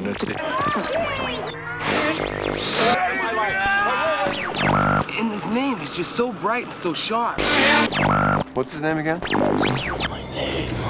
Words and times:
nötig. 0.00 0.36
And 5.18 5.30
his 5.30 5.46
name 5.48 5.80
is 5.80 5.94
just 5.94 6.12
so 6.16 6.32
bright 6.32 6.64
and 6.64 6.74
so 6.74 6.94
sharp. 6.94 7.40
What's 8.54 8.72
his 8.72 8.80
name 8.80 8.98
again? 8.98 9.20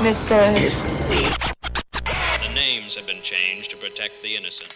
Mr. 0.03 0.55
The 2.41 2.55
names 2.55 2.95
have 2.95 3.07
been 3.07 3.23
changed 3.23 3.71
to 3.71 3.77
protect 3.77 4.23
the 4.23 4.37
innocent. 4.37 4.75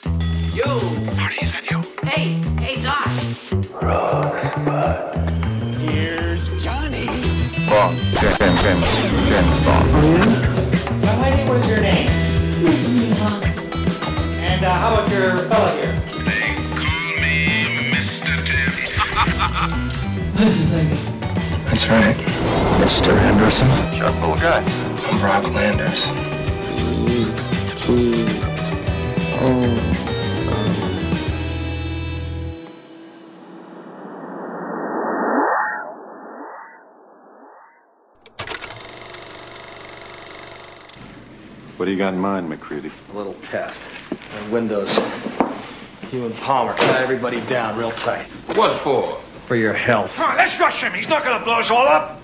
Yo! 0.54 0.78
Hey, 2.04 2.40
hey, 2.58 2.82
Doc. 2.82 3.06
Here's 5.80 6.48
Johnny. 6.64 7.06
Bond. 7.68 7.98
James, 8.16 8.38
James, 8.38 8.62
James, 8.62 8.86
James 9.28 9.58
Bond. 9.64 9.88
Young 11.04 11.20
lady, 11.20 11.42
what 11.48 11.58
is 11.58 11.68
your 11.68 11.80
name? 11.80 12.08
Mrs. 12.62 12.94
Lee 12.98 13.45
now, 14.66 14.78
how 14.78 14.94
about 14.94 15.08
your 15.12 15.38
fella 15.48 15.70
here? 15.76 15.92
They 16.24 16.56
call 16.74 17.22
me 17.22 17.92
Mr. 17.92 18.34
That's 21.66 21.88
right. 21.88 22.16
Mr. 22.82 23.16
Henderson. 23.16 23.68
Guy. 24.40 24.64
I'm 25.06 25.22
Rob 25.22 25.44
Landers. 25.54 26.10
What 41.76 41.84
do 41.84 41.90
you 41.90 41.98
got 41.98 42.14
in 42.14 42.20
mind, 42.20 42.48
McCready? 42.48 42.90
A 43.12 43.16
little 43.16 43.34
test. 43.34 43.82
On 44.10 44.50
Windows. 44.50 44.96
You 46.10 46.24
and 46.24 46.34
Palmer 46.36 46.74
tie 46.74 47.02
everybody 47.02 47.40
down 47.42 47.76
real 47.76 47.90
tight. 47.90 48.26
What 48.56 48.80
for? 48.80 49.20
For 49.46 49.56
your 49.56 49.74
health. 49.74 50.16
Come 50.16 50.30
on, 50.30 50.36
let's 50.38 50.58
rush 50.58 50.82
him. 50.82 50.94
He's 50.94 51.08
not 51.08 51.22
gonna 51.22 51.44
blow 51.44 51.60
us 51.60 51.70
all 51.70 51.86
up. 51.86 52.20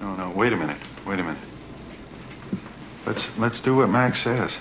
No, 0.00 0.16
no, 0.16 0.30
wait 0.30 0.52
a 0.52 0.56
minute. 0.56 0.78
Wait 1.06 1.20
a 1.20 1.22
minute. 1.22 1.38
Let's 3.06 3.38
let's 3.38 3.60
do 3.60 3.76
what 3.76 3.90
Max 3.90 4.20
says. 4.20 4.58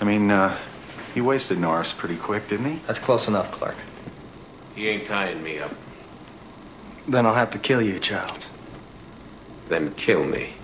I 0.00 0.04
mean, 0.04 0.30
uh, 0.30 0.56
he 1.14 1.20
wasted 1.20 1.58
Norris 1.58 1.92
pretty 1.92 2.16
quick, 2.16 2.48
didn't 2.48 2.66
he? 2.66 2.80
That's 2.86 2.98
close 2.98 3.28
enough, 3.28 3.52
Clark. 3.52 3.76
He 4.74 4.88
ain't 4.88 5.06
tying 5.06 5.42
me 5.42 5.58
up. 5.58 5.70
Then 7.08 7.24
I'll 7.24 7.34
have 7.34 7.52
to 7.52 7.58
kill 7.58 7.80
you, 7.80 8.00
child. 8.00 8.46
Then 9.68 9.94
kill 9.94 10.24
me. 10.24 10.54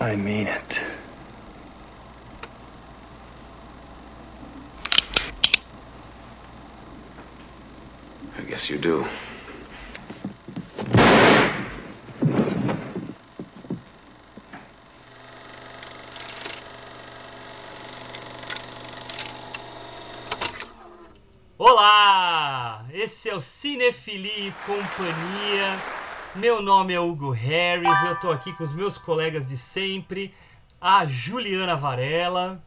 I 0.00 0.16
mean 0.16 0.48
it. 0.48 0.80
I 8.36 8.42
guess 8.42 8.68
you 8.68 8.78
do. 8.78 9.06
Olá! 21.60 22.86
Esse 22.92 23.28
é 23.28 23.34
o 23.34 23.40
Cinefilia 23.40 24.46
e 24.46 24.52
Companhia. 24.64 25.76
Meu 26.32 26.62
nome 26.62 26.94
é 26.94 27.00
Hugo 27.00 27.30
Harris, 27.32 28.00
eu 28.04 28.20
tô 28.20 28.30
aqui 28.30 28.52
com 28.52 28.62
os 28.62 28.72
meus 28.72 28.96
colegas 28.96 29.44
de 29.44 29.56
sempre, 29.56 30.32
a 30.80 31.04
Juliana 31.04 31.74
Varela 31.74 32.62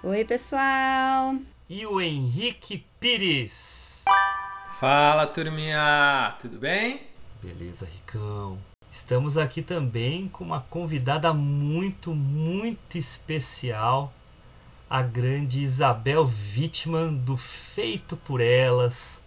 Oi, 0.00 0.24
pessoal. 0.24 1.34
e 1.68 1.84
o 1.84 2.00
Henrique 2.00 2.86
Pires. 3.00 4.04
Fala 4.78 5.26
turminha, 5.26 6.36
tudo 6.38 6.58
bem? 6.58 7.00
Beleza, 7.42 7.84
Ricão. 7.84 8.60
Estamos 8.88 9.36
aqui 9.36 9.60
também 9.60 10.28
com 10.28 10.44
uma 10.44 10.60
convidada 10.60 11.34
muito, 11.34 12.14
muito 12.14 12.96
especial, 12.96 14.12
a 14.88 15.02
grande 15.02 15.62
Isabel 15.62 16.24
Wittmann 16.24 17.14
do 17.16 17.36
Feito 17.36 18.16
por 18.16 18.40
Elas. 18.40 19.22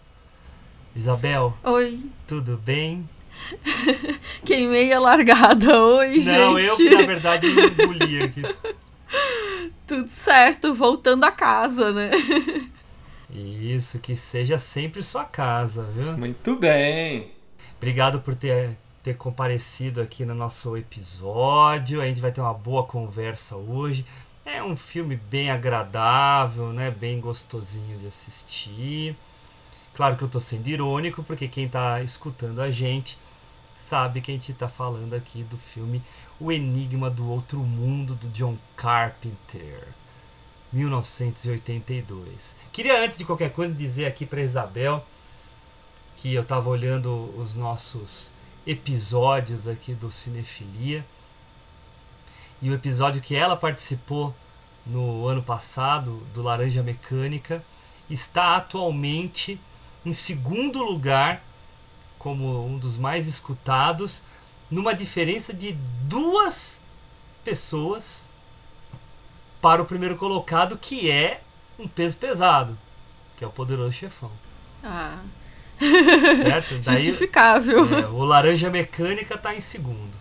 Isabel, 0.96 1.56
Oi. 1.62 2.00
tudo 2.26 2.56
bem? 2.56 3.08
Queimei 4.44 4.92
a 4.92 4.98
largada. 4.98 5.82
Oi, 5.82 6.18
gente. 6.18 6.26
Não, 6.26 6.58
eu 6.58 6.76
que 6.76 6.90
na 6.90 7.02
verdade 7.02 7.46
engoli 7.46 8.22
aqui. 8.22 8.42
Tudo 9.86 10.08
certo, 10.08 10.72
voltando 10.72 11.24
a 11.24 11.32
casa, 11.32 11.90
né? 11.90 12.12
Isso, 13.28 13.98
que 13.98 14.14
seja 14.14 14.56
sempre 14.56 15.02
sua 15.02 15.24
casa, 15.24 15.82
viu? 15.82 16.16
Muito 16.16 16.54
bem. 16.54 17.32
Obrigado 17.76 18.20
por 18.20 18.36
ter, 18.36 18.76
ter 19.02 19.16
comparecido 19.16 20.00
aqui 20.00 20.24
no 20.24 20.34
nosso 20.34 20.76
episódio. 20.76 22.00
A 22.00 22.06
gente 22.06 22.20
vai 22.20 22.30
ter 22.30 22.40
uma 22.40 22.54
boa 22.54 22.84
conversa 22.84 23.56
hoje. 23.56 24.06
É 24.52 24.60
um 24.60 24.74
filme 24.74 25.14
bem 25.14 25.48
agradável, 25.48 26.72
né? 26.72 26.90
Bem 26.90 27.20
gostosinho 27.20 27.96
de 27.98 28.08
assistir. 28.08 29.16
Claro 29.94 30.16
que 30.16 30.24
eu 30.24 30.28
tô 30.28 30.40
sendo 30.40 30.66
irônico, 30.66 31.22
porque 31.22 31.46
quem 31.46 31.68
tá 31.68 32.02
escutando 32.02 32.60
a 32.60 32.68
gente 32.68 33.16
sabe 33.76 34.20
que 34.20 34.32
a 34.32 34.34
gente 34.34 34.52
tá 34.52 34.68
falando 34.68 35.14
aqui 35.14 35.44
do 35.44 35.56
filme 35.56 36.02
O 36.40 36.50
Enigma 36.50 37.08
do 37.08 37.30
Outro 37.30 37.60
Mundo, 37.60 38.16
do 38.16 38.28
John 38.30 38.58
Carpenter. 38.76 39.86
1982. 40.72 42.56
Queria 42.72 43.04
antes 43.04 43.18
de 43.18 43.24
qualquer 43.24 43.52
coisa 43.52 43.72
dizer 43.72 44.06
aqui 44.06 44.26
para 44.26 44.42
Isabel 44.42 45.06
que 46.16 46.34
eu 46.34 46.42
estava 46.42 46.68
olhando 46.68 47.32
os 47.38 47.54
nossos 47.54 48.32
episódios 48.66 49.68
aqui 49.68 49.94
do 49.94 50.10
Cinefilia 50.10 51.06
e 52.62 52.70
o 52.70 52.74
episódio 52.74 53.20
que 53.20 53.34
ela 53.34 53.56
participou 53.56 54.34
no 54.86 55.26
ano 55.26 55.42
passado 55.42 56.26
do 56.34 56.42
Laranja 56.42 56.82
Mecânica 56.82 57.62
está 58.08 58.56
atualmente 58.56 59.60
em 60.04 60.12
segundo 60.12 60.82
lugar 60.82 61.42
como 62.18 62.66
um 62.66 62.78
dos 62.78 62.96
mais 62.96 63.26
escutados 63.26 64.24
numa 64.70 64.94
diferença 64.94 65.52
de 65.54 65.72
duas 66.04 66.82
pessoas 67.44 68.30
para 69.60 69.82
o 69.82 69.86
primeiro 69.86 70.16
colocado 70.16 70.76
que 70.78 71.10
é 71.10 71.42
um 71.78 71.86
peso 71.88 72.16
pesado 72.16 72.76
que 73.36 73.44
é 73.44 73.46
o 73.46 73.50
Poderoso 73.50 73.92
Chefão 73.92 74.30
Ah. 74.82 75.18
certo? 75.78 76.78
Daí, 76.84 77.04
Justificável. 77.06 77.98
é, 77.98 78.06
o 78.08 78.24
Laranja 78.24 78.68
Mecânica 78.70 79.38
tá 79.38 79.54
em 79.54 79.60
segundo. 79.60 80.19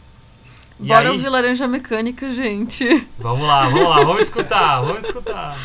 E 0.80 0.88
Bora 0.88 1.10
aí- 1.10 1.16
ouvir 1.16 1.28
Laranja 1.30 1.68
Mecânica, 1.68 2.30
gente. 2.34 2.86
Vamos 3.20 3.46
lá, 3.46 3.68
vamos 3.68 3.90
lá, 3.90 4.04
vamos 4.04 4.24
escutar, 4.24 4.82
vamos 4.82 5.04
escutar. 5.06 5.58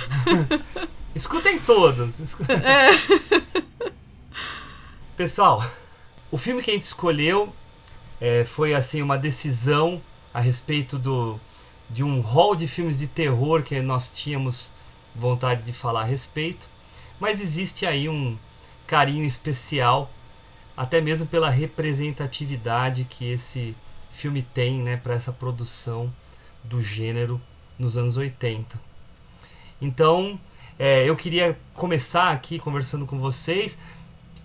Escutem 1.15 1.61
todos. 1.61 2.19
escu- 2.19 2.43
É. 2.51 2.91
Pessoal, 5.17 5.65
o 6.31 6.37
filme 6.37 6.61
que 6.63 6.71
a 6.71 6.75
gente 6.75 6.83
escolheu 6.83 7.55
é, 8.21 8.45
foi 8.45 8.75
assim 8.75 9.01
uma 9.01 9.17
decisão 9.17 10.03
a 10.33 10.41
respeito 10.41 10.99
do 10.99 11.39
de 11.89 12.03
um 12.03 12.21
hall 12.21 12.57
de 12.57 12.67
filmes 12.67 12.99
de 12.99 13.07
terror 13.07 13.63
que 13.63 13.79
nós 13.81 14.11
tínhamos 14.11 14.73
vontade 15.15 15.63
de 15.63 15.73
falar 15.73 16.01
a 16.01 16.05
respeito, 16.05 16.67
mas 17.21 17.41
existe 17.41 17.87
aí 17.87 18.09
um 18.09 18.37
carinho 18.87 19.25
especial, 19.25 20.11
até 20.77 21.01
mesmo 21.01 21.27
pela 21.27 21.49
representatividade 21.51 23.05
que 23.09 23.31
esse 23.31 23.77
filme 24.15 24.43
tem, 24.55 24.81
né, 24.81 24.97
para 24.97 25.15
essa 25.15 25.33
produção 25.33 26.11
do 26.63 26.81
gênero 26.81 27.41
nos 27.77 27.97
anos 27.99 28.17
80. 28.17 28.81
Então, 29.83 30.39
é, 30.79 31.09
eu 31.09 31.17
queria 31.17 31.59
começar 31.75 32.31
aqui 32.31 32.59
conversando 32.59 33.07
com 33.07 33.19
vocês 33.19 33.77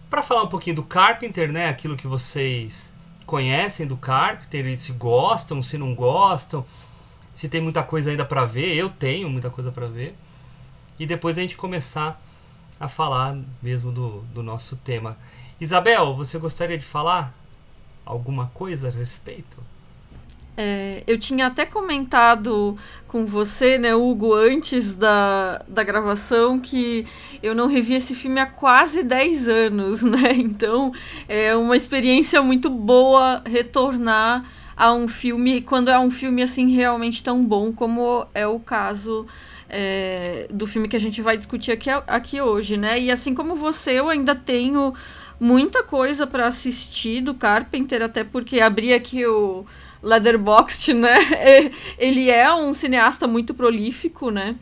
para 0.10 0.24
falar 0.24 0.44
um 0.44 0.48
pouquinho 0.48 0.78
do 0.78 0.84
Carpenter, 0.84 1.52
né? 1.52 1.70
Aquilo 1.70 1.96
que 1.96 2.08
vocês 2.08 2.92
conhecem 3.28 3.86
do 3.86 3.96
Carpenter, 3.96 4.78
se 4.78 4.92
gostam, 4.94 5.62
se 5.62 5.78
não 5.78 5.94
gostam, 5.94 6.66
se 7.32 7.48
tem 7.48 7.62
muita 7.62 7.84
coisa 7.84 8.10
ainda 8.10 8.26
para 8.26 8.46
ver. 8.46 8.76
Eu 8.76 8.90
tenho 8.90 9.30
muita 9.30 9.52
coisa 9.52 9.72
para 9.72 9.88
ver. 9.88 10.16
E 10.98 11.06
depois 11.06 11.38
a 11.38 11.42
gente 11.42 11.56
começar 11.56 12.20
a 12.80 12.88
falar 12.88 13.38
mesmo 13.62 13.92
do, 13.92 14.22
do 14.34 14.42
nosso 14.42 14.76
tema. 14.78 15.16
Isabel, 15.62 16.16
você 16.16 16.40
gostaria 16.40 16.78
de 16.78 16.86
falar 16.86 17.39
alguma 18.10 18.48
coisa 18.54 18.88
a 18.88 18.92
respeito? 18.92 19.58
É, 20.58 21.04
eu 21.08 21.18
tinha 21.18 21.48
até 21.48 21.66
comentado 21.66 22.78
com 23.08 23.26
você, 23.26 23.78
né, 23.78 23.96
Hugo, 23.96 24.34
antes 24.34 24.94
da, 24.94 25.64
da 25.68 25.84
gravação, 25.84 26.60
que 26.60 27.06
eu 27.42 27.56
não 27.56 27.68
revi 27.68 27.94
esse 27.94 28.14
filme 28.14 28.42
há 28.42 28.46
quase 28.46 29.04
10 29.04 29.48
anos, 29.48 30.02
né? 30.04 30.34
Então 30.36 30.92
é 31.30 31.56
uma 31.56 31.78
experiência 31.78 32.42
muito 32.42 32.70
boa 32.70 33.42
retornar 33.46 34.44
a 34.76 34.92
um 34.92 35.08
filme, 35.08 35.62
quando 35.62 35.90
é 35.90 36.00
um 36.00 36.10
filme 36.10 36.42
assim 36.42 36.70
realmente 36.72 37.22
tão 37.24 37.46
bom 37.46 37.72
como 37.72 38.26
é 38.34 38.48
o 38.48 38.60
caso 38.60 39.26
é, 39.70 40.48
do 40.50 40.66
filme 40.66 40.88
que 40.88 40.96
a 40.96 41.00
gente 41.00 41.22
vai 41.22 41.38
discutir 41.38 41.72
aqui, 41.72 41.90
aqui 41.90 42.42
hoje, 42.42 42.76
né? 42.76 43.00
E 43.00 43.12
assim 43.12 43.36
como 43.36 43.56
você, 43.56 43.92
eu 43.92 44.10
ainda 44.10 44.34
tenho 44.34 44.94
muita 45.40 45.84
coisa 45.84 46.28
para 46.28 46.48
assistir 46.48 47.22
do 47.22 47.34
Carpenter, 47.34 48.02
até 48.02 48.24
porque 48.24 48.60
abri 48.60 48.94
aqui 48.94 49.26
o 49.26 49.66
Leatherboxd, 50.04 50.94
né? 50.96 51.18
Ele 51.98 52.30
é 52.30 52.54
um 52.54 52.74
cineasta 52.74 53.28
muito 53.28 53.54
prolífico, 53.54 54.30
né? 54.30 54.56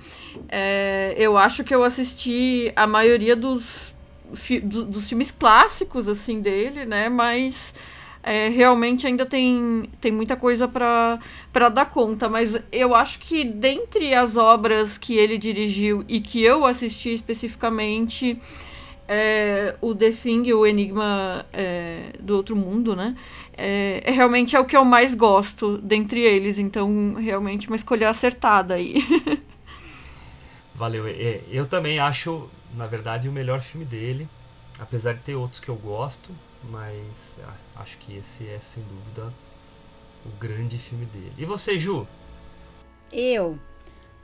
É, 0.49 1.15
eu 1.17 1.37
acho 1.37 1.63
que 1.63 1.73
eu 1.73 1.83
assisti 1.83 2.71
a 2.75 2.85
maioria 2.85 3.35
dos, 3.35 3.93
fi, 4.33 4.59
do, 4.59 4.85
dos 4.85 5.09
filmes 5.09 5.31
clássicos, 5.31 6.07
assim, 6.07 6.41
dele, 6.41 6.85
né? 6.85 7.09
Mas 7.09 7.73
é, 8.23 8.49
realmente 8.49 9.07
ainda 9.07 9.25
tem, 9.25 9.89
tem 10.01 10.11
muita 10.11 10.35
coisa 10.35 10.67
para 10.67 11.69
dar 11.69 11.89
conta. 11.89 12.27
Mas 12.27 12.61
eu 12.71 12.93
acho 12.93 13.19
que 13.19 13.43
dentre 13.43 14.13
as 14.13 14.37
obras 14.37 14.97
que 14.97 15.15
ele 15.15 15.37
dirigiu 15.37 16.03
e 16.07 16.19
que 16.19 16.43
eu 16.43 16.65
assisti 16.65 17.13
especificamente 17.13 18.39
é, 19.07 19.75
o 19.79 19.95
The 19.95 20.11
Thing, 20.11 20.51
o 20.51 20.65
Enigma 20.65 21.45
é, 21.53 22.11
do 22.19 22.35
Outro 22.35 22.55
Mundo, 22.55 22.95
né? 22.95 23.15
É, 23.57 24.01
é, 24.05 24.11
realmente 24.11 24.55
é 24.55 24.59
o 24.59 24.65
que 24.65 24.75
eu 24.75 24.83
mais 24.83 25.15
gosto 25.15 25.77
dentre 25.77 26.21
eles, 26.21 26.59
então 26.59 27.13
realmente 27.15 27.67
uma 27.67 27.75
escolha 27.75 28.09
acertada 28.09 28.75
aí. 28.75 29.01
Valeu. 30.75 31.07
É, 31.07 31.41
eu 31.49 31.65
também 31.65 31.99
acho, 31.99 32.49
na 32.75 32.85
verdade, 32.85 33.29
o 33.29 33.31
melhor 33.31 33.61
filme 33.61 33.85
dele, 33.85 34.27
apesar 34.79 35.13
de 35.13 35.21
ter 35.21 35.35
outros 35.35 35.59
que 35.59 35.69
eu 35.69 35.75
gosto, 35.75 36.29
mas 36.69 37.39
acho 37.75 37.97
que 37.99 38.15
esse 38.17 38.47
é 38.47 38.59
sem 38.59 38.83
dúvida 38.83 39.33
o 40.25 40.29
grande 40.39 40.77
filme 40.77 41.05
dele. 41.05 41.33
E 41.37 41.45
você, 41.45 41.79
Ju? 41.79 42.05
Eu 43.11 43.57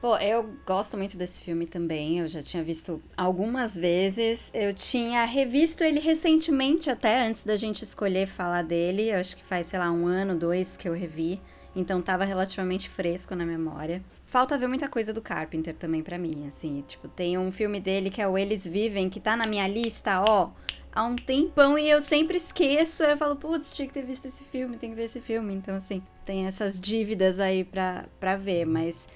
Pô, 0.03 0.17
eu 0.17 0.53
gosto 0.65 0.97
muito 0.97 1.17
desse 1.17 1.39
filme 1.39 1.65
também. 1.65 2.19
Eu 2.19 2.27
já 2.27 2.43
tinha 2.43 2.61
visto 2.61 3.01
algumas 3.15 3.73
vezes. 3.73 4.51
Eu 4.53 4.73
tinha 4.73 5.23
revisto 5.23 5.81
ele 5.81 6.01
recentemente, 6.01 6.89
até 6.89 7.25
antes 7.25 7.45
da 7.45 7.55
gente 7.55 7.83
escolher 7.83 8.27
falar 8.27 8.63
dele. 8.63 9.11
Eu 9.11 9.17
acho 9.17 9.33
que 9.33 9.45
faz, 9.45 9.67
sei 9.67 9.79
lá, 9.79 9.89
um 9.89 10.05
ano, 10.05 10.35
dois 10.35 10.75
que 10.75 10.89
eu 10.89 10.93
revi. 10.93 11.39
Então 11.73 12.01
tava 12.01 12.25
relativamente 12.25 12.89
fresco 12.89 13.33
na 13.33 13.45
memória. 13.45 14.03
Falta 14.25 14.57
ver 14.57 14.67
muita 14.67 14.89
coisa 14.89 15.13
do 15.13 15.21
Carpenter 15.21 15.73
também 15.73 16.03
para 16.03 16.17
mim, 16.17 16.47
assim. 16.49 16.83
Tipo, 16.85 17.07
tem 17.07 17.37
um 17.37 17.49
filme 17.49 17.79
dele 17.79 18.09
que 18.09 18.21
é 18.21 18.27
o 18.27 18.37
Eles 18.37 18.67
Vivem, 18.67 19.09
que 19.09 19.21
tá 19.21 19.37
na 19.37 19.47
minha 19.47 19.69
lista, 19.69 20.21
ó, 20.21 20.49
há 20.91 21.05
um 21.05 21.15
tempão 21.15 21.79
e 21.79 21.89
eu 21.89 22.01
sempre 22.01 22.35
esqueço. 22.35 23.05
Eu 23.05 23.15
falo, 23.15 23.37
putz, 23.37 23.73
tinha 23.73 23.87
que 23.87 23.93
ter 23.93 24.03
visto 24.03 24.25
esse 24.25 24.43
filme, 24.43 24.75
tem 24.75 24.89
que 24.89 24.97
ver 24.97 25.05
esse 25.05 25.21
filme. 25.21 25.53
Então, 25.53 25.77
assim, 25.77 26.03
tem 26.25 26.45
essas 26.45 26.77
dívidas 26.77 27.39
aí 27.39 27.63
pra, 27.63 28.03
pra 28.19 28.35
ver, 28.35 28.65
mas 28.65 29.07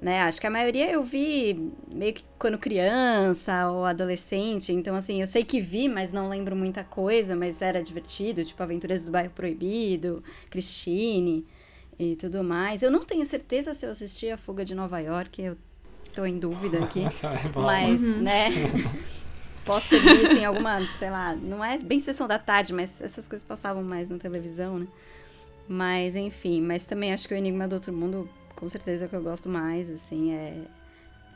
né? 0.00 0.22
Acho 0.22 0.40
que 0.40 0.46
a 0.46 0.50
maioria 0.50 0.90
eu 0.90 1.04
vi 1.04 1.72
meio 1.90 2.12
que 2.12 2.24
quando 2.38 2.58
criança 2.58 3.70
ou 3.70 3.84
adolescente, 3.84 4.72
então 4.72 4.94
assim, 4.94 5.20
eu 5.20 5.26
sei 5.26 5.42
que 5.42 5.60
vi, 5.60 5.88
mas 5.88 6.12
não 6.12 6.28
lembro 6.28 6.54
muita 6.54 6.84
coisa, 6.84 7.34
mas 7.34 7.62
era 7.62 7.82
divertido, 7.82 8.44
tipo 8.44 8.62
Aventuras 8.62 9.04
do 9.04 9.10
Bairro 9.10 9.30
Proibido, 9.30 10.22
Christine 10.50 11.46
e 11.98 12.14
tudo 12.16 12.44
mais. 12.44 12.82
Eu 12.82 12.90
não 12.90 13.04
tenho 13.04 13.24
certeza 13.24 13.72
se 13.72 13.86
eu 13.86 13.90
assisti 13.90 14.30
a 14.30 14.36
Fuga 14.36 14.64
de 14.64 14.74
Nova 14.74 14.98
York, 15.00 15.40
eu 15.40 15.56
tô 16.14 16.26
em 16.26 16.38
dúvida 16.38 16.84
aqui, 16.84 17.02
mas, 17.56 18.00
uhum. 18.00 18.22
né? 18.22 18.48
Posso 19.64 19.88
ter 19.88 19.98
visto 19.98 20.36
em 20.36 20.44
alguma, 20.44 20.80
sei 20.94 21.10
lá, 21.10 21.34
não 21.34 21.64
é 21.64 21.76
bem 21.76 21.98
sessão 21.98 22.28
da 22.28 22.38
tarde, 22.38 22.72
mas 22.72 23.02
essas 23.02 23.26
coisas 23.26 23.44
passavam 23.44 23.82
mais 23.82 24.08
na 24.08 24.16
televisão, 24.16 24.78
né? 24.78 24.86
Mas 25.68 26.14
enfim, 26.14 26.60
mas 26.60 26.84
também 26.84 27.12
acho 27.12 27.26
que 27.26 27.34
o 27.34 27.36
Enigma 27.36 27.66
do 27.66 27.72
Outro 27.72 27.92
Mundo 27.92 28.28
com 28.56 28.68
certeza 28.68 29.04
é 29.04 29.06
o 29.06 29.08
que 29.08 29.16
eu 29.16 29.22
gosto 29.22 29.48
mais, 29.48 29.90
assim, 29.90 30.32
é... 30.32 30.62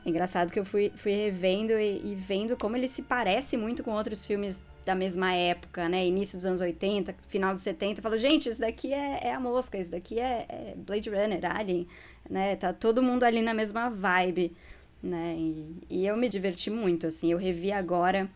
é 0.04 0.08
engraçado 0.08 0.50
que 0.50 0.58
eu 0.58 0.64
fui, 0.64 0.90
fui 0.96 1.12
revendo 1.12 1.72
e, 1.72 2.12
e, 2.12 2.14
vendo 2.14 2.56
como 2.56 2.76
ele 2.76 2.88
se 2.88 3.02
parece 3.02 3.56
muito 3.56 3.84
com 3.84 3.92
outros 3.92 4.26
filmes 4.26 4.62
da 4.84 4.94
mesma 4.94 5.32
época, 5.34 5.88
né, 5.88 6.04
início 6.06 6.38
dos 6.38 6.46
anos 6.46 6.60
80, 6.60 7.14
final 7.28 7.52
dos 7.52 7.62
70, 7.62 7.98
eu 7.98 8.02
falo, 8.02 8.16
gente, 8.16 8.48
isso 8.48 8.60
daqui 8.60 8.92
é, 8.92 9.28
é 9.28 9.34
a 9.34 9.38
mosca, 9.38 9.78
isso 9.78 9.90
daqui 9.90 10.18
é, 10.18 10.46
é, 10.48 10.74
Blade 10.74 11.10
Runner, 11.10 11.40
Alien, 11.44 11.86
né, 12.28 12.56
tá 12.56 12.72
todo 12.72 13.02
mundo 13.02 13.24
ali 13.24 13.42
na 13.42 13.52
mesma 13.52 13.90
vibe, 13.90 14.56
né, 15.02 15.36
e, 15.36 15.76
e 15.90 16.06
eu 16.06 16.16
me 16.16 16.28
diverti 16.28 16.70
muito, 16.70 17.06
assim, 17.06 17.30
eu 17.30 17.38
revi 17.38 17.70
agora, 17.70 18.28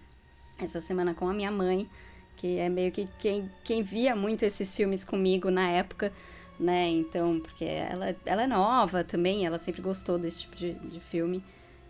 essa 0.58 0.81
semana 0.81 1.14
com 1.14 1.26
a 1.26 1.32
minha 1.32 1.50
mãe, 1.50 1.88
que 2.36 2.58
é 2.58 2.69
meio 2.69 2.92
que 2.92 3.08
quem, 3.19 3.50
quem 3.62 3.82
via 3.82 4.14
muito 4.14 4.44
esses 4.44 4.75
filmes 4.75 5.02
comigo 5.02 5.50
na 5.50 5.70
época, 5.70 6.12
né? 6.58 6.88
Então, 6.88 7.40
porque 7.40 7.64
ela, 7.64 8.14
ela 8.24 8.42
é 8.42 8.46
nova 8.46 9.02
também, 9.02 9.46
ela 9.46 9.58
sempre 9.58 9.82
gostou 9.82 10.18
desse 10.18 10.42
tipo 10.42 10.56
de, 10.56 10.74
de 10.74 11.00
filme. 11.00 11.42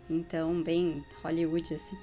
Então, 0.09 0.61
bem 0.61 1.03
Hollywood, 1.23 1.73
assim. 1.73 1.97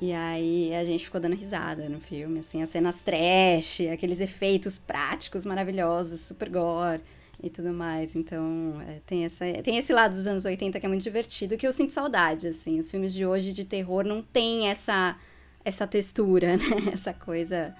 E 0.00 0.12
aí 0.12 0.74
a 0.74 0.82
gente 0.82 1.04
ficou 1.04 1.20
dando 1.20 1.36
risada 1.36 1.88
no 1.88 2.00
filme, 2.00 2.38
assim, 2.38 2.62
as 2.62 2.70
cenas 2.70 3.04
trash, 3.04 3.82
aqueles 3.92 4.18
efeitos 4.20 4.78
práticos 4.78 5.44
maravilhosos, 5.44 6.20
super 6.20 6.48
gore 6.48 7.02
e 7.42 7.50
tudo 7.50 7.70
mais. 7.72 8.16
Então, 8.16 8.80
é, 8.88 9.00
tem, 9.04 9.26
essa, 9.26 9.44
tem 9.62 9.76
esse 9.76 9.92
lado 9.92 10.12
dos 10.12 10.26
anos 10.26 10.46
80 10.46 10.80
que 10.80 10.86
é 10.86 10.88
muito 10.88 11.02
divertido, 11.02 11.56
que 11.56 11.66
eu 11.66 11.72
sinto 11.72 11.92
saudade, 11.92 12.48
assim. 12.48 12.78
Os 12.78 12.90
filmes 12.90 13.12
de 13.12 13.26
hoje 13.26 13.52
de 13.52 13.64
terror 13.64 14.04
não 14.04 14.22
tem 14.22 14.68
essa, 14.68 15.18
essa 15.62 15.86
textura, 15.86 16.56
né? 16.58 16.92
Essa 16.92 17.12
coisa 17.12 17.74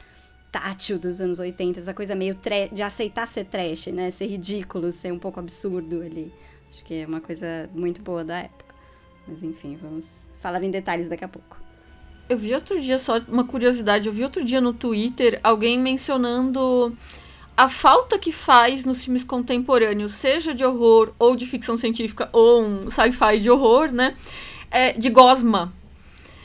tátil 0.50 0.98
dos 0.98 1.20
anos 1.20 1.38
80, 1.38 1.78
essa 1.78 1.94
coisa 1.94 2.14
meio 2.14 2.36
de 2.72 2.82
aceitar 2.82 3.26
ser 3.26 3.44
trash, 3.44 3.86
né? 3.88 4.10
Ser 4.10 4.26
ridículo, 4.26 4.90
ser 4.90 5.12
um 5.12 5.18
pouco 5.18 5.38
absurdo 5.40 6.02
ali. 6.02 6.32
Acho 6.70 6.84
que 6.84 6.94
é 6.94 7.06
uma 7.06 7.20
coisa 7.20 7.68
muito 7.74 8.02
boa 8.02 8.24
da 8.24 8.38
época. 8.38 8.74
Mas 9.26 9.42
enfim, 9.42 9.78
vamos 9.80 10.06
falar 10.40 10.62
em 10.62 10.70
detalhes 10.70 11.08
daqui 11.08 11.24
a 11.24 11.28
pouco. 11.28 11.58
Eu 12.28 12.38
vi 12.38 12.54
outro 12.54 12.80
dia, 12.80 12.96
só 12.96 13.18
uma 13.28 13.44
curiosidade, 13.44 14.06
eu 14.06 14.12
vi 14.12 14.22
outro 14.22 14.44
dia 14.44 14.60
no 14.60 14.72
Twitter 14.72 15.40
alguém 15.42 15.78
mencionando 15.78 16.96
a 17.56 17.68
falta 17.68 18.18
que 18.18 18.30
faz 18.30 18.84
nos 18.84 19.04
filmes 19.04 19.24
contemporâneos, 19.24 20.12
seja 20.12 20.54
de 20.54 20.64
horror 20.64 21.12
ou 21.18 21.34
de 21.34 21.44
ficção 21.44 21.76
científica 21.76 22.28
ou 22.32 22.62
um 22.62 22.90
sci-fi 22.90 23.40
de 23.40 23.50
horror, 23.50 23.92
né? 23.92 24.14
É, 24.70 24.92
de 24.92 25.10
gosma. 25.10 25.72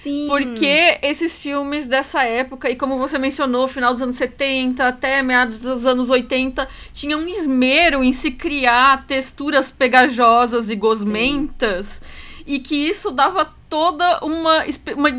Sim. 0.06 0.28
Porque 0.28 1.00
esses 1.02 1.36
filmes 1.36 1.88
dessa 1.88 2.22
época, 2.22 2.70
e 2.70 2.76
como 2.76 3.00
você 3.00 3.18
mencionou, 3.18 3.68
final 3.68 3.92
dos 3.92 4.04
anos 4.04 4.16
70 4.18 4.88
até 4.88 5.24
meados 5.24 5.58
dos 5.58 5.88
anos 5.88 6.12
80, 6.12 6.68
tinham 6.94 7.22
um 7.22 7.28
esmero 7.28 8.04
em 8.04 8.14
se 8.14 8.30
criar 8.30 9.08
texturas 9.08 9.72
pegajosas 9.72 10.70
e 10.70 10.76
gosmentas. 10.76 12.04
Sim. 12.04 12.44
E 12.46 12.60
que 12.60 12.76
isso 12.76 13.10
dava 13.10 13.52
toda 13.68 14.20
uma, 14.24 14.64
uma 14.96 15.10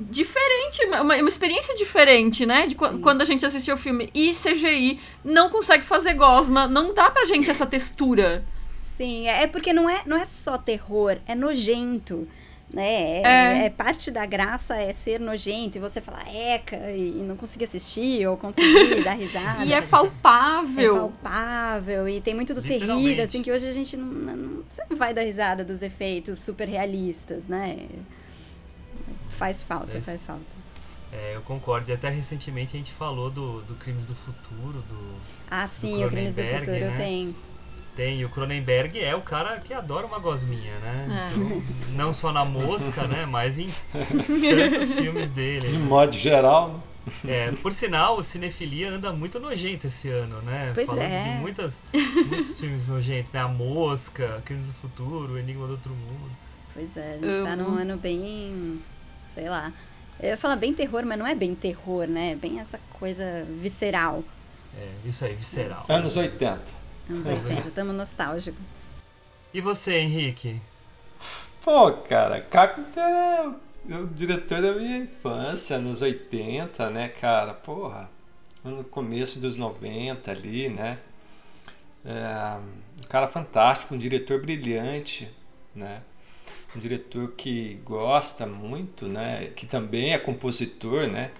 diferente, 0.00 0.86
uma, 0.86 1.02
uma 1.02 1.28
experiência 1.28 1.74
diferente, 1.74 2.46
né? 2.46 2.66
De 2.66 2.72
Sim. 2.72 3.02
quando 3.02 3.20
a 3.20 3.26
gente 3.26 3.44
assistiu 3.44 3.74
o 3.74 3.78
filme. 3.78 4.08
E 4.14 4.30
CGI 4.30 4.98
não 5.22 5.50
consegue 5.50 5.84
fazer 5.84 6.14
gosma, 6.14 6.66
não 6.66 6.94
dá 6.94 7.10
pra 7.10 7.26
gente 7.26 7.50
essa 7.50 7.66
textura. 7.66 8.42
Sim, 8.96 9.28
é 9.28 9.46
porque 9.46 9.74
não 9.74 9.90
é, 9.90 10.00
não 10.06 10.16
é 10.16 10.24
só 10.24 10.56
terror, 10.56 11.18
é 11.26 11.34
nojento 11.34 12.26
né? 12.72 13.16
É, 13.16 13.22
é. 13.22 13.64
é, 13.66 13.70
parte 13.70 14.10
da 14.10 14.24
graça 14.24 14.76
é 14.76 14.92
ser 14.92 15.20
nojento 15.20 15.76
e 15.76 15.80
você 15.80 16.00
falar 16.00 16.26
eca 16.28 16.90
e, 16.90 17.20
e 17.20 17.22
não 17.22 17.36
conseguir 17.36 17.64
assistir 17.64 18.26
ou 18.26 18.36
conseguir 18.36 19.04
dar 19.04 19.12
risada. 19.12 19.64
E 19.66 19.72
é 19.72 19.82
palpável. 19.82 20.96
É 20.96 20.98
palpável 20.98 22.08
e 22.08 22.20
tem 22.20 22.34
muito 22.34 22.54
do 22.54 22.62
terrível, 22.62 23.24
assim, 23.24 23.42
que 23.42 23.52
hoje 23.52 23.68
a 23.68 23.72
gente 23.72 23.96
não, 23.96 24.06
não, 24.06 24.64
você 24.68 24.82
não 24.88 24.96
vai 24.96 25.12
dar 25.12 25.22
risada 25.22 25.64
dos 25.64 25.82
efeitos 25.82 26.38
super 26.38 26.66
realistas, 26.66 27.48
né? 27.48 27.86
Faz 29.30 29.62
falta, 29.62 29.96
Esse, 29.96 30.06
faz 30.06 30.24
falta. 30.24 30.42
É, 31.12 31.36
eu 31.36 31.42
concordo. 31.42 31.90
E 31.90 31.94
até 31.94 32.08
recentemente 32.08 32.74
a 32.74 32.78
gente 32.78 32.92
falou 32.92 33.30
do, 33.30 33.60
do 33.62 33.74
Crimes 33.74 34.06
do 34.06 34.14
Futuro, 34.14 34.82
do. 34.88 35.16
Ah, 35.50 35.66
sim, 35.66 36.00
do 36.00 36.06
o 36.06 36.08
Crimes 36.08 36.34
do 36.34 36.42
Futuro 36.42 36.66
né? 36.66 36.96
tem. 36.96 37.34
Tem, 37.94 38.20
e 38.20 38.24
o 38.24 38.28
Cronenberg 38.30 38.98
é 38.98 39.14
o 39.14 39.20
cara 39.20 39.58
que 39.58 39.74
adora 39.74 40.06
uma 40.06 40.18
gosminha, 40.18 40.78
né? 40.78 41.06
É. 41.10 41.34
Então, 41.34 41.62
não 41.94 42.12
só 42.12 42.32
na 42.32 42.44
mosca, 42.44 43.06
né? 43.06 43.26
Mas 43.26 43.58
em 43.58 43.70
tantos 43.92 44.94
filmes 44.96 45.30
dele. 45.30 45.68
Em 45.68 45.78
modo 45.78 46.12
geral, 46.12 46.70
né? 46.70 46.80
É, 47.26 47.52
por 47.52 47.72
sinal, 47.72 48.16
o 48.16 48.22
Cinefilia 48.22 48.90
anda 48.90 49.12
muito 49.12 49.40
nojento 49.40 49.86
esse 49.88 50.08
ano, 50.08 50.40
né? 50.42 50.70
Pois 50.74 50.86
Falando 50.86 51.04
é. 51.04 51.34
de 51.34 51.40
muitas, 51.40 51.80
muitos 51.92 52.60
filmes 52.60 52.86
nojentos, 52.86 53.32
né? 53.32 53.40
A 53.40 53.48
Mosca, 53.48 54.40
Crimes 54.44 54.66
do 54.66 54.72
Futuro, 54.72 55.34
O 55.34 55.38
Enigma 55.38 55.66
do 55.66 55.72
Outro 55.72 55.90
Mundo. 55.90 56.30
Pois 56.72 56.96
é, 56.96 57.10
a 57.10 57.14
gente 57.14 57.26
uhum. 57.26 57.44
tá 57.44 57.56
num 57.56 57.76
ano 57.76 57.96
bem. 57.96 58.80
sei 59.28 59.48
lá. 59.48 59.72
Eu 60.20 60.30
ia 60.30 60.36
falar 60.36 60.56
bem 60.56 60.72
terror, 60.72 61.04
mas 61.04 61.18
não 61.18 61.26
é 61.26 61.34
bem 61.34 61.54
terror, 61.54 62.06
né? 62.06 62.32
É 62.32 62.36
bem 62.36 62.60
essa 62.60 62.78
coisa 62.92 63.44
visceral. 63.60 64.22
É, 64.78 64.88
isso 65.04 65.24
aí, 65.24 65.34
visceral. 65.34 65.84
Anos 65.88 66.16
80. 66.16 66.81
Anos 67.08 67.26
80, 67.26 67.70
tamo 67.70 67.92
nostálgico. 67.92 68.58
E 69.52 69.60
você, 69.60 69.98
Henrique? 69.98 70.60
Pô, 71.62 71.92
cara, 71.92 72.40
Carpenter 72.40 73.02
é 73.02 73.96
o 73.96 74.06
diretor 74.06 74.62
da 74.62 74.72
minha 74.72 74.98
infância, 74.98 75.78
nos 75.78 76.02
80, 76.02 76.90
né, 76.90 77.08
cara? 77.08 77.52
Porra, 77.52 78.08
no 78.64 78.84
começo 78.84 79.40
dos 79.40 79.56
90 79.56 80.30
ali, 80.30 80.68
né? 80.68 80.98
É, 82.04 82.58
um 83.02 83.06
cara 83.08 83.28
fantástico, 83.28 83.94
um 83.94 83.98
diretor 83.98 84.40
brilhante, 84.40 85.30
né? 85.74 86.02
Um 86.74 86.80
diretor 86.80 87.32
que 87.32 87.74
gosta 87.84 88.46
muito, 88.46 89.06
né? 89.06 89.50
Que 89.54 89.66
também 89.66 90.14
é 90.14 90.18
compositor, 90.18 91.06
né? 91.06 91.30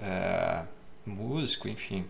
É, 0.00 0.62
músico, 1.06 1.68
enfim. 1.68 2.04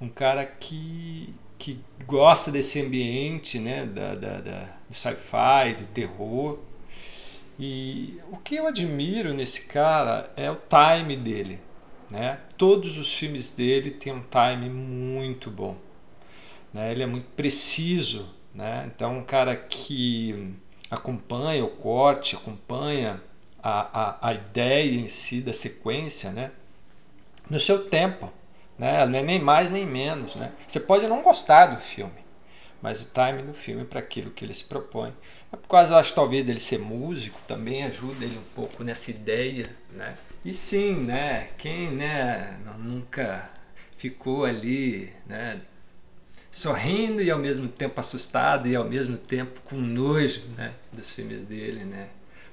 Um 0.00 0.08
cara 0.08 0.44
que, 0.44 1.34
que 1.58 1.80
gosta 2.06 2.50
desse 2.50 2.80
ambiente, 2.80 3.58
né? 3.58 3.86
Da, 3.86 4.14
da, 4.14 4.40
da 4.40 4.76
do 4.88 4.94
sci-fi, 4.94 5.74
do 5.78 5.86
terror. 5.92 6.58
E 7.58 8.20
o 8.30 8.36
que 8.36 8.56
eu 8.56 8.66
admiro 8.66 9.32
nesse 9.32 9.62
cara 9.62 10.30
é 10.36 10.50
o 10.50 10.56
time 10.56 11.16
dele, 11.16 11.58
né? 12.10 12.40
Todos 12.56 12.98
os 12.98 13.12
filmes 13.12 13.50
dele 13.50 13.90
têm 13.90 14.12
um 14.12 14.22
time 14.22 14.68
muito 14.68 15.50
bom, 15.50 15.76
né? 16.72 16.92
Ele 16.92 17.02
é 17.02 17.06
muito 17.06 17.28
preciso, 17.34 18.28
né? 18.54 18.90
Então 18.94 19.18
um 19.18 19.24
cara 19.24 19.56
que 19.56 20.54
acompanha 20.90 21.64
o 21.64 21.68
corte, 21.68 22.36
acompanha 22.36 23.22
a, 23.62 24.00
a, 24.00 24.28
a 24.28 24.34
ideia 24.34 25.00
em 25.00 25.08
si 25.08 25.40
da 25.40 25.52
sequência, 25.52 26.30
né? 26.30 26.52
No 27.48 27.58
seu 27.58 27.88
tempo, 27.88 28.30
né? 28.78 29.06
Nem 29.06 29.40
mais 29.40 29.70
nem 29.70 29.86
menos, 29.86 30.34
né? 30.36 30.52
Você 30.66 30.80
pode 30.80 31.06
não 31.06 31.22
gostar 31.22 31.66
do 31.66 31.80
filme, 31.80 32.24
mas 32.82 33.00
o 33.02 33.06
time 33.06 33.42
do 33.42 33.54
filme 33.54 33.84
para 33.84 34.00
aquilo 34.00 34.30
que 34.30 34.44
ele 34.44 34.54
se 34.54 34.64
propõe. 34.64 35.12
É 35.52 35.56
por 35.56 35.68
causa, 35.68 35.92
eu 35.92 35.96
acho, 35.96 36.14
talvez 36.14 36.44
dele 36.44 36.60
ser 36.60 36.78
músico 36.78 37.40
também 37.46 37.84
ajuda 37.84 38.24
ele 38.24 38.38
um 38.38 38.54
pouco 38.54 38.84
nessa 38.84 39.10
ideia, 39.10 39.66
né? 39.92 40.16
E 40.44 40.52
sim, 40.52 40.94
né? 40.96 41.48
Quem, 41.56 41.90
né? 41.90 42.58
Nunca 42.78 43.48
ficou 43.96 44.44
ali, 44.44 45.12
né? 45.26 45.60
Sorrindo 46.50 47.22
e 47.22 47.30
ao 47.30 47.38
mesmo 47.38 47.68
tempo 47.68 48.00
assustado 48.00 48.66
e 48.68 48.74
ao 48.74 48.84
mesmo 48.84 49.16
tempo 49.16 49.60
com 49.64 49.76
nojo, 49.76 50.42
né? 50.56 50.72
Dos 50.92 51.12
filmes 51.12 51.42
dele, 51.42 51.84
né? 51.84 52.08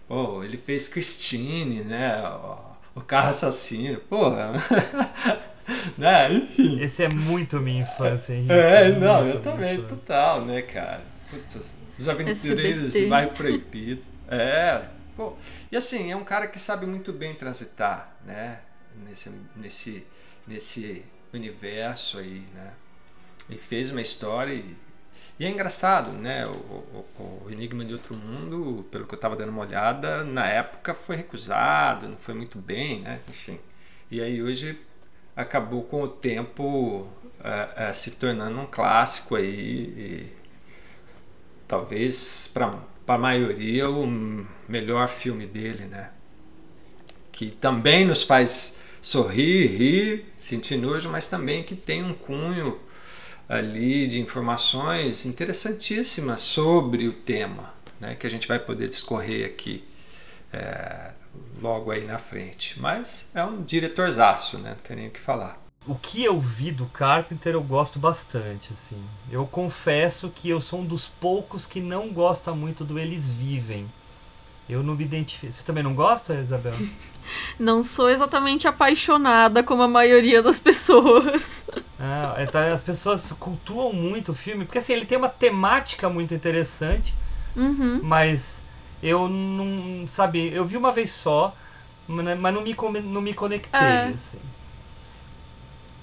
Pô, 0.08 0.44
ele 0.44 0.58
fez 0.58 0.88
Christine, 0.88 1.84
né? 1.84 2.22
O, 2.27 3.00
o 3.00 3.01
carro 3.01 3.30
assassino, 3.30 4.00
porra. 4.01 4.53
né? 5.98 6.34
Enfim. 6.34 6.79
Esse 6.79 7.03
é 7.03 7.10
muito 7.10 7.60
minha 7.60 7.82
infância, 7.82 8.34
Henrique. 8.34 8.51
É, 8.51 8.91
não, 8.91 9.27
eu 9.27 9.41
também, 9.41 9.82
total, 9.84 10.46
né, 10.46 10.62
cara? 10.62 11.01
Putz, 11.29 11.75
os 11.98 12.10
Aventureiros 12.10 12.93
do 12.93 13.10
Bairro 13.10 13.32
Proibido. 13.32 14.01
É, 14.27 14.84
pô. 15.15 15.34
E 15.72 15.77
assim, 15.77 16.12
é 16.12 16.15
um 16.15 16.24
cara 16.24 16.48
que 16.48 16.60
sabe 16.60 16.86
muito 16.86 17.13
bem 17.13 17.34
transitar, 17.36 18.15
né? 18.25 18.60
Nesse, 19.08 19.32
nesse, 19.55 20.05
nesse 20.48 21.03
universo 21.34 22.20
aí, 22.20 22.43
né? 22.53 22.74
Ele 23.50 23.60
fez 23.60 23.91
uma 23.91 24.01
história 24.01 24.53
e, 24.53 24.75
e 25.39 25.46
é 25.46 25.50
engraçado, 25.50 26.12
né? 26.12 26.46
O, 26.46 26.51
o, 26.51 27.43
o, 27.46 27.51
Enigma 27.51 27.84
de 27.84 27.93
Outro 27.93 28.15
Mundo, 28.15 28.86
pelo 28.91 29.05
que 29.05 29.13
eu 29.13 29.17
estava 29.17 29.36
dando 29.36 29.50
uma 29.50 29.62
olhada, 29.62 30.24
na 30.24 30.48
época 30.48 30.93
foi 30.93 31.15
recusado, 31.15 32.08
não 32.08 32.17
foi 32.17 32.34
muito 32.34 32.58
bem, 32.58 33.01
né? 33.01 33.20
Enfim. 33.29 33.60
E 34.10 34.22
aí 34.22 34.41
hoje 34.41 34.79
acabou 35.36 35.84
com 35.84 36.04
o 36.04 36.08
tempo 36.08 36.63
uh, 36.63 37.08
uh, 37.92 37.94
se 37.94 38.12
tornando 38.12 38.60
um 38.60 38.66
clássico 38.66 39.36
aí. 39.36 39.46
E, 39.50 40.44
talvez 41.68 42.50
para 42.54 42.72
a 43.08 43.18
maioria 43.18 43.90
o 43.90 44.06
melhor 44.68 45.08
filme 45.08 45.46
dele, 45.48 45.86
né? 45.86 46.12
Que 47.32 47.48
também 47.50 48.06
nos 48.06 48.24
faz 48.24 48.78
sorrir, 49.02 49.68
rir, 49.68 50.25
sentir 50.36 50.78
nojo, 50.78 51.10
mas 51.10 51.28
também 51.28 51.63
que 51.63 51.75
tem 51.75 52.04
um 52.04 52.13
cunho 52.13 52.80
ali 53.50 54.08
de 54.08 54.22
informações 54.22 55.25
interessantíssimas 55.25 56.42
sobre 56.42 57.08
o 57.08 57.13
tema, 57.13 57.74
né? 58.00 58.16
Que 58.16 58.28
a 58.28 58.30
gente 58.30 58.48
vai 58.48 58.60
poder 58.60 58.88
discorrer 58.88 59.46
aqui 59.46 59.84
é, 60.54 61.12
logo 61.62 61.92
aí 61.92 62.06
na 62.06 62.18
frente. 62.18 62.80
Mas 62.80 63.28
é 63.34 63.44
um 63.44 63.62
diretorzaço, 63.62 64.58
né? 64.58 64.72
Não 64.72 64.78
tem 64.78 64.96
nem 64.96 65.08
o 65.08 65.12
que 65.12 65.20
falar 65.20 65.63
o 65.86 65.96
que 65.96 66.24
eu 66.24 66.40
vi 66.40 66.72
do 66.72 66.86
Carpenter 66.86 67.54
eu 67.54 67.62
gosto 67.62 68.00
bastante, 68.00 68.72
assim. 68.72 69.04
Eu 69.30 69.46
confesso 69.46 70.30
que 70.30 70.50
eu 70.50 70.62
sou 70.62 70.80
um 70.80 70.86
dos 70.86 71.08
poucos 71.08 71.66
que 71.66 71.82
não 71.82 72.10
gosta 72.10 72.54
muito 72.54 72.86
do 72.86 72.98
Eles 72.98 73.32
Vivem. 73.32 73.92
Eu 74.70 74.82
não 74.82 74.96
me 74.96 75.04
identifico. 75.04 75.52
Você 75.52 75.63
também 75.63 75.84
não 75.84 75.94
gosta, 75.94 76.36
Isabel? 76.36 76.74
não 77.60 77.84
sou 77.84 78.10
exatamente 78.10 78.66
apaixonada 78.66 79.62
como 79.62 79.84
a 79.84 79.88
maioria 79.88 80.42
das 80.42 80.60
pessoas. 80.60 81.66
É, 82.36 82.46
tá, 82.48 82.74
as 82.74 82.84
pessoas 82.84 83.32
cultuam 83.32 83.94
muito 83.94 84.34
o 84.34 84.36
filme, 84.36 84.66
porque 84.66 84.78
assim, 84.78 84.92
ele 84.92 85.06
tem 85.06 85.18
uma 85.18 85.30
temática 85.30 86.10
muito 86.10 86.34
interessante, 86.34 87.16
uhum. 87.56 88.02
mas 88.04 88.62
eu 89.04 89.28
não. 89.28 90.08
Sabe, 90.08 90.52
eu 90.54 90.66
vi 90.66 90.78
uma 90.78 90.92
vez 90.92 91.12
só, 91.12 91.56
mas 92.08 92.54
não 92.54 92.62
me, 92.62 92.76
não 93.02 93.22
me 93.22 93.34
conectei, 93.34 93.80
é. 93.80 94.14
assim. 94.16 94.40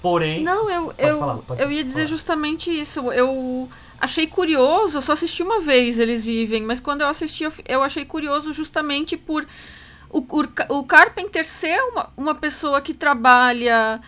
Porém. 0.01 0.43
Não, 0.43 0.69
eu, 0.69 0.93
eu, 0.97 1.19
falar, 1.19 1.39
eu 1.59 1.71
ia 1.71 1.83
dizer 1.83 2.05
falar. 2.05 2.07
justamente 2.07 2.71
isso. 2.71 3.11
Eu 3.11 3.67
achei 3.99 4.27
curioso, 4.27 4.97
eu 4.97 5.01
só 5.01 5.13
assisti 5.13 5.43
uma 5.43 5.61
vez 5.61 5.99
Eles 5.99 6.23
Vivem, 6.23 6.63
mas 6.63 6.79
quando 6.79 7.01
eu 7.01 7.07
assisti, 7.07 7.43
eu, 7.43 7.53
eu 7.67 7.83
achei 7.83 8.05
curioso 8.05 8.53
justamente 8.53 9.15
por 9.15 9.45
o, 10.09 10.19
o, 10.19 10.77
o 10.77 10.83
Carpenter 10.83 11.45
ser 11.45 11.79
uma, 11.91 12.09
uma 12.17 12.35
pessoa 12.35 12.81
que 12.81 12.93
trabalha 12.93 14.01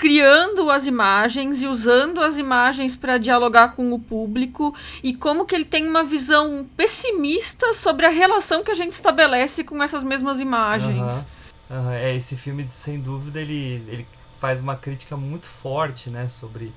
criando 0.00 0.70
as 0.70 0.86
imagens 0.86 1.60
e 1.60 1.66
usando 1.66 2.22
as 2.22 2.38
imagens 2.38 2.96
para 2.96 3.18
dialogar 3.18 3.76
com 3.76 3.92
o 3.92 3.98
público 3.98 4.74
e 5.02 5.14
como 5.14 5.44
que 5.44 5.54
ele 5.54 5.66
tem 5.66 5.86
uma 5.86 6.02
visão 6.02 6.66
pessimista 6.74 7.74
sobre 7.74 8.06
a 8.06 8.08
relação 8.08 8.64
que 8.64 8.70
a 8.70 8.74
gente 8.74 8.92
estabelece 8.92 9.62
com 9.62 9.82
essas 9.82 10.02
mesmas 10.02 10.40
imagens. 10.40 11.26
Uhum. 11.68 11.78
Uhum. 11.78 11.90
É, 11.90 12.16
esse 12.16 12.34
filme, 12.34 12.66
sem 12.70 12.98
dúvida, 12.98 13.42
ele, 13.42 13.84
ele 13.88 14.06
faz 14.40 14.58
uma 14.58 14.74
crítica 14.74 15.18
muito 15.18 15.44
forte, 15.44 16.08
né, 16.08 16.28
sobre, 16.28 16.72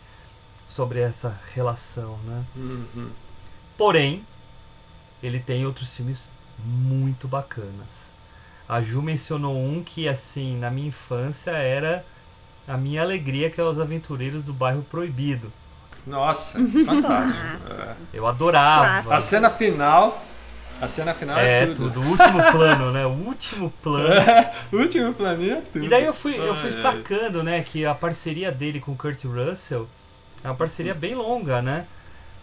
sobre 0.68 1.00
essa 1.00 1.40
relação, 1.56 2.20
né? 2.26 2.44
Uhum. 2.58 3.10
Porém, 3.78 4.28
ele 5.24 5.40
tem 5.40 5.66
outros 5.66 5.96
filmes 5.96 6.30
muito 6.60 7.26
bacanas. 7.26 8.18
A 8.68 8.82
Ju 8.82 9.02
mencionou 9.02 9.56
um 9.56 9.82
que, 9.82 10.10
assim, 10.10 10.58
na 10.58 10.70
minha 10.70 10.90
infância 10.90 11.52
era 11.52 12.06
a 12.68 12.78
minha 12.78 13.02
alegria, 13.02 13.50
que 13.50 13.60
é 13.60 13.64
Os 13.64 13.80
Aventureiros 13.80 14.44
do 14.44 14.54
Bairro 14.54 14.84
Proibido. 14.84 15.52
Nossa, 16.06 16.60
fantástico. 16.86 17.74
é. 17.82 17.96
Eu 18.14 18.28
adorava. 18.28 19.16
A 19.16 19.20
cena 19.20 19.50
final 19.50 20.22
a 20.82 20.88
cena 20.88 21.14
final 21.14 21.38
é, 21.38 21.64
é 21.64 21.66
tudo. 21.68 21.92
tudo. 21.92 22.02
O 22.02 22.10
último 22.10 22.52
plano, 22.52 22.92
né? 22.92 23.06
O 23.06 23.12
último 23.12 23.74
plano. 23.82 24.22
o 24.72 24.78
último 24.78 25.14
plano 25.14 25.50
é 25.50 25.62
tudo. 25.62 25.86
E 25.86 25.88
daí 25.88 26.04
eu 26.04 26.14
fui, 26.14 26.38
eu 26.38 26.54
fui 26.54 26.72
sacando, 26.72 27.42
né, 27.42 27.62
que 27.64 27.86
a 27.86 27.96
parceria 27.96 28.52
dele 28.52 28.82
com 28.82 28.96
Kurt 28.96 29.24
Russell 29.24 29.88
é 30.44 30.48
uma 30.48 30.56
parceria 30.56 30.94
bem 30.94 31.16
longa, 31.16 31.62
né? 31.62 31.86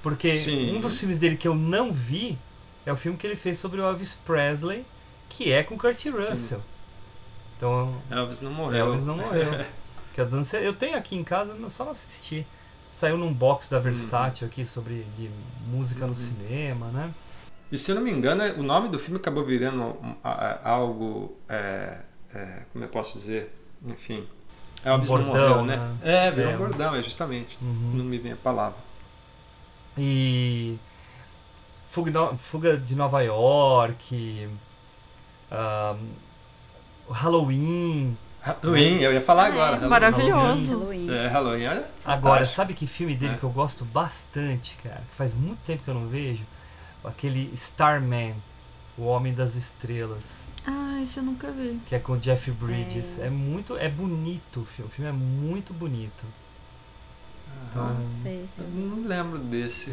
Porque 0.03 0.39
Sim. 0.39 0.75
um 0.77 0.81
dos 0.81 0.99
filmes 0.99 1.19
dele 1.19 1.37
que 1.37 1.47
eu 1.47 1.55
não 1.55 1.93
vi 1.93 2.39
é 2.87 2.93
o 2.93 2.97
filme 2.97 3.19
que 3.19 3.27
ele 3.27 3.37
fez 3.37 3.59
sobre 3.59 3.81
o 3.81 3.85
Elvis 3.85 4.15
Presley, 4.25 4.87
que 5.29 5.53
é 5.53 5.63
com 5.63 5.77
Kurt 5.77 6.03
Russell. 6.07 6.37
Sim. 6.37 6.63
Então, 7.57 7.95
Elvis 8.11 8.41
não 8.41 8.51
morreu. 8.51 8.87
Elvis 8.87 9.05
não 9.05 9.17
morreu. 9.19 9.65
que 10.21 10.23
é 10.23 10.25
dos 10.25 10.35
anos, 10.35 10.53
eu 10.55 10.75
tenho 10.75 10.97
aqui 10.97 11.17
em 11.17 11.25
casa, 11.25 11.57
só 11.71 11.85
não 11.85 11.93
assisti. 11.93 12.47
Saiu 12.91 13.17
num 13.17 13.33
box 13.33 13.71
da 13.71 13.79
Versátil 13.79 14.47
aqui 14.47 14.67
sobre 14.67 15.07
de 15.17 15.31
música 15.69 16.03
no 16.03 16.09
uhum. 16.09 16.15
cinema, 16.15 16.89
né? 16.89 17.15
E 17.73 17.79
se 17.79 17.91
eu 17.91 17.95
não 17.95 18.03
me 18.03 18.11
engano, 18.11 18.43
o 18.59 18.63
nome 18.63 18.89
do 18.89 18.99
filme 18.99 19.19
acabou 19.19 19.45
virando 19.45 19.97
algo. 20.63 21.37
É, 21.49 22.01
é, 22.35 22.63
como 22.73 22.85
eu 22.85 22.89
posso 22.89 23.19
dizer? 23.19 23.57
Enfim. 23.87 24.27
Elvis 24.85 25.09
um 25.09 25.15
bordão, 25.15 25.33
não 25.33 25.49
morreu, 25.49 25.65
né? 25.65 25.77
né? 25.77 25.97
É, 26.03 26.31
virou 26.31 26.51
é. 26.51 26.55
um 26.55 26.59
bordão, 26.59 26.95
é 26.95 27.03
justamente. 27.03 27.59
Uhum. 27.63 27.93
Não 27.95 28.05
me 28.05 28.19
vem 28.19 28.33
a 28.33 28.37
palavra. 28.37 28.79
E. 29.97 30.79
Fuga, 31.87 32.37
Fuga 32.37 32.77
de 32.77 32.95
Nova 32.95 33.23
York. 33.23 34.49
Um, 35.51 36.09
Halloween. 37.11 38.17
Halloween, 38.43 39.01
eu 39.01 39.13
ia 39.13 39.21
falar 39.21 39.47
agora. 39.47 39.77
É, 39.77 39.89
maravilhoso. 39.89 40.67
Halloween. 40.67 41.11
É, 41.11 41.29
Halloween 41.29 41.65
é 41.65 41.91
Agora, 42.05 42.47
sabe 42.47 42.75
que 42.75 42.87
filme 42.87 43.15
dele 43.15 43.35
é. 43.35 43.37
que 43.37 43.45
eu 43.45 43.51
gosto 43.51 43.85
bastante, 43.85 44.77
cara? 44.83 45.03
Que 45.11 45.15
faz 45.15 45.35
muito 45.35 45.59
tempo 45.65 45.83
que 45.83 45.91
eu 45.91 45.95
não 45.95 46.07
vejo? 46.07 46.45
aquele 47.05 47.51
Starman, 47.55 48.35
o 48.97 49.05
Homem 49.05 49.33
das 49.33 49.55
Estrelas. 49.55 50.51
Ah, 50.67 51.01
isso 51.03 51.21
eu 51.21 51.23
nunca 51.23 51.51
vi. 51.51 51.81
Que 51.87 51.95
é 51.95 51.99
com 51.99 52.17
Jeff 52.17 52.51
Bridges. 52.53 53.19
É, 53.19 53.27
é 53.27 53.31
muito, 53.31 53.77
é 53.77 53.89
bonito 53.89 54.61
o 54.61 54.65
filme. 54.65 54.91
O 54.91 54.93
filme 54.93 55.11
é 55.11 55.13
muito 55.13 55.73
bonito. 55.73 56.25
Então, 57.69 57.95
Não 57.95 58.05
sei 58.05 58.47
se 58.55 58.61
Eu 58.61 58.69
não 58.69 59.07
lembro 59.07 59.39
desse. 59.39 59.93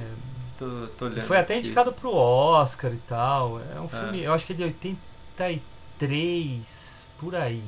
Tô, 0.57 0.87
tô 0.97 1.05
ele 1.05 1.15
olhando. 1.15 1.27
foi 1.27 1.37
até 1.37 1.53
aqui. 1.53 1.67
indicado 1.67 1.93
pro 1.93 2.13
Oscar 2.13 2.91
e 2.93 2.97
tal. 2.97 3.61
É 3.75 3.79
um 3.79 3.87
filme, 3.87 4.23
eu 4.23 4.33
acho 4.33 4.45
que 4.45 4.53
é 4.53 4.55
de 4.55 4.63
83, 4.63 7.09
por 7.19 7.35
aí. 7.35 7.63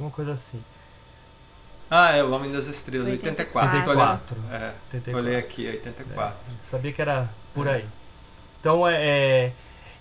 Alguma 0.00 0.10
coisa 0.10 0.32
assim. 0.32 0.62
Ah, 1.90 2.12
é 2.12 2.22
o 2.24 2.30
Homem 2.30 2.50
das 2.50 2.66
Estrelas, 2.66 3.08
84. 3.08 3.78
84. 3.78 4.20
Tô 4.26 4.40
olhando. 4.40 4.54
É, 4.54 4.74
84. 4.94 5.16
olhei 5.16 5.36
aqui, 5.36 5.66
84. 5.68 6.52
Sabia 6.62 6.92
que 6.92 7.02
era 7.02 7.28
por 7.52 7.66
É. 7.66 7.74
aí. 7.74 7.86
Então 8.60 8.88
é. 8.88 8.94
é- 9.06 9.52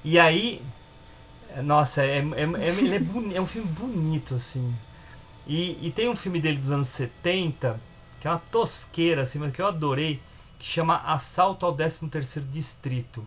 e 0.04 0.18
aí. 0.18 0.62
é, 1.56 1.62
Nossa, 1.62 2.04
é, 2.04 2.20
é, 2.20 2.22
é, 2.22 2.70
ele 2.70 2.96
é, 2.96 3.00
boni- 3.00 3.36
é 3.36 3.42
um 3.42 3.48
filme 3.48 3.68
bonito, 3.72 4.36
assim. 4.36 4.74
E, 5.48 5.86
e 5.88 5.92
tem 5.92 6.08
um 6.08 6.16
filme 6.16 6.40
dele 6.40 6.58
dos 6.60 6.70
anos 6.72 6.88
70, 6.90 7.82
que 8.20 8.28
é 8.28 8.32
uma 8.32 8.40
tosqueira, 8.40 9.24
assim, 9.24 9.40
mas 9.40 9.52
que 9.52 9.60
eu 9.62 9.66
adorei, 9.68 10.22
que 10.60 10.66
chama 10.66 10.98
Assalto 10.98 11.66
ao 11.66 11.74
13º 11.76 12.48
Distrito. 12.50 13.26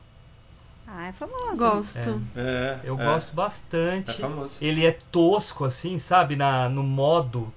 Ah, 0.95 1.07
é 1.07 1.13
famoso. 1.13 1.57
Gosto. 1.57 2.23
É, 2.37 2.81
Eu 2.85 3.01
é. 3.01 3.05
gosto 3.05 3.35
bastante. 3.35 4.11
É 4.11 4.15
famoso. 4.15 4.59
Ele 4.61 4.85
é 4.85 4.93
tosco, 5.11 5.65
assim, 5.65 5.97
sabe? 5.97 6.37
Na, 6.37 6.69
no 6.69 6.83
modo 6.83 7.53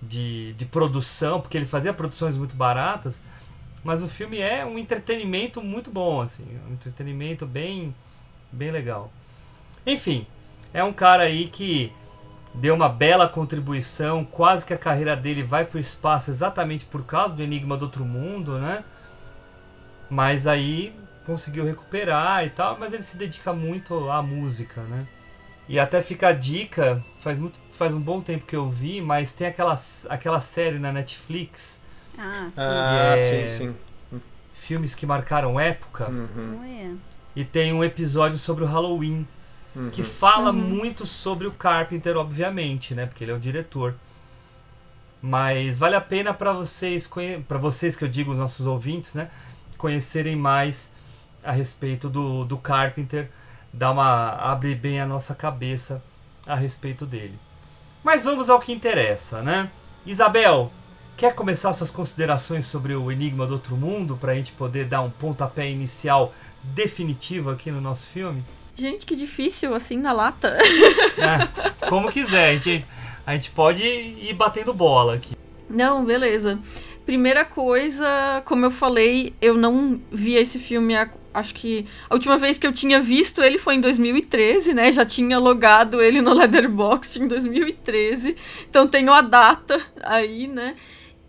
de, 0.00 0.52
de 0.52 0.64
produção, 0.66 1.40
porque 1.40 1.56
ele 1.56 1.66
fazia 1.66 1.92
produções 1.92 2.36
muito 2.36 2.54
baratas. 2.54 3.22
Mas 3.82 4.02
o 4.02 4.08
filme 4.08 4.38
é 4.38 4.64
um 4.64 4.78
entretenimento 4.78 5.60
muito 5.60 5.90
bom, 5.90 6.20
assim. 6.20 6.44
Um 6.68 6.74
entretenimento 6.74 7.44
bem, 7.44 7.92
bem 8.52 8.70
legal. 8.70 9.10
Enfim, 9.84 10.24
é 10.72 10.84
um 10.84 10.92
cara 10.92 11.24
aí 11.24 11.48
que 11.48 11.92
deu 12.54 12.74
uma 12.76 12.88
bela 12.88 13.28
contribuição. 13.28 14.24
Quase 14.24 14.64
que 14.64 14.72
a 14.72 14.78
carreira 14.78 15.16
dele 15.16 15.42
vai 15.42 15.64
pro 15.64 15.78
espaço 15.78 16.30
exatamente 16.30 16.84
por 16.84 17.04
causa 17.04 17.34
do 17.34 17.42
Enigma 17.42 17.76
do 17.76 17.86
Outro 17.86 18.04
Mundo, 18.04 18.60
né? 18.60 18.84
Mas 20.08 20.46
aí 20.46 20.94
conseguiu 21.30 21.64
recuperar 21.64 22.44
e 22.44 22.50
tal, 22.50 22.76
mas 22.78 22.92
ele 22.92 23.04
se 23.04 23.16
dedica 23.16 23.52
muito 23.52 24.10
à 24.10 24.20
música, 24.20 24.80
né? 24.82 25.06
E 25.68 25.78
até 25.78 26.02
fica 26.02 26.28
a 26.28 26.32
dica, 26.32 27.04
faz, 27.20 27.38
muito, 27.38 27.56
faz 27.70 27.94
um 27.94 28.00
bom 28.00 28.20
tempo 28.20 28.44
que 28.44 28.56
eu 28.56 28.68
vi, 28.68 29.00
mas 29.00 29.32
tem 29.32 29.46
aquela, 29.46 29.78
aquela 30.08 30.40
série 30.40 30.78
na 30.80 30.90
Netflix, 30.92 31.80
Ah, 32.18 32.48
sim. 32.52 32.60
Ah, 32.60 33.14
É. 33.14 33.16
sim, 33.16 33.46
sim. 33.46 33.76
filmes 34.52 34.94
que 34.94 35.06
marcaram 35.06 35.58
época, 35.58 36.08
Uhum. 36.10 36.98
E 37.36 37.44
tem 37.44 37.72
um 37.72 37.82
episódio 37.84 38.36
sobre 38.36 38.64
o 38.64 38.66
Halloween, 38.66 39.26
Uhum. 39.76 39.88
que 39.90 40.02
fala 40.02 40.52
muito 40.52 41.06
sobre 41.06 41.46
o 41.46 41.52
Carpenter, 41.52 42.16
obviamente, 42.16 42.92
né? 42.92 43.06
Porque 43.06 43.22
ele 43.22 43.30
é 43.30 43.34
o 43.34 43.38
diretor. 43.38 43.94
Mas 45.22 45.78
vale 45.78 45.94
a 45.94 46.00
pena 46.00 46.34
para 46.34 46.52
vocês, 46.52 47.08
para 47.46 47.58
vocês 47.58 47.94
que 47.94 48.02
eu 48.04 48.08
digo, 48.08 48.32
os 48.32 48.38
nossos 48.38 48.66
ouvintes, 48.66 49.14
né? 49.14 49.30
Conhecerem 49.78 50.34
mais 50.34 50.90
a 51.42 51.52
respeito 51.52 52.08
do, 52.08 52.44
do 52.44 52.58
Carpenter, 52.58 53.30
dar 53.72 53.92
uma 53.92 54.30
abre 54.30 54.74
bem 54.74 55.00
a 55.00 55.06
nossa 55.06 55.34
cabeça 55.34 56.02
a 56.46 56.54
respeito 56.54 57.06
dele. 57.06 57.38
Mas 58.02 58.24
vamos 58.24 58.48
ao 58.48 58.58
que 58.58 58.72
interessa, 58.72 59.42
né? 59.42 59.70
Isabel, 60.06 60.72
quer 61.16 61.34
começar 61.34 61.72
suas 61.72 61.90
considerações 61.90 62.64
sobre 62.64 62.94
o 62.94 63.12
Enigma 63.12 63.46
do 63.46 63.54
Outro 63.54 63.76
Mundo 63.76 64.16
para 64.16 64.32
a 64.32 64.34
gente 64.34 64.52
poder 64.52 64.86
dar 64.86 65.02
um 65.02 65.10
pontapé 65.10 65.68
inicial 65.68 66.32
definitivo 66.62 67.50
aqui 67.50 67.70
no 67.70 67.80
nosso 67.80 68.06
filme? 68.06 68.42
Gente, 68.74 69.04
que 69.04 69.14
difícil, 69.14 69.74
assim, 69.74 69.98
na 69.98 70.12
lata. 70.12 70.56
É, 71.20 71.86
como 71.86 72.10
quiser, 72.10 72.48
a 72.48 72.52
gente, 72.54 72.86
a 73.26 73.34
gente 73.34 73.50
pode 73.50 73.82
ir 73.82 74.32
batendo 74.32 74.72
bola 74.72 75.16
aqui. 75.16 75.36
Não, 75.68 76.02
beleza. 76.02 76.58
Primeira 77.10 77.44
coisa, 77.44 78.40
como 78.44 78.66
eu 78.66 78.70
falei, 78.70 79.34
eu 79.42 79.54
não 79.56 80.00
vi 80.12 80.34
esse 80.34 80.60
filme. 80.60 80.94
Acho 81.34 81.52
que 81.56 81.84
a 82.08 82.14
última 82.14 82.38
vez 82.38 82.56
que 82.56 82.64
eu 82.64 82.72
tinha 82.72 83.00
visto 83.00 83.42
ele 83.42 83.58
foi 83.58 83.74
em 83.74 83.80
2013, 83.80 84.72
né? 84.72 84.92
Já 84.92 85.04
tinha 85.04 85.36
logado 85.36 86.00
ele 86.00 86.20
no 86.20 86.32
Letterboxd 86.32 87.24
em 87.24 87.26
2013. 87.26 88.36
Então 88.68 88.86
tenho 88.86 89.12
a 89.12 89.22
data 89.22 89.80
aí, 90.04 90.46
né? 90.46 90.76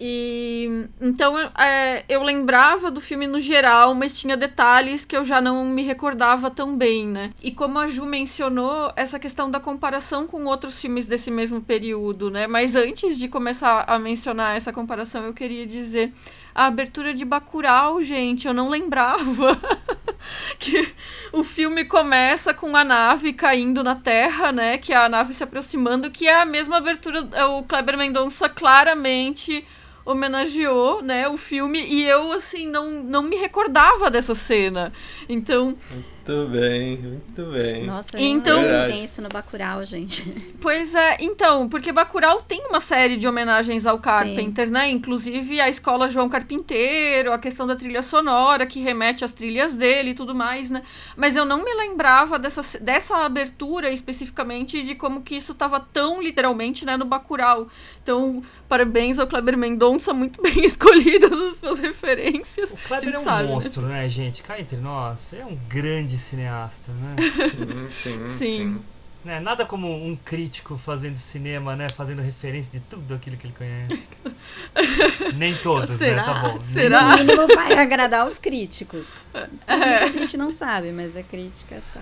E 0.04 0.88
então 1.00 1.38
é, 1.60 2.04
eu 2.10 2.24
lembrava 2.24 2.90
do 2.90 3.00
filme 3.00 3.28
no 3.28 3.40
geral, 3.40 3.94
mas 3.94 4.20
tinha 4.20 4.36
detalhes 4.36 5.06
que 5.06 5.16
eu 5.16 5.24
já 5.24 5.40
não 5.40 5.64
me 5.64 5.84
recordava 5.84 6.50
tão 6.50 6.76
bem, 6.76 7.06
né? 7.06 7.32
E 7.44 7.52
como 7.52 7.78
a 7.78 7.86
Ju 7.86 8.04
mencionou, 8.04 8.92
essa 8.96 9.20
questão 9.20 9.52
da 9.52 9.60
comparação 9.60 10.26
com 10.26 10.44
outros 10.46 10.82
filmes 10.82 11.06
desse 11.06 11.30
mesmo 11.30 11.62
período, 11.62 12.32
né? 12.32 12.48
Mas 12.48 12.76
antes 12.76 13.16
de 13.16 13.28
começar 13.28 13.84
a 13.86 14.00
mencionar 14.00 14.58
essa 14.58 14.74
comparação, 14.74 15.24
eu 15.24 15.36
queria 15.36 15.68
dizer 15.68 16.12
a 16.56 16.66
abertura 16.66 17.14
de 17.14 17.24
Bacurau, 17.24 18.02
gente, 18.02 18.48
eu 18.48 18.56
não 18.56 18.70
lembrava 18.70 19.56
que 20.58 20.96
o 21.32 21.44
filme 21.44 21.86
começa 21.86 22.56
com 22.56 22.76
a 22.76 22.84
nave 22.84 23.34
caindo 23.34 23.84
na 23.84 23.94
Terra, 23.94 24.52
né? 24.52 24.80
Que 24.80 24.94
é 24.94 24.98
a 24.98 25.08
nave 25.08 25.36
se 25.36 25.44
aproximando, 25.44 26.10
que 26.10 26.28
é 26.28 26.42
a 26.42 26.46
mesma 26.46 26.78
abertura. 26.78 27.30
é, 27.34 27.46
O 27.46 27.62
Kleber 27.62 28.00
Mendonça 28.00 28.50
claramente 28.50 29.64
homenageou, 30.06 31.02
né, 31.02 31.28
o 31.28 31.38
filme 31.38 31.80
e 31.80 32.04
eu 32.04 32.32
assim 32.32 32.68
não, 32.68 33.04
não 33.04 33.24
me 33.24 33.36
recordava 33.36 34.10
dessa 34.10 34.36
cena. 34.36 34.92
Então, 35.30 35.76
Muito 36.28 36.50
bem, 36.52 36.98
muito 36.98 37.46
bem. 37.52 37.86
Nossa, 37.86 38.20
Então-. 38.20 38.62
Verdade. 38.62 38.94
tem 38.94 39.04
isso 39.04 39.22
no 39.22 39.30
Bacurau, 39.30 39.84
gente. 39.84 40.22
Pois 40.62 40.94
é, 40.94 41.18
então, 41.20 41.68
porque 41.68 41.92
Bacurau 41.92 42.40
tem 42.44 42.68
uma 42.68 42.80
série 42.80 43.18
de 43.18 43.28
homenagens 43.28 43.88
ao 43.88 43.98
Carpenter, 43.98 44.70
né? 44.70 44.92
Inclusive 44.92 45.60
a 45.60 45.68
escola 45.68 46.08
João 46.08 46.30
Carpinteiro, 46.30 47.34
a 47.34 47.40
questão 47.40 47.66
da 47.66 47.76
trilha 47.76 48.04
sonora 48.04 48.68
que 48.68 48.80
remete 48.80 49.26
às 49.26 49.32
trilhas 49.32 49.74
dele 49.74 50.12
e 50.12 50.14
tudo 50.14 50.36
mais, 50.36 50.70
né? 50.70 50.84
Mas 51.18 51.36
eu 51.36 51.46
não 51.46 51.64
me 51.64 51.74
lembrava 51.74 52.38
dessa, 52.38 52.62
dessa 52.80 53.18
abertura 53.26 53.90
especificamente 53.90 54.84
de 54.84 54.94
como 54.94 55.24
que 55.24 55.36
isso 55.36 55.56
tava 55.56 55.80
tão 55.80 56.22
literalmente, 56.22 56.86
né, 56.86 56.96
no 56.96 57.06
Bacurau. 57.06 57.68
Então, 58.04 58.44
parabéns 58.70 59.18
ao 59.18 59.26
Kleber 59.26 59.58
Mendonça, 59.58 60.14
muito 60.14 60.44
bem 60.44 60.62
escolhidas 60.66 61.34
as 61.34 61.58
suas 61.58 61.80
referências. 61.80 62.72
O 62.72 62.78
Kleber 62.88 63.16
é 63.16 63.20
um 63.20 63.24
sabe, 63.24 63.48
né? 63.48 63.54
monstro, 63.54 63.82
né, 63.84 64.08
gente? 64.08 64.44
Cá 64.44 64.60
entre 64.60 64.78
nós, 64.78 65.34
é 65.34 65.44
um 65.44 65.58
grande 65.68 66.11
cineasta, 66.18 66.92
né? 66.92 67.16
Sim, 67.50 67.90
sim, 67.90 68.26
Sim. 68.26 68.46
sim. 68.46 68.82
Né, 69.24 69.40
Nada 69.40 69.66
como 69.66 69.88
um 69.88 70.16
crítico 70.16 70.76
fazendo 70.78 71.16
cinema, 71.18 71.76
né? 71.76 71.90
Fazendo 71.90 72.22
referência 72.24 72.72
de 72.72 72.80
tudo 72.80 73.14
aquilo 73.14 73.38
que 73.38 73.46
ele 73.46 73.54
conhece. 73.56 74.08
Nem 75.38 75.56
todos, 75.56 75.98
Será? 75.98 76.16
né? 76.16 76.24
Tá 76.24 76.34
bom. 76.40 76.54
Nem 76.54 76.62
Será? 76.62 77.02
No 77.04 77.18
mínimo 77.20 77.48
vai 77.56 77.74
agradar 77.78 78.26
os 78.26 78.38
críticos. 78.40 79.08
A 79.68 80.10
gente 80.10 80.36
não 80.38 80.50
sabe, 80.50 80.92
mas 80.92 81.16
a 81.16 81.22
crítica 81.22 81.82
tá. 81.94 82.02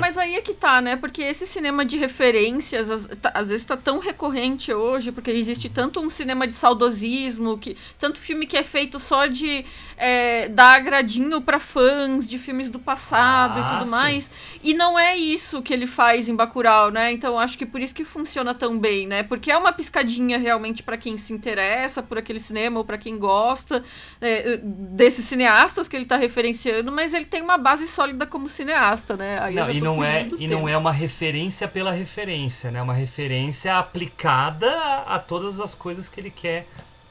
Mas 0.00 0.16
aí 0.16 0.34
é 0.36 0.40
que 0.40 0.54
tá, 0.54 0.80
né? 0.80 0.96
Porque 0.96 1.22
esse 1.22 1.46
cinema 1.46 1.84
de 1.84 1.96
referências, 1.98 2.90
às, 2.90 3.06
tá- 3.20 3.32
às 3.34 3.48
vezes 3.50 3.64
tá 3.64 3.76
tão 3.76 3.98
recorrente 3.98 4.72
hoje, 4.72 5.12
porque 5.12 5.30
existe 5.30 5.68
tanto 5.68 6.00
um 6.00 6.08
cinema 6.08 6.46
de 6.46 6.54
saudosismo, 6.54 7.58
que, 7.58 7.76
tanto 7.98 8.18
filme 8.18 8.46
que 8.46 8.56
é 8.56 8.62
feito 8.62 8.98
só 8.98 9.26
de 9.26 9.64
é, 9.96 10.48
dar 10.48 10.76
agradinho 10.76 11.40
pra 11.42 11.58
fãs 11.58 12.26
de 12.28 12.38
filmes 12.38 12.68
do 12.70 12.78
passado 12.78 13.60
Ah, 13.60 13.60
e 13.60 13.72
tudo 13.74 13.84
sim. 13.84 13.90
mais. 13.90 14.30
E 14.62 14.72
não 14.74 14.98
é 14.98 15.14
isso 15.16 15.60
que 15.60 15.72
ele 15.72 15.86
faz 15.86 16.13
em 16.28 16.34
Bacurau, 16.34 16.90
né? 16.90 17.12
Então 17.12 17.38
acho 17.38 17.56
que 17.58 17.66
por 17.66 17.80
isso 17.80 17.94
que 17.94 18.04
funciona 18.04 18.54
tão 18.54 18.78
bem, 18.78 19.06
né? 19.06 19.22
Porque 19.22 19.50
é 19.50 19.56
uma 19.56 19.72
piscadinha 19.72 20.38
realmente 20.38 20.82
pra 20.82 20.96
quem 20.96 21.18
se 21.18 21.32
interessa 21.32 22.02
por 22.02 22.18
aquele 22.18 22.38
cinema 22.38 22.78
ou 22.78 22.84
pra 22.84 22.96
quem 22.98 23.18
gosta 23.18 23.82
é, 24.20 24.58
desses 24.62 25.24
cineastas 25.24 25.88
que 25.88 25.96
ele 25.96 26.04
tá 26.04 26.16
referenciando, 26.16 26.90
mas 26.92 27.14
ele 27.14 27.24
tem 27.24 27.42
uma 27.42 27.58
base 27.58 27.86
sólida 27.86 28.26
como 28.26 28.48
cineasta, 28.48 29.16
né? 29.16 29.38
Aí 29.40 29.54
Não, 29.54 29.66
já 29.66 29.72
e 29.72 29.80
não, 29.80 30.04
é, 30.04 30.28
e 30.38 30.46
não 30.46 30.68
é 30.68 30.76
uma 30.76 30.92
referência 30.92 31.66
pela 31.68 31.92
referência, 31.92 32.70
né? 32.70 32.80
Uma 32.80 32.94
referência 32.94 33.76
aplicada 33.76 34.70
a, 34.70 35.16
a 35.16 35.18
todas 35.18 35.60
as 35.60 35.74
coisas 35.74 36.08
que 36.08 36.20
ele 36.20 36.30
quer 36.30 36.66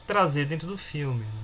trazer 0.06 0.44
dentro 0.46 0.66
do 0.66 0.78
filme. 0.78 1.20
né? 1.20 1.43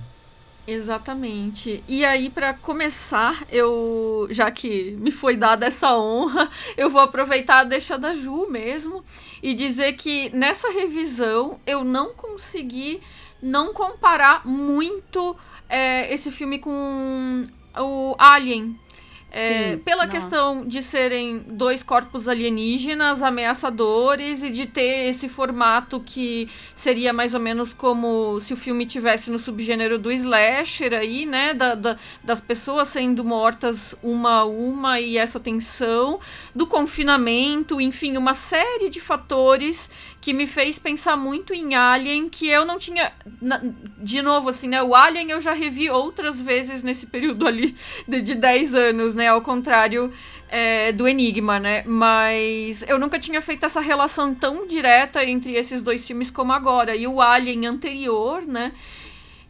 Exatamente. 0.67 1.83
E 1.87 2.05
aí, 2.05 2.29
pra 2.29 2.53
começar, 2.53 3.45
eu, 3.51 4.27
já 4.29 4.51
que 4.51 4.91
me 4.99 5.11
foi 5.11 5.35
dada 5.35 5.65
essa 5.65 5.95
honra, 5.97 6.49
eu 6.77 6.89
vou 6.89 7.01
aproveitar 7.01 7.59
a 7.59 7.63
deixa 7.63 7.97
da 7.97 8.13
Ju 8.13 8.47
mesmo 8.49 9.03
e 9.41 9.53
dizer 9.53 9.93
que 9.93 10.29
nessa 10.35 10.69
revisão 10.71 11.59
eu 11.65 11.83
não 11.83 12.13
consegui 12.13 13.01
não 13.41 13.73
comparar 13.73 14.45
muito 14.45 15.35
é, 15.67 16.13
esse 16.13 16.31
filme 16.31 16.59
com 16.59 17.43
o 17.77 18.15
Alien. 18.17 18.79
É, 19.33 19.71
Sim, 19.71 19.77
pela 19.77 20.03
nossa. 20.05 20.09
questão 20.09 20.65
de 20.65 20.83
serem 20.83 21.39
dois 21.47 21.81
corpos 21.83 22.27
alienígenas 22.27 23.23
ameaçadores 23.23 24.43
e 24.43 24.49
de 24.49 24.65
ter 24.65 25.09
esse 25.09 25.29
formato 25.29 26.01
que 26.01 26.49
seria 26.75 27.13
mais 27.13 27.33
ou 27.33 27.39
menos 27.39 27.73
como 27.73 28.39
se 28.41 28.53
o 28.53 28.57
filme 28.57 28.85
tivesse 28.85 29.31
no 29.31 29.39
subgênero 29.39 29.97
do 29.97 30.11
slasher 30.11 30.93
aí, 30.93 31.25
né? 31.25 31.53
Da, 31.53 31.75
da- 31.75 31.97
das 32.21 32.41
pessoas 32.41 32.89
sendo 32.89 33.23
mortas 33.23 33.95
uma 34.03 34.39
a 34.41 34.45
uma 34.45 34.99
e 34.99 35.17
essa 35.17 35.39
tensão, 35.39 36.19
do 36.53 36.67
confinamento, 36.67 37.79
enfim, 37.79 38.17
uma 38.17 38.33
série 38.33 38.89
de 38.89 38.99
fatores 38.99 39.89
que 40.21 40.33
me 40.33 40.45
fez 40.45 40.77
pensar 40.77 41.17
muito 41.17 41.51
em 41.53 41.73
Alien, 41.75 42.29
que 42.29 42.47
eu 42.47 42.63
não 42.63 42.77
tinha. 42.77 43.11
na- 43.41 43.59
de 43.97 44.21
novo, 44.21 44.49
assim, 44.49 44.67
né? 44.67 44.81
O 44.81 44.93
Alien 44.95 45.31
eu 45.31 45.41
já 45.41 45.51
revi 45.53 45.89
outras 45.89 46.39
vezes 46.39 46.83
nesse 46.83 47.07
período 47.07 47.47
ali 47.47 47.75
de, 48.07 48.21
de 48.21 48.35
10 48.35 48.75
anos, 48.75 49.15
né? 49.15 49.27
Ao 49.29 49.41
contrário 49.41 50.11
é, 50.49 50.91
do 50.91 51.07
Enigma, 51.07 51.59
né? 51.59 51.83
Mas 51.87 52.83
eu 52.87 52.99
nunca 52.99 53.17
tinha 53.17 53.41
feito 53.41 53.65
essa 53.65 53.81
relação 53.81 54.33
tão 54.35 54.67
direta 54.67 55.23
entre 55.23 55.53
esses 55.53 55.81
dois 55.81 56.05
filmes 56.05 56.29
como 56.29 56.53
agora. 56.53 56.95
E 56.95 57.07
o 57.07 57.19
Alien 57.19 57.65
anterior, 57.65 58.43
né? 58.45 58.71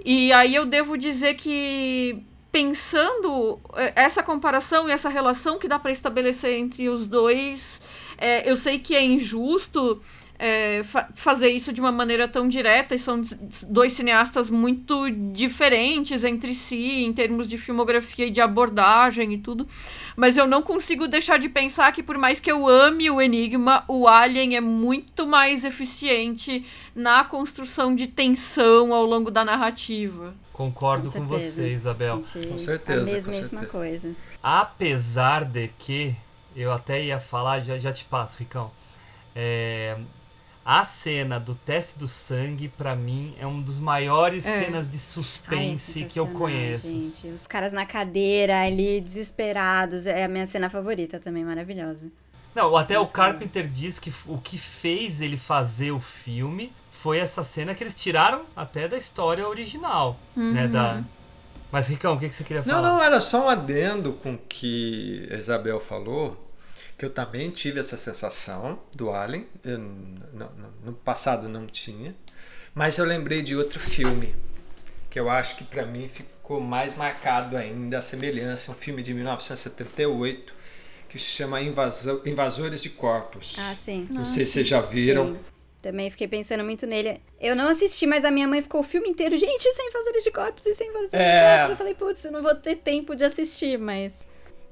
E 0.03 0.31
aí 0.33 0.55
eu 0.55 0.65
devo 0.65 0.97
dizer 0.97 1.33
que 1.35 2.17
pensando 2.51 3.59
eh, 3.75 3.93
essa 3.95 4.21
comparação 4.23 4.87
e 4.89 4.91
essa 4.91 5.09
relação 5.09 5.57
que 5.57 5.67
dá 5.67 5.79
para 5.79 5.91
estabelecer 5.91 6.57
entre 6.57 6.89
os 6.89 7.05
dois, 7.07 7.81
eh, 8.17 8.49
eu 8.49 8.55
sei 8.57 8.77
que 8.79 8.93
é 8.95 9.03
injusto 9.03 10.01
eh, 10.43 10.81
fa- 10.83 11.07
fazer 11.13 11.49
isso 11.49 11.71
de 11.71 11.79
uma 11.79 11.91
maneira 11.91 12.27
tão 12.27 12.47
direta 12.47 12.95
e 12.95 12.99
são 12.99 13.21
dois 13.67 13.93
cineastas 13.93 14.49
muito 14.49 15.07
diferentes 15.31 16.23
entre 16.23 16.55
si 16.55 17.03
em 17.03 17.13
termos 17.13 17.47
de 17.47 17.57
filmografia 17.57 18.25
e 18.25 18.31
de 18.31 18.41
abordagem 18.41 19.33
e 19.33 19.37
tudo, 19.37 19.67
mas 20.15 20.35
eu 20.37 20.47
não 20.47 20.61
consigo 20.63 21.07
deixar 21.07 21.37
de 21.37 21.47
pensar 21.47 21.91
que 21.91 22.01
por 22.01 22.17
mais 22.17 22.39
que 22.39 22.51
eu 22.51 22.67
ame 22.67 23.09
o 23.11 23.21
Enigma, 23.21 23.83
o 23.87 24.07
Alien 24.07 24.55
é 24.55 24.61
muito 24.61 25.27
mais 25.27 25.63
eficiente 25.63 26.65
na 26.95 27.23
construção 27.23 27.93
de 27.95 28.07
tensão 28.07 28.93
ao 28.93 29.05
longo 29.05 29.29
da 29.29 29.45
narrativa. 29.45 30.33
Concordo 30.51 31.11
com, 31.11 31.27
certeza. 31.27 31.51
você, 31.51 31.67
Isabel. 31.69 32.23
Senti 32.23 32.47
Com 32.47 32.57
certeza, 32.59 33.01
A 33.01 33.05
com 33.05 33.11
mesma, 33.11 33.33
certeza. 33.33 33.65
coisa. 33.67 34.15
Apesar 34.43 35.45
de 35.45 35.69
que, 35.79 36.15
eu 36.55 36.71
até 36.73 37.01
ia 37.03 37.19
falar, 37.19 37.59
já, 37.61 37.77
já 37.77 37.91
te 37.93 38.03
passo, 38.05 38.39
Ricão. 38.39 38.71
É, 39.35 39.97
a 40.63 40.85
cena 40.85 41.39
do 41.39 41.55
teste 41.55 41.97
do 41.97 42.07
sangue, 42.07 42.67
pra 42.67 42.95
mim, 42.95 43.35
é 43.39 43.47
um 43.47 43.61
dos 43.61 43.79
maiores 43.79 44.45
É. 44.45 44.63
cenas 44.65 44.87
de 44.87 44.95
Ai, 44.95 44.99
suspense 44.99 46.05
que 46.05 46.19
eu 46.19 46.27
conheço. 46.27 46.87
Gente. 46.87 47.27
Os 47.27 47.47
caras 47.47 47.73
na 47.73 47.85
cadeira 47.85 48.61
ali, 48.61 49.01
desesperados. 49.01 50.05
É 50.05 50.23
a 50.25 50.27
minha 50.27 50.45
cena 50.45 50.69
favorita 50.69 51.19
também, 51.19 51.43
maravilhosa. 51.43 52.07
Não, 52.53 52.75
até 52.75 52.97
o 52.97 53.03
Muito 53.03 53.13
Carpenter 53.13 53.65
diz 53.67 53.97
que 53.97 54.11
o 54.27 54.37
que 54.37 54.57
fez 54.57 55.21
ele 55.21 55.37
fazer 55.37 55.91
o 55.91 55.99
filme 56.01 56.73
foi 56.89 57.17
essa 57.17 57.43
cena 57.43 57.73
que 57.73 57.81
eles 57.81 57.95
tiraram 57.99 58.41
até 58.55 58.87
da 58.87 58.97
história 58.97 59.47
original, 59.47 60.19
né? 60.35 60.67
Da... 60.67 61.01
Mas, 61.71 61.87
Ricão, 61.87 62.15
o 62.15 62.19
que, 62.19 62.27
que 62.27 62.35
você 62.35 62.43
queria 62.43 62.61
Não, 62.65 62.75
falar? 62.75 62.89
não, 62.89 63.01
era 63.01 63.21
só 63.21 63.45
um 63.45 63.49
adendo 63.49 64.11
com 64.21 64.33
o 64.33 64.37
que 64.37 65.25
a 65.31 65.35
Isabel 65.35 65.79
falou, 65.79 66.37
que 67.01 67.05
eu 67.05 67.09
também 67.09 67.49
tive 67.49 67.79
essa 67.79 67.97
sensação 67.97 68.79
do 68.95 69.09
Alien. 69.09 69.47
Eu, 69.65 69.79
n- 69.79 70.19
n- 70.35 70.43
n- 70.43 70.67
no 70.85 70.93
passado 70.93 71.49
não 71.49 71.65
tinha. 71.65 72.15
Mas 72.75 72.99
eu 72.99 73.05
lembrei 73.05 73.41
de 73.41 73.55
outro 73.55 73.79
filme, 73.79 74.35
que 75.09 75.19
eu 75.19 75.27
acho 75.27 75.55
que 75.55 75.63
para 75.63 75.83
mim 75.83 76.07
ficou 76.07 76.61
mais 76.61 76.93
marcado 76.93 77.57
ainda 77.57 77.97
a 77.97 78.01
semelhança, 78.03 78.71
um 78.71 78.75
filme 78.75 79.01
de 79.01 79.15
1978, 79.15 80.53
que 81.09 81.17
se 81.17 81.25
chama 81.25 81.59
Invasores 81.59 82.83
de 82.83 82.91
Corpos. 82.91 83.55
Ah, 83.57 83.73
sim. 83.83 84.07
Não 84.13 84.23
sei 84.23 84.45
se 84.45 84.51
vocês 84.51 84.67
já 84.67 84.79
viram. 84.79 85.33
Sim. 85.33 85.39
Também 85.81 86.11
fiquei 86.11 86.27
pensando 86.27 86.63
muito 86.63 86.85
nele. 86.85 87.19
Eu 87.39 87.55
não 87.55 87.67
assisti, 87.67 88.05
mas 88.05 88.23
a 88.23 88.29
minha 88.29 88.47
mãe 88.47 88.61
ficou 88.61 88.81
o 88.81 88.83
filme 88.83 89.09
inteiro. 89.09 89.35
Gente, 89.39 89.65
isso 89.65 89.81
é 89.81 89.87
invasores 89.87 90.23
de 90.23 90.29
corpos, 90.29 90.65
isso 90.67 90.83
é 90.83 90.85
invasores 90.85 91.13
É. 91.15 91.17
de 91.41 91.49
corpos. 91.55 91.69
Eu 91.71 91.77
falei, 91.77 91.95
putz, 91.95 92.25
eu 92.25 92.31
não 92.31 92.43
vou 92.43 92.53
ter 92.53 92.75
tempo 92.75 93.15
de 93.15 93.23
assistir, 93.23 93.79
mas. 93.79 94.13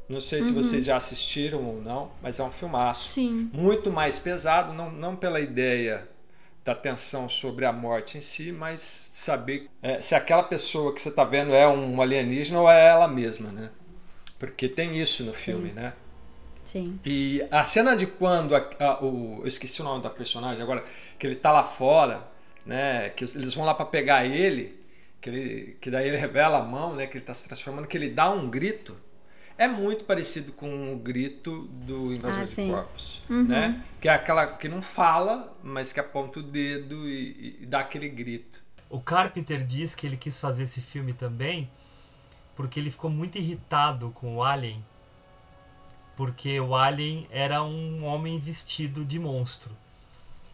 Não 0.10 0.20
sei 0.20 0.42
se 0.42 0.52
vocês 0.52 0.86
já 0.86 0.96
assistiram 0.98 1.64
ou 1.64 1.82
não, 1.82 2.12
mas 2.22 2.40
é 2.40 2.44
um 2.44 2.52
filmaço. 2.52 3.10
Sim. 3.12 3.50
Muito 3.54 3.92
mais 3.92 4.18
pesado, 4.18 4.74
não, 4.74 4.90
não 4.92 5.16
pela 5.16 5.40
ideia 5.40 6.08
da 6.66 6.74
tensão 6.74 7.30
sobre 7.30 7.64
a 7.66 7.72
morte 7.72 8.18
em 8.18 8.22
si, 8.22 8.52
mas 8.52 8.80
saber 8.82 9.70
é, 9.84 10.02
se 10.02 10.16
aquela 10.16 10.44
pessoa 10.44 10.94
que 10.94 11.02
você 11.02 11.10
está 11.10 11.24
vendo 11.24 11.54
é 11.54 11.68
um 11.68 12.02
alienígena 12.02 12.60
ou 12.60 12.70
é 12.70 12.88
ela 12.88 13.08
mesma, 13.08 13.52
né? 13.52 13.70
Porque 14.40 14.68
tem 14.68 14.98
isso 15.00 15.24
no 15.24 15.34
filme, 15.34 15.72
né? 15.72 15.94
Sim. 16.64 17.00
E 17.06 17.44
a 17.52 17.64
cena 17.64 17.96
de 17.96 18.06
quando 18.08 18.56
a- 18.56 18.70
a- 18.80 19.04
o, 19.04 19.40
eu 19.42 19.48
esqueci 19.48 19.82
o 19.82 19.84
nome 19.84 20.02
da 20.04 20.10
personagem 20.10 20.62
agora, 20.62 20.84
que 21.18 21.26
ele 21.28 21.36
tá 21.36 21.52
lá 21.52 21.64
fora, 21.64 22.28
né? 22.66 23.10
Que 23.10 23.24
eles 23.26 23.54
vão 23.54 23.66
lá 23.66 23.74
para 23.74 23.86
pegar 23.86 24.26
ele, 24.26 24.80
que, 25.22 25.30
ele, 25.30 25.78
que 25.82 25.90
daí 25.92 26.08
ele 26.08 26.18
revela 26.18 26.60
a 26.60 26.64
mão, 26.64 26.96
né? 26.96 27.06
Que 27.08 27.18
ele 27.18 27.26
tá 27.26 27.34
se 27.34 27.48
transformando, 27.48 27.88
que 27.88 27.98
ele 27.98 28.10
dá 28.10 28.30
um 28.32 28.50
grito. 28.50 28.96
É 29.60 29.68
muito 29.68 30.06
parecido 30.06 30.54
com 30.54 30.94
o 30.94 30.98
grito 30.98 31.64
do 31.86 32.14
invasor 32.14 32.40
Ah, 32.40 32.44
de 32.46 32.50
sim. 32.50 32.72
corpos, 32.72 33.22
Uhum. 33.30 33.44
né? 33.44 33.84
Que 34.00 34.08
é 34.08 34.14
aquela 34.14 34.48
que 34.48 34.70
não 34.70 34.82
fala, 34.82 35.54
mas 35.62 35.92
que 35.92 36.00
aponta 36.00 36.40
o 36.40 36.44
dedo 36.44 37.10
e, 37.10 37.58
e 37.62 37.66
dá 37.66 37.82
aquele 37.82 38.08
grito. 38.08 38.62
O 38.90 39.02
Carpenter 39.02 39.66
diz 39.66 39.94
que 39.94 40.08
ele 40.08 40.16
quis 40.16 40.40
fazer 40.40 40.64
esse 40.64 40.80
filme 40.80 41.12
também 41.12 41.70
porque 42.56 42.80
ele 42.80 42.90
ficou 42.90 43.10
muito 43.10 43.38
irritado 43.38 44.12
com 44.12 44.38
o 44.38 44.44
Alien. 44.44 44.82
Porque 46.16 46.60
o 46.60 46.74
Alien 46.76 47.28
era 47.30 47.62
um 47.64 48.04
homem 48.06 48.40
vestido 48.40 49.04
de 49.06 49.20
monstro. 49.20 49.72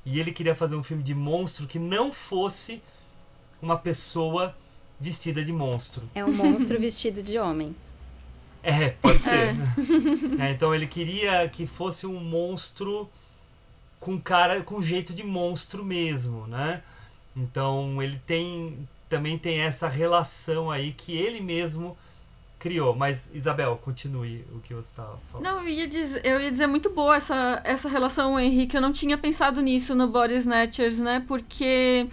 E 0.05 0.19
ele 0.19 0.31
queria 0.31 0.55
fazer 0.55 0.75
um 0.75 0.83
filme 0.83 1.01
de 1.01 1.15
monstro 1.15 1.65
que 1.67 1.79
não 1.79 2.11
fosse 2.11 2.81
uma 3.61 3.77
pessoa 3.77 4.55
vestida 4.99 5.43
de 5.43 5.51
monstro. 5.51 6.07
É 6.13 6.23
um 6.25 6.31
monstro 6.31 6.77
vestido 6.81 7.23
de 7.23 7.37
homem. 7.39 7.75
É, 8.65 8.89
pode 8.89 9.19
ser. 9.19 9.55
É, 10.41 10.51
então 10.51 10.73
ele 10.73 10.87
queria 10.87 11.47
que 11.47 11.65
fosse 11.65 12.05
um 12.05 12.19
monstro 12.19 13.09
com 13.99 14.19
cara, 14.19 14.61
com 14.61 14.81
jeito 14.81 15.13
de 15.13 15.23
monstro 15.23 15.83
mesmo, 15.85 16.45
né? 16.47 16.81
Então 17.35 18.01
ele 18.01 18.21
tem 18.25 18.87
também 19.07 19.37
tem 19.37 19.59
essa 19.59 19.87
relação 19.87 20.69
aí 20.69 20.91
que 20.91 21.15
ele 21.15 21.39
mesmo 21.39 21.95
criou. 22.59 22.95
Mas 22.95 23.29
Isabel, 23.33 23.77
continue 23.81 24.43
o 24.53 24.59
que 24.59 24.73
você 24.73 24.89
estava 24.89 25.17
falando. 25.31 25.45
Não, 25.45 25.61
eu 25.61 25.69
ia 25.69 25.87
dizer, 25.87 26.25
eu 26.25 26.39
ia 26.39 26.51
dizer 26.51 26.67
muito 26.67 26.89
boa 26.89 27.15
essa, 27.15 27.61
essa 27.63 27.87
relação, 27.87 28.39
Henrique. 28.39 28.75
Eu 28.75 28.81
não 28.81 28.91
tinha 28.91 29.17
pensado 29.17 29.61
nisso 29.61 29.93
no 29.93 30.07
Body 30.07 30.35
Snatchers, 30.35 30.99
né? 30.99 31.23
Porque 31.27 32.07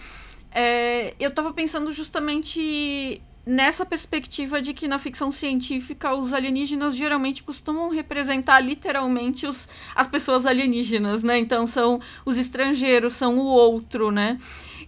é, 0.51 1.15
eu 1.19 1.33
tava 1.33 1.53
pensando 1.53 1.91
justamente 1.93 3.23
nessa 3.44 3.85
perspectiva 3.85 4.62
de 4.62 4.72
que 4.72 4.87
na 4.87 4.98
ficção 4.98 5.33
científica 5.33 6.14
os 6.14 6.33
alienígenas 6.33 6.94
geralmente 6.94 7.42
costumam 7.42 7.88
representar 7.90 8.61
literalmente 8.61 9.46
os, 9.46 9.68
as 9.94 10.07
pessoas 10.07 10.46
alienígenas, 10.46 11.22
né? 11.22 11.38
Então 11.38 11.66
são 11.66 12.00
os 12.24 12.38
estrangeiros, 12.38 13.14
são 13.14 13.38
o 13.38 13.44
outro, 13.44 14.11
né? 14.11 14.38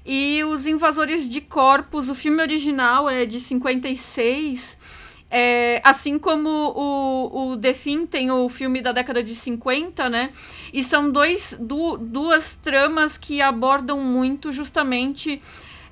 E 0.06 0.44
os 0.44 0.66
invasores 0.66 1.28
de 1.28 1.40
corpos, 1.40 2.10
o 2.10 2.14
filme 2.14 2.42
original 2.42 3.08
é 3.08 3.24
de 3.24 3.40
56. 3.40 4.78
É, 5.30 5.80
assim 5.82 6.16
como 6.16 6.48
o, 6.48 7.52
o 7.52 7.56
The 7.56 7.72
Thing 7.72 8.06
tem 8.06 8.30
o 8.30 8.48
filme 8.48 8.80
da 8.80 8.92
década 8.92 9.20
de 9.20 9.34
50, 9.34 10.08
né? 10.08 10.30
E 10.72 10.84
são 10.84 11.10
dois, 11.10 11.56
du, 11.58 11.96
duas 11.96 12.54
tramas 12.54 13.18
que 13.18 13.42
abordam 13.42 13.98
muito 13.98 14.52
justamente 14.52 15.40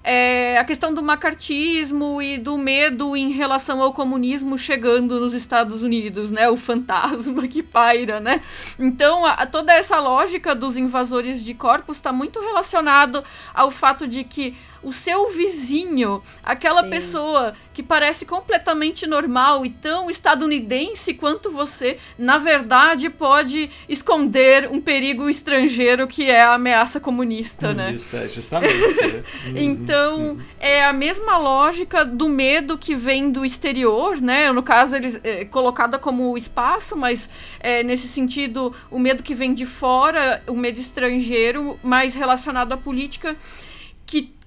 é, 0.04 0.58
a 0.58 0.64
questão 0.64 0.92
do 0.92 1.02
macartismo 1.02 2.20
e 2.20 2.36
do 2.36 2.58
medo 2.58 3.16
em 3.16 3.30
relação 3.30 3.80
ao 3.80 3.92
comunismo 3.92 4.58
chegando 4.58 5.20
nos 5.20 5.32
Estados 5.32 5.82
Unidos, 5.82 6.30
né? 6.30 6.48
O 6.48 6.56
fantasma 6.56 7.46
que 7.46 7.62
paira, 7.62 8.18
né? 8.18 8.42
Então, 8.78 9.24
a, 9.24 9.46
toda 9.46 9.72
essa 9.72 9.98
lógica 10.00 10.54
dos 10.54 10.76
invasores 10.76 11.44
de 11.44 11.54
corpos 11.54 11.96
está 11.96 12.12
muito 12.12 12.40
relacionado 12.40 13.22
ao 13.54 13.70
fato 13.70 14.08
de 14.08 14.24
que 14.24 14.56
o 14.82 14.92
seu 14.92 15.30
vizinho, 15.30 16.22
aquela 16.42 16.82
Sim. 16.82 16.90
pessoa 16.90 17.54
que 17.72 17.82
parece 17.82 18.26
completamente 18.26 19.06
normal 19.06 19.64
e 19.64 19.70
tão 19.70 20.10
estadunidense 20.10 21.14
quanto 21.14 21.50
você, 21.50 21.98
na 22.18 22.36
verdade 22.38 23.08
pode 23.08 23.70
esconder 23.88 24.68
um 24.70 24.80
perigo 24.80 25.28
estrangeiro 25.28 26.06
que 26.06 26.28
é 26.30 26.42
a 26.42 26.54
ameaça 26.54 27.00
comunista, 27.00 27.72
né? 27.72 27.92
Isso, 27.92 28.16
é, 28.16 28.28
justamente. 28.28 28.74
né? 28.74 29.22
Então, 29.54 30.38
é 30.58 30.84
a 30.84 30.92
mesma 30.92 31.38
lógica 31.38 32.04
do 32.04 32.28
medo 32.28 32.76
que 32.76 32.94
vem 32.94 33.30
do 33.30 33.44
exterior, 33.44 34.20
né? 34.20 34.50
No 34.52 34.62
caso, 34.62 34.96
eles 34.96 35.20
é, 35.22 35.44
colocada 35.44 35.98
como 35.98 36.32
o 36.32 36.36
espaço, 36.36 36.96
mas 36.96 37.30
é, 37.60 37.82
nesse 37.82 38.08
sentido, 38.08 38.74
o 38.90 38.98
medo 38.98 39.22
que 39.22 39.34
vem 39.34 39.54
de 39.54 39.64
fora, 39.66 40.42
o 40.46 40.54
medo 40.54 40.80
estrangeiro, 40.80 41.78
mais 41.82 42.14
relacionado 42.14 42.72
à 42.72 42.76
política, 42.76 43.36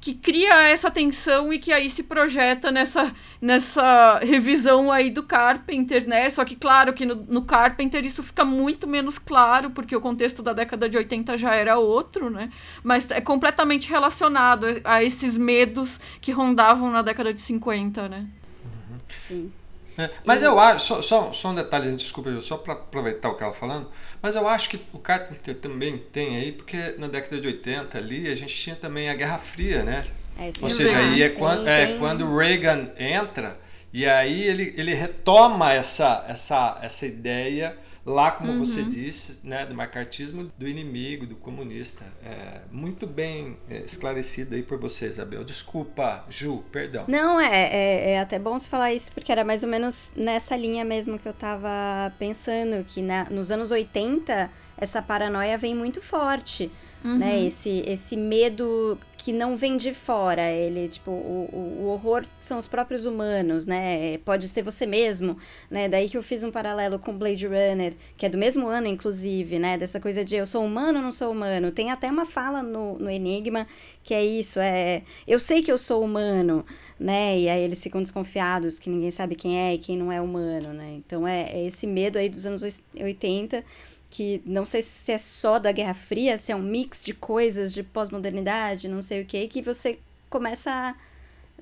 que, 0.06 0.14
cria 0.14 0.68
essa 0.68 0.92
tensão 0.92 1.52
e 1.52 1.58
que 1.58 1.74
aí 1.74 1.90
se 1.90 2.04
projeta 2.04 2.72
nessa, 2.72 3.12
nessa 3.42 4.20
revisão 4.20 4.92
aí 4.92 5.10
do 5.10 5.24
Carpenter, 5.24 6.08
né? 6.08 6.30
Só 6.30 6.46
que, 6.46 6.56
claro, 6.56 6.94
que 6.94 7.08
no, 7.08 7.16
no 7.16 7.42
Carpenter 7.42 8.06
isso 8.06 8.22
fica 8.22 8.46
muito 8.46 8.86
menos 8.86 9.18
claro, 9.18 9.72
porque 9.72 9.96
o 9.96 10.00
contexto 10.00 10.44
da 10.44 10.54
década 10.54 10.88
de 10.88 10.96
80 10.96 11.36
já 11.38 11.56
era 11.56 11.80
outro, 11.80 12.30
né? 12.30 12.52
Mas 12.84 13.10
é 13.10 13.20
completamente 13.20 13.90
relacionado 13.90 14.68
a 14.84 15.04
esses 15.04 15.40
medos 15.40 16.00
que 16.22 16.32
rondavam 16.32 16.92
na 16.92 17.02
década 17.02 17.34
de 17.34 17.42
50, 17.42 18.08
né? 18.08 18.28
Sim. 19.10 19.52
É, 19.98 20.12
mas 20.24 20.44
eu 20.44 20.60
acho, 20.60 20.86
só, 20.86 21.02
só, 21.02 21.34
só 21.34 21.50
um 21.50 21.56
detalhe, 21.56 21.96
desculpa, 21.96 22.30
só 22.42 22.58
para 22.58 22.74
aproveitar 22.74 23.30
o 23.30 23.36
que 23.36 23.44
ela 23.44 23.54
falando, 23.54 23.90
mas 24.26 24.36
eu 24.36 24.48
acho 24.48 24.70
que 24.70 24.80
o 24.92 24.98
Carpenter 24.98 25.54
também 25.54 26.00
tem 26.00 26.38
aí, 26.38 26.52
porque 26.52 26.96
na 26.98 27.08
década 27.08 27.40
de 27.40 27.46
80 27.46 27.96
ali 27.96 28.28
a 28.28 28.34
gente 28.34 28.56
tinha 28.56 28.76
também 28.76 29.08
a 29.08 29.14
Guerra 29.14 29.38
Fria, 29.38 29.84
né? 29.84 30.04
É, 30.40 30.50
Ou 30.64 30.68
é 30.68 30.72
seja, 30.72 30.98
aí 30.98 31.22
é 31.22 31.30
Tem- 31.30 31.38
quando, 31.38 31.68
é 31.68 31.98
quando 32.00 32.26
o 32.26 32.36
Reagan 32.36 32.90
entra 32.98 33.56
e 33.94 34.04
aí 34.04 34.42
ele, 34.42 34.74
ele 34.76 34.96
retoma 34.96 35.74
essa, 35.74 36.26
essa, 36.28 36.80
essa 36.82 37.06
ideia 37.06 37.78
lá, 38.06 38.32
como 38.32 38.52
Uhum. 38.52 38.60
você 38.64 38.84
disse, 38.84 39.40
né, 39.44 39.66
do 39.66 39.74
macartismo 39.74 40.52
do 40.58 40.68
inimigo, 40.68 41.26
do 41.26 41.36
comunista. 41.36 42.04
É, 42.24 42.62
muito 42.72 43.08
bem 43.08 43.58
é, 43.70 43.80
esclarecido 43.80 44.54
aí 44.56 44.62
por 44.62 44.78
você, 44.78 45.08
Isabel. 45.08 45.44
Desculpa, 45.44 46.24
Ju, 46.30 46.64
perdão. 46.72 47.06
Não, 47.08 47.40
é, 47.42 47.64
é, 47.64 48.12
é 48.12 48.20
até 48.20 48.38
bom 48.38 48.58
você 48.60 48.70
falar 48.70 48.94
isso, 48.94 49.12
porque 49.12 49.32
era 49.32 49.44
mais 49.44 49.64
ou 49.64 49.70
menos 49.70 50.12
nessa 50.16 50.56
linha 50.56 50.86
mesmo 50.86 51.18
que 51.18 51.28
eu 51.28 51.34
tava 51.34 52.14
pensando, 52.20 52.84
que 52.86 53.02
na, 53.02 53.26
nos 53.30 53.50
anos 53.52 53.72
80 53.72 54.50
essa 54.78 55.02
paranoia 55.02 55.58
vem 55.58 55.74
muito 55.76 56.02
forte, 56.02 56.72
Uhum. 57.04 57.20
né? 57.20 57.44
Esse, 57.46 57.84
esse 57.86 58.18
medo 58.18 58.98
que 59.26 59.34
não 59.34 59.58
vem 59.58 59.76
de 59.76 59.92
fora, 59.92 60.52
ele, 60.52 60.88
tipo, 60.88 61.10
o, 61.10 61.80
o, 61.82 61.88
horror 61.88 62.28
são 62.40 62.60
os 62.60 62.68
próprios 62.68 63.08
humanos, 63.08 63.66
né? 63.66 64.20
Pode 64.20 64.48
ser 64.48 64.62
você 64.62 64.86
mesmo, 64.86 65.36
né? 65.68 65.90
Daí 65.90 66.08
que 66.08 66.16
eu 66.16 66.22
fiz 66.22 66.44
um 66.44 66.52
paralelo 66.52 67.00
com 67.00 67.12
Blade 67.18 67.48
Runner, 67.48 67.96
que 68.16 68.28
é 68.28 68.30
do 68.30 68.38
mesmo 68.38 68.68
ano, 68.68 68.86
inclusive, 68.86 69.58
né? 69.58 69.80
Dessa 69.80 70.00
coisa 70.00 70.24
de 70.24 70.36
eu 70.36 70.46
sou 70.46 70.64
humano 70.64 71.00
ou 71.00 71.04
não 71.04 71.12
sou 71.12 71.32
humano. 71.32 71.72
Tem 71.72 71.90
até 71.90 72.08
uma 72.08 72.28
fala 72.28 72.62
no, 72.62 73.00
no 73.00 73.10
Enigma 73.10 73.66
que 74.04 74.14
é 74.14 74.24
isso, 74.24 74.60
é... 74.60 75.02
Eu 75.28 75.40
sei 75.40 75.64
que 75.64 75.72
eu 75.72 75.78
sou 75.80 76.04
humano, 76.04 76.64
né? 77.00 77.40
E 77.40 77.50
aí 77.50 77.64
eles 77.64 77.82
ficam 77.82 78.04
desconfiados 78.04 78.78
que 78.78 78.92
ninguém 78.92 79.10
sabe 79.10 79.34
quem 79.34 79.58
é 79.60 79.74
e 79.74 79.80
quem 79.80 79.98
não 79.98 80.12
é 80.12 80.22
humano, 80.22 80.72
né? 80.72 80.94
Então 81.04 81.28
é, 81.28 81.50
é 81.50 81.66
esse 81.66 81.88
medo 81.88 82.20
aí 82.20 82.30
dos 82.30 82.46
anos 82.46 82.62
80 82.96 83.66
que 84.16 84.42
não 84.46 84.66
sei 84.66 84.82
se 84.82 85.12
é 85.12 85.18
só 85.18 85.60
da 85.60 85.74
Guerra 85.74 85.94
Fria, 85.94 86.38
se 86.38 86.50
é 86.50 86.56
um 86.56 86.62
mix 86.62 87.04
de 87.04 87.14
coisas 87.14 87.74
de 87.74 87.84
pós-modernidade, 87.84 88.88
não 88.88 89.02
sei 89.02 89.22
o 89.22 89.26
que, 89.26 89.46
que 89.50 89.62
você 89.62 90.00
começa 90.30 90.72
a 90.72 90.96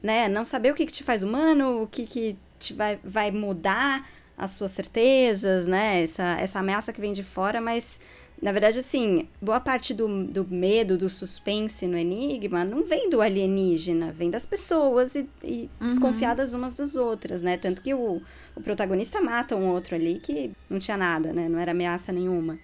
né, 0.03 0.29
não 0.29 0.45
saber 0.45 0.71
o 0.71 0.75
que, 0.75 0.85
que 0.85 0.93
te 0.93 1.03
faz 1.03 1.23
humano, 1.23 1.81
o 1.81 1.87
que, 1.87 2.05
que 2.05 2.37
te 2.59 2.71
vai, 2.75 2.99
vai 3.03 3.31
mudar 3.31 4.07
as 4.37 4.51
suas 4.51 4.69
certezas, 4.69 5.65
né? 5.65 6.03
Essa, 6.03 6.37
essa 6.39 6.59
ameaça 6.59 6.93
que 6.93 7.01
vem 7.01 7.11
de 7.11 7.23
fora, 7.23 7.59
mas 7.59 7.99
na 8.43 8.51
verdade, 8.51 8.79
assim, 8.79 9.27
boa 9.41 9.59
parte 9.59 9.93
do, 9.93 10.25
do 10.25 10.45
medo, 10.45 10.97
do 10.97 11.09
suspense 11.09 11.87
no 11.87 11.97
Enigma 11.97 12.65
não 12.65 12.83
vem 12.83 13.09
do 13.09 13.21
alienígena, 13.21 14.11
vem 14.11 14.29
das 14.29 14.45
pessoas 14.45 15.15
e, 15.15 15.27
e 15.43 15.69
Uhum. 15.79 15.87
desconfiadas 15.87 16.53
umas 16.53 16.75
das 16.75 16.95
outras, 16.95 17.41
né? 17.41 17.57
Tanto 17.57 17.81
que 17.81 17.93
o, 17.93 18.21
o 18.55 18.61
protagonista 18.61 19.21
mata 19.21 19.55
um 19.55 19.69
outro 19.69 19.95
ali 19.95 20.19
que 20.19 20.51
não 20.69 20.77
tinha 20.77 20.97
nada, 20.97 21.31
né? 21.33 21.47
Não 21.49 21.57
era 21.57 21.71
ameaça 21.71 22.11
nenhuma. 22.11 22.59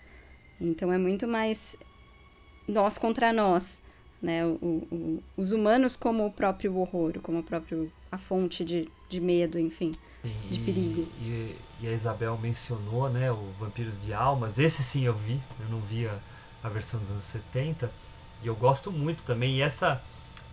Então 0.60 0.92
é 0.92 0.98
muito 0.98 1.28
mais 1.28 1.78
nós 2.68 2.98
contra 2.98 3.32
nós, 3.32 3.82
né? 4.22 4.46
O, 4.46 4.50
o- 4.92 5.24
os 5.38 5.52
humanos 5.54 5.96
como 5.96 6.26
o 6.26 6.32
próprio 6.32 6.76
horror, 6.78 7.20
como 7.24 7.40
o 7.40 7.44
próprio 7.44 7.92
a 8.12 8.18
fonte 8.18 8.66
de, 8.66 8.88
de 9.08 9.22
medo, 9.22 9.58
enfim, 9.58 9.94
de 10.50 10.60
E- 10.60 10.64
perigo. 10.64 11.08
E, 11.22 11.56
e 11.82 11.88
a 11.88 11.92
Isabel 11.92 12.38
mencionou, 12.38 13.10
né, 13.10 13.32
o 13.32 13.52
Vampiros 13.60 14.02
de 14.02 14.14
Almas. 14.14 14.60
Esse 14.60 14.84
sim 14.84 15.04
eu 15.06 15.14
vi, 15.14 15.40
eu 15.60 15.70
não 15.70 15.80
vi 15.80 16.08
a, 16.64 16.70
versão 16.70 17.00
dos 17.00 17.10
anos 17.12 17.24
70. 17.24 17.92
E 18.44 18.48
eu 18.48 18.56
gosto 18.56 18.92
muito 18.92 19.24
também. 19.24 19.56
E 19.56 19.62
essa 19.62 20.02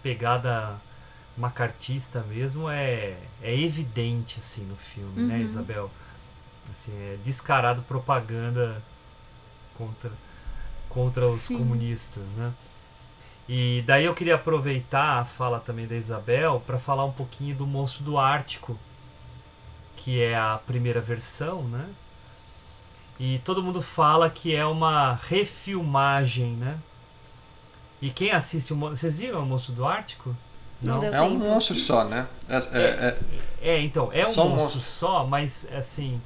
pegada 0.02 0.80
macartista 1.36 2.22
mesmo 2.22 2.68
é, 2.70 3.16
é 3.42 3.54
evidente, 3.60 4.38
assim, 4.38 4.64
no 4.64 4.76
filme, 4.76 5.22
né, 5.22 5.36
Uhum. 5.38 5.42
Isabel? 5.42 5.90
Assim, 6.70 6.92
é 6.96 7.18
descarado 7.22 7.82
propaganda 7.82 8.82
contra, 9.76 10.12
contra 10.88 11.28
os 11.28 11.42
Sim. 11.42 11.58
comunistas, 11.58 12.34
né? 12.34 12.52
E 13.48 13.82
daí 13.86 14.04
eu 14.04 14.14
queria 14.14 14.34
aproveitar 14.34 15.20
a 15.20 15.24
fala 15.24 15.60
também 15.60 15.86
da 15.86 15.94
Isabel 15.94 16.60
para 16.66 16.78
falar 16.78 17.04
um 17.04 17.12
pouquinho 17.12 17.54
do 17.54 17.66
Monstro 17.66 18.02
do 18.04 18.18
Ártico, 18.18 18.76
que 19.96 20.22
é 20.22 20.36
a 20.36 20.60
primeira 20.66 21.00
versão, 21.00 21.62
né? 21.62 21.88
E 23.18 23.38
todo 23.40 23.62
mundo 23.62 23.80
fala 23.80 24.28
que 24.28 24.54
é 24.54 24.64
uma 24.66 25.14
refilmagem, 25.14 26.52
né? 26.52 26.78
E 28.00 28.10
quem 28.10 28.30
assiste 28.30 28.72
o 28.72 28.76
vocês 28.76 29.18
viram 29.18 29.42
o 29.42 29.46
Monstro 29.46 29.72
do 29.72 29.86
Ártico? 29.86 30.36
Não 30.82 30.98
deu 31.00 31.14
É 31.14 31.22
um 31.22 31.38
monstro 31.38 31.74
só, 31.74 32.04
né? 32.04 32.28
É, 32.46 32.56
é- 32.56 32.58
é- 32.78 33.18
É, 33.62 33.80
então, 33.80 34.10
é 34.12 34.22
um 34.24 34.26
monstro, 34.26 34.44
monstro. 34.48 34.80
só, 34.80 35.26
mas 35.26 35.66
assim, 35.72 36.20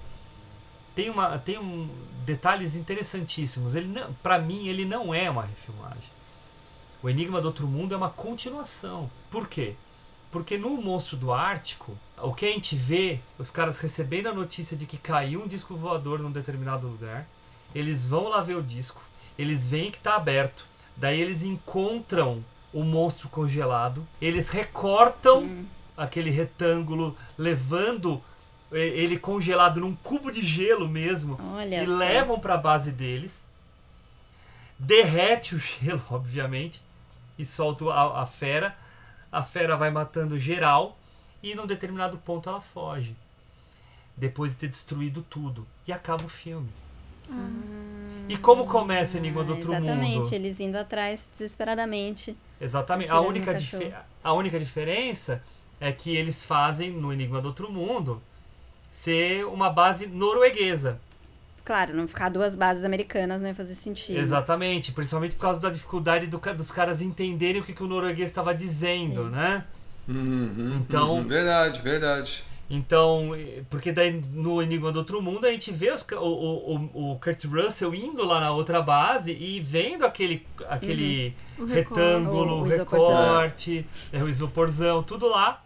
tem 0.95 1.09
uma 1.09 1.39
tem 1.39 1.57
um 1.59 1.89
detalhes 2.27 2.75
interessantíssimos. 2.75 3.77
Ele 3.77 3.87
não, 3.87 4.13
para 4.15 4.39
mim 4.41 4.67
ele 4.67 4.85
não 4.85 5.15
é 5.15 5.31
uma 5.31 5.43
refilmagem. 5.45 6.11
O 7.03 7.09
Enigma 7.09 7.41
do 7.41 7.47
Outro 7.47 7.67
Mundo 7.69 7.95
é 7.95 7.97
uma 7.97 8.11
continuação. 8.11 9.09
Por 9.31 9.49
quê? 9.49 9.77
Porque 10.31 10.57
no 10.57 10.71
Monstro 10.81 11.17
do 11.17 11.33
Ártico, 11.33 11.97
o 12.19 12.33
que 12.33 12.47
a 12.47 12.53
gente 12.53 12.77
vê, 12.77 13.19
os 13.39 13.51
caras 13.51 13.79
recebendo 13.81 14.29
a 14.29 14.33
notícia 14.33 14.77
de 14.77 14.87
que 14.87 14.97
caiu 14.97 15.43
um 15.43 15.47
disco 15.49 15.75
voador 15.77 16.21
num 16.21 16.31
determinado 16.31 16.87
lugar, 16.87 17.27
eles 17.75 18.07
vão 18.07 18.29
lá 18.29 18.41
ver 18.41 18.57
o 18.57 18.63
disco, 18.63 19.03
eles 19.37 19.69
veem 19.69 19.91
que 19.91 19.97
está 19.99 20.15
aberto, 20.15 20.65
daí 20.97 21.21
eles 21.21 21.43
encontram 21.43 22.45
o 22.73 22.85
monstro 22.85 23.29
congelado, 23.29 24.07
eles 24.21 24.51
recortam 24.51 25.65
aquele 25.97 26.31
retângulo, 26.31 27.17
levando 27.37 28.23
eh, 28.73 28.79
ele 28.79 29.19
congelado 29.19 29.81
num 29.81 29.95
cubo 29.97 30.31
de 30.31 30.43
gelo 30.43 30.89
mesmo, 30.89 31.39
Olha 31.55 31.83
e 31.83 31.87
só. 31.87 31.97
levam 31.97 32.39
para 32.39 32.55
a 32.55 32.59
base 32.59 32.93
deles, 32.93 33.51
derrete 34.79 35.55
o 35.55 35.59
gelo, 35.61 36.03
obviamente, 36.11 36.81
e 37.39 37.45
solta 37.45 37.87
a, 37.87 38.23
a 38.23 38.27
fera. 38.27 38.77
A 39.33 39.43
fera 39.43 39.77
vai 39.77 39.91
matando 39.91 40.37
geral 40.37 40.97
e 41.43 41.55
num 41.55 41.67
determinado 41.67 42.19
ponto 42.19 42.49
ela 42.49 42.61
foge. 42.61 43.15
Depois 44.17 44.53
de 44.53 44.59
ter 44.59 44.69
destruído 44.69 45.23
tudo. 45.23 45.67
E 45.87 45.93
acaba 45.93 46.25
o 46.25 46.29
filme. 46.29 46.69
E 48.29 48.37
como 48.37 48.67
começa 48.67 49.17
o 49.17 49.21
Enigma 49.21 49.43
do 49.45 49.53
Outro 49.55 49.73
Ah, 49.73 49.79
Exatamente, 49.79 50.17
Mundo? 50.19 50.35
eles 50.35 50.61
indo 50.61 50.77
atrás 50.77 51.31
desesperadamente. 51.33 52.37
Exatamente. 52.61 53.11
A 53.11 53.21
única, 53.21 53.57
a 54.23 54.33
única 54.33 54.59
diferença 54.59 55.43
é 55.81 55.93
que 55.93 56.15
eles 56.17 56.45
fazem 56.45 56.91
no 56.91 57.13
Enigma 57.13 57.41
do 57.41 57.49
Outro 57.49 57.71
Mundo 57.71 58.21
ser 58.91 59.47
uma 59.47 59.71
base 59.71 60.07
norueguesa. 60.07 61.01
Claro, 61.65 61.95
não 61.95 62.09
ficar 62.09 62.29
duas 62.31 62.57
bases 62.57 62.85
americanas 62.85 63.41
não 63.41 63.49
ia 63.49 63.55
fazer 63.55 63.75
sentido. 63.75 64.19
Exatamente, 64.19 64.93
principalmente 64.93 65.35
por 65.35 65.43
causa 65.43 65.61
da 65.61 65.71
dificuldade 65.71 66.27
do 66.27 66.39
dos 66.39 66.71
caras 66.71 67.01
entenderem 67.03 67.61
o 67.61 67.65
que, 67.65 67.73
que 67.73 67.83
o 67.83 67.87
norueguês 67.87 68.29
estava 68.31 68.55
dizendo, 68.55 69.25
né? 69.31 69.65
Uhum, 70.09 70.75
Então- 70.81 71.17
uhum, 71.19 71.27
verdade, 71.27 71.81
verdade. 71.83 72.45
Então, 72.73 73.31
porque 73.69 73.91
daí 73.91 74.23
no 74.33 74.63
Enigma 74.63 74.93
do 74.93 75.01
Outro 75.01 75.21
Mundo 75.21 75.45
a 75.45 75.51
gente 75.51 75.73
vê 75.73 75.91
os 75.93 76.07
o, 76.13 76.17
o, 76.19 76.75
o- 76.95 77.13
o 77.13 77.19
Kurt 77.19 77.45
Russell 77.45 77.93
indo 77.95 78.25
lá 78.25 78.39
na 78.41 78.53
outra 78.53 78.81
base 78.81 79.33
e 79.33 79.59
vendo 79.61 80.05
aquele, 80.07 80.47
aquele 80.69 81.35
Uhum. 81.59 81.67
Retângulo, 81.67 82.55
o- 82.55 82.61
o 82.61 82.63
recorte, 82.63 83.85
é, 84.13 84.23
o 84.23 84.29
isoporzão, 84.29 85.03
tudo 85.03 85.29
lá. 85.29 85.65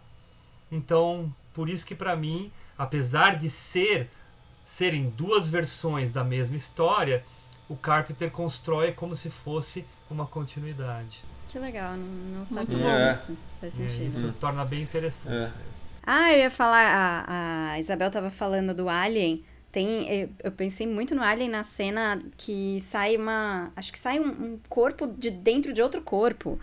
Então, 0.71 1.31
por 1.53 1.69
isso 1.69 1.85
que 1.85 1.93
pra 1.95 2.15
mim, 2.15 2.51
apesar 2.77 3.35
de 3.35 3.49
ser 3.51 4.09
serem 4.65 5.09
duas 5.11 5.49
versões 5.49 6.11
da 6.11 6.23
mesma 6.23 6.57
história, 6.57 7.23
o 7.69 7.75
Carpenter 7.75 8.31
constrói 8.31 8.91
como 8.91 9.15
se 9.15 9.29
fosse 9.29 9.85
uma 10.09 10.25
continuidade. 10.25 11.23
Que 11.47 11.59
legal, 11.59 11.95
não, 11.95 12.39
não 12.39 12.45
sabia 12.45 12.77
bom. 12.77 12.89
É. 12.89 13.13
disso. 13.13 13.37
Faz 13.61 13.73
sentido. 13.73 14.07
isso 14.07 14.33
torna 14.39 14.65
bem 14.65 14.81
interessante. 14.81 15.35
É. 15.35 15.41
mesmo. 15.41 15.75
Ah, 16.05 16.33
eu 16.33 16.39
ia 16.39 16.51
falar, 16.51 17.25
a, 17.27 17.71
a 17.71 17.79
Isabel 17.79 18.11
tava 18.11 18.29
falando 18.29 18.73
do 18.73 18.89
Alien. 18.89 19.43
Tem, 19.71 20.07
eu, 20.07 20.29
eu 20.43 20.51
pensei 20.51 20.87
muito 20.87 21.15
no 21.15 21.21
Alien 21.21 21.49
na 21.49 21.63
cena 21.63 22.21
que 22.37 22.79
sai 22.81 23.17
uma. 23.17 23.71
Acho 23.75 23.91
que 23.91 23.99
sai 23.99 24.19
um, 24.19 24.27
um 24.27 24.59
corpo 24.69 25.07
de 25.07 25.31
dentro 25.31 25.73
de 25.73 25.81
outro 25.81 26.01
corpo. 26.01 26.59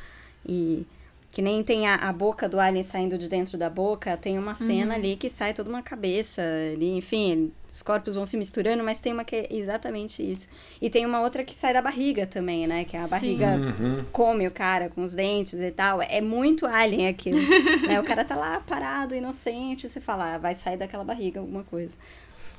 E 0.46 0.86
que 1.30 1.42
nem 1.42 1.62
tem 1.64 1.88
a, 1.88 1.96
a 1.96 2.12
boca 2.12 2.48
do 2.48 2.60
Alien 2.60 2.82
saindo 2.82 3.16
de 3.18 3.28
dentro 3.28 3.56
da 3.56 3.70
boca, 3.70 4.16
tem 4.16 4.38
uma 4.38 4.54
cena 4.54 4.94
ali 4.94 5.16
que 5.16 5.30
sai 5.30 5.54
toda 5.54 5.70
uma 5.70 5.82
cabeça 5.82 6.42
ali, 6.72 6.90
enfim, 6.96 7.50
os 7.72 7.82
corpos 7.82 8.14
vão 8.16 8.24
se 8.26 8.37
misturando, 8.37 8.85
mas 8.85 8.98
tem 8.98 9.12
uma 9.14 9.24
que 9.24 9.35
é 9.35 9.46
exatamente 9.50 10.22
isso. 10.22 10.46
E 10.80 10.90
tem 10.90 11.06
uma 11.06 11.20
outra 11.22 11.42
que 11.42 11.54
sai 11.54 11.72
da 11.72 11.80
barriga 11.80 12.26
também, 12.26 12.66
né? 12.66 12.85
Que 12.85 12.96
a 12.96 13.06
barriga 13.06 13.56
Uhum. 13.56 14.04
come 14.12 14.46
o 14.46 14.50
cara 14.50 14.90
com 14.90 15.02
os 15.02 15.14
dentes 15.14 15.54
e 15.54 15.70
tal. 15.70 16.02
É 16.02 16.20
muito 16.20 16.66
alien 16.66 17.08
aquilo. 17.08 17.38
né? 17.88 17.98
O 17.98 18.04
cara 18.04 18.24
tá 18.24 18.37
lá 18.37 18.61
parado, 18.61 19.14
inocente, 19.14 19.87
e 19.87 19.90
você 19.90 20.00
fala, 20.00 20.35
ah, 20.35 20.38
vai 20.38 20.54
sair 20.54 20.76
daquela 20.76 21.02
barriga 21.04 21.40
alguma 21.40 21.64
coisa. 21.64 21.96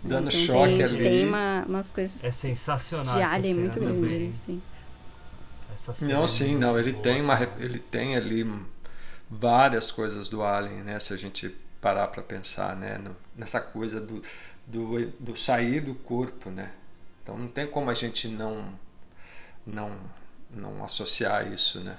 Dando 0.04 0.28
Então 0.30 0.32
choque 0.32 0.76
tem, 0.78 0.84
ali. 0.84 1.04
Tem 1.04 1.28
uma, 1.28 1.64
umas 1.68 1.92
coisas 1.92 2.24
É 2.24 2.32
sensacional 2.32 3.16
de 3.16 3.22
alien 3.22 3.54
muito 3.54 3.80
grande, 3.80 4.00
também. 4.02 4.16
ali, 4.16 4.34
sim. 4.46 4.62
Não, 6.02 6.24
é 6.24 6.28
sim, 6.28 6.48
muito 6.50 6.60
não. 6.60 6.78
Ele 6.78 6.92
boa. 6.92 7.04
tem, 7.04 7.22
uma, 7.22 7.40
ele 7.60 7.80
tem 7.80 8.16
ali 8.16 8.48
várias 9.30 9.92
coisas 9.92 10.30
do 10.30 10.44
Alien, 10.44 10.84
né? 10.84 11.00
Se 11.00 11.14
a 11.14 11.18
gente 11.18 11.50
parar 11.82 12.08
para 12.08 12.22
pensar, 12.22 12.76
né? 12.76 12.98
no- 12.98 13.16
nessa 13.36 13.60
coisa 13.60 14.00
do, 14.00 14.22
do, 14.68 15.08
do 15.20 15.36
sair 15.38 15.82
do 15.82 15.94
corpo, 15.96 16.50
né? 16.50 16.72
Então 17.22 17.38
não 17.38 17.48
tem 17.48 17.68
como 17.68 17.90
a 17.90 17.94
gente 17.94 18.28
não 18.28 18.66
não 19.66 19.92
não 20.52 20.84
associar 20.84 21.52
isso, 21.52 21.80
né? 21.80 21.98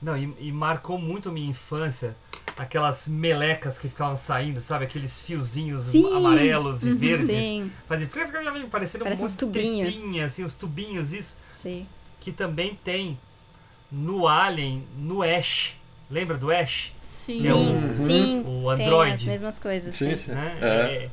Não, 0.00 0.16
e, 0.16 0.34
e 0.40 0.52
marcou 0.52 0.98
muito 0.98 1.28
a 1.28 1.32
minha 1.32 1.48
infância 1.48 2.16
aquelas 2.56 3.06
melecas 3.06 3.78
que 3.78 3.88
ficavam 3.88 4.16
saindo, 4.16 4.60
sabe? 4.60 4.84
Aqueles 4.84 5.20
fiozinhos 5.22 5.84
Sim. 5.84 6.14
amarelos 6.14 6.84
e 6.84 6.90
Uhum, 6.90 6.96
verdes. 6.96 7.26
sim. 7.28 7.72
Fazem 7.86 8.08
parecendo 8.70 9.04
Parece 9.04 9.22
um 9.22 9.26
uns 9.26 9.36
tubinhos. 9.36 9.94
trepinha, 9.94 10.26
assim, 10.26 10.44
uns 10.44 10.54
tubinhos, 10.54 11.12
isso. 11.12 11.36
Sim. 11.50 11.86
Que 12.20 12.32
também 12.32 12.74
tem 12.82 13.18
no 13.90 14.26
Alien, 14.26 14.86
no 14.96 15.22
Ash. 15.22 15.76
Lembra 16.10 16.36
do 16.36 16.50
Ash? 16.50 16.94
Sim. 17.08 17.38
Que 17.40 17.48
é 17.48 17.52
Sim, 17.52 17.76
o, 18.00 18.04
sim, 18.06 18.40
o 18.40 18.44
tem 18.44 18.72
as 18.72 18.80
Android. 18.80 19.26
mesmas 19.26 19.58
coisas. 19.58 19.94
Sim, 19.94 20.16
sim. 20.16 20.32
Né? 20.32 20.58
É. 20.60 20.66
É, 20.66 21.10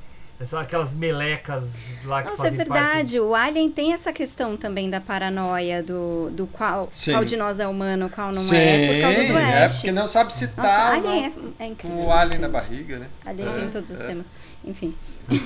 aquelas 0.60 0.94
melecas 0.94 1.90
lá 2.06 2.24
que 2.24 2.30
Nossa, 2.30 2.48
é 2.48 2.52
fazem 2.52 2.66
parte. 2.66 2.82
verdade. 2.82 3.20
O 3.20 3.36
Alien 3.36 3.70
tem 3.70 3.94
essa 3.94 4.14
questão 4.14 4.56
também 4.56 4.90
da 4.90 5.02
paranoia 5.02 5.84
do, 5.84 6.30
do 6.32 6.48
qual, 6.48 6.88
Sim. 6.92 7.12
qual 7.12 7.26
de 7.26 7.36
nós 7.36 7.60
é 7.60 7.68
humano, 7.68 8.10
qual 8.10 8.32
não 8.32 8.42
Sim, 8.42 8.56
é, 8.56 8.88
por 8.94 9.02
causa 9.02 9.28
do 9.34 9.38
é 9.38 9.68
porque 9.70 9.92
não 9.92 10.08
sabe 10.08 10.26
Nossa, 10.32 10.48
citar 10.48 10.94
Alien 10.94 11.30
não, 11.36 11.54
é, 11.60 11.64
é 11.66 11.68
incrível. 11.68 11.98
o 12.00 12.12
Alien 12.12 12.40
na 12.40 12.48
barriga, 12.50 13.00
né? 13.00 13.08
Alien 13.26 13.50
É, 13.50 13.52
tem 13.54 13.70
todos 13.70 13.92
os 13.92 14.00
é. 14.02 14.08
temas. 14.08 14.28
Enfim. 14.64 14.96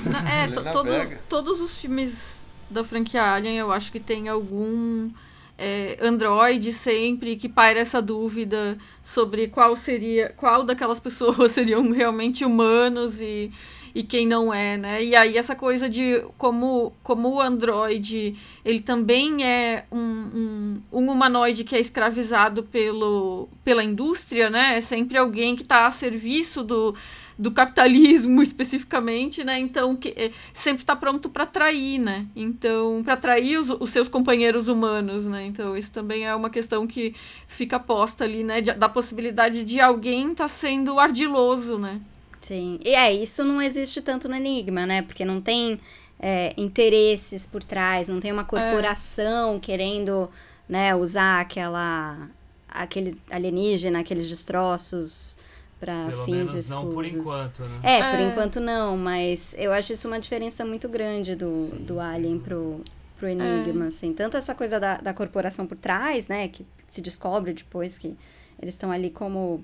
Na- 0.06 0.30
É, 0.32 0.48
todo- 0.48 0.90
todos 1.28 1.60
os 1.60 1.78
filmes 1.78 2.46
da 2.70 2.84
franquia 2.84 3.34
Alien, 3.34 3.58
eu 3.58 3.72
acho 3.72 3.92
que 3.92 4.00
tem 4.00 4.30
algum 4.30 5.10
é, 5.58 5.98
androide 6.02 6.74
sempre 6.74 7.36
que 7.36 7.48
paira 7.48 7.80
essa 7.80 8.02
dúvida 8.02 8.76
sobre 9.04 9.48
qual 9.48 9.76
seria, 9.76 10.34
qual 10.36 10.64
daquelas 10.64 11.00
pessoas 11.00 11.52
seriam 11.54 11.92
realmente 11.92 12.44
humanos 12.44 13.22
e, 13.22 13.52
e 13.96 14.02
quem 14.02 14.26
não 14.26 14.52
é, 14.54 14.76
né? 14.76 15.04
E 15.04 15.16
aí 15.16 15.38
essa 15.38 15.56
coisa 15.56 15.88
de 15.88 16.24
como, 16.38 16.94
como 17.04 17.30
o 17.30 17.42
androide, 17.42 18.36
ele 18.66 18.80
também 18.80 19.44
é 19.46 19.86
um, 19.92 20.00
um, 20.00 20.82
um 20.92 21.12
humanoide 21.12 21.64
que 21.64 21.76
é 21.76 21.80
escravizado 21.80 22.64
pelo, 22.64 23.48
pela 23.64 23.84
indústria, 23.84 24.50
né? 24.50 24.78
É 24.78 24.82
sempre 24.82 25.18
alguém 25.18 25.56
que 25.56 25.62
está 25.62 25.86
a 25.86 25.92
serviço 25.92 26.64
do, 26.64 26.96
do 27.38 27.52
capitalismo 27.52 28.42
especificamente, 28.44 29.44
né? 29.44 29.60
Então 29.60 29.96
que 29.96 30.10
é, 30.18 30.32
sempre 30.52 30.82
está 30.82 30.96
pronto 30.96 31.30
para 31.30 31.46
trair, 31.46 32.00
né? 32.00 32.26
Então 32.36 33.02
para 33.04 33.16
trair 33.16 33.58
os, 33.60 33.70
os 33.70 33.92
seus 33.92 34.08
companheiros 34.08 34.68
humanos, 34.68 35.28
né? 35.28 35.46
Então 35.46 35.78
isso 35.78 35.92
também 35.92 36.26
é 36.26 36.34
uma 36.34 36.50
questão 36.50 36.88
que 36.88 37.14
fica 37.48 37.80
posta 37.80 38.24
ali, 38.24 38.44
né? 38.44 38.60
de- 38.60 38.74
da 38.74 38.90
possibilidade 38.90 39.64
de 39.64 39.80
alguém 39.80 40.32
estar 40.32 40.48
sendo 40.48 41.00
ardiloso, 41.00 41.78
né? 41.78 42.02
Sim. 42.44 42.80
E 42.84 42.94
é, 42.94 43.12
isso 43.12 43.44
não 43.44 43.62
existe 43.62 44.02
tanto 44.02 44.28
no 44.30 44.36
Enigma, 44.36 44.86
né? 44.86 45.02
Porque 45.02 45.26
não 45.26 45.42
tem 45.42 45.80
é, 46.20 46.54
interesses 46.58 47.46
por 47.48 47.64
trás, 47.64 48.08
não 48.10 48.20
tem 48.20 48.32
uma 48.32 48.44
corporação 48.46 49.60
querendo 49.60 50.30
né, 50.70 50.96
usar 50.96 51.42
aquela 51.42 52.30
aquele 52.68 53.20
alienígena, 53.30 54.00
aqueles 54.00 54.28
destroços 54.28 55.38
para 55.80 56.08
fins 56.26 56.52
menos 56.52 56.70
não 56.70 56.90
por 56.92 57.06
escusos. 57.06 57.28
enquanto, 57.34 57.60
né? 57.64 57.80
É, 57.84 58.00
por 58.12 58.20
É. 58.20 58.30
enquanto 58.32 58.60
não, 58.60 58.98
mas 58.98 59.54
eu 59.58 59.72
acho 59.72 59.94
isso 59.94 60.08
uma 60.08 60.20
diferença 60.20 60.66
muito 60.66 60.88
grande 60.90 61.36
do, 61.36 61.54
Sim, 61.54 61.78
do 61.86 61.96
sim. 61.96 62.00
Alien 62.00 62.40
pro, 62.40 62.82
pro 63.20 63.28
Enigma, 63.28 63.88
assim. 63.88 64.12
Tanto 64.14 64.38
essa 64.38 64.56
coisa 64.56 64.80
da, 64.80 64.98
da 64.98 65.14
corporação 65.14 65.68
por 65.68 65.78
trás, 65.78 66.28
né, 66.28 66.48
que 66.48 66.66
se 66.90 67.02
descobre 67.02 67.54
depois 67.54 67.98
que 67.98 68.16
eles 68.62 68.74
estão 68.74 68.92
ali 68.92 69.10
como 69.12 69.64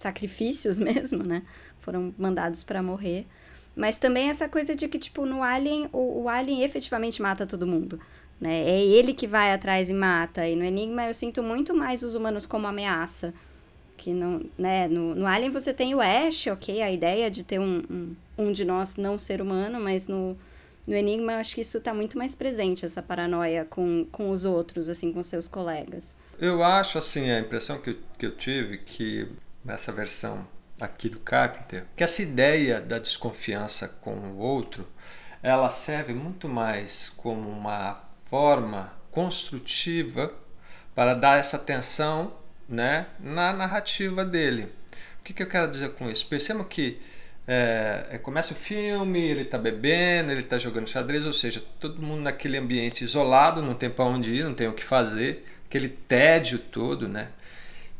sacrifícios 0.00 0.80
mesmo, 0.80 1.22
né, 1.22 1.42
foram 1.78 2.12
mandados 2.18 2.64
para 2.64 2.82
morrer. 2.82 3.26
Mas 3.76 3.98
também 3.98 4.28
essa 4.28 4.48
coisa 4.48 4.74
de 4.74 4.88
que, 4.88 4.98
tipo, 4.98 5.24
no 5.24 5.44
Alien, 5.44 5.88
o, 5.92 6.22
o 6.22 6.28
Alien 6.28 6.62
efetivamente 6.62 7.22
mata 7.22 7.46
todo 7.46 7.66
mundo, 7.66 8.00
né, 8.40 8.62
é 8.68 8.84
ele 8.84 9.14
que 9.14 9.26
vai 9.26 9.52
atrás 9.52 9.88
e 9.88 9.94
mata. 9.94 10.48
E 10.48 10.56
no 10.56 10.64
Enigma 10.64 11.06
eu 11.06 11.14
sinto 11.14 11.42
muito 11.42 11.74
mais 11.74 12.02
os 12.02 12.14
humanos 12.14 12.46
como 12.46 12.66
ameaça, 12.66 13.32
que 13.96 14.12
não, 14.12 14.42
né, 14.58 14.88
no, 14.88 15.14
no 15.14 15.26
Alien 15.26 15.50
você 15.50 15.72
tem 15.72 15.94
o 15.94 16.00
Ash, 16.00 16.46
ok, 16.46 16.82
a 16.82 16.90
ideia 16.90 17.30
de 17.30 17.44
ter 17.44 17.60
um, 17.60 17.82
um, 17.90 18.16
um 18.38 18.52
de 18.52 18.64
nós 18.64 18.96
não 18.96 19.18
ser 19.18 19.40
humano, 19.40 19.78
mas 19.78 20.08
no, 20.08 20.36
no 20.86 20.94
Enigma 20.94 21.34
eu 21.34 21.38
acho 21.38 21.54
que 21.54 21.60
isso 21.60 21.80
tá 21.80 21.92
muito 21.92 22.16
mais 22.16 22.34
presente, 22.34 22.84
essa 22.84 23.02
paranoia 23.02 23.66
com, 23.68 24.06
com 24.10 24.30
os 24.30 24.46
outros, 24.46 24.88
assim, 24.88 25.12
com 25.12 25.22
seus 25.22 25.46
colegas. 25.46 26.16
Eu 26.38 26.62
acho, 26.64 26.96
assim, 26.96 27.30
a 27.30 27.38
impressão 27.38 27.78
que 27.78 27.98
que 28.20 28.26
eu 28.26 28.36
tive 28.36 28.76
que 28.78 29.26
nessa 29.64 29.92
versão 29.92 30.46
aqui 30.80 31.08
do 31.08 31.20
Carpenter, 31.20 31.86
que 31.96 32.02
essa 32.02 32.22
ideia 32.22 32.80
da 32.80 32.98
desconfiança 32.98 33.88
com 33.88 34.14
o 34.14 34.38
outro, 34.38 34.86
ela 35.42 35.70
serve 35.70 36.12
muito 36.12 36.48
mais 36.48 37.08
como 37.08 37.48
uma 37.48 38.02
forma 38.26 38.92
construtiva 39.10 40.32
para 40.94 41.14
dar 41.14 41.38
essa 41.38 41.58
tensão 41.58 42.34
né, 42.68 43.06
na 43.18 43.52
narrativa 43.52 44.24
dele. 44.24 44.72
O 45.20 45.22
que, 45.24 45.34
que 45.34 45.42
eu 45.42 45.48
quero 45.48 45.70
dizer 45.70 45.90
com 45.94 46.08
isso? 46.08 46.26
Percebam 46.26 46.64
que 46.64 47.00
é, 47.46 48.06
é, 48.10 48.18
começa 48.18 48.52
o 48.52 48.56
filme, 48.56 49.20
ele 49.20 49.42
está 49.42 49.58
bebendo, 49.58 50.30
ele 50.30 50.40
está 50.40 50.58
jogando 50.58 50.88
xadrez, 50.88 51.26
ou 51.26 51.32
seja, 51.32 51.62
todo 51.80 52.00
mundo 52.00 52.22
naquele 52.22 52.56
ambiente 52.56 53.02
isolado, 53.02 53.60
não 53.60 53.74
tem 53.74 53.90
para 53.90 54.04
onde 54.04 54.34
ir, 54.34 54.44
não 54.44 54.54
tem 54.54 54.68
o 54.68 54.72
que 54.72 54.84
fazer, 54.84 55.44
aquele 55.66 55.88
tédio 55.88 56.58
todo, 56.58 57.08
né? 57.08 57.28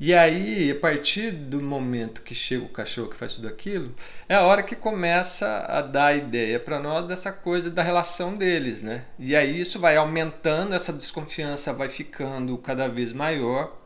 E 0.02 0.14
aí, 0.14 0.70
a 0.70 0.74
partir 0.76 1.30
do 1.30 1.60
momento 1.60 2.22
que 2.22 2.34
chega 2.34 2.64
o 2.64 2.70
cachorro 2.70 3.10
que 3.10 3.16
faz 3.16 3.34
tudo 3.34 3.46
aquilo, 3.46 3.94
é 4.26 4.34
a 4.34 4.40
hora 4.44 4.62
que 4.62 4.74
começa 4.74 5.66
a 5.68 5.82
dar 5.82 6.16
ideia 6.16 6.58
para 6.58 6.80
nós 6.80 7.06
dessa 7.06 7.30
coisa 7.30 7.70
da 7.70 7.82
relação 7.82 8.34
deles, 8.34 8.82
né? 8.82 9.04
E 9.18 9.36
aí 9.36 9.60
isso 9.60 9.78
vai 9.78 9.98
aumentando, 9.98 10.74
essa 10.74 10.90
desconfiança 10.90 11.74
vai 11.74 11.90
ficando 11.90 12.56
cada 12.56 12.88
vez 12.88 13.12
maior, 13.12 13.78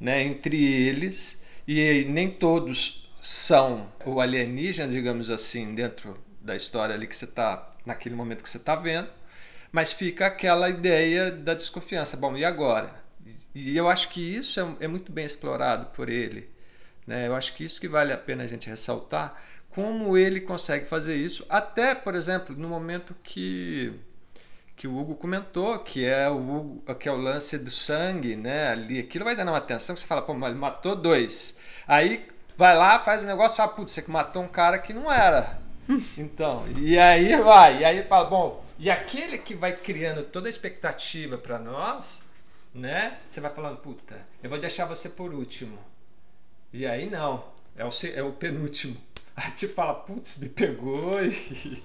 né, 0.00 0.22
entre 0.22 0.64
eles, 0.64 1.42
e 1.66 2.04
nem 2.10 2.30
todos 2.30 3.10
são 3.20 3.90
o 4.04 4.20
alienígena, 4.20 4.92
digamos 4.92 5.30
assim, 5.30 5.74
dentro 5.74 6.16
da 6.40 6.54
história 6.54 6.94
ali 6.94 7.08
que 7.08 7.16
você 7.16 7.24
está, 7.24 7.74
naquele 7.84 8.14
momento 8.14 8.44
que 8.44 8.48
você 8.48 8.58
está 8.58 8.76
vendo, 8.76 9.08
mas 9.72 9.92
fica 9.92 10.26
aquela 10.26 10.70
ideia 10.70 11.28
da 11.28 11.54
desconfiança. 11.54 12.16
Bom, 12.16 12.36
e 12.36 12.44
agora? 12.44 13.05
E 13.58 13.74
eu 13.74 13.88
acho 13.88 14.10
que 14.10 14.20
isso 14.20 14.60
é, 14.60 14.84
é 14.84 14.86
muito 14.86 15.10
bem 15.10 15.24
explorado 15.24 15.86
por 15.86 16.10
ele. 16.10 16.46
Né? 17.06 17.26
Eu 17.26 17.34
acho 17.34 17.54
que 17.54 17.64
isso 17.64 17.80
que 17.80 17.88
vale 17.88 18.12
a 18.12 18.18
pena 18.18 18.44
a 18.44 18.46
gente 18.46 18.68
ressaltar, 18.68 19.42
como 19.70 20.14
ele 20.14 20.42
consegue 20.42 20.84
fazer 20.84 21.16
isso, 21.16 21.46
até, 21.48 21.94
por 21.94 22.14
exemplo, 22.14 22.54
no 22.54 22.68
momento 22.68 23.16
que 23.22 23.94
que 24.76 24.86
o 24.86 24.94
Hugo 24.94 25.14
comentou, 25.14 25.78
que 25.78 26.04
é 26.04 26.28
o 26.28 26.36
Hugo, 26.36 26.94
que 26.96 27.08
é 27.08 27.12
o 27.12 27.16
lance 27.16 27.56
do 27.56 27.70
sangue, 27.70 28.36
né? 28.36 28.72
Ali, 28.72 28.98
aquilo 28.98 29.24
vai 29.24 29.34
dando 29.34 29.48
uma 29.48 29.56
atenção 29.56 29.94
que 29.94 30.02
você 30.02 30.06
fala, 30.06 30.20
pô, 30.20 30.34
mas 30.34 30.50
ele 30.50 30.58
matou 30.58 30.94
dois. 30.94 31.56
Aí 31.88 32.28
vai 32.58 32.76
lá, 32.76 32.98
faz 32.98 33.22
o 33.22 33.24
um 33.24 33.26
negócio, 33.26 33.56
fala, 33.56 33.72
putz, 33.72 33.92
você 33.92 34.02
que 34.02 34.10
matou 34.10 34.42
um 34.42 34.48
cara 34.48 34.78
que 34.78 34.92
não 34.92 35.10
era. 35.10 35.58
Então, 36.18 36.66
e 36.76 36.98
aí 36.98 37.34
vai, 37.40 37.78
e 37.80 37.84
aí 37.86 38.02
fala, 38.02 38.26
bom, 38.26 38.64
e 38.78 38.90
aquele 38.90 39.38
que 39.38 39.54
vai 39.54 39.72
criando 39.72 40.24
toda 40.24 40.46
a 40.46 40.50
expectativa 40.50 41.38
para 41.38 41.58
nós, 41.58 42.25
né? 42.76 43.18
Você 43.26 43.40
vai 43.40 43.52
falando, 43.52 43.78
puta, 43.78 44.20
eu 44.42 44.50
vou 44.50 44.58
deixar 44.58 44.84
você 44.86 45.08
por 45.08 45.32
último. 45.32 45.78
E 46.72 46.86
aí 46.86 47.08
não, 47.08 47.44
é 47.76 47.84
o, 47.84 47.90
é 48.14 48.22
o 48.22 48.32
penúltimo. 48.32 48.96
Aí 49.36 49.50
tipo 49.50 49.74
fala, 49.74 49.92
putz, 49.94 50.38
me 50.38 50.48
pegou 50.48 51.20
e. 51.24 51.82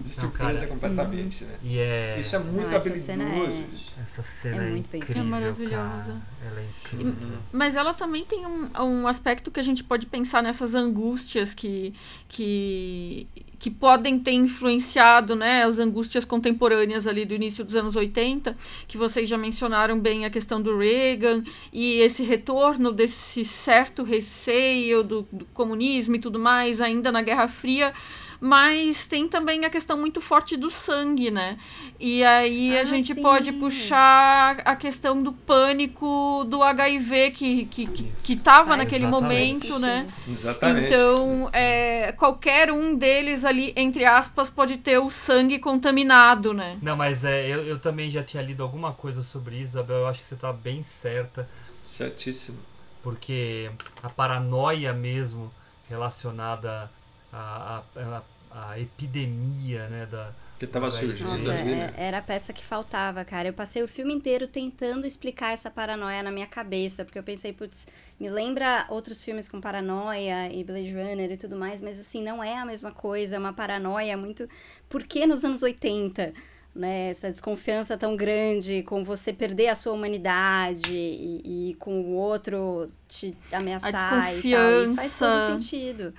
De 0.00 0.08
surpresa 0.08 0.54
cara, 0.54 0.66
completamente, 0.66 1.44
né? 1.44 1.56
E 1.62 1.78
é... 1.78 2.18
Isso 2.18 2.34
é 2.34 2.40
muito 2.40 2.62
Não, 2.66 2.76
essa 2.76 2.78
habilidoso. 2.78 3.04
cena 3.06 3.24
é-. 3.24 4.02
Essa 4.02 4.22
cena 4.24 4.64
É 4.64 4.66
é, 4.66 4.70
muito 4.70 4.96
incrível, 4.96 5.22
É 5.22 5.24
maravilhosa. 5.24 6.12
cara. 6.12 6.50
Ela 6.50 6.60
é 6.60 6.64
incrível. 6.64 7.38
Mas 7.52 7.76
ela 7.76 7.94
também 7.94 8.24
tem 8.24 8.44
um, 8.44 8.68
um 8.76 9.06
aspecto 9.06 9.52
que 9.52 9.60
a 9.60 9.62
gente 9.62 9.84
pode 9.84 10.06
pensar 10.06 10.42
nessas 10.42 10.74
angústias 10.74 11.54
que, 11.54 11.94
que, 12.28 13.28
que 13.64 13.70
podem 13.70 14.18
ter 14.18 14.32
influenciado 14.32 15.34
né, 15.34 15.62
as 15.62 15.78
angústias 15.78 16.22
contemporâneas 16.22 17.06
ali 17.06 17.24
do 17.24 17.32
início 17.34 17.64
dos 17.64 17.74
anos 17.74 17.96
80, 17.96 18.54
que 18.86 18.98
vocês 18.98 19.26
já 19.26 19.38
mencionaram 19.38 19.98
bem 19.98 20.26
a 20.26 20.28
questão 20.28 20.60
do 20.60 20.76
Reagan 20.76 21.42
e 21.72 21.94
esse 22.00 22.22
retorno 22.22 22.92
desse 22.92 23.42
certo 23.42 24.02
receio 24.02 25.02
do, 25.02 25.26
do 25.32 25.46
comunismo 25.46 26.14
e 26.14 26.18
tudo 26.18 26.38
mais, 26.38 26.82
ainda 26.82 27.10
na 27.10 27.22
Guerra 27.22 27.48
Fria, 27.48 27.94
mas 28.40 29.06
tem 29.06 29.26
também 29.26 29.64
a 29.64 29.70
questão 29.70 29.96
muito 29.96 30.20
forte 30.20 30.54
do 30.54 30.68
sangue, 30.68 31.30
né? 31.30 31.56
E 31.98 32.22
aí 32.22 32.76
a 32.76 32.82
Ah, 32.82 32.84
gente 32.84 33.14
sim. 33.14 33.22
pode 33.22 33.52
puxar 33.52 34.60
a 34.64 34.76
questão 34.76 35.22
do 35.22 35.32
pânico 35.32 36.44
do 36.46 36.62
HIV 36.62 37.30
que, 37.30 37.64
que, 37.66 37.86
que, 37.86 38.04
que 38.22 38.36
tava 38.36 38.66
Faz 38.76 38.78
naquele 38.80 39.06
momento, 39.06 39.78
né? 39.78 40.06
Exatamente. 40.28 40.86
Então, 40.86 41.48
é, 41.52 42.12
qualquer 42.12 42.70
um 42.70 42.94
deles 42.94 43.46
ali, 43.46 43.53
entre 43.76 44.04
aspas, 44.04 44.48
pode 44.50 44.76
ter 44.78 44.98
o 44.98 45.08
sangue 45.10 45.58
contaminado, 45.58 46.52
né? 46.52 46.78
Não, 46.82 46.96
mas 46.96 47.24
é, 47.24 47.46
eu, 47.48 47.62
eu 47.64 47.78
também 47.78 48.10
já 48.10 48.22
tinha 48.22 48.42
lido 48.42 48.62
alguma 48.62 48.92
coisa 48.92 49.22
sobre 49.22 49.56
isso, 49.56 49.72
Isabel. 49.72 49.98
Eu 49.98 50.06
acho 50.06 50.20
que 50.20 50.26
você 50.26 50.36
tá 50.36 50.52
bem 50.52 50.82
certa. 50.82 51.48
Certíssimo. 51.82 52.58
porque 53.02 53.70
a 54.02 54.08
paranoia 54.08 54.92
mesmo 54.94 55.52
relacionada 55.88 56.90
à, 57.32 57.82
à, 57.96 58.00
à- 58.00 58.22
à 58.70 58.78
epidemia 58.80 59.88
né, 59.88 60.06
da, 60.06 60.30
Que 60.58 60.66
tava 60.66 60.86
do 60.86 60.92
surgindo 60.92 61.30
HIV. 61.30 61.44
Nossa, 61.46 61.60
ali, 61.60 61.72
é- 61.72 61.74
né? 61.74 61.94
era 61.96 62.18
a 62.18 62.22
peça 62.22 62.52
que 62.52 62.64
faltava, 62.64 63.24
cara. 63.24 63.48
Eu 63.48 63.52
passei 63.52 63.82
o 63.82 63.88
filme 63.88 64.14
inteiro 64.14 64.46
tentando 64.46 65.06
explicar 65.06 65.52
essa 65.52 65.70
paranoia 65.70 66.22
na 66.22 66.30
minha 66.30 66.46
cabeça, 66.46 67.04
porque 67.04 67.18
eu 67.18 67.22
pensei, 67.22 67.52
putz, 67.52 67.86
me 68.18 68.30
lembra 68.30 68.86
outros 68.88 69.24
filmes 69.24 69.48
com 69.48 69.60
paranoia 69.60 70.52
e 70.52 70.62
Blade 70.62 70.92
Runner 70.92 71.32
e 71.32 71.36
tudo 71.36 71.56
mais, 71.56 71.82
mas 71.82 71.98
assim, 71.98 72.22
não 72.22 72.42
é 72.42 72.56
a 72.56 72.64
mesma 72.64 72.92
coisa, 72.92 73.36
é 73.36 73.38
uma 73.38 73.52
paranoia 73.52 74.16
muito. 74.16 74.48
Por 74.88 75.02
que 75.02 75.26
nos 75.26 75.44
anos 75.44 75.62
80? 75.62 76.32
Né, 76.74 77.10
essa 77.10 77.30
desconfiança 77.30 77.96
tão 77.96 78.16
grande 78.16 78.82
com 78.82 79.04
você 79.04 79.32
perder 79.32 79.68
a 79.68 79.76
sua 79.76 79.92
humanidade 79.92 80.92
e, 80.92 81.70
e 81.70 81.74
com 81.74 82.00
o 82.00 82.14
outro 82.14 82.88
te 83.06 83.32
ameaçar 83.52 83.90
e 83.90 83.92
tal. 83.92 84.02
E 84.02 84.10
faz 84.16 84.42
desconfiança. 84.42 85.26
todo 85.26 85.60
sentido. 85.60 86.14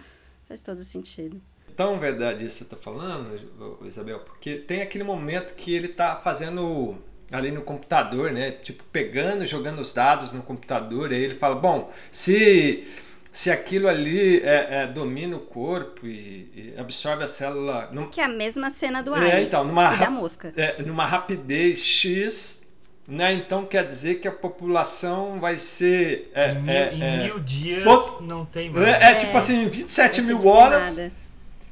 Faz 0.48 0.62
todo 0.62 0.82
sentido. 0.82 1.42
Tão 1.76 2.00
verdade 2.00 2.46
isso 2.46 2.60
que 2.64 2.70
você 2.70 2.76
tá 2.76 2.78
falando, 2.82 3.38
Isabel, 3.86 4.20
porque 4.20 4.56
tem 4.56 4.82
aquele 4.82 5.04
momento 5.04 5.54
que 5.56 5.74
ele 5.76 5.90
tá 5.90 6.16
fazendo 6.24 6.98
ali 7.32 7.52
no 7.52 7.62
computador, 7.64 8.32
né? 8.32 8.52
Tipo, 8.52 8.84
pegando, 8.94 9.44
e 9.44 9.48
jogando 9.48 9.80
os 9.80 9.92
dados 9.92 10.32
no 10.32 10.42
computador, 10.42 11.12
e 11.12 11.16
aí 11.16 11.24
ele 11.24 11.36
fala, 11.36 11.56
bom, 11.56 11.92
se, 12.12 12.88
se 13.32 13.52
aquilo 13.52 13.90
ali 13.90 14.40
é, 14.42 14.84
é, 14.84 14.88
domina 14.88 15.36
o 15.36 15.42
corpo 15.42 16.08
e, 16.08 16.50
e 16.56 16.74
absorve 16.80 17.24
a 17.24 17.28
célula. 17.28 17.90
num- 17.92 18.10
Que 18.10 18.22
é 18.22 18.24
a 18.26 18.30
mesma 18.30 18.70
cena 18.70 19.04
do 19.04 19.14
É, 19.14 19.18
Alien 19.20 19.44
então, 19.48 19.66
numa, 19.66 19.94
e 19.94 19.98
da 19.98 20.10
mosca. 20.10 20.54
é, 20.56 20.82
numa 20.82 21.06
rapidez 21.06 21.84
X, 21.84 22.64
né? 23.08 23.34
Então 23.34 23.66
quer 23.66 23.86
dizer 23.86 24.16
que 24.22 24.28
a 24.30 24.32
população 24.32 25.40
vai 25.42 25.58
ser. 25.58 26.32
É, 26.34 26.52
em, 26.54 26.62
mil, 26.62 26.72
é, 26.74 26.94
em 26.94 27.04
é, 27.04 27.18
mil 27.26 27.40
dias 27.40 27.84
não 28.22 28.46
tem 28.46 28.70
mais. 28.70 28.88
é, 28.88 29.12
é 29.12 29.16
tipo 29.16 29.36
assim, 29.38 29.68
27 29.68 29.98
Vai 30.06 30.14
ser 30.14 30.22
mil 30.22 30.48
horas, 30.48 30.86
dizimada. 30.86 31.25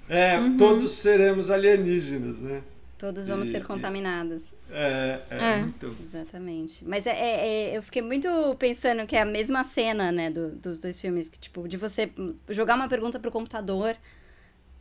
É, 0.09 0.37
todos 0.57 0.91
seremos 0.91 1.49
alienígenas, 1.49 2.39
né? 2.39 2.61
Todos 2.97 3.27
vamos 3.27 3.49
E- 3.49 3.51
ser 3.51 3.65
contaminados. 3.65 4.53
É, 4.71 5.19
é, 5.29 5.35
É. 5.35 5.57
muito. 5.57 5.95
Exatamente. 6.01 6.85
Mas 6.85 7.05
é, 7.05 7.11
é- 7.11 7.47
é- 7.73 7.77
eu 7.77 7.83
fiquei 7.83 8.01
muito 8.01 8.27
pensando 8.57 9.05
que 9.05 9.15
é 9.15 9.21
a 9.21 9.25
mesma 9.25 9.63
cena, 9.65 10.09
né, 10.11 10.29
do- 10.29 10.51
dos 10.51 10.79
dois 10.79 10.99
filmes, 11.01 11.27
que, 11.27 11.37
tipo, 11.37 11.67
de 11.67 11.75
você 11.75 12.09
jogar 12.49 12.75
uma 12.75 12.87
pergunta 12.87 13.19
pro 13.19 13.29
computador 13.31 13.95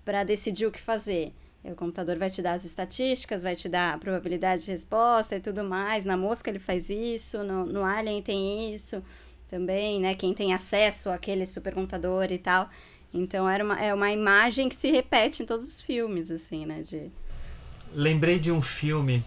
pra 0.04 0.22
decidir 0.24 0.66
o 0.66 0.70
que 0.70 0.80
fazer. 0.80 1.32
E 1.64 1.70
o 1.70 1.74
computador 1.76 2.16
vai 2.16 2.28
te 2.30 2.42
dar 2.42 2.54
as 2.54 2.64
estatísticas, 2.64 3.42
vai 3.42 3.54
te 3.56 3.68
dar 3.68 3.94
a 3.94 3.98
probabilidade 3.98 4.64
de 4.64 4.70
resposta 4.72 5.36
e 5.36 5.40
tudo 5.40 5.62
mais. 5.64 6.04
Na 6.04 6.16
mosca 6.16 6.48
ele 6.50 6.58
faz 6.58 6.90
isso, 6.90 7.42
no, 7.44 7.64
no 7.66 7.84
Alien 7.84 8.20
tem 8.22 8.74
isso 8.74 9.02
também, 9.48 10.00
né? 10.00 10.14
Quem 10.14 10.32
tem 10.34 10.52
acesso 10.52 11.10
àquele 11.10 11.44
supercomputador 11.46 12.30
e 12.32 12.38
tal. 12.38 12.68
Então 13.14 13.48
era 13.48 13.62
uma, 13.64 13.78
é 13.80 13.92
uma 13.92 14.10
imagem 14.10 14.68
que 14.68 14.74
se 14.76 14.90
repete 14.90 15.42
em 15.42 15.46
todos 15.46 15.66
os 15.66 15.80
filmes, 15.80 16.30
assim, 16.30 16.64
né? 16.64 16.82
De... 16.82 17.10
Lembrei 17.94 18.38
de 18.38 18.50
um 18.50 18.62
filme 18.62 19.24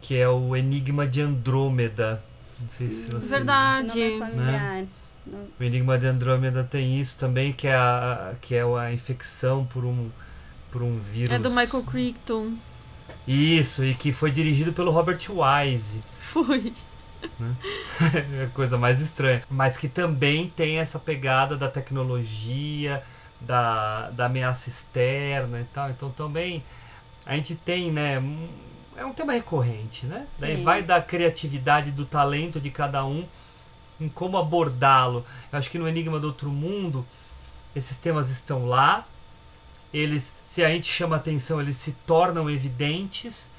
que 0.00 0.16
é 0.16 0.28
o 0.28 0.56
Enigma 0.56 1.06
de 1.06 1.20
Andrômeda. 1.20 2.22
Não 2.58 2.68
sei 2.68 2.90
se 2.90 3.10
você. 3.10 3.28
Verdade. 3.28 4.00
Esse 4.00 4.18
nome 4.18 4.24
é 4.24 4.26
familiar. 4.30 4.84
Não- 5.26 5.46
O 5.58 5.62
Enigma 5.62 5.98
de 5.98 6.06
Andrômeda 6.06 6.64
tem 6.64 6.98
isso 6.98 7.18
também, 7.18 7.52
que 7.52 7.66
é 7.68 7.74
a, 7.74 8.34
que 8.40 8.54
é 8.54 8.62
a 8.62 8.92
infecção 8.92 9.66
por 9.66 9.84
um, 9.84 10.08
por 10.70 10.82
um 10.82 10.98
vírus. 10.98 11.30
É 11.30 11.38
do 11.38 11.50
Michael 11.50 11.84
Crichton. 11.84 12.54
Isso, 13.28 13.84
e 13.84 13.94
que 13.94 14.12
foi 14.12 14.30
dirigido 14.30 14.72
pelo 14.72 14.90
Robert 14.90 15.18
Wise. 15.28 16.00
Foi. 16.18 16.72
é 18.40 18.44
a 18.44 18.48
coisa 18.48 18.78
mais 18.78 19.00
estranha. 19.00 19.42
Mas 19.50 19.76
que 19.76 19.88
também 19.88 20.48
tem 20.48 20.78
essa 20.78 20.98
pegada 20.98 21.56
da 21.56 21.68
tecnologia, 21.68 23.02
da, 23.40 24.10
da 24.10 24.26
ameaça 24.26 24.68
externa 24.68 25.60
e 25.60 25.64
tal. 25.64 25.90
Então 25.90 26.10
também 26.10 26.62
a 27.24 27.34
gente 27.36 27.54
tem, 27.54 27.90
né? 27.90 28.22
É 28.96 29.04
um 29.04 29.12
tema 29.12 29.32
recorrente, 29.32 30.06
né? 30.06 30.26
Daí 30.38 30.62
vai 30.62 30.82
da 30.82 31.00
criatividade, 31.00 31.90
do 31.90 32.04
talento 32.04 32.60
de 32.60 32.70
cada 32.70 33.04
um 33.04 33.26
em 34.00 34.08
como 34.08 34.36
abordá-lo. 34.36 35.24
Eu 35.52 35.58
acho 35.58 35.70
que 35.70 35.78
no 35.78 35.88
Enigma 35.88 36.18
do 36.18 36.28
Outro 36.28 36.50
Mundo, 36.50 37.06
esses 37.74 37.96
temas 37.96 38.30
estão 38.30 38.66
lá. 38.66 39.06
Eles, 39.92 40.34
se 40.44 40.64
a 40.64 40.68
gente 40.68 40.86
chama 40.86 41.16
atenção, 41.16 41.60
eles 41.60 41.76
se 41.76 41.92
tornam 42.06 42.48
evidentes, 42.48 43.50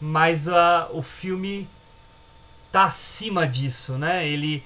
mas 0.00 0.48
a, 0.48 0.88
o 0.92 1.00
filme 1.00 1.68
tá 2.74 2.84
acima 2.84 3.46
disso, 3.46 3.96
né? 3.96 4.26
Ele 4.26 4.60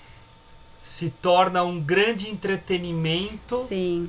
se 0.81 1.11
torna 1.11 1.63
um 1.63 1.79
grande 1.79 2.31
entretenimento 2.31 3.67
Sim. 3.69 4.09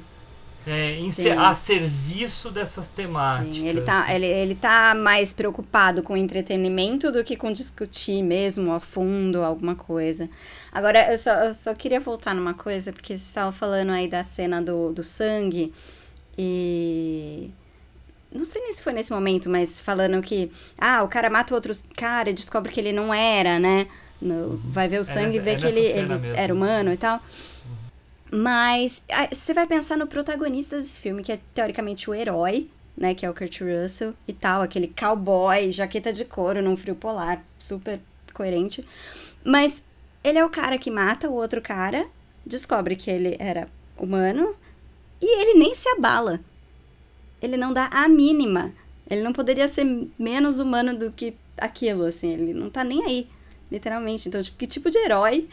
é, 0.66 0.96
em 0.96 1.12
Sim. 1.12 1.32
a 1.32 1.54
serviço 1.54 2.50
dessas 2.50 2.88
temáticas. 2.88 3.58
Sim, 3.58 3.68
ele 3.68 3.82
tá, 3.82 4.16
ele, 4.16 4.26
ele 4.26 4.56
tá 4.56 4.96
mais 4.96 5.34
preocupado 5.34 6.02
com 6.02 6.16
entretenimento 6.16 7.12
do 7.12 7.22
que 7.26 7.36
com 7.36 7.52
discutir 7.52 8.24
mesmo 8.24 8.72
a 8.72 8.80
fundo 8.80 9.44
alguma 9.44 9.76
coisa. 9.76 10.30
Agora, 10.72 11.12
eu 11.12 11.18
só, 11.18 11.32
eu 11.32 11.54
só 11.54 11.74
queria 11.74 12.00
voltar 12.00 12.34
numa 12.34 12.54
coisa, 12.54 12.94
porque 12.94 13.18
você 13.18 13.24
estava 13.26 13.52
falando 13.52 13.90
aí 13.90 14.08
da 14.08 14.24
cena 14.24 14.62
do, 14.62 14.94
do 14.94 15.04
sangue 15.04 15.74
e. 16.38 17.50
Não 18.32 18.46
sei 18.46 18.62
nem 18.62 18.74
se 18.74 18.84
foi 18.84 18.94
nesse 18.94 19.12
momento, 19.12 19.50
mas 19.50 19.80
falando 19.80 20.22
que. 20.22 20.52
Ah, 20.78 21.02
o 21.04 21.08
cara 21.08 21.30
mata 21.30 21.54
o 21.54 21.56
outro 21.56 21.74
cara 21.98 22.30
e 22.30 22.34
descobre 22.34 22.72
que 22.72 22.80
ele 22.80 22.92
não 22.94 23.14
era, 23.14 23.60
né? 23.60 23.88
No- 24.22 24.58
vai 24.66 24.88
ver 24.88 25.00
o 25.00 25.04
sangue 25.04 25.38
e 25.38 25.40
vê 25.40 25.52
é 25.52 25.56
que 25.56 25.66
ele, 25.66 25.80
ele 25.80 26.18
mesmo. 26.18 26.36
era 26.36 26.54
humano 26.54 26.94
e 26.94 26.98
tal. 26.98 27.20
Mas 28.32 29.02
ah, 29.12 29.28
você 29.34 29.54
vai 29.54 29.66
pensar 29.66 29.98
no 29.98 30.06
protagonista 30.06 30.78
desse 30.78 31.00
filme, 31.00 31.24
que 31.24 31.32
é 31.32 31.40
teoricamente 31.56 32.10
o 32.10 32.14
herói, 32.14 32.68
né? 32.96 33.16
Que 33.16 33.26
é 33.26 33.30
o 33.30 33.34
Kurt 33.34 33.62
Russell 33.62 34.14
e 34.28 34.34
tal, 34.34 34.62
aquele 34.62 34.88
cowboy, 34.88 35.72
jaqueta 35.72 36.14
de 36.14 36.26
couro 36.26 36.62
num 36.62 36.78
frio 36.78 36.96
polar, 36.96 37.44
super 37.58 38.00
coerente. 38.34 38.86
Mas 39.44 39.84
ele 40.24 40.38
é 40.38 40.46
o 40.46 40.50
cara 40.50 40.78
que 40.78 40.92
mata 40.92 41.30
o 41.30 41.34
outro 41.34 41.62
cara, 41.62 42.06
descobre 42.46 42.96
que 42.96 43.10
ele 43.10 43.36
era 43.40 43.68
humano 43.98 44.54
e 45.22 45.42
ele 45.42 45.58
nem 45.58 45.74
se 45.74 45.90
abala. 45.90 46.40
Ele 47.42 47.58
não 47.58 47.72
dá 47.74 47.90
a 47.92 48.08
mínima. 48.08 48.72
Ele 49.10 49.22
não 49.22 49.34
poderia 49.34 49.68
ser 49.68 49.86
menos 50.18 50.60
humano 50.60 50.98
do 50.98 51.12
que 51.12 51.34
aquilo, 51.58 52.06
assim. 52.06 52.32
Ele 52.34 52.54
não 52.54 52.70
tá 52.70 52.84
nem 52.84 53.04
aí, 53.06 53.28
literalmente. 53.72 54.28
Então, 54.30 54.42
tipo, 54.42 54.58
que 54.58 54.68
tipo 54.68 54.90
de 54.92 54.98
herói, 55.00 55.48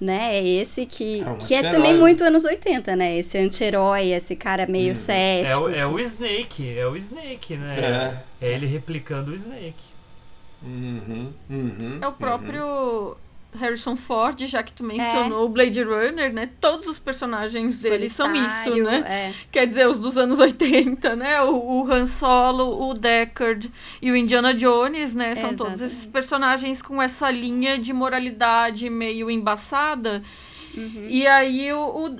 né? 0.00 0.36
É 0.38 0.46
esse 0.48 0.86
que, 0.86 1.20
É 1.20 1.28
um 1.28 1.38
que 1.38 1.54
é 1.54 1.62
também 1.70 1.98
muito 1.98 2.24
anos 2.24 2.44
80, 2.44 2.96
né? 2.96 3.18
Esse 3.18 3.36
anti-herói, 3.38 4.12
esse 4.12 4.34
cara 4.34 4.66
meio 4.66 4.92
É 4.92 4.94
cético. 4.94 5.60
o, 5.62 5.68
é 5.70 5.86
o 5.86 5.98
Snake, 5.98 6.78
é 6.78 6.86
o 6.86 6.96
Snake, 6.96 7.56
né? 7.56 8.22
É, 8.40 8.52
ele 8.54 8.66
replicando 8.66 9.32
o 9.32 9.34
Snake. 9.34 9.74
Uhum, 10.62 11.32
uhum, 11.48 11.98
É 12.02 12.06
o 12.06 12.12
próprio 12.12 13.16
Harrison 13.58 13.96
Ford, 13.96 14.40
já 14.46 14.62
que 14.62 14.72
tu 14.72 14.84
É. 14.84 14.86
mencionou 14.86 15.44
o 15.44 15.48
Blade 15.48 15.82
Runner, 15.82 16.32
né? 16.32 16.48
Todos 16.60 16.86
os 16.86 16.98
personagens 16.98 17.82
dele 17.82 18.08
são 18.08 18.32
isso, 18.34 18.64
Solitário, 18.64 18.84
né? 18.84 19.04
é. 19.06 19.32
Quer 19.50 19.66
dizer, 19.66 19.88
os 19.88 19.98
dos 19.98 20.16
anos 20.16 20.38
80, 20.40 21.16
né? 21.16 21.40
O, 21.42 21.54
o 21.82 21.92
Han 21.92 22.06
Solo, 22.06 22.88
o 22.88 22.94
Deckard 22.94 23.70
e 24.00 24.10
o 24.10 24.16
Indiana 24.16 24.54
Jones, 24.54 25.14
né? 25.14 25.34
São 25.34 25.56
todos 25.56 25.80
esses 25.80 26.04
personagens 26.04 26.80
com 26.82 27.00
essa 27.02 27.30
linha 27.30 27.78
de 27.78 27.92
moralidade 27.92 28.88
meio 28.88 29.30
embaçada. 29.30 30.22
Uhum. 30.76 31.06
E 31.08 31.26
aí, 31.26 31.72
o, 31.72 32.06
o- 32.06 32.16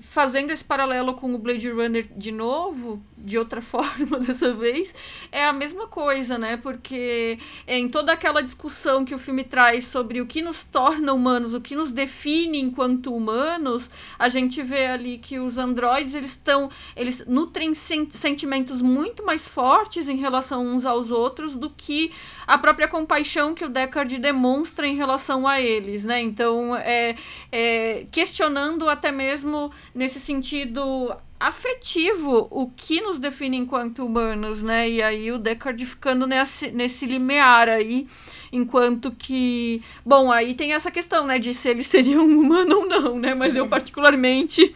fazendo 0.00 0.50
esse 0.50 0.64
paralelo 0.64 1.14
com 1.14 1.34
o 1.34 1.38
Blade 1.38 1.70
Runner 1.70 2.06
de 2.16 2.30
novo, 2.32 3.02
de 3.16 3.38
outra 3.38 3.60
forma 3.62 4.18
dessa 4.18 4.52
vez, 4.52 4.94
é 5.30 5.44
a 5.44 5.52
mesma 5.52 5.86
coisa, 5.86 6.36
né? 6.36 6.56
Porque 6.56 7.38
em 7.66 7.88
toda 7.88 8.12
aquela 8.12 8.42
discussão 8.42 9.04
que 9.04 9.14
o 9.14 9.18
filme 9.18 9.44
traz 9.44 9.86
sobre 9.86 10.20
o 10.20 10.26
que 10.26 10.42
nos 10.42 10.64
torna 10.64 11.12
humanos, 11.12 11.54
o 11.54 11.60
que 11.60 11.74
nos 11.74 11.90
define 11.90 12.60
enquanto 12.60 13.14
humanos, 13.14 13.90
a 14.18 14.28
gente 14.28 14.62
vê 14.62 14.86
ali 14.86 15.18
que 15.18 15.38
os 15.38 15.58
androides, 15.58 16.14
eles 16.14 16.30
estão, 16.30 16.68
eles 16.96 17.24
nutrem 17.26 17.74
sen- 17.74 18.08
sentimentos 18.10 18.82
muito 18.82 19.24
mais 19.24 19.46
fortes 19.46 20.08
em 20.08 20.16
relação 20.16 20.66
uns 20.66 20.84
aos 20.86 21.10
outros 21.10 21.54
do 21.56 21.70
que 21.70 22.10
a 22.46 22.58
própria 22.58 22.88
compaixão 22.88 23.54
que 23.54 23.64
o 23.64 23.68
Deckard 23.68 24.18
demonstra 24.18 24.86
em 24.86 24.96
relação 24.96 25.46
a 25.46 25.60
eles, 25.60 26.04
né? 26.04 26.20
Então, 26.20 26.76
é, 26.76 27.14
é, 27.50 27.61
é, 27.62 28.06
questionando 28.10 28.88
até 28.88 29.12
mesmo 29.12 29.70
nesse 29.94 30.18
sentido 30.18 31.14
afetivo 31.38 32.48
o 32.50 32.70
que 32.70 33.00
nos 33.00 33.18
define 33.18 33.56
enquanto 33.56 34.04
humanos, 34.04 34.62
né? 34.62 34.88
E 34.88 35.02
aí 35.02 35.30
o 35.30 35.38
Deckard 35.38 35.84
ficando 35.84 36.26
nesse, 36.26 36.70
nesse 36.70 37.06
limiar 37.06 37.68
aí, 37.68 38.06
enquanto 38.52 39.12
que. 39.12 39.80
Bom, 40.04 40.32
aí 40.32 40.54
tem 40.54 40.72
essa 40.72 40.90
questão, 40.90 41.26
né, 41.26 41.38
de 41.38 41.54
se 41.54 41.68
ele 41.68 41.84
seria 41.84 42.20
um 42.20 42.38
humano 42.38 42.80
ou 42.80 42.86
não, 42.86 43.18
né? 43.18 43.34
Mas 43.34 43.54
eu, 43.54 43.68
particularmente. 43.68 44.74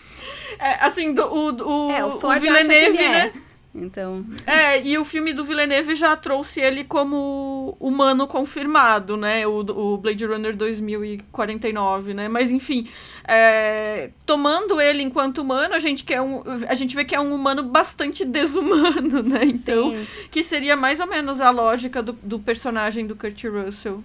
É, 0.58 0.84
assim, 0.84 1.12
do, 1.12 1.22
o, 1.24 1.86
o, 1.86 1.90
É, 1.90 2.04
o 2.04 2.08
o 2.08 2.20
Ford 2.20 2.40
Villeneuve, 2.40 2.98
ele 2.98 3.04
é. 3.04 3.32
Então. 3.76 4.24
É, 4.46 4.82
e 4.82 4.96
o 4.98 5.04
filme 5.04 5.32
do 5.32 5.44
Villeneuve 5.44 5.94
já 5.94 6.16
trouxe 6.16 6.60
ele 6.60 6.84
como 6.84 7.76
humano 7.78 8.26
confirmado, 8.26 9.16
né? 9.16 9.46
O, 9.46 9.60
o 9.60 9.98
Blade 9.98 10.24
Runner 10.24 10.56
2049, 10.56 12.14
né? 12.14 12.28
Mas 12.28 12.50
enfim, 12.50 12.88
é, 13.26 14.10
tomando 14.24 14.80
ele 14.80 15.02
enquanto 15.02 15.38
humano, 15.38 15.74
a 15.74 15.78
gente, 15.78 16.04
quer 16.04 16.20
um, 16.20 16.42
a 16.68 16.74
gente 16.74 16.94
vê 16.94 17.04
que 17.04 17.14
é 17.14 17.20
um 17.20 17.34
humano 17.34 17.62
bastante 17.62 18.24
desumano, 18.24 19.22
né? 19.22 19.40
Então, 19.44 19.90
Sim. 19.90 20.06
que 20.30 20.42
seria 20.42 20.76
mais 20.76 21.00
ou 21.00 21.06
menos 21.06 21.40
a 21.40 21.50
lógica 21.50 22.02
do, 22.02 22.12
do 22.12 22.38
personagem 22.38 23.06
do 23.06 23.14
Kurt 23.14 23.44
Russell. 23.44 24.02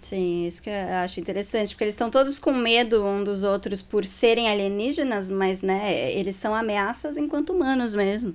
Sim, 0.00 0.46
isso 0.46 0.62
que 0.62 0.70
eu 0.70 0.94
acho 1.02 1.18
interessante, 1.18 1.70
porque 1.70 1.82
eles 1.82 1.94
estão 1.94 2.08
todos 2.08 2.38
com 2.38 2.52
medo 2.52 3.04
um 3.04 3.24
dos 3.24 3.42
outros 3.42 3.82
por 3.82 4.04
serem 4.04 4.48
alienígenas, 4.48 5.28
mas, 5.28 5.62
né, 5.62 6.12
eles 6.12 6.36
são 6.36 6.54
ameaças 6.54 7.16
enquanto 7.16 7.50
humanos 7.50 7.92
mesmo. 7.92 8.32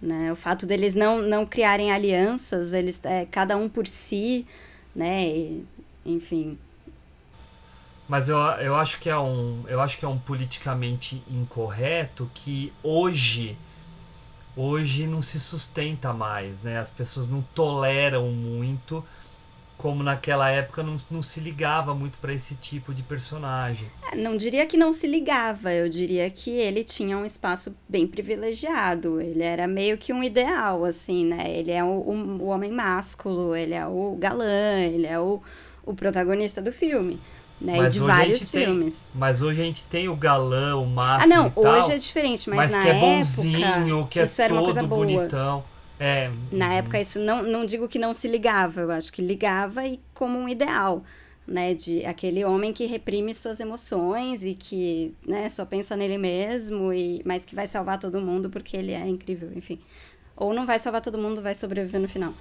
Né? 0.00 0.32
O 0.32 0.36
fato 0.36 0.66
deles 0.66 0.94
não, 0.94 1.20
não 1.20 1.44
criarem 1.44 1.92
alianças, 1.92 2.72
eles 2.72 3.00
é, 3.04 3.26
cada 3.26 3.56
um 3.56 3.68
por 3.68 3.86
si, 3.86 4.46
né? 4.94 5.26
e, 5.26 5.66
enfim. 6.04 6.58
Mas 8.08 8.28
eu, 8.28 8.38
eu 8.38 8.74
acho 8.74 8.98
que 8.98 9.08
é 9.08 9.16
um 9.16 9.62
eu 9.68 9.80
acho 9.80 9.96
que 9.96 10.04
é 10.04 10.08
um 10.08 10.18
politicamente 10.18 11.22
incorreto 11.30 12.28
que 12.34 12.72
hoje 12.82 13.56
hoje 14.56 15.06
não 15.06 15.22
se 15.22 15.38
sustenta 15.38 16.12
mais, 16.12 16.60
né? 16.60 16.78
As 16.78 16.90
pessoas 16.90 17.28
não 17.28 17.40
toleram 17.54 18.26
muito 18.32 19.04
como 19.80 20.02
naquela 20.02 20.50
época 20.50 20.82
não, 20.82 20.96
não 21.10 21.22
se 21.22 21.40
ligava 21.40 21.94
muito 21.94 22.18
para 22.18 22.34
esse 22.34 22.54
tipo 22.54 22.92
de 22.92 23.02
personagem. 23.02 23.88
É, 24.12 24.14
Não 24.16 24.36
diria 24.36 24.66
que 24.66 24.76
não 24.76 24.92
se 24.92 25.06
ligava, 25.06 25.72
eu 25.72 25.88
diria 25.88 26.28
que 26.28 26.50
ele 26.50 26.84
tinha 26.84 27.16
um 27.16 27.24
espaço 27.24 27.74
bem 27.88 28.06
privilegiado. 28.06 29.20
Ele 29.22 29.42
era 29.42 29.66
meio 29.66 29.96
que 29.96 30.12
um 30.12 30.22
ideal, 30.22 30.84
assim, 30.84 31.24
né? 31.24 31.50
Ele 31.50 31.70
é 31.72 31.82
o, 31.82 31.86
o, 31.88 32.12
o 32.42 32.46
homem 32.48 32.70
másculo, 32.70 33.56
ele 33.56 33.72
é 33.72 33.86
o 33.86 34.16
galã, 34.18 34.80
ele 34.80 35.06
é 35.06 35.18
o, 35.18 35.40
o 35.82 35.94
protagonista 35.94 36.60
do 36.60 36.70
filme, 36.70 37.18
né? 37.58 37.78
e 37.78 37.88
de 37.88 38.00
hoje 38.00 38.06
vários 38.06 38.38
gente 38.40 38.52
tem- 38.52 38.64
filmes. 38.66 39.06
mas 39.14 39.40
hoje 39.40 39.62
a 39.62 39.64
gente 39.64 39.84
tem 39.86 40.08
o 40.10 40.14
galã, 40.16 40.76
o 40.76 40.84
Ah, 40.84 40.86
máximo 40.86 41.34
não, 41.34 41.46
e 41.46 41.50
tal, 41.52 41.78
hoje 41.78 41.92
é 41.92 41.96
diferente, 41.96 42.50
mas, 42.50 42.72
na 42.72 42.80
que 42.80 42.88
é 42.88 42.90
época, 42.90 43.06
bonzinho, 43.06 44.06
que 44.10 44.18
é 44.20 44.26
todo 44.26 44.86
boa. 44.88 45.28
É, 46.00 46.30
Na 46.50 46.72
época, 46.74 46.98
isso 47.00 47.18
não, 47.20 47.42
não 47.42 47.66
digo 47.66 47.86
que 47.88 47.98
não 47.98 48.14
se 48.14 48.26
ligava, 48.26 48.80
eu 48.80 48.90
acho 48.90 49.12
que 49.12 49.20
ligava 49.22 49.86
e 49.86 50.00
como 50.14 50.38
um 50.38 50.48
ideal, 50.48 51.04
né? 51.46 51.74
De 51.74 52.04
aquele 52.06 52.42
homem 52.44 52.72
que 52.72 52.86
reprime 52.86 53.34
suas 53.34 53.60
emoções 53.60 54.42
e 54.42 54.54
que 54.54 55.14
né, 55.26 55.48
só 55.50 55.66
pensa 55.66 55.96
nele 55.96 56.16
mesmo, 56.18 56.92
e, 56.92 57.22
mas 57.26 57.44
que 57.44 57.54
vai 57.54 57.66
salvar 57.66 57.98
todo 57.98 58.20
mundo 58.20 58.48
porque 58.50 58.76
ele 58.76 58.92
é 58.92 59.06
incrível, 59.06 59.52
enfim. 59.54 59.78
Ou 60.36 60.54
não 60.54 60.66
vai 60.66 60.78
salvar 60.78 61.02
todo 61.02 61.18
mundo, 61.18 61.42
vai 61.42 61.54
sobreviver 61.54 62.00
no 62.00 62.08
final. 62.08 62.34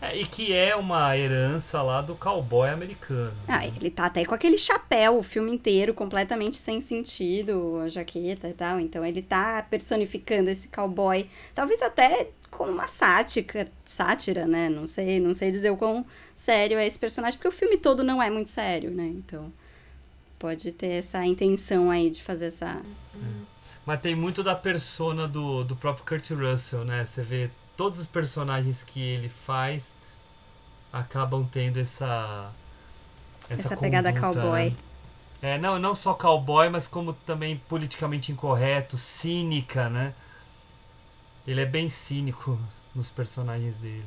é, 0.00 0.16
e 0.16 0.26
que 0.26 0.52
é 0.52 0.74
uma 0.76 1.16
herança 1.16 1.80
lá 1.82 2.02
do 2.02 2.16
cowboy 2.16 2.68
americano. 2.70 3.36
Ah, 3.46 3.66
ele 3.66 3.90
tá 3.90 4.06
até 4.06 4.24
com 4.24 4.34
aquele 4.34 4.58
chapéu 4.58 5.18
o 5.18 5.22
filme 5.22 5.52
inteiro, 5.52 5.94
completamente 5.94 6.56
sem 6.56 6.80
sentido, 6.80 7.78
a 7.84 7.88
jaqueta 7.88 8.48
e 8.48 8.54
tal. 8.54 8.80
Então 8.80 9.04
ele 9.04 9.22
tá 9.22 9.62
personificando 9.70 10.50
esse 10.50 10.68
cowboy, 10.68 11.28
talvez 11.54 11.80
até 11.82 12.30
com 12.52 12.66
uma 12.66 12.86
sátira, 12.86 13.68
sátira, 13.84 14.46
né? 14.46 14.68
Não 14.68 14.86
sei, 14.86 15.18
não 15.18 15.34
sei 15.34 15.50
dizer 15.50 15.70
o 15.70 15.76
quão 15.76 16.06
sério 16.36 16.78
é 16.78 16.86
esse 16.86 16.98
personagem, 16.98 17.38
porque 17.38 17.48
o 17.48 17.52
filme 17.58 17.78
todo 17.78 18.04
não 18.04 18.22
é 18.22 18.30
muito 18.30 18.50
sério, 18.50 18.90
né? 18.92 19.06
Então 19.06 19.52
pode 20.38 20.72
ter 20.72 20.98
essa 20.98 21.24
intenção 21.26 21.90
aí 21.90 22.10
de 22.10 22.22
fazer 22.22 22.46
essa. 22.46 22.82
Mas 23.86 24.00
tem 24.00 24.14
muito 24.14 24.42
da 24.42 24.54
persona 24.54 25.26
do, 25.26 25.64
do 25.64 25.76
próprio 25.76 26.04
Kurt 26.06 26.30
Russell, 26.30 26.84
né? 26.84 27.04
Você 27.04 27.22
vê 27.22 27.50
todos 27.76 28.00
os 28.00 28.06
personagens 28.06 28.84
que 28.84 29.00
ele 29.00 29.28
faz 29.28 29.94
acabam 30.92 31.46
tendo 31.50 31.78
essa 31.80 32.54
essa, 33.48 33.68
Essa 33.68 33.76
pegada 33.76 34.12
conduta, 34.12 34.20
cowboy. 34.42 34.70
né? 34.70 34.76
É, 35.40 35.58
não, 35.58 35.78
não 35.78 35.94
só 35.94 36.14
cowboy, 36.14 36.68
mas 36.70 36.86
como 36.86 37.12
também 37.12 37.56
politicamente 37.68 38.30
incorreto, 38.32 38.96
cínica, 38.96 39.88
né? 39.90 40.14
Ele 41.46 41.60
é 41.60 41.66
bem 41.66 41.88
cínico 41.88 42.58
nos 42.94 43.10
personagens 43.10 43.76
dele. 43.76 44.04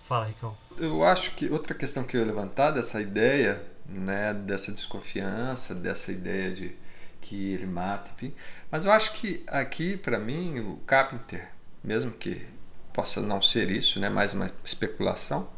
Fala, 0.00 0.26
Ricão. 0.26 0.56
Eu 0.76 1.04
acho 1.04 1.32
que 1.32 1.48
outra 1.50 1.74
questão 1.74 2.04
que 2.04 2.16
eu 2.16 2.20
ia 2.20 2.26
levantar 2.26 2.70
dessa 2.70 3.00
ideia, 3.00 3.62
né, 3.86 4.32
dessa 4.34 4.72
desconfiança, 4.72 5.74
dessa 5.74 6.10
ideia 6.10 6.50
de 6.50 6.76
que 7.20 7.52
ele 7.52 7.66
mata, 7.66 8.10
enfim. 8.16 8.34
Mas 8.70 8.84
eu 8.84 8.92
acho 8.92 9.12
que 9.12 9.42
aqui, 9.46 9.96
para 9.96 10.18
mim, 10.18 10.58
o 10.60 10.76
Carpenter, 10.86 11.50
mesmo 11.84 12.10
que 12.10 12.46
possa 12.92 13.20
não 13.20 13.42
ser 13.42 13.70
isso, 13.70 14.00
né, 14.00 14.08
mais 14.08 14.32
uma 14.32 14.50
especulação, 14.64 15.48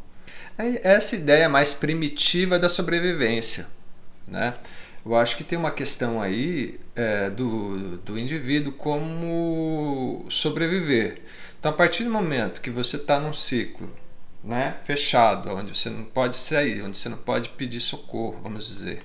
é 0.59 0.87
essa 0.87 1.17
ideia 1.17 1.49
mais 1.49 1.73
primitiva 1.73 2.59
da 2.59 2.69
sobrevivência, 2.69 3.67
né? 4.27 4.55
Eu 5.05 5.17
acho 5.17 5.37
que 5.37 5.45
tem 5.45 5.59
uma 5.59 5.71
questão 5.73 6.23
aí 6.23 6.79
é, 6.95 7.29
do, 7.29 7.99
do 7.99 8.19
indivíduo 8.19 8.73
como 8.73 10.25
sobreviver. 10.29 11.23
Então, 11.59 11.73
a 11.73 11.75
partir 11.75 12.05
do 12.05 12.11
momento 12.11 12.61
que 12.61 12.71
você 12.71 12.97
está 12.97 13.19
num 13.19 13.33
ciclo 13.33 13.91
né, 14.45 14.77
fechado, 14.85 15.51
onde 15.51 15.77
você 15.77 15.91
não 15.91 16.05
pode 16.05 16.37
sair, 16.37 16.83
onde 16.83 16.97
você 16.97 17.09
não 17.09 17.19
pode 17.19 17.49
pedir 17.51 17.81
socorro, 17.81 18.41
vamos 18.43 18.67
dizer, 18.67 19.03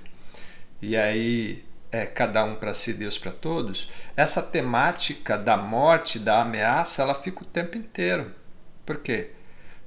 e 0.81 0.95
aí 0.95 1.65
é 1.91 2.05
cada 2.05 2.43
um 2.43 2.55
para 2.55 2.73
si, 2.73 2.93
Deus 2.93 3.17
para 3.17 3.31
todos, 3.31 3.89
essa 4.15 4.41
temática 4.41 5.37
da 5.37 5.57
morte, 5.57 6.19
da 6.19 6.41
ameaça, 6.41 7.01
ela 7.01 7.15
fica 7.15 7.43
o 7.43 7.45
tempo 7.45 7.77
inteiro. 7.77 8.31
Por 8.85 8.97
quê? 8.97 9.31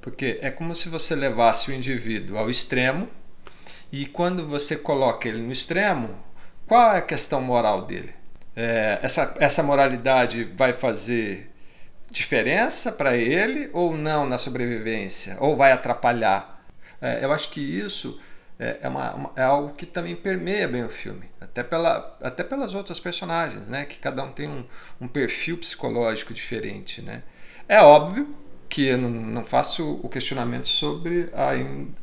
Porque 0.01 0.39
é 0.41 0.49
como 0.49 0.75
se 0.75 0.89
você 0.89 1.15
levasse 1.15 1.69
o 1.69 1.73
indivíduo 1.73 2.37
ao 2.37 2.49
extremo 2.49 3.07
e 3.91 4.05
quando 4.05 4.47
você 4.47 4.75
coloca 4.75 5.27
ele 5.27 5.41
no 5.41 5.51
extremo, 5.51 6.17
qual 6.67 6.93
é 6.93 6.97
a 6.99 7.01
questão 7.01 7.41
moral 7.41 7.83
dele? 7.85 8.13
É, 8.55 8.99
essa, 9.01 9.35
essa 9.39 9.63
moralidade 9.63 10.43
vai 10.55 10.73
fazer 10.73 11.49
diferença 12.09 12.91
para 12.91 13.15
ele 13.15 13.69
ou 13.73 13.95
não 13.95 14.25
na 14.25 14.37
sobrevivência? 14.37 15.37
Ou 15.39 15.55
vai 15.55 15.71
atrapalhar? 15.71 16.63
É, 17.01 17.23
eu 17.23 17.31
acho 17.31 17.49
que 17.51 17.59
isso 17.61 18.19
é, 18.59 18.77
é, 18.81 18.87
uma, 18.89 19.13
uma- 19.13 19.31
é 19.35 19.43
algo 19.43 19.73
que 19.75 19.85
também 19.85 20.15
permeia 20.15 20.67
bem 20.67 20.83
o 20.83 20.89
filme, 20.89 21.25
até, 21.39 21.63
pela, 21.63 22.17
até 22.21 22.43
pelas 22.43 22.73
outras 22.73 22.99
personagens, 22.99 23.67
né? 23.67 23.85
que 23.85 23.97
cada 23.97 24.23
um 24.23 24.31
tem 24.31 24.47
um, 24.47 24.65
um 24.99 25.07
perfil 25.07 25.57
psicológico 25.57 26.33
diferente. 26.33 27.01
Né? 27.01 27.23
É 27.67 27.81
óbvio 27.81 28.35
que 28.71 28.87
eu 28.87 28.97
não, 28.97 29.45
faço 29.45 29.99
o 30.01 30.07
questionamento 30.07 30.67
sobre 30.69 31.29
a, 31.33 31.51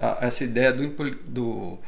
a- 0.07 0.19
essa 0.27 0.45
ideia 0.45 0.71
do, 0.71 0.87
do 1.25 1.79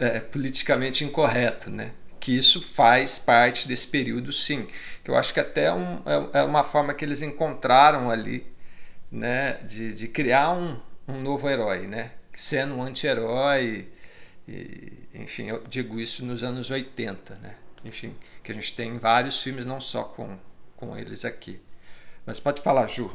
é, 0.00 0.18
politicamente 0.20 1.04
incorreto, 1.04 1.70
né? 1.70 1.92
que 2.18 2.34
isso 2.34 2.62
faz 2.62 3.18
parte 3.18 3.68
desse 3.68 3.86
período, 3.86 4.32
sim. 4.32 4.66
Que 5.04 5.10
eu 5.10 5.14
acho 5.16 5.34
que 5.34 5.40
até 5.40 5.70
um, 5.70 5.96
é, 6.32 6.40
é 6.40 6.42
uma 6.42 6.64
forma 6.64 6.94
que 6.94 7.04
eles 7.04 7.20
encontraram 7.20 8.10
ali 8.10 8.46
né? 9.12 9.58
de, 9.64 9.92
de 9.92 10.08
criar 10.08 10.52
um, 10.52 10.80
um 11.06 11.20
novo 11.20 11.48
herói, 11.50 11.86
né? 11.86 12.12
sendo 12.32 12.76
um 12.76 12.82
anti-herói. 12.82 13.88
Enfim, 15.14 15.48
eu 15.50 15.62
digo 15.68 16.00
isso 16.00 16.24
nos 16.24 16.42
anos 16.42 16.70
80, 16.70 17.34
né? 17.42 17.56
enfim, 17.84 18.14
que 18.42 18.50
a 18.50 18.54
gente 18.54 18.74
tem 18.74 18.96
vários 18.98 19.42
filmes, 19.42 19.66
não 19.66 19.80
só 19.80 20.04
com, 20.04 20.38
com 20.76 20.96
eles 20.96 21.26
aqui. 21.26 21.60
Mas 22.24 22.40
pode 22.40 22.62
falar, 22.62 22.86
Ju. 22.86 23.12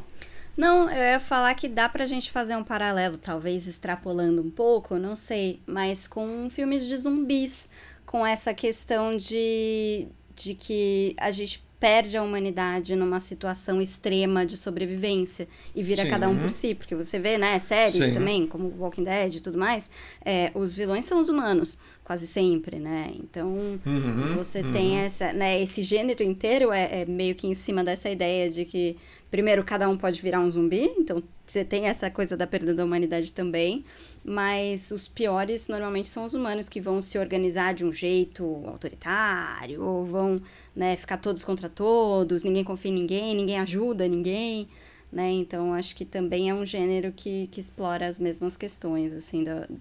Não, 0.56 0.90
eu 0.90 1.14
ia 1.14 1.20
falar 1.20 1.54
que 1.56 1.68
dá 1.68 1.88
pra 1.88 2.06
gente 2.06 2.32
fazer 2.32 2.56
um 2.56 2.64
paralelo, 2.64 3.18
talvez 3.18 3.66
extrapolando 3.66 4.42
um 4.42 4.50
pouco, 4.50 4.98
não 4.98 5.16
sei, 5.16 5.62
mas 5.66 6.08
com 6.08 6.50
filmes 6.50 6.86
de 6.86 6.98
zumbis, 6.98 7.70
com 8.06 8.26
essa 8.26 8.54
questão 8.54 9.12
de, 9.12 10.08
de 10.36 10.56
que 10.56 11.16
a 11.18 11.32
gente 11.32 11.64
perde 11.80 12.18
a 12.18 12.24
humanidade 12.24 12.96
numa 12.96 13.20
situação 13.20 13.82
extrema 13.82 14.46
de 14.46 14.58
sobrevivência 14.58 15.48
e 15.74 15.82
vira 15.82 16.04
Sim. 16.04 16.10
cada 16.10 16.28
um 16.28 16.38
por 16.38 16.50
si, 16.50 16.76
porque 16.76 16.94
você 16.94 17.18
vê, 17.18 17.38
né, 17.38 17.58
séries 17.58 17.94
Sim. 17.94 18.14
também, 18.14 18.46
como 18.46 18.74
Walking 18.78 19.06
Dead 19.06 19.36
e 19.36 19.42
tudo 19.42 19.58
mais, 19.58 19.90
é, 20.26 20.52
os 20.54 20.74
vilões 20.74 21.06
são 21.06 21.20
os 21.20 21.30
humanos. 21.30 21.80
Quase 22.10 22.26
sempre, 22.26 22.80
né? 22.80 23.12
Então 23.20 23.80
Uhum, 23.86 24.36
você 24.36 24.62
uhum. 24.62 24.72
tem 24.72 24.98
essa, 24.98 25.32
né? 25.32 25.62
Esse 25.62 25.84
gênero 25.84 26.24
inteiro 26.24 26.72
é, 26.72 27.02
é 27.02 27.06
meio 27.06 27.36
que 27.36 27.46
em 27.46 27.54
cima 27.54 27.84
dessa 27.84 28.10
ideia 28.10 28.50
de 28.50 28.66
que 28.66 28.98
primeiro 29.30 29.64
cada 29.64 29.88
um 29.88 29.96
pode 29.96 30.20
virar 30.20 30.40
um 30.40 30.50
zumbi, 30.50 30.90
então 30.98 31.22
você 31.46 31.64
tem 31.64 31.86
essa 31.86 32.10
coisa 32.10 32.36
da 32.36 32.48
perda 32.48 32.74
da 32.74 32.84
humanidade 32.84 33.32
também, 33.32 33.86
mas 34.26 34.90
os 34.90 35.08
piores 35.08 35.68
normalmente 35.68 36.08
são 36.08 36.24
os 36.24 36.34
humanos 36.34 36.68
que 36.68 36.82
vão 36.82 37.00
se 37.00 37.20
organizar 37.20 37.76
de 37.76 37.86
um 37.86 37.92
jeito 37.92 38.64
autoritário 38.66 39.84
ou 39.84 40.04
vão, 40.04 40.38
né, 40.76 40.96
ficar 40.96 41.18
todos 41.18 41.44
contra 41.44 41.70
todos, 41.70 42.42
ninguém 42.42 42.64
confia 42.64 42.90
em 42.90 42.96
ninguém, 42.96 43.36
ninguém 43.36 43.60
ajuda 43.60 44.08
ninguém. 44.08 44.68
Né? 45.12 45.32
Então, 45.32 45.74
acho 45.74 45.96
que 45.96 46.06
também 46.06 46.52
é 46.52 46.54
um 46.54 46.64
gênero 46.64 47.12
que, 47.12 47.48
que 47.48 47.60
explora 47.60 48.08
as 48.08 48.20
mesmas 48.20 48.56
questões, 48.56 49.12
assim, 49.12 49.44
do, 49.44 49.80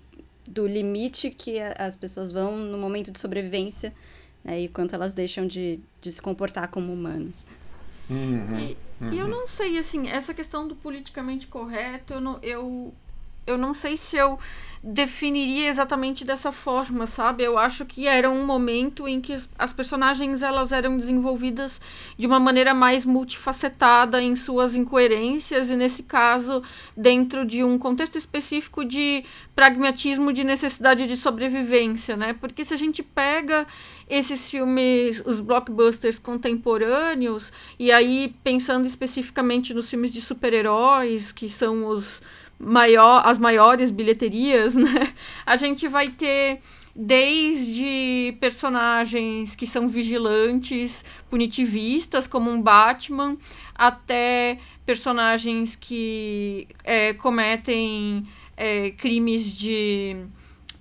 do 0.48 0.66
limite 0.66 1.30
que 1.30 1.58
a- 1.60 1.74
as 1.78 1.96
pessoas 1.96 2.32
vão 2.32 2.56
no 2.56 2.78
momento 2.78 3.10
de 3.10 3.18
sobrevivência 3.20 3.92
né? 4.44 4.60
e 4.62 4.68
quanto 4.68 4.94
elas 4.94 5.14
deixam 5.14 5.46
de, 5.46 5.80
de 6.00 6.10
se 6.12 6.20
comportar 6.22 6.68
como 6.68 6.92
humanos. 6.92 7.46
Uhum, 8.10 8.58
E, 8.58 8.76
e 9.14 9.18
eu 9.18 9.28
não 9.28 9.46
sei, 9.46 9.76
assim, 9.78 10.08
essa 10.08 10.32
questão 10.32 10.66
do 10.66 10.74
politicamente 10.74 11.46
correto, 11.46 12.14
eu 12.14 12.20
não, 12.20 12.38
eu, 12.42 12.92
eu 13.48 13.58
não 13.58 13.74
sei 13.74 13.96
se 13.96 14.16
eu 14.16 14.38
definiria 14.80 15.68
exatamente 15.68 16.24
dessa 16.24 16.52
forma, 16.52 17.04
sabe? 17.04 17.42
Eu 17.42 17.58
acho 17.58 17.84
que 17.84 18.06
era 18.06 18.30
um 18.30 18.46
momento 18.46 19.08
em 19.08 19.20
que 19.20 19.34
as- 19.58 19.72
personagens 19.72 20.40
elas 20.40 20.70
eram 20.72 20.96
desenvolvidas 20.96 21.80
de 22.16 22.26
uma 22.28 22.38
maneira 22.38 22.72
mais 22.72 23.04
multifacetada 23.04 24.22
em 24.22 24.36
suas 24.36 24.76
incoerências 24.76 25.68
e 25.68 25.76
nesse 25.76 26.04
caso 26.04 26.62
dentro 26.96 27.44
de 27.44 27.64
um 27.64 27.76
contexto 27.76 28.16
específico 28.16 28.84
de 28.84 29.24
pragmatismo 29.54 30.32
de 30.32 30.44
necessidade 30.44 31.08
de 31.08 31.16
sobrevivência, 31.16 32.16
né? 32.16 32.32
Porque 32.32 32.64
se 32.64 32.72
a 32.72 32.76
gente 32.76 33.02
pega 33.02 33.66
esses 34.08 34.48
filmes, 34.48 35.20
os 35.26 35.40
blockbusters 35.40 36.20
contemporâneos, 36.20 37.52
e 37.78 37.90
aí 37.90 38.34
pensando 38.44 38.86
especificamente 38.86 39.74
nos 39.74 39.90
filmes 39.90 40.12
de 40.12 40.20
super-heróis, 40.20 41.32
que 41.32 41.48
são 41.48 41.86
os 41.86 42.22
maior, 42.58 43.22
as 43.24 43.38
maiores 43.38 43.90
bilheterias, 43.90 44.74
né? 44.76 45.14
A 45.46 45.56
gente 45.56 45.86
vai 45.88 46.08
ter 46.08 46.60
desde 46.94 48.36
personagens 48.40 49.54
que 49.54 49.66
são 49.66 49.88
vigilantes, 49.88 51.04
punitivistas, 51.30 52.26
como 52.26 52.50
um 52.50 52.60
Batman, 52.60 53.36
até 53.74 54.58
personagens 54.84 55.76
que 55.76 56.66
é, 56.82 57.12
cometem 57.12 58.26
é, 58.56 58.90
crimes 58.90 59.56
de 59.56 60.16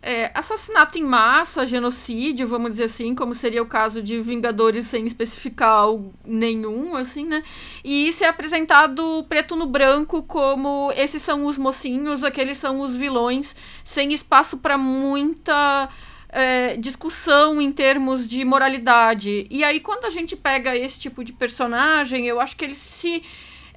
é, 0.08 0.32
assassinato 0.34 0.98
em 0.98 1.04
massa, 1.04 1.66
genocídio, 1.66 2.48
vamos 2.48 2.72
dizer 2.72 2.86
assim, 2.86 3.14
como 3.14 3.34
seria 3.34 3.62
o 3.62 3.66
caso 3.66 4.02
de 4.02 4.22
Vingadores 4.22 4.88
sem 4.88 5.06
especificar 5.06 5.84
nenhum, 6.24 6.96
assim, 6.96 7.26
né? 7.26 7.44
E 7.84 8.08
isso 8.08 8.24
é 8.24 8.28
apresentado 8.28 9.26
preto 9.28 9.54
no 9.54 9.66
branco 9.66 10.24
como 10.24 10.94
esses 10.96 11.22
são 11.22 11.46
os 11.46 11.58
mocinhos, 11.58 12.24
aqueles 12.24 12.58
são 12.58 12.80
os 12.80 12.96
vilões, 12.96 13.54
sem 13.84 14.14
espaço 14.14 14.60
para 14.60 14.78
muita 14.78 15.90
é, 16.30 16.78
discussão 16.78 17.62
em 17.62 17.70
termos 17.70 18.30
de 18.30 18.46
moralidade. 18.46 19.46
E 19.50 19.62
aí, 19.62 19.82
quando 19.82 20.06
a 20.06 20.10
gente 20.10 20.38
pega 20.38 20.74
esse 20.74 20.98
tipo 20.98 21.22
de 21.22 21.34
personagem, 21.34 22.26
eu 22.26 22.40
acho 22.40 22.56
que 22.56 22.64
ele 22.64 22.76
se. 22.76 23.24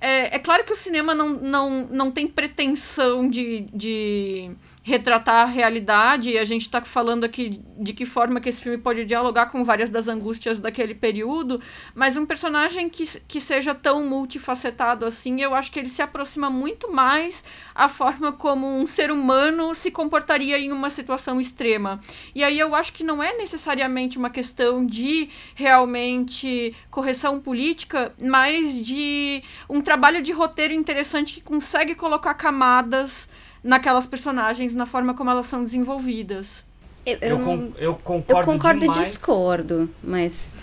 É, 0.00 0.36
é 0.36 0.38
claro 0.38 0.62
que 0.62 0.72
o 0.72 0.76
cinema 0.76 1.12
não, 1.12 1.30
não, 1.30 1.88
não 1.90 2.10
tem 2.12 2.28
pretensão 2.28 3.28
de, 3.28 3.66
de 3.74 4.52
retratar 4.82 5.42
a 5.42 5.44
realidade, 5.44 6.30
e 6.30 6.38
a 6.38 6.44
gente 6.44 6.62
está 6.62 6.80
falando 6.80 7.24
aqui 7.24 7.60
de 7.78 7.92
que 7.92 8.06
forma 8.06 8.40
que 8.40 8.48
esse 8.48 8.60
filme 8.60 8.78
pode 8.78 9.04
dialogar 9.04 9.46
com 9.46 9.62
várias 9.62 9.90
das 9.90 10.08
angústias 10.08 10.58
daquele 10.58 10.94
período, 10.94 11.60
mas 11.94 12.16
um 12.16 12.24
personagem 12.24 12.88
que, 12.88 13.04
que 13.28 13.40
seja 13.40 13.74
tão 13.74 14.06
multifacetado 14.06 15.04
assim, 15.04 15.40
eu 15.40 15.54
acho 15.54 15.70
que 15.70 15.78
ele 15.78 15.88
se 15.88 16.02
aproxima 16.02 16.48
muito 16.48 16.90
mais 16.90 17.44
à 17.74 17.88
forma 17.88 18.32
como 18.32 18.66
um 18.66 18.86
ser 18.86 19.10
humano 19.10 19.74
se 19.74 19.90
comportaria 19.90 20.58
em 20.58 20.72
uma 20.72 20.88
situação 20.88 21.40
extrema. 21.40 22.00
E 22.34 22.42
aí 22.42 22.58
eu 22.58 22.74
acho 22.74 22.92
que 22.92 23.04
não 23.04 23.22
é 23.22 23.36
necessariamente 23.36 24.18
uma 24.18 24.30
questão 24.30 24.84
de 24.84 25.28
realmente 25.54 26.74
correção 26.90 27.38
política, 27.38 28.14
mas 28.20 28.84
de 28.84 29.42
um 29.68 29.80
trabalho 29.80 30.22
de 30.22 30.32
roteiro 30.32 30.72
interessante 30.72 31.34
que 31.34 31.42
consegue 31.42 31.94
colocar 31.94 32.34
camadas 32.34 33.28
naquelas 33.62 34.06
personagens, 34.06 34.74
na 34.74 34.86
forma 34.86 35.14
como 35.14 35.30
elas 35.30 35.46
são 35.46 35.62
desenvolvidas. 35.64 36.64
Eu, 37.04 37.18
Eu, 37.20 37.38
não- 37.38 37.44
con- 37.44 37.72
eu 37.78 37.94
concordo 37.94 38.40
eu 38.40 38.44
concordo 38.54 38.84
e 38.84 38.88
demais. 38.88 39.08
discordo, 39.08 39.90
mas. 40.02 40.56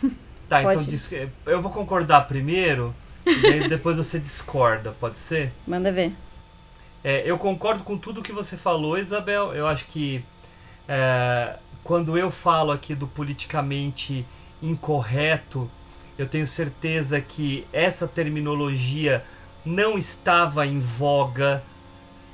Tá, 0.48 0.62
Pode. 0.62 0.93
então 0.95 1.30
eu 1.45 1.62
vou 1.62 1.72
concordar 1.72 2.22
primeiro 2.28 2.95
e 3.26 3.45
aí 3.48 3.68
depois 3.70 3.98
você 3.98 4.18
discorda, 4.20 4.91
pode 5.00 5.18
ser? 5.18 5.52
Manda 5.68 5.91
ver. 5.91 6.14
É, 7.04 7.24
eu 7.30 7.38
concordo 7.38 7.84
com 7.84 7.98
tudo 7.98 8.22
que 8.22 8.32
você 8.32 8.56
falou, 8.56 8.98
Isabel. 8.98 9.54
Eu 9.54 9.68
acho 9.68 9.86
que 9.88 10.24
é, 10.88 11.56
quando 11.84 12.18
eu 12.18 12.30
falo 12.32 12.72
aqui 12.72 12.93
do 12.95 13.08
politicamente 13.08 14.26
incorreto, 14.62 15.70
eu 16.18 16.28
tenho 16.28 16.48
certeza 16.48 17.20
que 17.20 17.66
essa 17.74 18.08
terminologia 18.08 19.24
não 19.66 19.98
estava 19.98 20.66
em 20.66 20.80
voga 20.80 21.64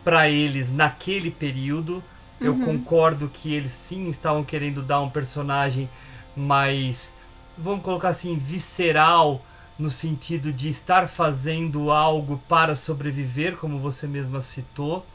para 0.03 0.29
eles 0.29 0.71
naquele 0.71 1.31
período. 1.31 2.03
Eu 2.41 2.53
Uhum. 2.53 2.59
concordo 2.59 3.29
que 3.29 3.53
eles 3.53 3.71
sim 3.71 4.07
estavam 4.09 4.43
querendo 4.43 4.81
dar 4.83 5.01
um 5.01 5.09
personagem 5.09 5.89
mais, 6.35 7.15
vamos 7.57 7.83
colocar 7.83 8.09
assim, 8.09 8.37
visceral, 8.37 9.43
no 9.77 9.89
sentido 9.89 10.53
de 10.53 10.69
estar 10.69 11.07
fazendo 11.07 11.91
algo 11.91 12.37
para 12.47 12.75
sobreviver, 12.75 13.55
como 13.57 13.79
você 13.79 14.07
mesma 14.07 14.41
citou. 14.41 15.05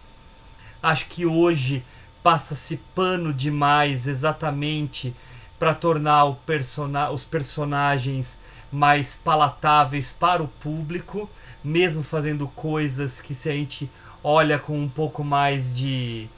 Acho 0.83 1.07
que 1.07 1.27
hoje 1.27 1.85
passa-se 2.23 2.77
pano 2.95 3.33
demais 3.33 4.07
exatamente 4.07 5.15
para 5.59 5.75
tornar 5.75 6.25
o 6.25 6.35
persona 6.37 7.11
os 7.11 7.25
personagens 7.25 8.39
mais 8.71 9.15
palatáveis 9.17 10.13
para 10.13 10.43
o 10.43 10.49
público, 10.49 11.29
mesmo 11.65 12.03
fazendo 12.03 12.47
coisas 12.49 13.21
que 13.21 13.35
se 13.35 13.49
a 13.49 13.53
gente 13.53 13.91
olha 14.29 14.59
com 14.59 14.79
um 14.79 14.89
pouco 14.89 15.25
mais 15.25 15.75
de, 15.75 16.29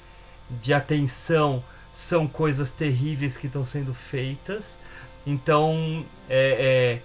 de 0.48 0.72
atenção, 0.72 1.62
são 1.90 2.24
coisas 2.28 2.70
terríveis 2.70 3.36
que 3.36 3.48
estão 3.48 3.64
sendo 3.64 3.92
feitas. 3.92 4.78
Então 5.26 6.06
é, 6.28 7.02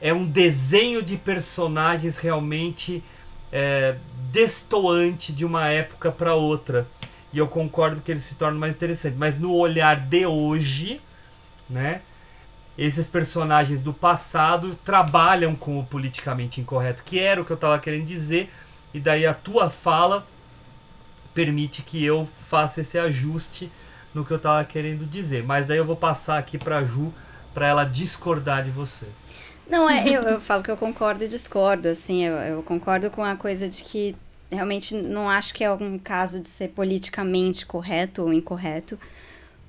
é, 0.00 0.08
é 0.08 0.14
um 0.14 0.26
desenho 0.26 1.02
de 1.02 1.18
personagens 1.18 2.16
realmente 2.16 3.04
é, 3.52 3.96
destoante 4.32 5.34
de 5.34 5.44
uma 5.44 5.68
época 5.68 6.10
para 6.10 6.34
outra. 6.34 6.88
E 7.30 7.36
eu 7.36 7.46
concordo 7.46 8.00
que 8.00 8.10
ele 8.10 8.20
se 8.20 8.34
torna 8.34 8.58
mais 8.58 8.72
interessante. 8.72 9.18
Mas 9.18 9.38
no 9.38 9.54
olhar 9.54 10.00
de 10.00 10.24
hoje, 10.24 10.98
né? 11.68 12.00
Esses 12.76 13.06
personagens 13.06 13.82
do 13.82 13.92
passado 13.92 14.74
trabalham 14.76 15.54
com 15.54 15.78
o 15.78 15.84
politicamente 15.84 16.58
incorreto, 16.58 17.04
que 17.04 17.18
era 17.18 17.40
o 17.40 17.44
que 17.44 17.52
eu 17.52 17.54
estava 17.54 17.78
querendo 17.78 18.06
dizer, 18.06 18.50
e 18.94 19.00
daí 19.00 19.26
a 19.26 19.34
tua 19.34 19.70
fala 19.70 20.26
permite 21.34 21.82
que 21.82 22.04
eu 22.04 22.26
faça 22.26 22.80
esse 22.80 22.98
ajuste 22.98 23.70
no 24.14 24.24
que 24.24 24.30
eu 24.30 24.36
estava 24.36 24.64
querendo 24.64 25.06
dizer. 25.06 25.42
Mas 25.42 25.66
daí 25.66 25.78
eu 25.78 25.84
vou 25.84 25.96
passar 25.96 26.38
aqui 26.38 26.58
para 26.58 26.82
Ju 26.82 27.12
para 27.54 27.66
ela 27.66 27.84
discordar 27.84 28.62
de 28.62 28.70
você. 28.70 29.06
Não, 29.68 29.88
é, 29.88 30.06
eu, 30.08 30.22
eu 30.22 30.40
falo 30.42 30.62
que 30.62 30.70
eu 30.70 30.76
concordo 30.76 31.24
e 31.24 31.28
discordo, 31.28 31.88
assim, 31.88 32.24
eu, 32.24 32.34
eu 32.34 32.62
concordo 32.62 33.10
com 33.10 33.24
a 33.24 33.36
coisa 33.36 33.68
de 33.68 33.82
que 33.82 34.16
realmente 34.50 34.94
não 34.94 35.30
acho 35.30 35.54
que 35.54 35.64
é 35.64 35.70
um 35.70 35.98
caso 35.98 36.40
de 36.40 36.48
ser 36.48 36.68
politicamente 36.68 37.64
correto 37.64 38.22
ou 38.22 38.32
incorreto, 38.32 38.98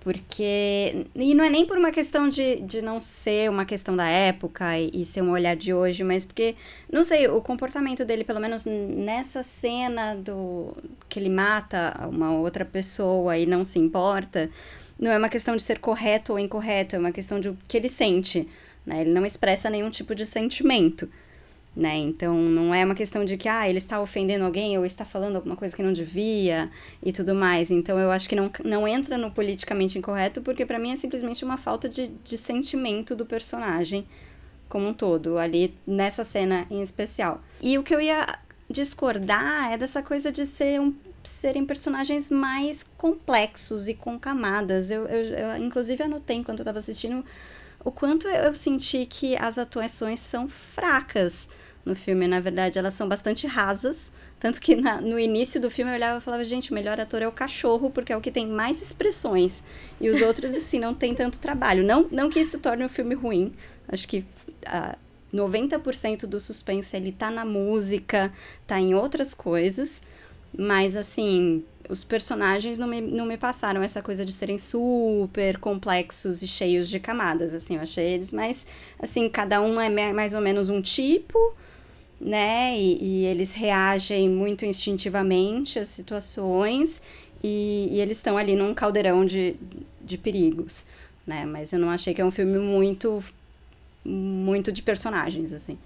porque. 0.03 1.05
E 1.15 1.33
não 1.33 1.43
é 1.43 1.49
nem 1.49 1.65
por 1.65 1.77
uma 1.77 1.91
questão 1.91 2.27
de, 2.27 2.57
de 2.61 2.81
não 2.81 2.99
ser 2.99 3.49
uma 3.49 3.65
questão 3.65 3.95
da 3.95 4.07
época 4.07 4.77
e, 4.77 4.91
e 4.93 5.05
ser 5.05 5.21
um 5.21 5.31
olhar 5.31 5.55
de 5.55 5.73
hoje, 5.73 6.03
mas 6.03 6.25
porque, 6.25 6.55
não 6.91 7.03
sei, 7.03 7.27
o 7.27 7.41
comportamento 7.41 8.03
dele, 8.03 8.23
pelo 8.23 8.39
menos 8.39 8.65
nessa 8.65 9.41
cena 9.41 10.15
do 10.15 10.75
que 11.07 11.19
ele 11.19 11.29
mata 11.29 12.07
uma 12.09 12.31
outra 12.31 12.65
pessoa 12.65 13.37
e 13.37 13.45
não 13.45 13.63
se 13.63 13.79
importa, 13.79 14.49
não 14.99 15.09
é 15.09 15.17
uma 15.17 15.29
questão 15.29 15.55
de 15.55 15.63
ser 15.63 15.79
correto 15.79 16.33
ou 16.33 16.39
incorreto, 16.39 16.95
é 16.95 16.99
uma 16.99 17.11
questão 17.11 17.39
de 17.39 17.49
o 17.49 17.57
que 17.67 17.77
ele 17.77 17.89
sente. 17.89 18.47
Né? 18.85 19.01
Ele 19.01 19.11
não 19.11 19.25
expressa 19.25 19.69
nenhum 19.69 19.89
tipo 19.89 20.13
de 20.13 20.25
sentimento. 20.25 21.09
Né? 21.75 21.97
Então 21.97 22.37
não 22.37 22.73
é 22.73 22.85
uma 22.85 22.93
questão 22.93 23.25
de 23.25 23.35
que 23.35 23.49
ah, 23.49 23.67
ele 23.67 23.79
está 23.79 23.99
ofendendo 23.99 24.45
alguém 24.45 24.77
ou 24.77 24.85
está 24.85 25.03
falando 25.03 25.37
alguma 25.37 25.55
coisa 25.55 25.75
que 25.75 25.81
não 25.81 25.91
devia 25.91 26.69
e 27.01 27.11
tudo 27.11 27.33
mais. 27.33 27.71
Então 27.71 27.97
eu 27.97 28.11
acho 28.11 28.29
que 28.29 28.35
não, 28.35 28.51
não 28.63 28.87
entra 28.87 29.17
no 29.17 29.31
politicamente 29.31 29.97
incorreto, 29.97 30.41
porque 30.41 30.67
para 30.67 30.77
mim 30.77 30.91
é 30.91 30.95
simplesmente 30.95 31.43
uma 31.43 31.57
falta 31.57 31.89
de, 31.89 32.09
de 32.23 32.37
sentimento 32.37 33.15
do 33.15 33.25
personagem 33.25 34.05
como 34.69 34.87
um 34.87 34.93
todo, 34.93 35.37
ali 35.37 35.75
nessa 35.85 36.23
cena 36.23 36.65
em 36.69 36.81
especial. 36.81 37.41
E 37.61 37.77
o 37.77 37.83
que 37.83 37.93
eu 37.93 38.01
ia 38.01 38.39
discordar 38.69 39.71
é 39.71 39.77
dessa 39.77 40.01
coisa 40.01 40.31
de 40.31 40.45
ser 40.45 40.79
um 40.79 40.93
serem 41.23 41.65
personagens 41.65 42.29
mais 42.29 42.83
complexos 42.97 43.87
e 43.87 43.93
com 43.93 44.19
camadas. 44.19 44.91
Eu, 44.91 45.05
eu, 45.05 45.23
eu 45.23 45.57
inclusive 45.57 46.03
anotei 46.03 46.37
enquanto 46.37 46.59
eu 46.59 46.63
estava 46.63 46.79
assistindo 46.79 47.23
o 47.83 47.91
quanto 47.91 48.27
eu, 48.27 48.45
eu 48.45 48.55
senti 48.55 49.05
que 49.05 49.35
as 49.37 49.57
atuações 49.57 50.19
são 50.19 50.47
fracas 50.47 51.47
no 51.85 51.95
filme. 51.95 52.27
Na 52.27 52.39
verdade, 52.39 52.79
elas 52.79 52.93
são 52.93 53.07
bastante 53.07 53.47
rasas. 53.47 54.11
Tanto 54.39 54.59
que 54.59 54.75
na, 54.75 54.99
no 54.99 55.19
início 55.19 55.59
do 55.59 55.69
filme 55.69 55.91
eu 55.91 55.95
olhava 55.95 56.17
e 56.17 56.21
falava, 56.21 56.43
gente, 56.43 56.71
o 56.71 56.73
melhor 56.73 56.99
ator 56.99 57.21
é 57.21 57.27
o 57.27 57.31
cachorro, 57.31 57.89
porque 57.89 58.11
é 58.11 58.17
o 58.17 58.21
que 58.21 58.31
tem 58.31 58.47
mais 58.47 58.81
expressões. 58.81 59.63
E 59.99 60.09
os 60.09 60.21
outros, 60.21 60.53
assim, 60.55 60.79
não 60.79 60.93
tem 60.93 61.13
tanto 61.13 61.39
trabalho. 61.39 61.83
Não, 61.83 62.07
não 62.11 62.29
que 62.29 62.39
isso 62.39 62.59
torne 62.59 62.83
o 62.83 62.89
filme 62.89 63.15
ruim. 63.15 63.53
Acho 63.87 64.07
que 64.07 64.19
uh, 64.67 64.97
90% 65.33 66.25
do 66.25 66.39
suspense 66.39 66.95
ele 66.95 67.11
tá 67.11 67.31
na 67.31 67.45
música, 67.45 68.33
tá 68.67 68.79
em 68.79 68.93
outras 68.93 69.33
coisas. 69.33 70.01
Mas, 70.55 70.95
assim, 70.95 71.63
os 71.89 72.03
personagens 72.03 72.77
não 72.77 72.87
me, 72.87 73.01
não 73.01 73.25
me 73.25 73.37
passaram 73.37 73.81
essa 73.81 74.01
coisa 74.01 74.23
de 74.23 74.31
serem 74.31 74.57
super 74.57 75.57
complexos 75.57 76.41
e 76.41 76.47
cheios 76.47 76.87
de 76.89 76.99
camadas, 76.99 77.53
assim. 77.53 77.75
Eu 77.75 77.81
achei 77.81 78.05
eles 78.05 78.31
mais, 78.31 78.67
assim, 78.99 79.27
cada 79.29 79.61
um 79.61 79.79
é 79.79 80.11
mais 80.13 80.33
ou 80.33 80.41
menos 80.41 80.69
um 80.69 80.81
tipo 80.81 81.55
né? 82.23 82.77
E, 82.77 83.03
e 83.03 83.25
eles 83.25 83.53
reagem 83.53 84.29
muito 84.29 84.65
instintivamente 84.65 85.77
às 85.77 85.89
situações 85.89 87.01
e, 87.43 87.89
e 87.91 87.99
eles 87.99 88.17
estão 88.17 88.37
ali 88.37 88.55
num 88.55 88.73
caldeirão 88.73 89.25
de, 89.25 89.55
de 90.01 90.17
perigos, 90.17 90.85
né? 91.27 91.45
Mas 91.45 91.73
eu 91.73 91.79
não 91.79 91.89
achei 91.89 92.13
que 92.13 92.21
é 92.21 92.25
um 92.25 92.31
filme 92.31 92.57
muito 92.57 93.23
muito 94.05 94.71
de 94.71 94.81
personagens, 94.81 95.53
assim. 95.53 95.77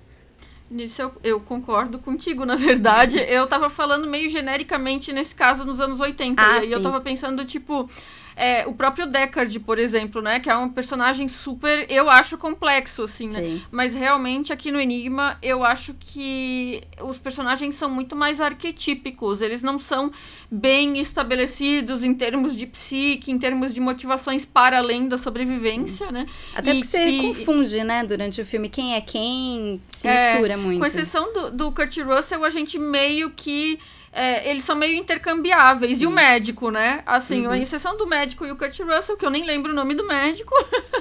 Nisso 0.69 1.01
eu, 1.01 1.13
eu, 1.23 1.39
concordo 1.39 1.99
contigo, 1.99 2.45
na 2.45 2.55
verdade. 2.55 3.17
eu 3.29 3.47
tava 3.47 3.69
falando 3.69 4.07
meio 4.07 4.29
genericamente 4.29 5.13
nesse 5.13 5.33
caso 5.33 5.63
nos 5.63 5.79
anos 5.79 5.99
80. 5.99 6.41
Ah, 6.41 6.57
e 6.57 6.59
aí 6.59 6.67
sim. 6.67 6.73
eu 6.73 6.81
tava 6.81 6.99
pensando, 6.99 7.45
tipo, 7.45 7.89
é, 8.38 8.67
o 8.67 8.73
próprio 8.73 9.07
Deckard, 9.07 9.59
por 9.61 9.79
exemplo, 9.79 10.21
né? 10.21 10.39
Que 10.39 10.47
é 10.47 10.55
um 10.55 10.69
personagem 10.69 11.27
super, 11.27 11.88
eu 11.89 12.07
acho, 12.07 12.38
complexo, 12.38 13.01
assim, 13.01 13.27
né? 13.27 13.39
Sim. 13.41 13.61
Mas 13.71 13.95
realmente 13.95 14.53
aqui 14.53 14.71
no 14.71 14.79
Enigma, 14.79 15.39
eu 15.41 15.63
acho 15.65 15.95
que 15.99 16.83
os 17.01 17.17
personagens 17.17 17.73
são 17.73 17.89
muito 17.89 18.15
mais 18.15 18.39
arquetípicos. 18.39 19.41
Eles 19.41 19.63
não 19.63 19.79
são 19.79 20.11
bem 20.51 20.99
estabelecidos 20.99 22.03
em 22.03 22.13
termos 22.13 22.55
de 22.55 22.67
psique, 22.67 23.31
em 23.31 23.39
termos 23.39 23.73
de 23.73 23.81
motivações 23.81 24.45
para 24.45 24.77
além 24.77 25.07
da 25.07 25.17
sobrevivência, 25.17 26.05
Sim. 26.05 26.13
né? 26.13 26.27
Até 26.53 26.75
e, 26.75 26.81
porque 26.81 26.97
você 26.97 27.07
e, 27.07 27.21
confunde, 27.33 27.83
né, 27.83 28.05
durante 28.05 28.39
o 28.39 28.45
filme, 28.45 28.69
quem 28.69 28.93
é 28.93 29.01
quem, 29.01 29.81
se 29.89 30.07
é, 30.07 30.33
mistura 30.33 30.57
muito. 30.57 30.79
Com 30.79 30.85
exceção 30.85 31.33
do, 31.33 31.49
do 31.49 31.71
Kurt 31.71 31.97
Russell, 31.97 32.45
a 32.45 32.51
gente 32.51 32.77
meio 32.77 33.31
que 33.31 33.79
é, 34.12 34.49
eles 34.49 34.64
são 34.64 34.76
meio 34.76 34.97
intercambiáveis. 34.97 35.97
Sim. 35.97 36.03
E 36.03 36.08
o 36.08 36.12
médico, 36.12 36.72
né? 36.72 37.01
Assim, 37.05 37.45
uhum. 37.45 37.51
a 37.51 37.58
exceção 37.58 37.97
do 37.97 38.08
médico 38.08 38.45
e 38.45 38.51
o 38.51 38.55
Kurt 38.55 38.80
Russell, 38.80 39.18
que 39.18 39.26
eu 39.26 39.30
nem 39.30 39.45
lembro 39.45 39.72
o 39.72 39.76
nome 39.76 39.93
do 39.93 40.05
médico, 40.05 40.53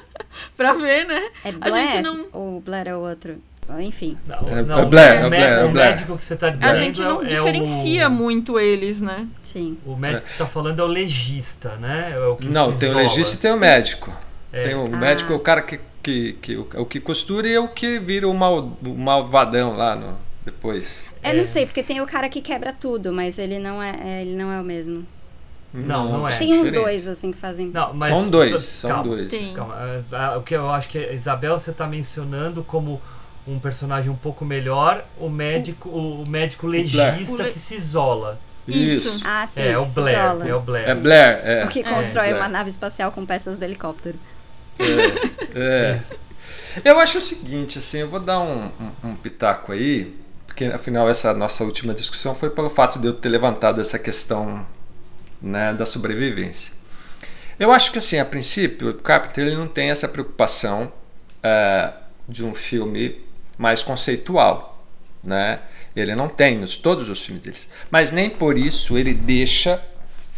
pra 0.56 0.72
ver, 0.72 1.06
né? 1.06 1.30
É 1.44 1.52
Blair, 1.52 1.74
a 1.74 1.86
gente 1.86 2.02
não... 2.02 2.26
ou 2.32 2.60
Blair 2.60 2.88
é 2.88 2.96
o 2.96 3.00
outro? 3.00 3.40
Enfim. 3.80 4.16
Não, 4.26 4.36
é, 4.48 4.62
não, 4.62 4.78
é 4.78 4.84
Blair, 4.84 5.22
o, 5.22 5.26
é 5.26 5.28
Blair, 5.28 5.66
o 5.66 5.72
médico 5.72 6.16
que 6.16 6.22
você 6.22 6.34
está 6.34 6.50
dizendo. 6.50 6.70
A 6.70 6.74
gente 6.76 7.00
não 7.00 7.20
é, 7.20 7.24
diferencia 7.24 8.02
é 8.02 8.08
o... 8.08 8.10
muito 8.10 8.60
eles, 8.60 9.00
né? 9.00 9.26
Sim. 9.42 9.76
O 9.84 9.96
médico 9.96 10.22
que 10.22 10.28
você 10.28 10.34
está 10.34 10.46
falando 10.46 10.80
é 10.80 10.84
o 10.84 10.86
legista, 10.86 11.76
né? 11.76 12.12
É 12.14 12.18
o 12.26 12.36
que 12.36 12.48
não, 12.48 12.66
tem 12.72 12.88
isola. 12.88 13.00
o 13.00 13.02
legista 13.02 13.34
e 13.34 13.38
tem 13.38 13.50
o 13.50 13.56
médico. 13.56 14.12
É. 14.52 14.64
Tem 14.64 14.74
o 14.74 14.84
Ah. 14.84 14.96
médico, 14.96 15.32
é 15.32 15.36
o 15.36 15.40
cara 15.40 15.62
que, 15.62 15.80
que, 16.00 16.34
que, 16.34 16.56
o, 16.56 16.68
o 16.76 16.86
que 16.86 17.00
costura 17.00 17.48
e 17.48 17.54
é 17.54 17.60
o 17.60 17.68
que 17.68 17.98
vira 17.98 18.28
o, 18.28 18.34
mal, 18.34 18.78
o 18.84 18.94
malvadão 18.94 19.76
lá 19.76 19.96
no, 19.96 20.16
depois. 20.44 21.02
Eu 21.30 21.36
não 21.38 21.44
sei, 21.44 21.66
porque 21.66 21.82
tem 21.82 22.00
o 22.00 22.06
cara 22.06 22.28
que 22.28 22.40
quebra 22.40 22.72
tudo, 22.72 23.12
mas 23.12 23.38
ele 23.38 23.58
não 23.58 23.82
é, 23.82 23.94
é, 24.02 24.22
ele 24.22 24.34
não 24.36 24.50
é 24.52 24.60
o 24.60 24.64
mesmo. 24.64 25.04
Não, 25.74 26.10
não 26.12 26.28
é. 26.28 26.36
Tem 26.38 26.52
uns 26.54 26.64
diferente. 26.64 26.82
dois, 26.82 27.06
assim, 27.08 27.32
que 27.32 27.38
fazem. 27.38 27.66
Não, 27.68 27.92
mas 27.92 28.08
São 28.08 28.30
dois, 28.30 28.50
só- 28.52 28.58
são 28.58 28.90
calma, 28.90 29.16
dois. 29.16 29.28
Tem. 29.30 29.52
Calma, 29.52 29.76
o 30.38 30.42
que 30.42 30.54
eu 30.54 30.70
acho 30.70 30.88
que 30.88 30.96
a 30.98 31.12
Isabel 31.12 31.58
você 31.58 31.70
está 31.70 31.86
mencionando 31.86 32.62
como 32.64 33.00
um 33.46 33.58
personagem 33.58 34.10
um 34.10 34.16
pouco 34.16 34.44
melhor, 34.44 35.04
o 35.18 35.28
médico, 35.28 35.88
o, 35.88 36.22
o 36.22 36.26
médico 36.26 36.66
legista 36.66 37.42
O 37.42 37.52
que 37.52 37.58
se 37.58 37.74
isola. 37.76 38.40
Isso. 38.66 39.20
Ah, 39.24 39.46
sim. 39.46 39.60
é, 39.62 39.78
o 39.78 39.84
Blair, 39.84 40.18
é 40.46 40.54
o 40.54 40.60
Blair. 40.60 40.88
É 40.88 40.94
Blair, 40.94 41.40
é. 41.44 41.64
O 41.64 41.68
que 41.68 41.80
É. 41.80 41.82
constrói 41.84 42.28
Blair. 42.30 42.42
uma 42.42 42.48
nave 42.48 42.70
espacial 42.70 43.12
com 43.12 43.24
peças 43.26 43.58
do 43.58 43.64
helicóptero. 43.64 44.18
É. 45.54 46.00
Eu 46.84 46.98
acho 46.98 47.18
o 47.18 47.20
seguinte, 47.20 47.78
assim, 47.78 47.98
eu 47.98 48.08
vou 48.08 48.20
dar 48.20 48.40
um, 48.40 48.66
um- 49.04 49.10
um 49.10 49.16
pitaco 49.16 49.72
aí, 49.72 50.14
porque 50.56 50.64
afinal 50.64 51.06
essa 51.06 51.34
nossa 51.34 51.62
última 51.64 51.92
discussão 51.92 52.34
foi 52.34 52.48
pelo 52.48 52.70
fato 52.70 52.98
de 52.98 53.06
eu 53.06 53.12
ter 53.12 53.28
levantado 53.28 53.78
essa 53.78 53.98
questão 53.98 54.66
né, 55.40 55.74
da 55.74 55.84
sobrevivência. 55.84 56.72
Eu 57.58 57.70
acho 57.70 57.92
que 57.92 57.98
assim, 57.98 58.18
a 58.18 58.24
princípio, 58.24 58.88
o 58.88 58.94
Carpenter 58.94 59.46
ele 59.46 59.56
não 59.56 59.68
tem 59.68 59.90
essa 59.90 60.08
preocupação 60.08 60.90
eh, 61.42 61.92
de 62.26 62.42
um 62.42 62.54
filme 62.54 63.22
mais 63.58 63.82
conceitual, 63.82 64.82
né? 65.22 65.60
Ele 65.94 66.14
não 66.14 66.26
tem 66.26 66.56
nos 66.56 66.74
todos 66.74 67.10
os 67.10 67.22
filmes 67.22 67.44
deles, 67.44 67.68
mas 67.90 68.10
nem 68.10 68.30
por 68.30 68.56
isso 68.56 68.96
ele 68.96 69.12
deixa, 69.12 69.82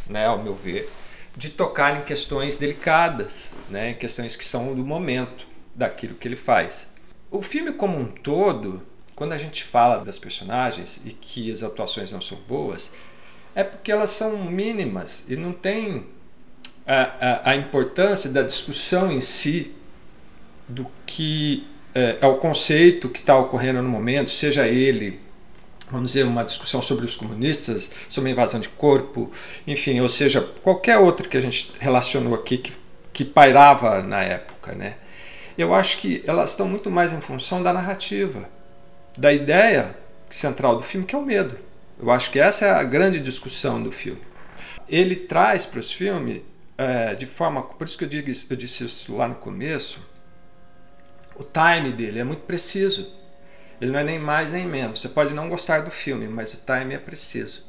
né, 0.08 0.26
ao 0.26 0.42
meu 0.42 0.54
ver, 0.54 0.90
de 1.36 1.48
tocar 1.50 1.96
em 1.96 2.02
questões 2.02 2.56
delicadas, 2.56 3.54
né, 3.70 3.90
em 3.90 3.94
questões 3.94 4.34
que 4.34 4.44
são 4.44 4.74
do 4.74 4.84
momento 4.84 5.46
daquilo 5.76 6.16
que 6.16 6.26
ele 6.26 6.36
faz. 6.36 6.88
O 7.30 7.40
filme 7.40 7.72
como 7.72 7.96
um 7.96 8.06
todo, 8.06 8.82
quando 9.18 9.32
a 9.32 9.36
gente 9.36 9.64
fala 9.64 9.98
das 10.04 10.16
personagens 10.16 11.02
e 11.04 11.10
que 11.10 11.50
as 11.50 11.64
atuações 11.64 12.12
não 12.12 12.20
são 12.20 12.38
boas, 12.46 12.92
é 13.52 13.64
porque 13.64 13.90
elas 13.90 14.10
são 14.10 14.44
mínimas 14.44 15.24
e 15.28 15.34
não 15.34 15.52
tem 15.52 16.06
a, 16.86 17.48
a, 17.48 17.50
a 17.50 17.56
importância 17.56 18.30
da 18.30 18.42
discussão 18.44 19.10
em 19.10 19.18
si 19.18 19.74
do 20.68 20.86
que 21.04 21.66
é, 21.92 22.18
é 22.20 22.26
o 22.28 22.36
conceito 22.36 23.08
que 23.08 23.18
está 23.18 23.36
ocorrendo 23.36 23.82
no 23.82 23.88
momento, 23.88 24.30
seja 24.30 24.68
ele, 24.68 25.18
vamos 25.90 26.12
dizer, 26.12 26.24
uma 26.24 26.44
discussão 26.44 26.80
sobre 26.80 27.04
os 27.04 27.16
comunistas, 27.16 27.90
sobre 28.08 28.30
a 28.30 28.32
invasão 28.32 28.60
de 28.60 28.68
corpo, 28.68 29.32
enfim, 29.66 29.98
ou 29.98 30.08
seja, 30.08 30.40
qualquer 30.62 30.96
outra 30.96 31.26
que 31.26 31.36
a 31.36 31.40
gente 31.40 31.72
relacionou 31.80 32.36
aqui 32.36 32.58
que, 32.58 32.72
que 33.12 33.24
pairava 33.24 34.00
na 34.00 34.22
época, 34.22 34.76
né? 34.76 34.94
Eu 35.56 35.74
acho 35.74 35.98
que 35.98 36.22
elas 36.24 36.50
estão 36.50 36.68
muito 36.68 36.88
mais 36.88 37.12
em 37.12 37.20
função 37.20 37.64
da 37.64 37.72
narrativa, 37.72 38.48
da 39.18 39.32
ideia 39.32 39.96
central 40.30 40.76
do 40.76 40.82
filme, 40.82 41.06
que 41.06 41.14
é 41.14 41.18
o 41.18 41.22
medo. 41.24 41.58
Eu 42.00 42.10
acho 42.10 42.30
que 42.30 42.38
essa 42.38 42.66
é 42.66 42.70
a 42.70 42.84
grande 42.84 43.20
discussão 43.20 43.82
do 43.82 43.90
filme. 43.90 44.22
Ele 44.88 45.16
traz 45.16 45.66
para 45.66 45.80
os 45.80 45.92
filmes 45.92 46.42
é, 46.76 47.14
de 47.14 47.26
forma. 47.26 47.62
Por 47.62 47.84
isso 47.86 47.98
que 47.98 48.04
eu, 48.04 48.08
digo, 48.08 48.30
eu 48.50 48.56
disse 48.56 48.84
isso 48.84 49.14
lá 49.16 49.28
no 49.28 49.34
começo. 49.34 50.00
O 51.36 51.44
time 51.44 51.92
dele 51.92 52.18
é 52.20 52.24
muito 52.24 52.42
preciso. 52.42 53.12
Ele 53.80 53.92
não 53.92 54.00
é 54.00 54.04
nem 54.04 54.18
mais 54.18 54.50
nem 54.50 54.66
menos. 54.66 55.00
Você 55.00 55.08
pode 55.08 55.34
não 55.34 55.48
gostar 55.48 55.82
do 55.82 55.90
filme, 55.90 56.26
mas 56.28 56.52
o 56.54 56.58
time 56.64 56.94
é 56.94 56.98
preciso. 56.98 57.64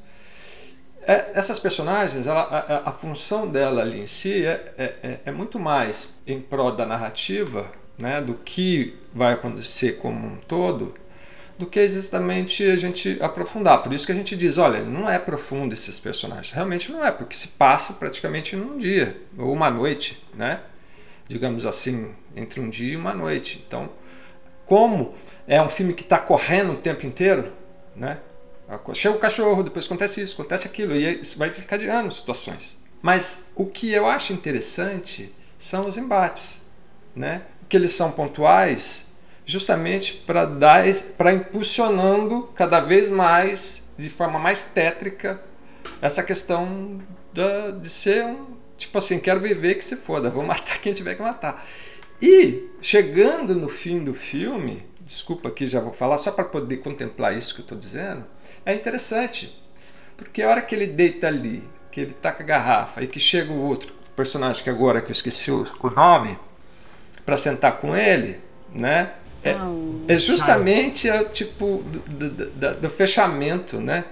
É, 1.02 1.32
essas 1.34 1.58
personagens, 1.60 2.28
ela, 2.28 2.41
a, 2.41 2.60
a- 2.78 2.89
a 2.89 2.91
função 2.91 3.47
dela 3.47 3.82
ali 3.82 4.00
em 4.00 4.06
si 4.08 4.45
é, 4.45 4.74
é, 4.78 4.84
é- 5.04 5.20
é 5.26 5.32
muito 5.32 5.60
mais 5.60 6.22
em 6.28 6.39
prol 6.41 6.72
da 6.72 6.86
narrativa, 6.86 7.72
né, 7.97 8.22
do 8.22 8.34
que 8.36 8.97
vai 9.14 9.34
acontecer 9.34 9.93
como 9.97 10.28
um 10.28 10.36
todo, 10.38 10.93
do 11.60 11.68
que 11.68 11.78
exatamente 11.78 12.64
a 12.64 12.78
gente 12.78 13.18
aprofundar. 13.20 13.84
Por 13.84 13.91
isso 13.91 14.05
que 14.05 14.14
a 14.14 14.16
gente 14.16 14.34
diz, 14.34 14.57
olha, 14.57 14.82
não 14.82 15.10
é 15.10 15.20
profundo 15.20 15.74
esses 15.74 15.99
personagens. 15.99 16.53
Realmente 16.53 16.89
não 16.89 17.05
é, 17.05 17.12
porque 17.12 17.36
se 17.36 17.49
passa 17.49 17.95
praticamente 17.95 18.55
num 18.55 18.78
dia 18.78 19.22
ou 19.38 19.51
uma 19.51 19.70
noite, 19.70 20.24
né? 20.34 20.62
Digamos 21.28 21.66
assim, 21.66 22.16
entre 22.34 22.62
um 22.62 22.70
dia 22.70 22.93
e 22.93 22.95
uma 22.95 23.14
noite. 23.14 23.62
Então, 23.68 23.89
como 24.66 25.14
é 25.45 25.62
um 25.62 25.68
filme 25.68 25.93
que 25.93 26.03
está 26.03 26.18
correndo 26.18 26.72
o 26.72 26.78
tempo 26.78 27.05
inteiro, 27.05 27.51
né? 27.93 28.20
Chega 28.93 29.18
o 29.18 29.20
cachorro, 29.20 29.62
depois 29.62 29.86
acontece 29.86 30.22
isso, 30.22 30.36
acontece 30.36 30.66
aquilo, 30.66 30.95
e 30.95 31.20
isso 31.20 31.38
vai 31.38 31.49
desencadeando 31.49 32.10
situações. 32.10 32.78
Mas 33.01 33.47
o 33.53 33.66
que 33.66 33.91
eu 33.91 34.07
acho 34.07 34.32
interessante 34.32 35.36
são 35.57 35.89
os 35.89 35.97
embates, 35.97 36.70
né? 37.14 37.41
Que 37.68 37.76
eles 37.76 37.91
são 37.91 38.12
pontuais 38.12 39.09
justamente 39.50 40.14
para 40.14 40.45
dar 40.45 40.84
para 41.18 41.34
impulsionando 41.34 42.43
cada 42.54 42.80
vez 42.80 43.10
mais 43.10 43.89
de 43.97 44.08
forma 44.08 44.38
mais 44.38 44.66
tétrica 44.66 45.41
essa 46.00 46.22
questão 46.22 47.02
da, 47.34 47.72
de 47.72 47.89
ser 47.89 48.26
um 48.26 48.45
tipo 48.78 48.95
assim 49.00 49.20
quero 49.20 49.39
viver 49.39 49.74
que 49.74 49.84
se 49.84 49.95
foda 49.95 50.30
vou 50.30 50.43
matar 50.45 50.80
quem 50.80 50.93
tiver 50.93 51.16
que 51.16 51.24
matar. 51.24 51.68
E 52.22 52.70
chegando 52.80 53.56
no 53.56 53.68
fim 53.68 54.04
do 54.04 54.14
filme 54.14 54.86
desculpa 55.02 55.50
aqui 55.50 55.66
já 55.66 55.80
vou 55.80 55.93
falar 55.93 56.20
só 56.20 56.32
para 56.32 56.45
poder 56.45 56.78
contemplar 56.78 57.36
isso 57.36 57.56
que 57.56 57.62
eu 57.62 57.64
estou 57.64 57.78
dizendo 57.78 58.24
é 58.64 58.72
interessante 58.72 59.60
porque 60.16 60.43
a 60.43 60.50
hora 60.50 60.62
que 60.62 60.76
ele 60.76 60.86
deita 60.86 61.26
ali 61.26 61.68
que 61.91 62.02
ele 62.02 62.14
taca 62.14 62.43
a 62.43 62.45
garrafa 62.45 63.02
e 63.02 63.08
que 63.08 63.20
chega 63.20 63.52
o 63.52 63.60
outro 63.60 63.95
personagem 64.16 64.64
que 64.64 64.70
agora 64.70 65.02
que 65.02 65.08
eu 65.08 65.14
esqueci 65.14 65.50
o, 65.50 65.66
nome 65.95 66.38
para 67.26 67.36
sentar 67.36 67.80
com 67.80 67.95
ele 67.95 68.39
né 68.72 69.14
é, 69.44 69.56
é 70.08 70.18
justamente 70.18 71.10
o 71.10 71.26
tipo 71.26 71.84
do, 71.86 72.30
do- 72.30 72.76
do- 72.78 72.90
fechamento, 72.90 73.80
né? 73.80 74.06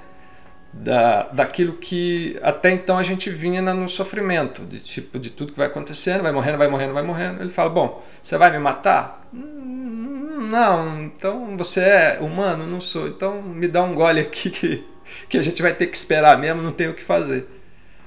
da, 0.74 1.24
daquilo 1.30 1.74
que 1.74 2.38
até 2.44 2.72
então 2.72 2.98
a 3.00 3.04
gente 3.04 3.30
vinha 3.30 3.62
no 3.62 3.90
sofrimento, 3.90 4.64
de 4.66 4.80
tipo 4.80 5.18
de 5.18 5.30
tudo 5.32 5.54
que 5.54 5.58
vai 5.58 5.68
acontecendo, 5.68 6.22
vai 6.24 6.32
morrendo, 6.32 6.58
vai 6.58 6.68
morrendo, 6.68 6.94
vai 6.94 7.04
morrendo. 7.04 7.42
Ele 7.42 7.50
fala: 7.50 7.70
Bom, 7.70 8.04
você 8.22 8.38
vai 8.38 8.52
me 8.52 8.60
matar? 8.60 9.28
"Hum, 9.34 10.48
Não, 10.52 11.04
então 11.04 11.58
você 11.58 11.80
é 11.82 12.18
humano? 12.22 12.68
Não 12.68 12.80
sou. 12.82 13.08
Então 13.08 13.42
me 13.42 13.68
dá 13.68 13.84
um 13.84 13.96
gole 13.96 14.20
aqui 14.22 14.50
que, 14.52 14.84
que 15.30 15.38
a 15.38 15.42
gente 15.44 15.62
vai 15.62 15.74
ter 15.74 15.88
que 15.88 15.98
esperar 15.98 16.38
mesmo, 16.38 16.62
não 16.62 16.72
tem 16.72 16.88
o 16.90 16.94
que 16.94 17.04
fazer. 17.04 17.48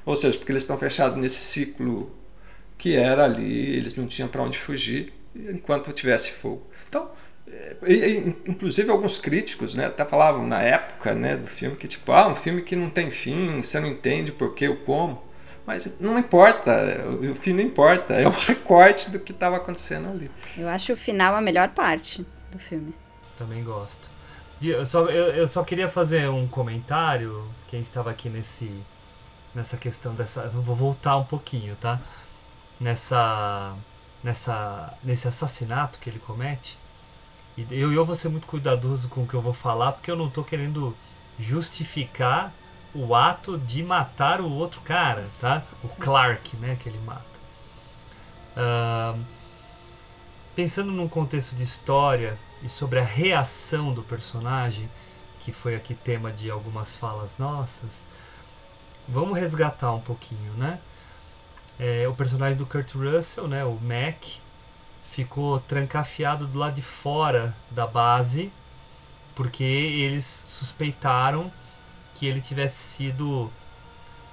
Ou 0.04 0.16
seja, 0.16 0.38
porque 0.38 0.52
eles 0.52 0.62
estão 0.62 0.78
fechados 0.78 1.16
nesse 1.18 1.40
ciclo 1.40 2.10
que 2.78 2.96
era 2.96 3.24
ali, 3.24 3.76
eles 3.76 3.96
não 3.96 4.06
tinham 4.06 4.28
para 4.28 4.42
onde 4.42 4.58
fugir 4.58 5.12
enquanto 5.34 5.92
tivesse 5.92 6.32
fogo. 6.32 6.66
Então, 6.88 7.10
é, 7.50 7.76
e- 7.86 7.94
e, 7.94 8.36
inclusive 8.50 8.90
alguns 8.90 9.18
críticos 9.18 9.74
né, 9.74 9.86
até 9.86 10.04
falavam 10.04 10.46
na 10.46 10.60
época 10.62 11.14
né, 11.14 11.36
do 11.36 11.46
filme 11.46 11.76
que 11.76 11.88
tipo, 11.88 12.12
ah, 12.12 12.28
um 12.28 12.34
filme 12.34 12.62
que 12.62 12.76
não 12.76 12.90
tem 12.90 13.10
fim, 13.10 13.62
você 13.62 13.80
não 13.80 13.88
entende 13.88 14.32
por 14.32 14.54
que, 14.54 14.68
o 14.68 14.76
como. 14.84 15.22
Mas 15.66 16.00
não 16.00 16.18
importa, 16.18 16.72
o 17.06 17.30
o 17.32 17.34
fim 17.34 17.52
não 17.52 17.60
importa, 17.62 18.14
é 18.14 18.26
um 18.26 18.30
recorte 18.46 19.10
do 19.10 19.20
que 19.20 19.32
estava 19.32 19.56
acontecendo 19.56 20.08
ali. 20.10 20.30
Eu 20.56 20.68
acho 20.68 20.92
o 20.92 20.96
final 20.96 21.34
a 21.34 21.40
melhor 21.40 21.68
parte 21.70 22.26
do 22.50 22.58
filme. 22.58 22.94
Também 23.36 23.62
gosto. 23.62 24.10
E 24.60 24.68
eu 24.70 24.84
só, 24.84 25.06
eu, 25.06 25.34
eu 25.34 25.46
só 25.48 25.62
queria 25.64 25.88
fazer 25.88 26.28
um 26.28 26.46
comentário, 26.46 27.46
que 27.66 27.76
a 27.76 27.78
gente 27.78 27.88
estava 27.88 28.10
aqui 28.10 28.28
nesse, 28.28 28.70
nessa 29.54 29.76
questão 29.76 30.14
dessa. 30.14 30.42
eu 30.42 30.50
Vou 30.50 30.74
voltar 30.74 31.16
um 31.16 31.24
pouquinho, 31.24 31.76
tá? 31.76 32.00
Nessa, 32.78 33.74
nessa, 34.22 34.94
nesse 35.02 35.28
assassinato 35.28 35.98
que 35.98 36.08
ele 36.08 36.18
comete. 36.18 36.78
E 37.56 37.66
eu, 37.70 37.92
eu 37.92 38.04
vou 38.04 38.14
ser 38.14 38.28
muito 38.28 38.46
cuidadoso 38.46 39.08
com 39.08 39.22
o 39.22 39.26
que 39.26 39.34
eu 39.34 39.42
vou 39.42 39.52
falar, 39.52 39.92
porque 39.92 40.10
eu 40.10 40.16
não 40.16 40.30
tô 40.30 40.44
querendo 40.44 40.96
justificar 41.38 42.52
o 42.94 43.14
ato 43.14 43.58
de 43.58 43.82
matar 43.82 44.40
o 44.40 44.50
outro 44.50 44.80
cara, 44.80 45.24
tá? 45.40 45.62
O. 45.82 45.88
Clark, 45.96 46.56
né, 46.56 46.76
que 46.78 46.88
ele 46.88 46.98
mata. 46.98 47.24
Ahn, 48.56 49.22
pensando 50.54 50.90
num 50.90 51.08
contexto 51.08 51.54
de 51.54 51.62
história 51.62 52.38
e 52.62 52.68
sobre 52.68 52.98
a 52.98 53.04
reação 53.04 53.94
do 53.94 54.02
personagem, 54.02 54.90
que 55.38 55.52
foi 55.52 55.74
aqui 55.74 55.94
tema 55.94 56.30
de 56.30 56.50
algumas 56.50 56.96
falas 56.96 57.38
nossas, 57.38 58.04
vamos 59.08 59.38
resgatar 59.38 59.92
um 59.92 60.00
pouquinho, 60.00 60.52
né? 60.54 60.78
É, 61.80 62.06
o 62.06 62.12
personagem 62.14 62.56
do 62.58 62.66
Kurt 62.66 62.92
Russell, 62.94 63.48
né, 63.48 63.64
o 63.64 63.78
Mac, 63.80 64.22
ficou 65.02 65.58
trancafiado 65.60 66.46
do 66.46 66.58
lado 66.58 66.74
de 66.74 66.82
fora 66.82 67.56
da 67.70 67.86
base 67.86 68.52
porque 69.34 69.64
eles 69.64 70.44
suspeitaram 70.46 71.50
que 72.14 72.26
ele 72.26 72.40
tivesse 72.40 72.76
sido 72.76 73.50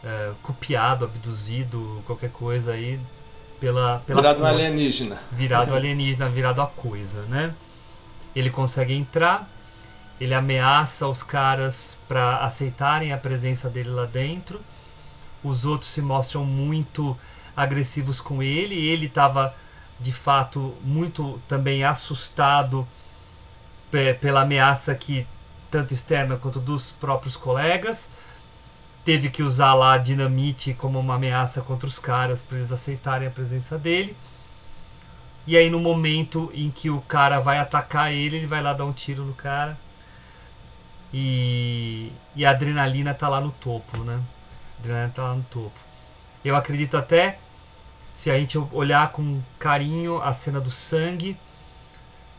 é, 0.03 0.31
copiado, 0.43 1.05
abduzido, 1.05 2.03
qualquer 2.05 2.29
coisa 2.31 2.73
aí 2.73 2.99
pela 3.59 3.99
pela 4.05 4.21
Virado 4.21 4.39
cor- 4.39 4.47
alienígena. 4.49 5.17
virado 5.31 5.73
alienígena, 5.73 6.29
virado 6.29 6.61
a 6.61 6.67
coisa, 6.67 7.21
né? 7.23 7.55
Ele 8.35 8.49
consegue 8.49 8.93
entrar, 8.93 9.49
ele 10.19 10.33
ameaça 10.33 11.07
os 11.07 11.23
caras 11.23 11.97
para 12.07 12.37
aceitarem 12.39 13.13
a 13.13 13.17
presença 13.17 13.69
dele 13.69 13.89
lá 13.89 14.05
dentro. 14.05 14.59
Os 15.43 15.65
outros 15.65 15.89
se 15.91 16.01
mostram 16.01 16.43
muito 16.43 17.17
agressivos 17.57 18.21
com 18.21 18.41
ele. 18.43 18.75
Ele 18.75 19.07
estava 19.07 19.53
de 19.99 20.13
fato 20.13 20.75
muito 20.83 21.41
também 21.47 21.83
assustado 21.83 22.87
pe- 23.91 24.13
pela 24.13 24.41
ameaça 24.41 24.93
que 24.95 25.27
tanto 25.71 25.93
externa 25.93 26.37
quanto 26.37 26.59
dos 26.59 26.91
próprios 26.91 27.35
colegas. 27.35 28.09
Teve 29.03 29.29
que 29.29 29.41
usar 29.41 29.73
lá 29.73 29.93
a 29.93 29.97
dinamite 29.97 30.73
como 30.73 30.99
uma 30.99 31.15
ameaça 31.15 31.61
contra 31.61 31.87
os 31.87 31.97
caras 31.97 32.43
para 32.43 32.57
eles 32.57 32.71
aceitarem 32.71 33.27
a 33.27 33.31
presença 33.31 33.77
dele. 33.77 34.15
E 35.47 35.55
aí 35.57 35.69
no 35.69 35.79
momento 35.79 36.51
em 36.53 36.69
que 36.69 36.89
o 36.89 36.99
cara 37.01 37.39
vai 37.39 37.57
atacar 37.57 38.11
ele, 38.11 38.35
ele 38.35 38.47
vai 38.47 38.61
lá 38.61 38.73
dar 38.73 38.85
um 38.85 38.91
tiro 38.93 39.23
no 39.23 39.33
cara. 39.33 39.77
E, 41.13 42.11
e 42.35 42.45
a 42.45 42.49
adrenalina 42.51 43.13
tá 43.13 43.29
lá 43.29 43.39
no 43.39 43.51
topo, 43.51 43.97
né? 44.03 44.19
A 44.75 44.79
adrenalina 44.79 45.13
tá 45.15 45.23
lá 45.23 45.35
no 45.35 45.43
topo. 45.43 45.79
Eu 46.43 46.55
acredito 46.55 46.97
até, 46.97 47.39
se 48.17 48.31
a 48.31 48.39
gente 48.39 48.57
olhar 48.71 49.11
com 49.11 49.39
carinho 49.59 50.19
a 50.23 50.33
cena 50.33 50.59
do 50.59 50.71
sangue, 50.71 51.37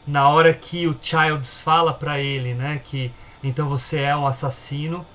na 0.05 0.29
hora 0.29 0.53
que 0.53 0.89
o 0.89 0.99
Childs 1.01 1.61
fala 1.61 1.95
pra 1.95 2.19
ele, 2.19 2.53
né, 2.53 2.81
que 2.85 3.13
então 3.45 3.69
você 3.69 4.01
é 4.01 4.17
um 4.17 4.27
assassino, 4.27 5.07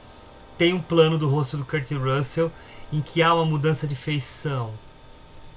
tem 0.58 0.74
um 0.74 0.82
plano 0.82 1.18
do 1.18 1.28
rosto 1.28 1.58
do 1.58 1.66
Kurt 1.66 1.92
Russell 1.92 2.50
em 2.94 3.02
que 3.02 3.22
há 3.22 3.34
uma 3.34 3.44
mudança 3.44 3.86
de 3.86 3.94
feição, 3.94 4.72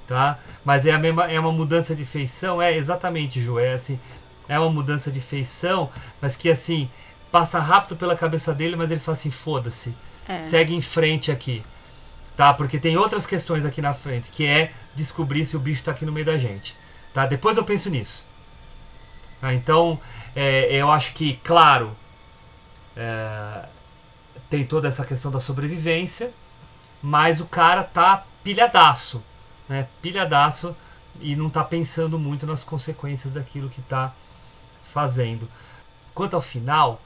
tá? 0.09 0.41
Mas 0.65 0.85
é 0.85 0.91
a 0.91 0.99
mesma, 0.99 1.31
é 1.31 1.39
uma 1.39 1.53
mudança 1.53 1.95
de 1.95 2.05
feição, 2.05 2.61
é 2.61 2.77
exatamente, 2.77 3.41
Ju, 3.41 3.61
é 3.61 3.75
assim, 3.75 4.01
é 4.49 4.59
uma 4.59 4.71
mudança 4.71 5.13
de 5.13 5.21
feição, 5.21 5.89
mas 6.21 6.35
que 6.35 6.51
assim 6.51 6.91
passa 7.31 7.61
rápido 7.61 7.95
pela 7.95 8.17
cabeça 8.17 8.53
dele, 8.53 8.75
mas 8.75 8.91
ele 8.91 8.99
fala 8.99 9.17
assim, 9.17 9.31
foda-se, 9.31 9.95
É. 10.29 10.37
segue 10.37 10.75
em 10.75 10.81
frente 10.81 11.31
aqui, 11.31 11.63
tá? 12.37 12.53
Porque 12.53 12.79
tem 12.79 12.97
outras 12.97 13.27
questões 13.27 13.65
aqui 13.65 13.81
na 13.81 13.95
frente, 13.95 14.31
que 14.31 14.47
é 14.47 14.73
descobrir 14.95 15.47
se 15.47 15.57
o 15.57 15.61
bicho 15.61 15.83
tá 15.83 15.93
aqui 15.93 16.05
no 16.05 16.13
meio 16.13 16.27
da 16.27 16.37
gente, 16.37 16.77
tá? 17.13 17.27
Depois 17.27 17.57
eu 17.57 17.65
penso 17.65 17.89
nisso. 17.91 18.27
Ah, 19.41 19.55
então, 19.55 19.99
é, 20.35 20.75
eu 20.75 20.91
acho 20.91 21.15
que, 21.15 21.35
claro, 21.43 21.97
é, 22.97 23.67
tem 24.51 24.65
toda 24.65 24.89
essa 24.89 25.05
questão 25.05 25.31
da 25.31 25.39
sobrevivência, 25.39 26.33
mas 27.03 27.41
o 27.41 27.47
cara 27.47 27.83
tá 27.83 28.25
pilhadaço, 28.45 29.23
né? 29.69 29.89
Pilhadaço 30.03 30.77
e 31.21 31.35
não 31.35 31.49
tá 31.49 31.65
pensando 31.65 32.19
muito 32.19 32.47
nas 32.47 32.63
consequências 32.63 33.33
daquilo 33.33 33.71
que 33.71 33.81
tá 33.83 34.15
fazendo. 34.83 35.49
Quanto 36.15 36.35
ao 36.35 36.43
final, 36.43 37.01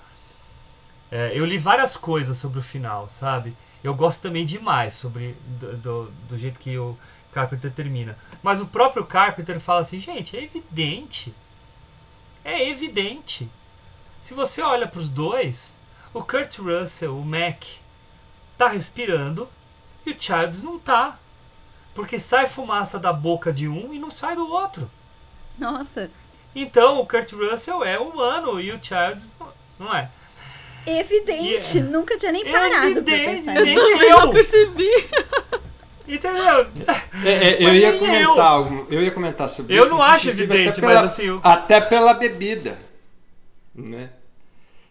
é, 1.11 1.33
eu 1.35 1.45
li 1.45 1.59
várias 1.59 1.97
coisas 1.97 2.37
sobre 2.37 2.59
o 2.59 2.63
final, 2.63 3.09
sabe? 3.09 3.57
Eu 3.83 3.95
gosto 3.95 4.21
também 4.23 4.45
demais 4.45 4.95
sobre 4.95 5.37
do, 5.59 5.77
do, 5.77 6.11
do 6.29 6.39
jeito 6.39 6.61
que 6.61 6.77
o 6.79 6.99
Carpenter 7.33 7.73
termina. 7.73 8.19
Mas 8.43 8.61
o 8.61 8.67
próprio 8.67 9.07
Carpenter 9.07 9.59
fala 9.61 9.81
assim, 9.81 9.99
gente, 9.99 10.37
é 10.37 10.43
evidente. 10.43 11.35
É 12.45 12.69
evidente. 12.69 13.51
Se 14.19 14.35
você 14.35 14.61
olha 14.63 14.87
para 14.87 15.01
os 15.01 15.09
dois, 15.09 15.81
o 16.13 16.23
Kurt 16.23 16.59
Russell, 16.59 17.17
o 17.19 17.25
Mac, 17.25 17.63
tá 18.59 18.69
respirando 18.69 19.49
e 20.05 20.11
o 20.11 20.17
Childs 20.21 20.63
não 20.63 20.79
tá. 20.79 21.19
Porque 21.95 22.19
sai 22.19 22.47
fumaça 22.47 22.99
da 22.99 23.13
boca 23.13 23.53
de 23.53 23.67
um 23.69 23.93
e 23.95 23.99
não 23.99 24.11
sai 24.11 24.37
do 24.37 24.47
outro. 24.47 24.91
Nossa, 25.59 26.11
Então 26.55 26.99
o 27.01 27.07
Kurt 27.07 27.33
Russell 27.33 27.85
é 27.85 27.99
humano 27.99 28.61
e 28.61 28.73
o 28.73 28.83
Childs 28.83 29.31
não- 29.39 29.53
não 29.79 29.95
é. 29.95 30.11
Evidente. 30.87 31.79
E- 31.79 31.83
Nunca 31.83 32.17
tinha 32.17 32.33
nem 32.33 32.45
parado 32.45 32.71
pra 32.71 32.87
Evidente, 33.15 33.25
pensar 33.45 33.61
nisso. 33.61 33.81
Também 33.81 34.09
eu. 34.11 34.19
não 34.21 34.31
percebi. 34.33 34.89
Entendeu? 36.09 36.67
É, 37.25 37.31
é, 37.51 37.63
eu 37.65 37.75
ia 37.75 37.93
comentar, 37.99 38.21
eu. 38.23 38.41
algum- 38.43 38.87
eu 38.91 39.03
ia 39.03 39.11
comentar 39.13 39.49
sobre 39.49 39.77
Eu 39.77 39.83
isso. 39.85 39.91
não 39.91 40.03
acho 40.03 40.29
evidente, 40.29 40.69
até 40.71 40.81
pela- 40.81 40.95
mas 41.03 41.05
assim, 41.13 41.25
eu- 41.27 41.41
até 41.45 41.81
pela 41.81 42.15
bebida, 42.15 42.77
né? 43.75 44.11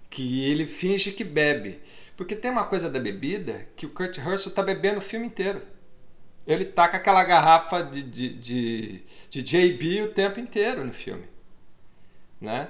Que 0.10 0.50
ele 0.50 0.66
finge 0.66 1.12
que 1.12 1.24
bebe, 1.26 1.82
porque 2.16 2.36
tem 2.36 2.50
uma 2.50 2.64
coisa 2.64 2.90
da 2.90 3.00
bebida 3.00 3.68
que 3.76 3.86
o 3.86 3.90
Kurt 3.90 4.18
Russell 4.18 4.54
tá 4.54 4.64
bebendo 4.64 5.00
o 5.00 5.02
filme 5.02 5.26
inteiro. 5.26 5.62
Ele 6.48 6.64
tá 6.66 6.88
com 6.88 6.96
aquela 6.96 7.24
garrafa 7.24 7.84
de, 7.84 8.02
de, 8.02 8.30
de, 8.30 9.02
de 9.30 9.44
JB 9.44 10.04
o 10.04 10.08
tempo 10.14 10.40
inteiro 10.40 10.84
no 10.86 10.94
filme, 10.94 11.26
né? 12.40 12.70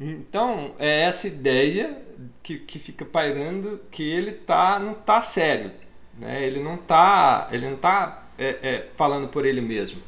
Então 0.00 0.74
é 0.78 1.02
essa 1.02 1.26
ideia 1.26 1.96
que, 2.42 2.58
que 2.58 2.78
fica 2.78 3.04
pairando 3.04 3.80
que 3.90 4.08
ele 4.08 4.32
tá 4.32 4.78
não 4.78 4.94
tá 4.94 5.20
sério, 5.20 5.72
né? 6.16 6.44
Ele 6.44 6.60
não 6.60 6.76
tá 6.76 7.48
ele 7.50 7.68
não 7.68 7.76
tá 7.76 8.24
é, 8.38 8.56
é, 8.62 8.86
falando 8.96 9.28
por 9.28 9.44
ele 9.44 9.60
mesmo, 9.60 10.00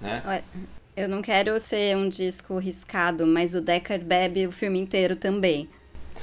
né? 0.00 0.22
Olha, 0.26 0.44
eu 0.96 1.08
não 1.08 1.22
quero 1.22 1.58
ser 1.60 1.96
um 1.96 2.08
disco 2.08 2.58
riscado, 2.58 3.26
mas 3.26 3.54
o 3.54 3.60
Decker 3.60 4.00
bebe 4.00 4.46
o 4.46 4.52
filme 4.52 4.80
inteiro 4.80 5.14
também. 5.14 5.68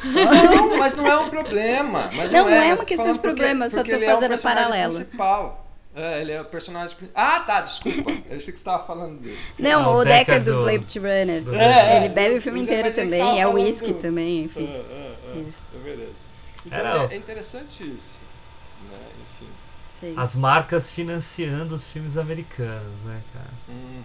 Não, 0.03 0.77
mas 0.77 0.95
não 0.95 1.07
é 1.07 1.17
um 1.17 1.29
problema. 1.29 2.09
Mas 2.13 2.31
Não, 2.31 2.43
não 2.43 2.49
é 2.49 2.69
mas 2.69 2.79
uma 2.79 2.85
questão 2.85 3.13
de 3.13 3.19
problema, 3.19 3.69
só 3.69 3.77
porque 3.77 3.91
tô 3.91 3.97
ele 3.97 4.05
é 4.05 4.13
fazendo 4.13 4.29
personagem 4.29 4.63
paralelo. 4.63 4.93
Principal. 4.93 5.66
É, 5.99 6.21
ele 6.21 6.31
é 6.31 6.39
o 6.39 6.45
personagem 6.45 6.95
principal. 6.95 7.25
Ah, 7.25 7.39
tá, 7.39 7.61
desculpa. 7.61 8.11
Eu 8.11 8.15
achei 8.17 8.37
que 8.37 8.41
você 8.43 8.51
estava 8.51 8.85
falando 8.85 9.19
dele. 9.19 9.37
Não, 9.57 9.81
Não, 9.81 9.95
o 9.95 10.03
Decker 10.03 10.43
do, 10.43 10.61
Blade 10.61 10.99
Runner. 10.99 11.41
do 11.41 11.55
É, 11.55 11.97
ele 11.97 12.09
bebe 12.09 12.35
o 12.35 12.41
filme 12.41 12.61
inteiro 12.61 12.89
você 12.89 12.93
também, 12.93 13.19
tava 13.19 13.37
é 13.39 13.47
whisky 13.47 13.93
do- 13.93 13.99
também, 13.99 14.43
enfim. 14.43 14.67
É, 14.67 14.75
é, 14.77 15.17
é, 15.35 15.39
Isso. 15.39 15.67
é 15.73 15.77
verdade. 15.79 16.11
Então 16.65 16.79
É, 16.79 17.05
é, 17.05 17.13
é 17.13 17.17
interessante 17.17 17.83
isso. 17.83 18.19
Né? 18.91 18.99
Enfim. 19.21 19.51
Sei. 19.99 20.13
As 20.15 20.35
marcas 20.35 20.91
financiando 20.91 21.73
os 21.73 21.91
filmes 21.91 22.15
americanos, 22.17 23.01
né, 23.03 23.21
cara? 23.33 23.49
Uhum, 23.67 24.03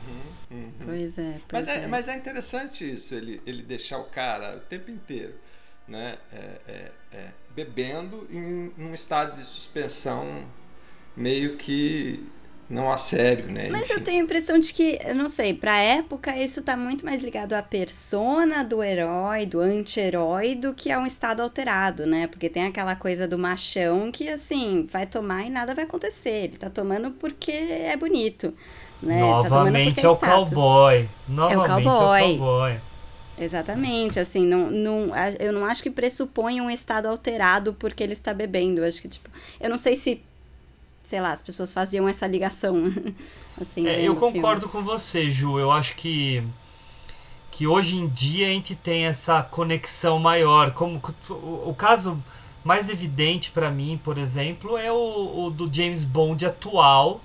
uhum. 0.51 0.73
Pois 0.87 1.19
é, 1.19 1.41
pois 1.47 1.67
Mas 1.67 1.69
é, 1.69 1.85
é. 1.85 1.87
mas 1.87 2.09
é 2.09 2.17
interessante 2.17 2.91
isso, 2.91 3.15
ele, 3.15 3.43
ele 3.47 3.63
deixar 3.63 3.99
o 3.99 4.05
cara 4.05 4.57
o 4.57 4.61
tempo 4.61 4.91
inteiro 4.91 5.35
né, 5.87 6.17
é, 6.33 6.39
é, 6.67 6.91
é, 7.13 7.29
bebendo 7.55 8.27
em 8.31 8.73
um 8.79 8.95
estado 8.95 9.37
de 9.37 9.45
suspensão 9.45 10.45
meio 11.17 11.57
que 11.57 12.25
não 12.69 12.91
a 12.91 12.97
sério, 12.97 13.47
né? 13.53 13.69
Mas 13.71 13.83
Enfim. 13.83 13.93
eu 13.95 14.01
tenho 14.01 14.21
a 14.23 14.25
impressão 14.25 14.59
de 14.59 14.73
que, 14.73 14.99
eu 15.05 15.15
não 15.15 15.29
sei, 15.29 15.53
pra 15.53 15.77
época 15.79 16.35
isso 16.39 16.63
tá 16.63 16.75
muito 16.75 17.05
mais 17.05 17.23
ligado 17.23 17.53
à 17.53 17.63
persona 17.63 18.65
do 18.65 18.83
herói, 18.83 19.45
do 19.45 19.61
anti-herói, 19.61 20.55
do 20.55 20.73
que 20.73 20.91
a 20.91 20.99
um 20.99 21.05
estado 21.07 21.43
alterado, 21.43 22.07
né? 22.07 22.27
Porque 22.27 22.49
tem 22.49 22.65
aquela 22.65 22.97
coisa 22.97 23.29
do 23.29 23.39
machão 23.39 24.11
que, 24.11 24.27
assim, 24.29 24.87
vai 24.91 25.07
tomar 25.07 25.45
e 25.45 25.51
nada 25.51 25.75
vai 25.75 25.85
acontecer. 25.85 26.45
Ele 26.45 26.57
tá 26.57 26.71
tomando 26.71 27.11
porque 27.11 27.53
é 27.53 27.95
bonito, 27.97 28.55
né? 29.03 29.19
Novamente 29.21 30.01
tá 30.01 30.09
é 30.09 30.11
o 30.11 30.17
cowboy. 30.17 31.09
Novamente 31.29 31.87
é 31.87 31.91
o 31.91 31.95
cowboy. 31.97 32.39
cowboy. 32.39 32.81
Exatamente, 33.39 34.21
assim, 34.21 34.47
não, 34.47 34.71
não, 34.71 35.13
a- 35.13 35.31
eu 35.39 35.53
não 35.53 35.65
acho 35.65 35.83
que 35.83 35.91
pressupõe 35.91 36.61
um 36.61 36.71
estado 36.71 37.07
alterado 37.07 37.75
porque 37.75 38.03
ele 38.03 38.13
está 38.13 38.33
bebendo. 38.33 38.81
Eu 38.83 38.87
acho 38.87 39.01
que, 39.01 39.09
tipo, 39.09 39.29
eu 39.61 39.69
não 39.71 39.79
sei 39.79 39.97
se, 39.97 40.23
sei 41.03 41.21
lá, 41.21 41.33
as 41.33 41.43
pessoas 41.43 41.73
faziam 41.73 42.09
essa 42.09 42.27
ligação, 42.27 42.77
assim. 43.61 43.87
É, 43.87 43.97
vendo 43.97 44.05
eu 44.05 44.13
o 44.13 44.17
filme. 44.17 44.35
concordo 44.35 44.69
com 44.69 44.83
você, 44.83 45.31
Ju. 45.31 45.59
Eu 45.59 45.71
acho 45.73 45.97
que 45.97 46.43
que 47.51 47.67
hoje 47.67 47.97
em 47.97 48.09
dia 48.09 48.47
a 48.47 48.51
gente 48.51 48.75
tem 48.75 49.05
essa 49.05 49.43
conexão 49.43 50.19
maior. 50.19 50.71
Como 50.73 51.01
o, 51.31 51.71
o 51.71 51.75
caso 51.75 52.23
mais 52.65 52.89
evidente 52.89 53.51
pra 53.51 53.71
mim, 53.71 54.01
por 54.03 54.17
exemplo, 54.17 54.79
é 54.79 54.91
o, 54.91 55.45
o 55.47 55.51
do 55.51 55.69
James 55.73 56.03
Bond 56.05 56.47
atual, 56.47 57.21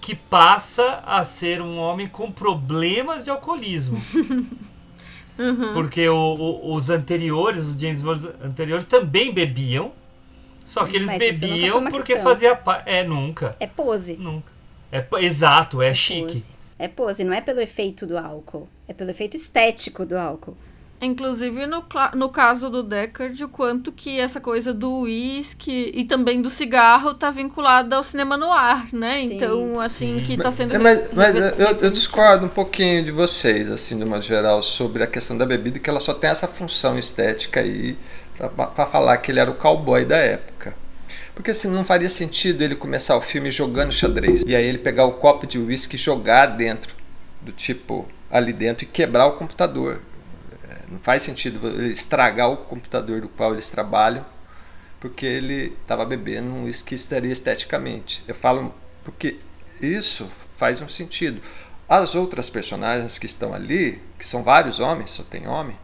que 0.00 0.14
passa 0.14 1.02
a 1.06 1.24
ser 1.24 1.62
um 1.62 1.78
homem 1.78 2.06
com 2.06 2.30
problemas 2.30 3.24
de 3.24 3.30
alcoolismo. 3.30 3.98
Porque 5.72 6.06
o- 6.08 6.14
o- 6.16 6.74
os 6.74 6.90
anteriores, 6.90 7.66
os 7.66 7.74
James 7.80 8.02
Bond 8.02 8.28
anteriores 8.44 8.84
também 8.84 9.32
bebiam. 9.32 9.92
Só 10.70 10.84
que 10.84 10.94
eles 10.94 11.08
Mas 11.08 11.18
foi 11.18 11.32
bebiam 11.32 11.82
porque 11.86 12.12
questão. 12.14 12.30
fazia 12.30 12.54
parte. 12.54 12.88
É, 12.88 13.02
nunca. 13.02 13.56
É 13.58 13.66
pose. 13.66 14.16
Nunca. 14.16 14.52
É, 14.92 15.04
exato, 15.18 15.82
é, 15.82 15.92
chique. 15.92 16.34
Pose. 16.34 16.44
É 16.78 16.86
pose, 16.86 17.24
não 17.24 17.34
é 17.34 17.40
pelo 17.40 17.60
efeito 17.60 18.06
do 18.06 18.16
álcool. 18.16 18.68
É 18.86 18.92
pelo 18.92 19.10
efeito 19.10 19.36
estético 19.36 20.06
do 20.06 20.16
álcool. 20.16 20.56
Inclusive 21.02 21.66
no, 21.66 21.84
no 22.14 22.28
caso 22.28 22.70
do 22.70 22.84
Deckard, 22.84 23.42
o 23.42 23.48
quanto 23.48 23.90
que 23.90 24.20
essa 24.20 24.40
coisa 24.40 24.72
do 24.72 25.00
uísque 25.00 25.90
e 25.92 26.04
também 26.04 26.40
do 26.40 26.48
cigarro 26.48 27.14
tá 27.14 27.32
vinculada 27.32 27.96
ao 27.96 28.04
cinema 28.04 28.36
no 28.36 28.52
ar, 28.52 28.86
né? 28.92 29.22
Sim. 29.22 29.34
Então, 29.34 29.80
assim, 29.80 30.22
que 30.24 30.36
tá 30.36 30.52
sendo. 30.52 30.76
É, 30.76 30.78
mas 30.78 31.12
mas 31.12 31.34
eu, 31.34 31.66
eu 31.80 31.90
discordo 31.90 32.46
um 32.46 32.50
pouquinho 32.50 33.02
de 33.02 33.10
vocês, 33.10 33.68
assim, 33.68 33.98
de 33.98 34.04
modo 34.04 34.22
geral, 34.22 34.62
sobre 34.62 35.02
a 35.02 35.06
questão 35.08 35.36
da 35.36 35.44
bebida, 35.44 35.80
que 35.80 35.90
ela 35.90 36.00
só 36.00 36.14
tem 36.14 36.30
essa 36.30 36.46
função 36.46 36.96
estética 36.96 37.58
aí 37.58 37.98
para 38.48 38.86
falar 38.86 39.18
que 39.18 39.30
ele 39.30 39.40
era 39.40 39.50
o 39.50 39.54
cowboy 39.54 40.04
da 40.04 40.16
época. 40.16 40.74
Porque 41.34 41.50
assim, 41.52 41.68
não 41.68 41.84
faria 41.84 42.08
sentido 42.08 42.62
ele 42.62 42.74
começar 42.74 43.16
o 43.16 43.20
filme 43.20 43.50
jogando 43.50 43.92
xadrez. 43.92 44.42
E 44.46 44.54
aí 44.54 44.64
ele 44.64 44.78
pegar 44.78 45.04
o 45.04 45.14
copo 45.14 45.46
de 45.46 45.58
uísque 45.58 45.96
e 45.96 45.98
jogar 45.98 46.46
dentro, 46.46 46.94
do 47.40 47.52
tipo, 47.52 48.06
ali 48.30 48.52
dentro, 48.52 48.84
e 48.84 48.86
quebrar 48.86 49.26
o 49.26 49.32
computador. 49.32 50.00
É, 50.68 50.76
Não 50.90 50.98
faz 50.98 51.22
sentido 51.22 51.66
ele 51.66 51.92
estragar 51.92 52.50
o 52.50 52.56
computador 52.56 53.20
do 53.20 53.28
qual 53.28 53.52
eles 53.52 53.70
trabalham, 53.70 54.24
porque 54.98 55.24
ele 55.24 55.76
estava 55.82 56.04
bebendo 56.04 56.50
um 56.50 56.64
uísque 56.64 56.90
que 56.90 56.94
estaria 56.94 57.32
esteticamente. 57.32 58.22
Eu 58.28 58.34
falo 58.34 58.74
porque 59.02 59.38
isso 59.80 60.30
faz 60.56 60.80
um 60.82 60.88
sentido. 60.88 61.40
As 61.88 62.14
outras 62.14 62.50
personagens 62.50 63.18
que 63.18 63.26
estão 63.26 63.52
ali, 63.52 64.00
que 64.18 64.24
são 64.24 64.42
vários 64.42 64.78
homens, 64.78 65.10
só 65.10 65.22
tem 65.22 65.48
homem, 65.48 65.76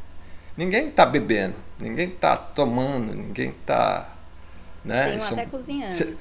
ninguém 0.56 0.88
está 0.88 1.04
bebendo, 1.06 1.54
ninguém 1.78 2.08
está 2.08 2.36
tomando, 2.36 3.14
ninguém 3.14 3.50
está. 3.50 4.08
Né? 4.84 5.08
Tem 5.10 5.18
um 5.18 5.20
São- 5.20 5.38
até 5.38 5.46
cozinhando. 5.46 5.92
Cê- 5.92 6.16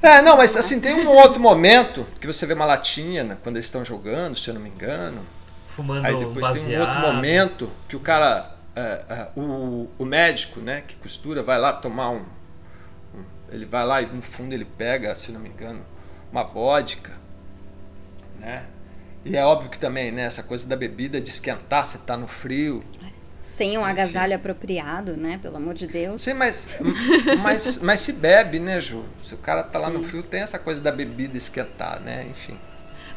É, 0.00 0.22
não, 0.22 0.36
mas 0.36 0.56
assim, 0.56 0.80
tem 0.80 0.94
um 0.94 1.08
outro 1.08 1.40
momento 1.40 2.06
que 2.20 2.26
você 2.26 2.46
vê 2.46 2.54
uma 2.54 2.64
latinha 2.64 3.24
né, 3.24 3.36
quando 3.42 3.56
eles 3.56 3.66
estão 3.66 3.84
jogando, 3.84 4.36
se 4.38 4.48
eu 4.48 4.54
não 4.54 4.60
me 4.60 4.68
engano. 4.68 5.22
Fumando 5.64 6.06
Aí 6.06 6.16
depois 6.16 6.46
tem 6.52 6.76
um 6.76 6.80
outro 6.80 6.94
baseado. 6.94 7.14
momento 7.14 7.70
que 7.88 7.96
o 7.96 8.00
cara, 8.00 8.54
é, 8.76 8.80
é, 9.08 9.28
o, 9.36 9.88
o 9.98 10.04
médico, 10.04 10.60
né, 10.60 10.82
que 10.86 10.94
costura, 10.96 11.42
vai 11.42 11.58
lá 11.58 11.72
tomar 11.72 12.10
um, 12.10 12.18
um- 13.14 13.24
Ele 13.50 13.66
vai 13.66 13.84
lá 13.84 14.00
e 14.00 14.06
no 14.06 14.22
fundo 14.22 14.52
ele 14.54 14.64
pega, 14.64 15.14
se 15.16 15.32
não 15.32 15.40
me 15.40 15.48
engano, 15.48 15.80
uma 16.30 16.44
vodka, 16.44 17.12
né? 18.38 18.64
E 19.24 19.36
é 19.36 19.44
óbvio 19.44 19.68
que 19.68 19.78
também, 19.80 20.12
né, 20.12 20.22
essa 20.22 20.42
coisa 20.44 20.64
da 20.66 20.76
bebida 20.76 21.20
de 21.20 21.28
esquentar, 21.28 21.84
você 21.84 21.98
tá 21.98 22.16
no 22.16 22.28
frio. 22.28 22.82
Sem 23.48 23.78
um 23.78 23.84
agasalho 23.84 24.34
apropriado, 24.36 25.16
né? 25.16 25.38
Pelo 25.40 25.56
amor 25.56 25.72
de 25.74 25.86
Deus. 25.86 26.20
Sim, 26.20 26.34
mas, 26.34 26.68
mas, 27.42 27.78
mas 27.78 28.00
se 28.00 28.12
bebe, 28.12 28.58
né, 28.60 28.78
Ju? 28.80 29.04
Se 29.24 29.34
o 29.34 29.38
cara 29.38 29.62
tá 29.62 29.78
lá 29.78 29.88
no 29.88 30.04
frio, 30.04 30.22
tem 30.22 30.42
essa 30.42 30.58
coisa 30.58 30.80
da 30.80 30.92
bebida 30.92 31.36
esquentar, 31.36 31.98
né? 32.00 32.26
Enfim. 32.30 32.56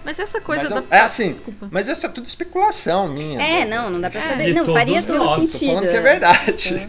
Mas 0.05 0.19
essa 0.19 0.39
coisa 0.41 0.63
Mas 0.63 0.71
da. 0.71 0.77
eu- 0.79 0.85
é 0.89 0.99
assim, 1.01 1.31
Desculpa. 1.31 1.67
mas 1.69 1.87
isso 1.87 2.05
é 2.05 2.09
tudo 2.09 2.25
especulação 2.25 3.07
minha. 3.09 3.39
É, 3.41 3.65
né? 3.65 3.75
não, 3.75 3.89
não 3.89 4.01
dá 4.01 4.09
pra 4.09 4.19
É. 4.21 4.27
saber. 4.29 4.45
De 4.45 4.53
Não, 4.53 4.65
faria 4.65 5.03
todo 5.03 5.17
nós, 5.17 5.35
tô 5.35 5.47
sentido. 5.47 5.69
falando 5.75 5.89
que 5.91 5.95
é 5.97 6.01
verdade. 6.01 6.75
É, 6.75 6.87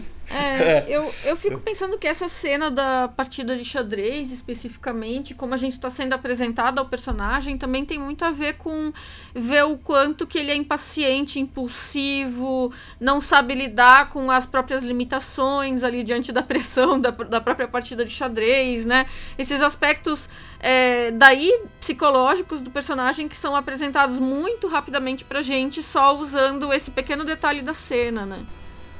eu, 0.87 1.13
eu 1.25 1.35
fico 1.35 1.59
pensando 1.59 1.97
que 1.97 2.07
essa 2.07 2.27
cena 2.27 2.71
da 2.71 3.07
partida 3.07 3.55
de 3.55 3.65
xadrez, 3.65 4.31
especificamente, 4.31 5.33
como 5.33 5.53
a 5.53 5.57
gente 5.57 5.73
está 5.73 5.89
sendo 5.89 6.13
apresentado 6.13 6.79
ao 6.79 6.85
personagem, 6.85 7.57
também 7.57 7.85
tem 7.85 7.99
muito 7.99 8.23
a 8.23 8.31
ver 8.31 8.53
com 8.53 8.91
ver 9.33 9.63
o 9.63 9.77
quanto 9.77 10.25
que 10.25 10.39
ele 10.39 10.51
é 10.51 10.55
impaciente, 10.55 11.39
impulsivo, 11.39 12.71
não 12.99 13.19
sabe 13.19 13.53
lidar 13.53 14.09
com 14.09 14.31
as 14.31 14.45
próprias 14.45 14.83
limitações 14.83 15.83
ali 15.83 16.03
diante 16.03 16.31
da 16.31 16.41
pressão 16.41 16.99
da, 16.99 17.11
da 17.11 17.41
própria 17.41 17.67
partida 17.67 18.05
de 18.05 18.11
xadrez, 18.11 18.85
né? 18.85 19.05
Esses 19.37 19.61
aspectos 19.61 20.29
é, 20.59 21.11
daí 21.11 21.61
psicológicos 21.79 22.61
do 22.61 22.71
personagem 22.71 23.27
que 23.27 23.37
são 23.37 23.55
apresentados 23.55 24.19
muito 24.19 24.67
rapidamente 24.67 25.25
pra 25.25 25.41
gente, 25.41 25.83
só 25.83 26.17
usando 26.17 26.71
esse 26.71 26.89
pequeno 26.91 27.25
detalhe 27.25 27.61
da 27.61 27.73
cena, 27.73 28.25
né? 28.25 28.45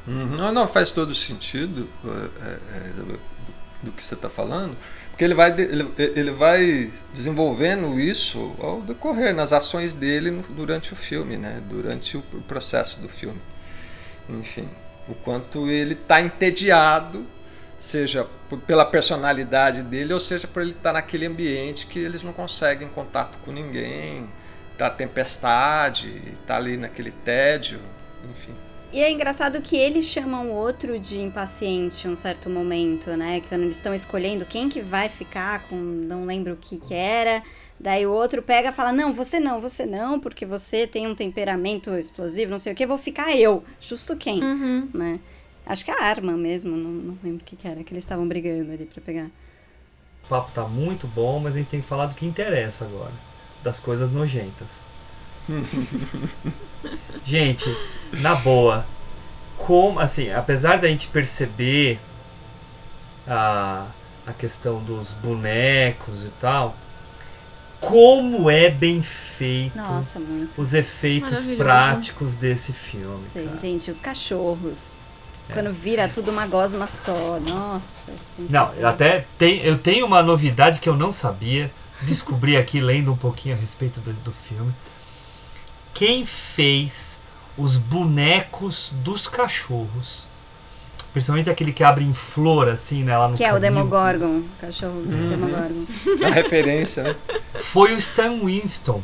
Uhum. 0.08 0.36
Não, 0.38 0.52
não, 0.52 0.68
faz 0.68 0.92
todo 0.92 1.16
sentido 1.16 1.90
é, 2.04 2.10
é, 2.46 2.60
é, 2.78 2.90
do, 2.90 3.20
do 3.84 3.92
que 3.92 4.04
você 4.04 4.16
está 4.16 4.30
falando, 4.30 4.76
porque 5.10 5.24
ele 5.24 5.34
vai, 5.34 5.52
ele, 5.60 5.90
ele 5.98 6.32
vai 6.32 6.92
desenvolvendo 7.14 8.00
isso 8.00 8.54
ao 8.60 8.82
decorrer, 8.82 9.34
nas 9.34 9.54
ações 9.54 9.94
dele 9.94 10.30
no- 10.32 10.44
durante 10.44 10.92
o 10.92 10.96
filme, 10.96 11.38
né? 11.38 11.62
durante 11.70 12.18
o, 12.18 12.22
processo 12.48 13.00
do 13.00 13.08
filme. 13.08 13.40
Enfim, 14.30 14.68
o 15.08 15.14
quanto 15.16 15.70
ele 15.70 15.94
está 15.94 16.22
entediado, 16.22 17.26
seja 17.80 18.28
pela 18.66 18.86
personalidade 18.86 19.84
dele, 19.84 20.14
ou 20.14 20.20
seja 20.20 20.48
por 20.48 20.62
ele 20.62 20.72
estar 20.72 20.94
naquele 20.94 21.26
ambiente 21.26 21.86
que 21.88 22.00
eles 22.00 22.24
não 22.24 22.34
conseguem 22.34 22.88
contato 22.90 23.38
com 23.46 23.52
ninguém, 23.52 24.28
tá 24.78 24.90
tempestade, 24.90 26.22
tá 26.48 26.56
ali 26.58 26.78
naquele 26.78 27.12
tédio, 27.12 27.80
enfim. 28.30 28.54
E 28.94 29.02
é 29.02 29.12
engraçado 29.12 29.60
que 29.60 29.76
eles 29.76 30.06
chamam 30.06 30.52
o 30.52 30.54
outro 30.54 31.00
de 31.00 31.20
impaciente 31.20 32.08
em 32.08 32.12
um 32.12 32.16
certo 32.16 32.48
momento, 32.48 33.10
né? 33.18 33.42
Quando 33.50 33.64
eles 33.64 33.78
estão 33.78 33.92
escolhendo 33.92 34.46
quem 34.46 34.70
que 34.70 34.82
vai 34.82 35.10
ficar 35.10 35.64
com 35.64 35.76
não 35.76 36.26
lembro 36.26 36.54
o 36.54 36.58
que 36.58 36.78
que 36.78 36.94
era. 36.94 37.42
Daí 37.80 38.06
o 38.06 38.12
outro 38.12 38.44
pega 38.44 38.70
e 38.70 38.72
fala: 38.72 38.92
Não, 38.92 39.12
você 39.12 39.40
não, 39.40 39.60
você 39.60 39.84
não, 39.84 40.20
porque 40.20 40.46
você 40.46 40.86
tem 40.86 41.08
um 41.08 41.16
temperamento 41.16 41.90
explosivo, 41.96 42.52
não 42.52 42.60
sei 42.60 42.72
o 42.72 42.76
que, 42.76 42.86
vou 42.86 43.00
ficar 43.00 43.36
eu. 43.36 43.64
Justo 43.82 44.16
quem? 44.16 44.40
Né? 44.94 45.20
Acho 45.66 45.84
que 45.84 45.90
é 45.90 46.00
a 46.00 46.04
arma 46.04 46.34
mesmo, 46.34 46.78
não, 46.78 46.92
não 46.92 47.18
lembro 47.24 47.42
o 47.42 47.44
que, 47.44 47.56
que 47.56 47.68
era, 47.68 47.84
que 47.84 47.92
eles 47.92 48.04
estavam 48.04 48.28
brigando 48.28 48.74
ali 48.74 48.86
pra 48.86 49.02
pegar. 49.02 49.32
O 50.24 50.28
papo 50.30 50.52
tá 50.52 50.68
muito 50.68 51.08
bom, 51.08 51.40
mas 51.40 51.56
a 51.56 51.58
gente 51.58 51.70
tem 51.70 51.82
que 51.82 51.88
falar 51.88 52.06
do 52.06 52.14
que 52.14 52.28
interessa 52.28 52.86
agora. 52.86 53.14
Das 53.64 53.80
coisas 53.80 54.12
nojentas. 54.12 54.93
gente, 57.24 57.66
na 58.14 58.36
boa. 58.36 58.86
Como, 59.58 60.00
assim, 60.00 60.32
apesar 60.32 60.80
da 60.80 60.88
gente 60.88 61.08
perceber 61.08 62.00
a, 63.28 63.86
a 64.26 64.34
questão 64.34 64.80
dos 64.84 65.14
bonecos 65.14 66.24
e 66.24 66.30
tal, 66.40 66.76
como 67.80 68.50
é 68.50 68.70
bem 68.70 69.02
feito 69.02 69.78
Nossa, 69.78 70.20
muito. 70.20 70.60
os 70.62 70.74
efeitos 70.74 71.46
práticos 71.58 72.36
desse 72.36 72.72
filme. 72.74 73.22
Sei, 73.22 73.46
cara. 73.46 73.58
gente, 73.58 73.92
os 73.92 74.00
cachorros. 74.00 74.92
Quando 75.52 75.74
vira 75.74 76.08
tudo 76.08 76.32
uma 76.32 76.48
gosma 76.48 76.88
só. 76.88 77.38
Nossa, 77.40 78.12
Não, 78.12 78.18
sensacional. 78.38 78.74
eu 78.76 78.88
até 78.88 79.26
tem, 79.38 79.60
eu 79.62 79.78
tenho 79.78 80.06
uma 80.06 80.24
novidade 80.24 80.80
que 80.80 80.88
eu 80.88 80.96
não 80.96 81.12
sabia. 81.12 81.70
Descobri 82.02 82.56
aqui 82.58 82.80
lendo 82.80 83.12
um 83.12 83.18
pouquinho 83.18 83.56
a 83.56 83.58
respeito 83.58 84.00
do, 84.00 84.14
do 84.14 84.32
filme. 84.32 84.74
Quem 85.94 86.26
fez 86.26 87.22
os 87.58 87.78
bonecos 87.78 88.92
dos 89.04 89.28
cachorros, 89.28 90.28
principalmente 91.12 91.50
aquele 91.50 91.72
que 91.72 91.84
abre 91.84 92.04
em 92.04 92.14
flor, 92.14 92.68
assim, 92.68 93.04
né, 93.04 93.16
lá 93.18 93.28
no 93.28 93.38
Que 93.38 93.44
é 93.44 93.54
o 93.54 93.60
Demogorgon, 93.60 94.40
o 94.40 94.46
cachorro 94.60 95.00
do 95.02 95.30
Demogorgon. 95.30 95.86
A 96.26 96.30
referência, 96.32 97.04
né? 97.04 97.16
foi 97.54 97.94
o 97.94 97.98
Stan 97.98 98.40
Winston, 98.44 99.02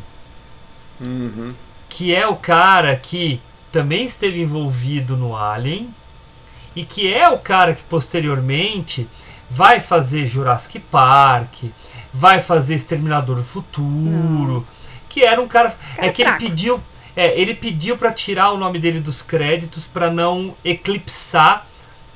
Uhum. 1.02 1.54
que 1.88 2.14
é 2.14 2.28
o 2.28 2.36
cara 2.36 2.96
que 2.96 3.42
também 3.72 4.04
esteve 4.04 4.42
envolvido 4.42 5.16
no 5.16 5.36
Alien 5.36 5.94
e 6.76 6.84
que 6.84 7.12
é 7.14 7.30
o 7.30 7.38
cara 7.38 7.74
que 7.74 7.84
posteriormente 7.84 9.08
vai 9.50 9.80
fazer 9.80 10.28
Jurassic 10.28 10.80
Park, 10.80 11.66
vai 12.14 12.40
fazer 12.42 12.76
Exterminador 12.76 13.38
do 13.38 13.44
Futuro, 13.44 14.66
que 15.20 15.24
era 15.26 15.42
um 15.42 15.48
cara, 15.48 15.76
é 15.98 16.10
que 16.10 16.22
ele 16.22 16.32
pediu, 16.34 16.80
é, 17.16 17.38
ele 17.40 17.54
pediu 17.54 17.98
para 17.98 18.12
tirar 18.14 18.52
o 18.52 18.58
nome 18.58 18.80
dele 18.80 19.00
dos 19.02 19.22
créditos 19.22 19.86
para 19.86 20.10
não 20.10 20.56
eclipsar 20.64 21.66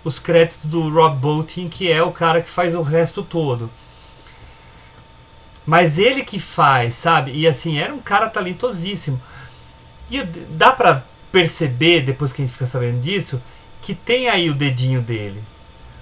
os 0.05 0.19
créditos 0.19 0.65
do 0.67 0.89
Rob 0.89 1.17
Bottin, 1.17 1.67
que 1.67 1.91
é 1.91 2.01
o 2.01 2.11
cara 2.11 2.41
que 2.41 2.49
faz 2.49 2.73
o 2.75 2.81
resto 2.81 3.21
todo. 3.21 3.69
Mas 5.65 5.97
ele 5.97 6.23
que 6.23 6.39
faz, 6.39 6.93
sabe? 6.93 7.31
E 7.33 7.47
assim, 7.47 7.77
era 7.77 7.93
um 7.93 7.99
cara 7.99 8.29
talentosíssimo. 8.29 9.21
E 10.09 10.21
dá 10.23 10.71
pra 10.71 11.03
perceber, 11.31 12.01
depois 12.01 12.31
que 12.33 12.41
a 12.41 12.45
gente 12.45 12.53
fica 12.53 12.67
sabendo 12.67 12.99
disso, 13.01 13.41
que 13.81 13.93
tem 13.95 14.29
aí 14.29 14.49
o 14.49 14.53
dedinho 14.53 15.01
dele. 15.01 15.41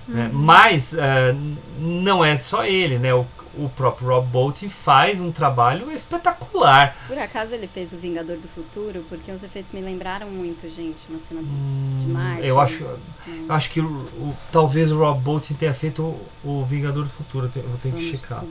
né? 0.08 0.30
Mas 0.34 0.96
ah, 0.98 1.30
n- 1.32 1.58
não 1.80 2.24
é 2.26 2.38
só 2.38 2.66
ele, 2.66 2.98
né? 2.98 3.14
O, 3.14 3.26
o 3.58 3.70
próprio 3.70 4.08
Rob 4.08 4.28
Bottin 4.28 4.70
faz 4.70 5.20
um 5.22 5.32
trabalho 5.32 5.92
espetacular. 5.92 6.96
Por 7.08 7.18
acaso 7.18 7.54
ele 7.54 7.68
fez 7.68 7.94
o 7.94 7.98
Vingador 7.98 8.38
do 8.38 8.48
Futuro? 8.48 9.04
Porque 9.10 9.32
os 9.32 9.44
efeitos 9.44 9.72
me 9.72 9.82
lembraram 9.82 10.28
muito, 10.28 10.70
gente. 10.74 11.00
Uma 11.10 11.20
cena 11.20 11.42
de 11.42 11.48
Hum, 11.48 12.14
Marte. 12.14 12.46
eu 12.48 12.60
acho, 12.60 12.86
Hum. 13.28 13.46
eu 13.48 13.54
acho 13.56 13.70
que 13.70 13.80
o, 13.80 13.86
o- 13.86 14.38
talvez 14.52 14.92
o 14.92 14.98
Rob 15.00 15.20
Bottin 15.22 15.54
tenha 15.54 15.74
feito 15.74 16.02
o, 16.04 16.28
o 16.62 16.66
Vingador 16.66 17.04
do 17.04 17.10
Futuro. 17.10 17.48
Eu 17.48 17.52
tenho, 17.52 17.66
eu 17.66 17.78
tenho 17.82 17.96
que 17.96 18.04
checar. 18.04 18.44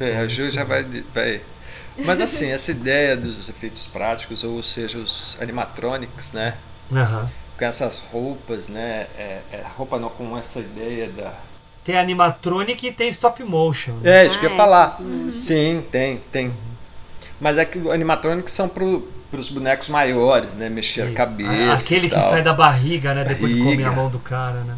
É, 0.00 0.18
a 0.18 0.26
Ju 0.26 0.50
já 0.50 0.64
vai, 0.64 0.84
vai. 1.14 1.40
Mas 1.98 2.20
assim, 2.20 2.46
essa 2.48 2.70
ideia 2.70 3.16
dos 3.16 3.48
efeitos 3.48 3.86
práticos, 3.86 4.44
ou 4.44 4.62
seja, 4.62 4.98
os 4.98 5.36
animatronics, 5.40 6.32
né? 6.32 6.56
Aham. 6.92 7.28
Com 7.58 7.64
essas 7.64 7.98
roupas, 7.98 8.68
né? 8.68 9.06
É, 9.18 9.42
é, 9.52 9.64
roupa 9.76 9.98
não, 9.98 10.08
com 10.08 10.36
essa 10.38 10.60
ideia 10.60 11.08
da. 11.10 11.34
Tem 11.90 11.98
animatronic 11.98 12.86
e 12.86 12.92
tem 12.92 13.08
stop 13.08 13.42
motion. 13.42 13.92
né? 14.02 14.22
É, 14.22 14.26
isso 14.26 14.38
que 14.38 14.46
eu 14.46 14.50
ia 14.50 14.54
Ah, 14.54 14.56
falar. 14.56 14.96
essa- 14.98 15.02
uhum. 15.02 15.32
Sim, 15.36 15.84
tem, 15.90 16.20
tem. 16.30 16.52
Mas 17.40 17.58
é 17.58 17.64
que 17.64 17.78
o 17.78 17.90
animatronics 17.90 18.52
são 18.52 18.68
pro, 18.68 19.08
pros 19.30 19.48
bonecos 19.48 19.88
maiores, 19.88 20.54
né? 20.54 20.68
Mexer 20.68 21.02
a 21.02 21.04
Isso. 21.06 21.14
cabeça. 21.14 21.72
Aquele 21.72 22.06
e 22.06 22.10
que 22.10 22.16
sai 22.20 22.42
da 22.42 22.52
barriga, 22.52 23.12
né? 23.14 23.24
Depois 23.24 23.52
de 23.54 23.58
comer 23.60 23.72
a 23.74 23.76
Barriga. 23.86 23.90
mão 24.02 24.08
do 24.10 24.18
cara, 24.18 24.60
né? 24.60 24.74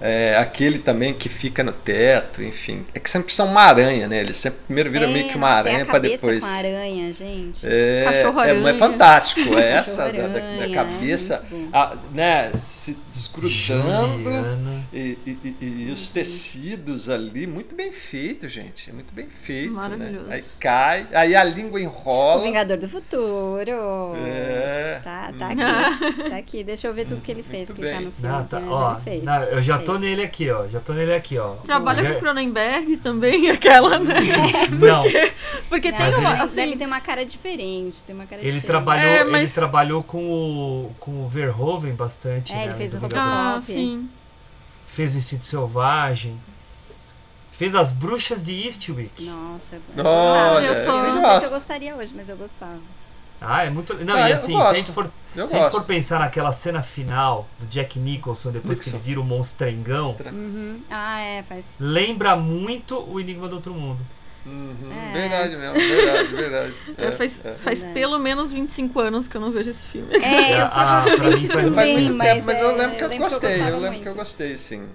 É, 0.00 0.36
aquele 0.36 0.78
também 0.78 1.12
que 1.12 1.28
fica 1.28 1.62
no 1.64 1.72
teto, 1.72 2.42
enfim. 2.42 2.84
É 2.94 2.98
que 3.00 3.10
sempre 3.10 3.32
são 3.34 3.46
uma 3.46 3.62
aranha, 3.62 4.06
né? 4.06 4.20
Eles 4.20 4.36
sempre 4.36 4.60
primeiro 4.66 4.90
viram 4.90 5.08
meio 5.10 5.28
que 5.28 5.36
uma 5.36 5.48
aranha 5.48 5.82
a 5.82 5.84
pra 5.84 5.94
cabeça 5.94 6.14
depois. 6.16 6.40
com 6.44 6.50
aranha, 6.50 7.12
gente. 7.12 7.66
É, 7.66 8.04
Cachorro-aranha. 8.04 8.68
é, 8.68 8.70
é 8.70 8.74
fantástico. 8.74 9.58
É 9.58 9.72
essa 9.72 10.12
da, 10.12 10.28
da- 10.28 10.68
cabeça, 10.74 11.44
é 11.50 11.54
muito 11.54 11.76
a- 11.76 11.96
né, 12.12 12.50
se 12.54 12.96
desgrudando 13.12 14.30
e, 14.92 15.18
e- 15.26 15.38
e- 15.60 15.86
e 15.88 15.90
os 15.92 16.08
tecidos 16.08 17.08
ali, 17.10 17.46
muito 17.46 17.74
bem 17.74 17.90
feito, 17.90 18.48
gente. 18.48 18.90
É 18.90 18.92
muito 18.92 19.12
bem 19.12 19.26
feito, 19.28 19.72
né? 19.74 19.80
Maravilhoso. 19.82 20.30
Aí 20.30 20.44
cai, 20.60 21.06
aí 21.12 21.34
a 21.34 21.42
língua 21.44 21.78
O 21.78 21.82
enrola. 21.82 22.42
Vingador 22.42 22.76
do 22.76 22.88
Futuro. 22.88 24.14
É. 24.26 25.00
Tá, 25.02 25.32
tá 25.38 25.46
aqui. 25.46 26.22
tá 26.30 26.36
aqui. 26.36 26.64
Deixa 26.64 26.86
eu 26.86 26.94
ver 26.94 27.06
tudo 27.06 27.20
que 27.20 27.30
ele 27.30 27.42
fez. 27.42 27.68
Muito 27.68 27.80
que 27.80 27.88
tá 27.88 28.00
no 28.00 28.12
filme. 28.12 28.14
Não, 28.20 28.44
tá, 28.44 28.60
mas 28.60 28.70
ó, 28.70 28.92
ele 28.92 29.00
fez. 29.02 29.22
não, 29.24 29.42
eu 29.44 29.62
já 29.62 29.78
tô 29.78 29.87
Fez. 29.92 30.00
nele 30.00 30.22
aqui, 30.22 30.50
ó. 30.50 30.66
Já 30.68 30.80
tô 30.80 30.92
nele 30.92 31.14
aqui, 31.14 31.38
ó. 31.38 31.54
Trabalha 31.56 32.02
Já- 32.02 32.14
com 32.14 32.20
Cronenberg 32.20 32.96
também, 32.98 33.50
aquela, 33.50 33.98
né? 33.98 34.14
Não, 34.78 35.02
Porque 35.68 35.90
Não, 35.90 35.98
tem 35.98 36.14
uma. 36.16 36.32
ele 36.34 36.42
Assim, 36.42 36.54
deve 36.56 36.76
ter 36.76 36.86
uma 36.86 37.00
cara 37.00 37.24
diferente. 37.24 38.02
Tem 38.06 38.14
uma 38.14 38.26
cara 38.26 38.40
ele 38.40 38.52
diferente. 38.52 38.66
trabalhou, 38.66 39.04
É, 39.10 39.20
ele 39.20 39.30
mas- 39.30 39.54
trabalhou 39.54 40.02
com 40.02 40.24
o 40.24 40.94
com 40.98 41.24
o 41.24 41.28
Verhoeven 41.28 41.94
bastante, 41.94 42.52
É, 42.52 42.56
né? 42.56 42.64
ele 42.66 42.74
fez 42.74 42.94
o 42.94 42.98
Vingador. 42.98 43.18
ah, 43.18 43.44
Robocop. 43.54 43.64
sim. 43.64 44.08
Fez 44.86 45.14
o 45.14 45.18
Instinto 45.18 45.44
Selvagem. 45.44 46.40
Fez 47.52 47.74
as 47.74 47.90
Bruxas 47.92 48.40
de 48.42 48.52
Eastwick. 48.66 49.24
Nossa, 49.24 49.74
eu 49.74 50.04
Olha, 50.04 50.04
gostava. 50.04 50.62
eu 50.62 50.74
sou- 50.84 51.04
Eu 51.04 51.14
não 51.14 51.22
sei 51.30 51.40
se 51.40 51.46
eu 51.46 51.50
gostaria 51.50 51.96
hoje, 51.96 52.12
mas 52.16 52.28
eu 52.28 52.36
gostava. 52.36 52.78
Ah, 53.40 53.64
é 53.64 53.70
muito. 53.70 53.94
Não, 54.04 54.14
Ah, 54.16 54.28
e 54.28 54.32
eu 54.32 54.36
assim, 54.36 54.60
se 54.60 54.66
a 54.66 54.74
gente 54.74 54.90
for, 54.90 55.10
Eu 55.36 55.48
se 55.48 55.56
a 55.56 55.62
gente 55.62 55.70
for 55.70 55.84
pensar 55.84 56.18
naquela 56.18 56.50
cena 56.52 56.82
final 56.82 57.48
do 57.60 57.66
Jack 57.66 57.98
Nicholson, 57.98 58.50
depois 58.50 58.80
que 58.80 58.88
ele 58.88 58.96
Nixon. 58.96 59.06
vira 59.08 59.20
o 59.20 59.24
monstrengão, 59.24 60.16
Uhum. 60.32 60.80
Ah, 60.90 61.20
é, 61.20 61.42
faz. 61.44 61.64
lembra 61.78 62.34
muito 62.36 62.98
o 63.08 63.20
Enigma 63.20 63.48
do 63.48 63.56
Outro 63.56 63.72
Mundo. 63.74 64.00
Uhum, 64.46 64.90
É. 64.90 65.12
Verdade 65.12 65.56
mesmo, 65.56 65.74
verdade, 65.74 66.28
verdade. 66.34 66.74
É, 66.96 67.10
faz 67.12 67.44
é. 67.44 67.54
faz 67.54 67.80
Verdade. 67.82 67.94
pelo 68.00 68.18
menos 68.18 68.50
25 68.50 68.98
anos 69.00 69.28
que 69.28 69.36
eu 69.36 69.40
não 69.40 69.50
vejo 69.52 69.68
esse 69.70 69.82
filme. 69.84 70.08
É, 70.16 70.54
eu 70.62 70.66
Ah, 70.72 71.02
pra 71.04 71.30
mim 71.30 71.46
provavelmente 71.46 71.48
faz- 71.48 71.66
Não 71.66 71.74
faz 71.74 71.86
também, 71.88 71.94
muito 71.94 72.14
mas, 72.16 72.28
tempo, 72.32 72.46
mas 72.46 72.60
eu 72.60 72.70
é, 72.70 72.72
lembro 72.74 72.96
que 72.96 73.04
eu, 73.04 73.08
lembro 73.08 73.28
gostei. 73.28 73.50
gostava 73.50 73.70
eu 73.70 73.80
lembro 73.80 74.00
que 74.00 74.08
eu 74.08 74.14
muito. 74.14 74.18
gostei, 74.26 74.56
sim. 74.56 74.88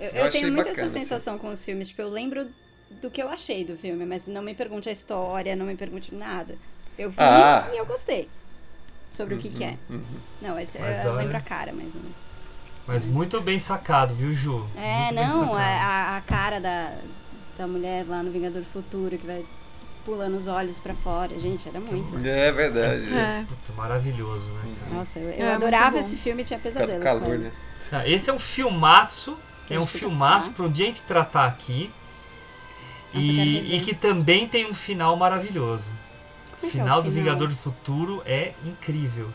Eu, 0.00 0.10
Eu 0.10 0.24
eu 0.26 0.30
tenho 0.30 0.52
muito 0.52 0.56
bacana, 0.68 0.72
essa 0.82 0.84
assim. 0.90 0.98
sensação 1.00 1.38
com 1.38 1.48
os 1.50 1.64
filmes, 1.64 1.88
tipo, 1.88 2.02
eu 2.02 2.10
lembro 2.10 2.48
do 3.00 3.10
que 3.10 3.22
eu 3.22 3.28
achei 3.28 3.64
do 3.64 3.76
filme, 3.76 4.04
mas 4.04 4.26
não 4.26 4.42
me 4.42 4.54
pergunte 4.54 4.88
a 4.88 4.92
história, 4.92 5.54
não 5.56 5.66
me 5.66 5.76
pergunte 5.76 6.14
nada. 6.14 6.56
Eu 6.98 7.10
vi 7.10 7.16
Ah. 7.18 7.68
e 7.72 7.76
eu 7.78 7.86
gostei. 7.86 8.28
Sobre 9.12 9.34
o 9.34 9.38
que 9.38 9.48
que 9.48 9.64
é. 9.64 9.76
Uhum. 9.88 10.02
Não, 10.42 10.58
esse, 10.58 10.78
Mas 10.78 11.04
eu 11.04 11.12
olha- 11.12 11.22
lembro 11.22 11.36
a 11.36 11.40
cara, 11.40 11.72
mas... 11.72 11.94
não- 11.94 12.02
Mas 12.86 13.04
muito 13.06 13.40
bem 13.40 13.58
sacado, 13.58 14.14
viu, 14.14 14.32
Ju? 14.32 14.68
É, 14.76 15.04
Muito 15.06 15.14
não, 15.14 15.40
sacado. 15.46 15.56
a, 15.58 16.16
a- 16.16 16.20
cara 16.20 16.60
da, 16.60 16.92
da 17.58 17.66
mulher 17.66 18.04
lá 18.06 18.22
no 18.22 18.30
Vingador 18.30 18.62
do 18.62 18.68
Futuro, 18.68 19.16
que 19.18 19.26
vai 19.26 19.44
pulando 20.04 20.36
os 20.36 20.46
olhos 20.46 20.78
pra 20.78 20.94
fora. 20.94 21.36
Gente, 21.38 21.68
era 21.68 21.80
muito. 21.80 22.16
É 22.26 22.52
verdade. 22.52 23.12
É. 23.12 23.44
Puta, 23.48 23.72
maravilhoso, 23.72 24.48
né? 24.50 24.74
cara? 24.84 24.94
Nossa, 24.94 25.18
eu, 25.18 25.30
eu 25.30 25.46
É, 25.46 25.54
adorava 25.54 25.98
esse 25.98 26.16
filme 26.16 26.42
e 26.42 26.44
tinha 26.44 26.58
Ca- 26.60 26.62
pesadelos 26.70 26.96
com 26.98 27.02
Calor, 27.02 27.38
né? 27.38 27.52
Ah, 27.90 28.06
esse 28.06 28.28
é 28.30 28.32
um 28.32 28.38
filmaço. 28.38 29.36
Que 29.66 29.74
É 29.74 29.80
um 29.80 29.86
filmaço 29.86 30.52
para 30.52 30.64
um 30.66 30.70
dia 30.70 30.84
a 30.84 30.88
gente 30.88 31.02
tratar 31.02 31.46
aqui. 31.46 31.90
Nossa, 33.12 33.26
E, 33.26 33.76
e 33.76 33.80
que 33.80 33.94
também 33.94 34.46
tem 34.46 34.64
um 34.70 34.74
final 34.74 35.16
maravilhoso. 35.16 35.90
Como 36.66 36.68
é 36.68 36.70
que 36.70 36.78
é 36.78 36.82
o 36.82 36.84
final 36.84 37.02
do 37.02 37.10
final? 37.10 37.24
Vingador 37.24 37.48
do 37.48 37.56
Futuro 37.56 38.22
é 38.26 38.52
incrível. 38.64 39.30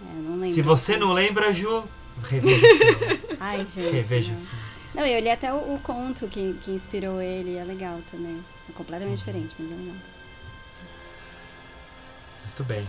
É, 0.00 0.12
não 0.14 0.32
lembro. 0.32 0.48
Se 0.48 0.62
você 0.62 0.96
não 0.96 1.12
lembra, 1.12 1.52
Ju, 1.52 1.84
reveja 2.22 2.66
o 2.66 2.70
filme. 2.76 3.20
Ai, 3.40 3.64
gente. 3.66 3.90
reveja 3.90 4.30
o 4.32 4.34
não. 4.34 4.40
filme. 4.46 4.62
Não, 4.94 5.06
eu 5.06 5.20
li 5.20 5.30
até 5.30 5.52
o, 5.52 5.74
o 5.74 5.82
conto 5.82 6.28
que, 6.28 6.54
que 6.62 6.70
inspirou 6.70 7.20
ele, 7.20 7.56
é 7.56 7.64
legal 7.64 7.98
também. 8.10 8.44
É 8.68 8.72
completamente 8.72 9.18
diferente, 9.18 9.54
mas 9.58 9.70
é 9.70 9.74
legal. 9.74 9.94
Muito 12.44 12.64
bem. 12.64 12.86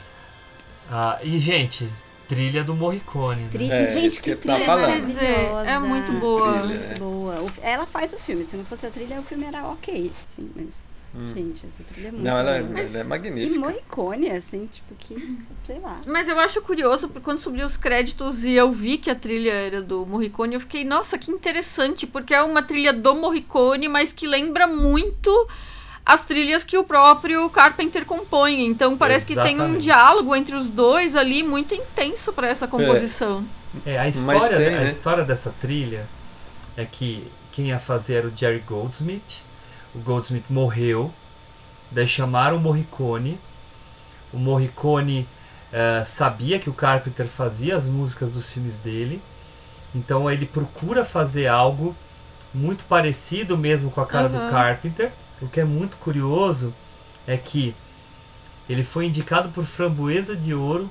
Ah, 0.91 1.17
e, 1.23 1.39
gente, 1.39 1.87
trilha 2.27 2.61
do 2.63 2.75
Morricone. 2.75 3.43
né? 3.43 3.49
Tri- 3.51 3.71
É, 3.71 3.89
gente, 3.89 4.21
que 4.21 4.31
que 4.31 4.35
trilha. 4.35 4.65
Quer 4.65 5.01
dizer, 5.01 5.23
é 5.65 5.79
muito 5.79 6.11
boa. 6.19 6.51
Trilha, 6.59 6.79
Muito 6.79 6.91
é. 6.93 6.99
boa. 6.99 7.41
O- 7.41 7.51
ela 7.61 7.85
faz 7.85 8.11
o 8.11 8.17
filme. 8.17 8.43
Se 8.43 8.57
não 8.57 8.65
fosse 8.65 8.85
a 8.85 8.89
trilha, 8.89 9.17
o 9.19 9.23
filme 9.23 9.45
era 9.45 9.65
ok, 9.65 10.11
assim, 10.21 10.51
mas. 10.55 10.85
Gente, 11.27 11.65
essa 11.67 11.83
trilha 11.83 12.07
é 12.07 12.11
muito 12.11 12.21
Hum. 12.21 12.25
Não, 12.31 12.37
ela, 12.37 12.55
é- 12.55 12.63
boa. 12.63 12.79
ela 12.79 12.97
é 12.97 13.01
E 13.01 13.03
magnífica. 13.03 13.59
Morricone, 13.59 14.31
assim, 14.31 14.65
tipo, 14.71 14.95
que. 14.95 15.37
Sei 15.63 15.79
lá. 15.79 15.95
Mas 16.07 16.27
eu 16.27 16.39
acho 16.39 16.61
curioso, 16.61 17.07
porque 17.07 17.23
quando 17.23 17.37
subiu 17.37 17.65
os 17.65 17.77
créditos 17.77 18.43
e 18.43 18.53
eu 18.53 18.71
vi 18.71 18.97
que 18.97 19.11
a 19.11 19.15
trilha 19.15 19.51
era 19.53 19.81
do 19.81 20.05
Morricone, 20.05 20.55
eu 20.55 20.59
fiquei, 20.59 20.83
nossa, 20.83 21.17
que 21.17 21.29
interessante, 21.31 22.07
porque 22.07 22.33
é 22.33 22.41
uma 22.41 22.63
trilha 22.63 22.91
do 22.91 23.13
Morricone, 23.15 23.87
mas 23.87 24.11
que 24.11 24.25
lembra 24.25 24.65
muito 24.65 25.47
as 26.05 26.25
trilhas 26.25 26.63
que 26.63 26.77
o 26.77 26.83
próprio 26.83 27.49
Carpenter 27.49 28.05
compõe. 28.05 28.65
Então 28.65 28.97
parece 28.97 29.27
que 29.27 29.35
tem 29.35 29.53
um 29.53 29.77
Exatamente. 29.77 29.83
diálogo 29.83 30.35
entre 30.35 30.55
os 30.55 30.69
dois 30.69 31.15
ali 31.15 31.43
muito 31.43 31.73
intenso 31.75 32.33
para 32.33 32.47
essa 32.47 32.67
composição. 32.67 33.45
É, 33.85 33.97
a 33.99 34.03
Mas 34.03 34.15
história, 34.17 34.57
tem, 34.57 34.75
a 34.75 34.79
né? 34.81 34.87
história 34.87 35.23
dessa 35.23 35.53
trilha 35.61 36.05
é 36.75 36.85
que 36.85 37.25
quem 37.51 37.67
ia 37.67 37.79
fazer 37.79 38.15
era 38.15 38.27
o 38.27 38.35
Jerry 38.35 38.59
Goldsmith. 38.67 39.43
O 39.95 39.99
Goldsmith 39.99 40.45
morreu. 40.49 41.13
Daí 41.91 42.07
chamaram 42.07 42.57
o 42.57 42.59
Morricone. 42.59 43.39
O 44.31 44.37
Morricone 44.37 45.27
eh, 45.71 46.03
sabia 46.05 46.57
que 46.59 46.69
o 46.69 46.73
Carpenter 46.73 47.27
fazia 47.27 47.75
as 47.75 47.87
músicas 47.87 48.31
dos 48.31 48.51
filmes 48.51 48.77
dele. 48.77 49.21
Então 49.93 50.29
ele 50.29 50.45
procura 50.45 51.05
fazer 51.05 51.47
algo 51.47 51.95
muito 52.53 52.85
parecido 52.85 53.57
mesmo 53.57 53.91
com 53.91 54.01
a 54.01 54.05
cara 54.05 54.27
do 54.29 54.37
Uhum. 54.37 54.49
Carpenter. 54.49 55.11
O 55.41 55.47
que 55.47 55.59
é 55.59 55.63
muito 55.65 55.97
curioso 55.97 56.73
é 57.27 57.37
que 57.37 57.75
ele 58.67 58.83
foi 58.83 59.05
indicado 59.07 59.49
por 59.49 59.65
Framboesa 59.65 60.35
de 60.35 60.53
Ouro 60.53 60.89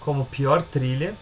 como 0.00 0.24
pior 0.26 0.62
trilha. 0.62 1.14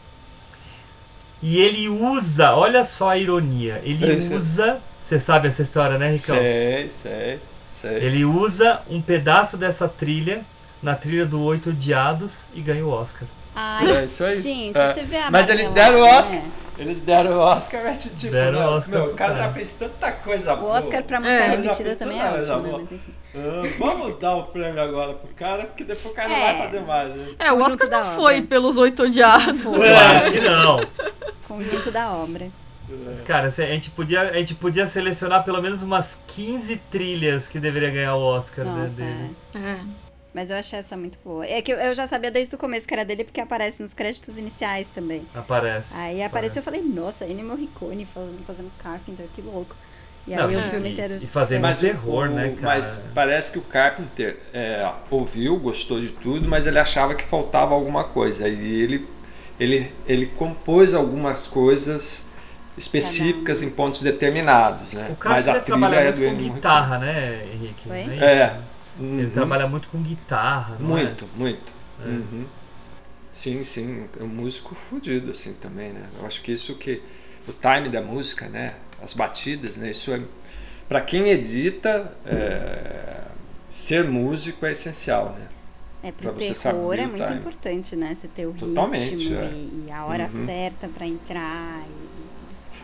E 1.43 1.59
ele 1.59 1.89
usa, 1.89 2.55
olha 2.55 2.83
só 2.85 3.11
a 3.11 3.19
ironia, 3.19 3.81
ele 3.85 4.05
Esse- 4.11 4.35
usa, 4.35 4.81
você 5.07 5.19
sabe 5.21 5.47
essa 5.49 5.63
história, 5.63 5.97
né, 5.99 6.11
Ricão? 6.11 6.37
Sei, 6.37 6.91
sei, 6.91 7.41
sei. 7.73 7.95
Ele 8.05 8.25
usa 8.25 8.81
um 8.91 9.01
pedaço 9.01 9.57
dessa 9.57 9.87
trilha 9.89 10.45
na 10.83 10.95
trilha 10.97 11.25
do 11.25 11.41
Oito 11.43 11.71
Odiados 11.71 12.49
e 12.55 12.61
ganha 12.61 12.85
o 12.85 12.91
Oscar. 12.91 13.29
Ai, 13.55 13.89
É 13.99 14.05
isso 14.05 14.25
aí. 14.25 14.41
gente, 14.41 14.77
É. 14.77 14.93
você 14.93 15.03
vê 15.05 15.17
a 15.19 15.31
Mas 15.31 15.49
ele 15.49 15.63
Marvel 15.65 15.75
deram 15.75 15.99
o 15.99 16.03
lá, 16.03 16.19
Oscar. 16.19 16.33
né? 16.37 16.45
Eles 16.79 17.01
deram 17.01 17.31
o 17.33 17.39
Oscar, 17.39 17.81
mas 17.85 18.03
tipo, 18.03 18.33
Deram 18.33 18.61
não, 18.61 18.73
o 18.73 18.77
Oscar 18.77 19.01
meu, 19.01 19.11
o 19.13 19.15
cara 19.15 19.33
cara. 19.33 19.47
já 19.47 19.53
fez 19.55 19.73
tanta 19.73 20.13
coisa 20.13 20.53
O 20.53 20.57
boa. 20.59 20.79
Oscar 20.79 21.03
pra 21.05 21.21
música 21.21 21.43
É. 21.43 21.49
Repetida 21.49 21.97
também 21.97 22.21
é 22.21 22.25
ótimo, 22.27 22.79
né? 22.79 22.99
Ah, 23.35 23.63
vamos 23.79 24.19
dar 24.19 24.35
o 24.37 24.43
prêmio 24.45 24.83
agora 24.83 25.15
pro 25.15 25.33
cara, 25.35 25.65
porque 25.67 25.85
depois 25.85 26.13
o 26.13 26.15
cara 26.17 26.29
não 26.29 26.37
É. 26.37 26.53
vai 26.53 26.67
fazer 26.67 26.81
mais. 26.81 27.15
Né? 27.15 27.29
É, 27.39 27.53
o 27.53 27.61
Oscar 27.63 27.89
não 27.89 28.01
obra. 28.01 28.11
foi 28.11 28.43
pelos 28.43 28.77
oito 28.77 29.05
odiados. 29.05 29.63
Claro 29.63 30.33
que 30.33 30.41
não. 30.41 30.87
Conjunto 31.49 31.91
da 31.91 32.13
obra. 32.13 32.49
Mas, 32.89 33.21
Cara, 33.23 33.47
a 33.49 33.51
gente, 33.51 33.91
podia, 33.91 34.21
a 34.23 34.39
gente 34.39 34.55
podia 34.55 34.87
selecionar 34.87 35.45
pelo 35.45 35.61
menos 35.61 35.83
umas 35.83 36.19
15 36.29 36.77
trilhas 36.91 37.49
que 37.49 37.59
deveria 37.59 37.91
ganhar 37.91 38.15
o 38.15 38.21
Oscar 38.21 38.65
Nossa, 38.65 38.95
dele. 38.97 39.37
é. 39.55 39.59
É. 39.59 39.81
Mas 40.33 40.51
eu 40.51 40.57
achei 40.59 40.79
essa 40.79 40.97
muito 40.97 41.19
boa. 41.25 41.47
É 41.47 41.63
que 41.63 41.73
eu, 41.73 41.79
eu 41.79 41.95
já 41.95 42.07
sabia 42.07 42.31
desde 42.31 42.55
o 42.55 42.59
começo 42.59 42.87
que 42.87 42.93
era 42.93 43.05
dele, 43.07 43.25
porque 43.25 43.41
aparece 43.41 43.81
nos 43.83 43.95
créditos 43.95 44.37
iniciais 44.37 44.89
também. 44.91 45.27
Aparece. 45.35 45.97
Aí 45.97 46.23
apareceu, 46.23 46.61
eu 46.61 46.63
aparece. 46.63 46.63
falei, 46.63 46.83
nossa, 46.83 47.25
Ennio 47.27 47.47
Morricone 47.47 48.07
fazendo, 48.13 48.45
fazendo 48.47 48.71
Carpenter, 48.83 49.27
que 49.35 49.41
louco. 49.41 49.75
E 50.29 50.35
Não, 50.37 50.47
aí 50.47 50.55
o 50.57 50.61
é. 50.61 50.69
filme 50.71 50.89
e- 50.91 50.93
inteiro... 50.93 51.17
e 51.23 51.27
fazendo 51.27 51.63
Mas 51.63 51.79
o- 51.79 51.81
terror, 51.87 52.29
o- 52.29 52.35
né, 52.35 52.49
cara? 52.51 52.61
Mas 52.77 53.03
parece 53.15 53.51
que 53.53 53.59
o 53.59 53.63
Carpenter 53.63 54.39
é, 54.53 54.93
ouviu, 55.11 55.57
gostou 55.59 56.01
de 56.01 56.09
tudo, 56.11 56.47
mas 56.49 56.67
ele 56.67 56.79
achava 56.79 57.15
que 57.15 57.25
faltava 57.25 57.75
alguma 57.75 58.05
coisa. 58.05 58.47
E 58.47 58.83
ele, 58.83 59.09
ele, 59.59 59.91
ele 60.07 60.27
compôs 60.27 60.93
algumas 60.93 61.47
coisas 61.47 62.26
específicas 62.77 63.63
em 63.63 63.71
pontos 63.71 64.03
determinados, 64.03 64.93
né? 64.93 65.09
O 65.11 65.17
cara 65.17 65.35
mas 65.37 65.49
a 65.49 65.53
ele 65.53 65.61
trilha 65.63 65.79
trabalha 65.79 66.01
é 66.01 66.13
do 66.13 66.19
com 66.21 66.27
Ennio 66.27 66.53
guitarra, 66.53 66.99
né, 66.99 67.47
Henrique? 67.53 67.89
Não? 67.89 67.95
É. 67.95 68.61
Ele 68.99 69.25
Uhum. 69.25 69.31
trabalha 69.31 69.67
muito 69.69 69.89
com 69.89 69.99
guitarra, 70.03 70.77
não 70.81 70.89
Muito, 70.89 71.25
é? 71.25 71.29
muito. 71.39 71.73
É. 72.03 72.09
Uhum. 72.09 72.45
Sim, 73.33 73.63
sim. 73.63 74.07
É 74.19 74.23
um 74.23 74.29
músico 74.29 74.75
fudido, 74.75 75.31
assim, 75.31 75.53
também, 75.53 75.91
né? 75.91 76.03
Eu 76.19 76.27
acho 76.27 76.41
que 76.43 76.53
isso 76.53 76.75
que... 76.77 77.03
O 77.47 77.53
time 77.53 77.89
da 77.91 78.01
música, 78.01 78.49
né? 78.49 78.75
As 79.03 79.13
batidas, 79.13 79.77
né? 79.77 79.91
Isso 79.91 80.13
é... 80.13 80.21
Pra 80.89 81.01
quem 81.03 81.29
edita, 81.29 82.13
é, 82.25 83.21
ser 83.71 84.05
músico 84.05 84.65
é 84.65 84.73
essencial, 84.73 85.37
né? 85.39 85.47
É, 86.03 86.13
pro 86.13 86.33
pra 86.33 86.33
você 86.33 86.55
saber 86.55 86.77
terror 86.79 86.95
é 86.95 87.07
muito 87.07 87.25
time. 87.27 87.39
importante, 87.39 87.97
né? 87.97 88.15
Você 88.15 88.29
ter 88.29 88.47
o 88.47 88.53
Totalmente, 88.55 89.11
ritmo 89.17 89.37
é. 89.41 89.45
e, 89.47 89.85
e 89.89 89.91
a 89.91 90.05
hora 90.07 90.29
Uhum. 90.33 90.47
certa 90.47 90.89
pra 90.89 91.07
entrar. 91.07 91.83
e- 91.83 92.16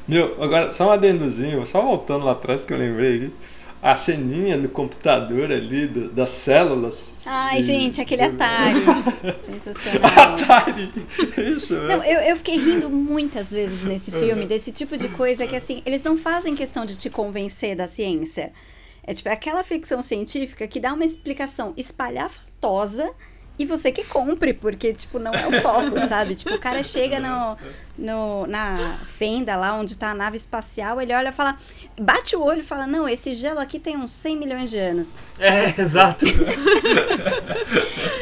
Meu, 0.09 0.43
agora, 0.43 0.73
só 0.73 0.89
um 0.89 0.93
adendozinho, 0.93 1.65
só 1.66 1.81
voltando 1.83 2.24
lá 2.24 2.33
atrás 2.33 2.65
que 2.65 2.73
eu 2.73 2.79
lembrei 2.79 3.16
aqui. 3.16 3.33
A 3.81 3.97
ceninha 3.97 4.57
no 4.57 4.69
computador 4.69 5.51
ali, 5.51 5.89
do- 5.89 6.09
das 6.09 6.29
células. 6.31 7.24
Ai, 7.27 7.59
e- 7.59 7.62
gente, 7.62 8.01
aquele 8.01 8.23
Atari. 8.23 8.79
Sensacional. 9.45 10.11
Atari! 10.35 10.93
Isso? 11.53 11.74
Não, 11.74 12.05
eu, 12.05 12.20
eu 12.20 12.37
fiquei 12.37 12.57
rindo 12.59 12.89
muitas 12.89 13.51
vezes 13.51 13.83
nesse 13.83 14.12
filme, 14.12 14.47
desse 14.47 14.70
tipo 14.70 14.97
de 14.97 15.09
coisa 15.09 15.49
que, 15.49 15.57
assim, 15.57 15.83
eles 15.85 16.01
não 16.05 16.16
fazem 16.16 16.55
questão 16.55 16.87
de 16.87 16.97
te 16.97 17.11
convencer 17.11 17.74
da 17.74 17.89
ciência. 17.89 18.53
É 19.05 19.12
tipo 19.15 19.29
aquela 19.29 19.65
ficção 19.65 20.01
científica 20.01 20.65
que 20.69 20.79
dá 20.79 20.93
uma 20.93 21.05
explicação 21.05 21.74
espalhafatosa 21.77 23.11
e 23.62 23.66
você 23.66 23.90
que 23.93 24.05
compre, 24.05 24.52
porque, 24.52 24.93
tipo, 24.93 25.18
não 25.18 25.32
é 25.32 25.47
o 25.47 25.60
foco, 25.60 26.01
sabe? 26.09 26.34
Tipo, 26.34 26.55
o 26.55 26.59
cara 26.59 26.82
chega 26.82 27.18
no, 27.20 27.56
no, 27.97 28.47
na 28.47 28.98
fenda 29.06 29.56
lá 29.56 29.74
onde 29.74 29.97
tá 29.97 30.10
a 30.10 30.14
nave 30.14 30.36
espacial, 30.36 31.01
ele 31.01 31.14
olha 31.14 31.28
e 31.28 31.32
fala, 31.32 31.56
bate 32.01 32.34
o 32.36 32.43
olho 32.43 32.60
e 32.60 32.64
fala, 32.64 32.86
não, 32.86 33.09
esse 33.09 33.32
gelo 33.34 33.59
aqui 33.60 33.78
tem 33.78 33.97
uns 33.97 34.10
100 34.12 34.36
milhões 34.36 34.70
de 34.70 34.78
anos. 34.78 35.14
É, 35.39 35.68
exato. 35.80 36.24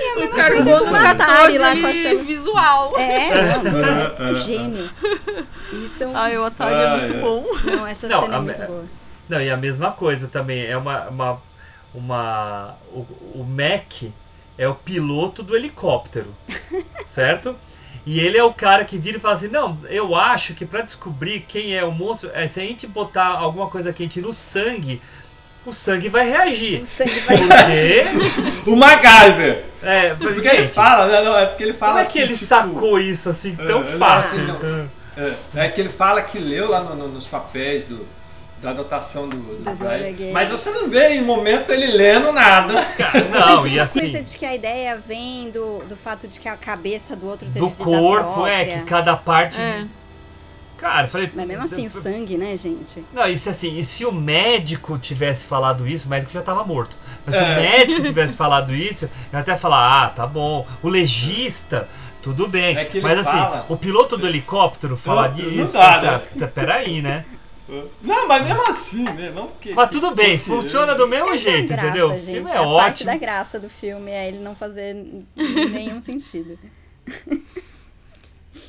E 0.02 0.12
a 0.12 0.16
mesma 0.20 0.34
Cargou 0.36 0.64
coisa 0.64 0.90
do 0.90 0.96
Atari 0.96 1.58
14 1.58 1.58
lá 1.58 1.72
com 1.76 2.24
visual. 2.24 2.98
É, 2.98 3.56
não, 3.56 3.62
cara, 3.80 4.16
é 4.18 4.22
um 4.32 4.34
gênio. 4.44 4.90
Isso 5.72 6.02
é 6.02 6.06
um... 6.06 6.16
Ai, 6.16 6.36
o 6.38 6.44
Atari 6.44 6.74
é 6.74 6.86
Ah, 6.86 6.96
muito 6.98 7.14
é. 7.14 7.20
bom. 7.20 7.44
Não, 7.64 7.86
essa 7.86 8.08
Não, 8.08 8.22
cena 8.22 8.36
é 8.36 8.40
muito 8.40 8.60
me- 8.60 8.66
boa. 8.66 8.84
Não, 9.28 9.40
e 9.40 9.50
a 9.50 9.56
mesma 9.56 9.92
coisa 9.92 10.26
também. 10.28 10.66
É 10.66 10.76
uma. 10.76 11.08
uma, 11.08 11.42
uma 11.94 12.74
o, 12.92 13.00
o 13.34 13.44
Mac 13.44 14.10
é 14.60 14.68
o 14.68 14.74
piloto 14.74 15.42
do 15.42 15.56
helicóptero. 15.56 16.34
certo? 17.06 17.56
E 18.06 18.20
ele 18.20 18.36
é 18.38 18.44
o 18.44 18.52
cara 18.52 18.84
que 18.84 18.98
vira 18.98 19.16
e 19.16 19.20
fala 19.20 19.34
assim: 19.34 19.48
Não, 19.48 19.78
eu 19.88 20.14
acho 20.14 20.54
que 20.54 20.64
pra 20.66 20.82
descobrir 20.82 21.40
quem 21.48 21.74
é 21.76 21.84
o 21.84 21.90
monstro, 21.90 22.30
é, 22.34 22.46
se 22.46 22.60
a 22.60 22.62
gente 22.62 22.86
botar 22.86 23.26
alguma 23.26 23.68
coisa 23.68 23.92
quente 23.92 24.20
no 24.20 24.32
sangue, 24.32 25.00
o 25.66 25.72
sangue 25.72 26.08
vai 26.08 26.28
reagir. 26.28 26.82
O 26.82 26.86
sangue 26.86 27.20
vai 27.20 27.36
Porque. 27.36 28.04
O 28.70 28.76
MacGyver! 28.76 29.64
É, 29.82 30.14
Porque 30.14 30.46
ele 30.46 30.56
gente, 30.64 30.74
fala, 30.74 31.06
né, 31.06 31.22
não, 31.22 31.38
é 31.38 31.46
porque 31.46 31.62
ele 31.62 31.72
fala 31.72 31.92
como 31.92 31.98
é 32.00 32.02
assim. 32.02 32.12
que 32.12 32.18
ele 32.20 32.34
tipo, 32.34 32.44
sacou 32.46 32.98
isso 32.98 33.28
assim 33.30 33.54
tão 33.56 33.80
é, 33.80 33.84
fácil? 33.84 34.42
não, 34.46 34.56
assim, 34.56 34.90
É, 35.54 35.64
é 35.66 35.68
que 35.70 35.80
ele 35.80 35.88
fala 35.90 36.20
que 36.22 36.38
leu 36.38 36.68
lá 36.70 36.82
no- 36.82 36.94
no- 36.94 37.08
nos 37.08 37.26
papéis 37.26 37.84
do, 37.86 38.06
da 38.60 38.70
anotação 38.70 39.28
do, 39.28 39.36
do 39.36 39.62
Dos 39.64 39.78
Brian. 39.78 40.32
Mas 40.32 40.50
você 40.50 40.70
não 40.70 40.88
vê 40.88 41.14
em 41.14 41.22
momento 41.24 41.70
ele 41.72 41.86
lendo 41.86 42.30
nada. 42.32 42.74
Não, 43.32 43.62
Mas 43.62 43.62
tem 43.64 43.72
e 43.72 43.80
assim. 43.80 44.00
coisa 44.00 44.22
de 44.22 44.36
que 44.38 44.44
a 44.44 44.54
ideia 44.54 44.96
vem 44.98 45.50
do, 45.50 45.78
do 45.88 45.96
fato 45.96 46.28
de 46.28 46.38
que 46.38 46.48
a 46.48 46.56
cabeça 46.56 47.16
do 47.16 47.26
outro 47.26 47.46
teve 47.46 47.58
Do 47.58 47.70
vida 47.70 47.82
corpo, 47.82 48.46
é, 48.46 48.64
que 48.66 48.80
cada 48.82 49.16
parte. 49.16 49.58
É. 49.58 49.86
Cara, 50.76 51.04
eu 51.06 51.08
falei. 51.10 51.30
Mas 51.34 51.46
mesmo 51.46 51.64
assim, 51.64 51.86
o 51.86 51.90
sangue, 51.92 52.36
né, 52.38 52.56
gente? 52.56 53.04
Não, 53.12 53.26
e 53.26 53.36
se 53.36 53.48
assim, 53.50 53.78
e 53.78 53.84
se 53.84 54.04
o 54.04 54.12
médico 54.12 54.98
tivesse 54.98 55.44
falado 55.46 55.86
isso, 55.86 56.06
o 56.06 56.10
médico 56.10 56.32
já 56.32 56.42
tava 56.42 56.64
morto. 56.64 56.96
Mas 57.26 57.36
se 57.36 57.42
É. 57.42 57.44
o 57.44 57.56
médico 57.62 58.00
tivesse 58.04 58.34
falado 58.36 58.74
isso, 58.74 59.08
eu 59.32 59.38
até 59.38 59.56
falar, 59.56 60.04
ah, 60.04 60.08
tá 60.10 60.26
bom. 60.26 60.66
O 60.82 60.88
legista, 60.88 61.88
tudo 62.22 62.46
bem. 62.48 62.76
É 62.76 62.88
Mas 63.02 63.18
assim, 63.18 63.30
fala- 63.38 63.66
o 63.68 63.76
piloto 63.76 64.16
do 64.16 64.26
helicóptero 64.26 64.96
falar 64.96 65.28
Não- 65.28 65.34
disso. 65.34 65.74
não 65.74 65.80
dá, 65.82 66.22
né? 66.34 66.46
Peraí, 66.46 67.00
né? 67.02 67.24
Não, 68.02 68.26
mas 68.28 68.44
mesmo 68.44 68.62
assim, 68.68 69.05
né? 69.05 69.30
Não 69.34 69.47
porque. 69.47 69.72
Mas 69.74 69.90
tudo 69.90 70.14
bem, 70.14 70.36
fosse- 70.36 70.51
funciona 70.51 70.94
do 70.94 71.06
mesmo 71.06 71.30
Essa 71.30 71.48
é 71.48 71.52
a 71.52 71.56
jeito, 71.56 71.68
graça, 71.68 71.86
entendeu? 71.88 72.06
O 72.10 72.14
gente. 72.16 72.24
filme 72.26 72.51
é 72.51 72.52
a 72.52 72.62
parte 72.62 72.68
ótimo. 73.05 73.06
da 73.10 73.16
graça 73.16 73.60
do 73.60 73.68
filme 73.70 74.10
é 74.10 74.28
ele 74.28 74.38
não 74.38 74.55
fazer 74.55 74.94
nenhum 75.36 76.01
sentido. 76.02 76.59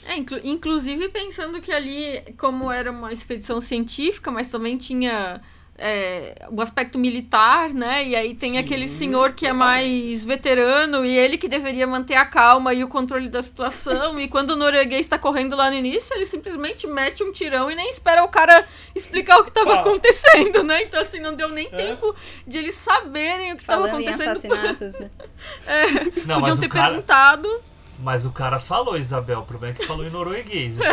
É, 0.06 0.16
inclu- 0.18 0.42
inclusive 0.44 1.10
pensando 1.10 1.62
que 1.62 1.72
ali, 1.72 2.22
como 2.38 2.72
era 2.72 2.92
uma 2.92 3.12
expedição 3.12 3.62
científica, 3.62 4.32
mas 4.32 4.48
também 4.48 4.78
tinha 4.78 5.42
é, 5.84 6.48
o 6.52 6.62
aspecto 6.62 7.00
militar, 7.00 7.70
né? 7.74 8.06
E 8.08 8.16
aí 8.16 8.36
tem 8.36 8.52
Sim, 8.52 8.58
aquele 8.60 8.88
senhor 8.88 9.32
que 9.32 9.48
é 9.48 9.52
mais 9.54 10.24
veterano 10.24 11.04
e 11.04 11.10
ele 11.18 11.38
que 11.38 11.48
deveria 11.48 11.88
manter 11.88 12.16
a 12.16 12.26
calma 12.26 12.72
e 12.74 12.84
o 12.84 12.88
controle 12.88 13.28
da 13.28 13.42
situação. 13.42 14.20
e 14.20 14.28
quando 14.28 14.52
o 14.52 14.56
norueguês 14.56 15.02
está 15.02 15.18
correndo 15.18 15.56
lá 15.56 15.70
no 15.72 15.76
início, 15.76 16.16
ele 16.16 16.26
simplesmente 16.26 16.86
mete 16.86 17.24
um 17.24 17.32
tirão 17.32 17.72
e 17.72 17.76
nem 17.76 17.90
espera 17.90 18.24
o 18.24 18.28
cara 18.28 18.64
explicar 18.96 19.40
o 19.40 19.44
que 19.44 19.50
estava 19.50 19.70
Fala. 19.78 19.82
acontecendo, 19.82 20.64
né? 20.64 20.84
Então, 20.84 21.02
assim, 21.02 21.20
não 21.20 21.34
deu 21.34 21.50
nem 21.50 21.66
É. 21.72 21.76
tempo 21.76 22.16
de 22.46 22.58
eles 22.60 22.76
saberem 22.76 23.54
o 23.54 23.56
que 23.56 23.64
estava 23.64 23.88
Falando 23.88 24.02
em 24.02 24.08
acontecendo. 24.08 24.32
assassinatos, 24.32 25.00
né? 25.00 25.10
É, 25.66 25.84
Não, 26.26 26.40
podiam 26.40 26.40
mas 26.42 26.60
ter 26.60 26.66
o 26.68 26.70
cara, 26.70 26.88
perguntado. 26.90 27.62
Mas 28.02 28.26
o 28.26 28.32
cara 28.32 28.60
falou, 28.60 28.98
Isabel. 28.98 29.40
O 29.40 29.44
problema 29.46 29.76
é 29.76 29.80
que 29.80 29.86
falou 29.88 30.06
em 30.06 30.10
norueguês. 30.10 30.78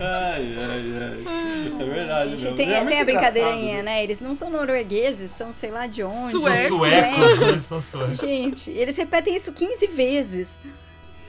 Ai, 0.00 0.56
ai, 0.58 0.92
ai. 1.00 1.24
É 1.80 1.84
verdade. 1.84 2.36
Gente, 2.36 2.56
tem, 2.56 2.72
É 2.72 2.84
tem 2.84 3.00
a 3.00 3.04
brincadeirinha, 3.04 3.76
né? 3.76 3.82
né? 3.82 4.04
Eles 4.04 4.20
não 4.20 4.34
são 4.34 4.50
noruegueses, 4.50 5.30
são 5.30 5.52
sei 5.52 5.70
lá 5.70 5.86
de 5.86 6.02
onde. 6.02 6.32
São 6.32 6.40
Suecos. 6.40 6.66
suecos, 6.68 7.40
né? 7.40 7.60
São 7.60 7.80
suecos. 7.82 8.18
Gente, 8.18 8.70
eles 8.70 8.96
repetem 8.96 9.34
isso 9.36 9.52
15 9.52 9.86
vezes. 9.88 10.48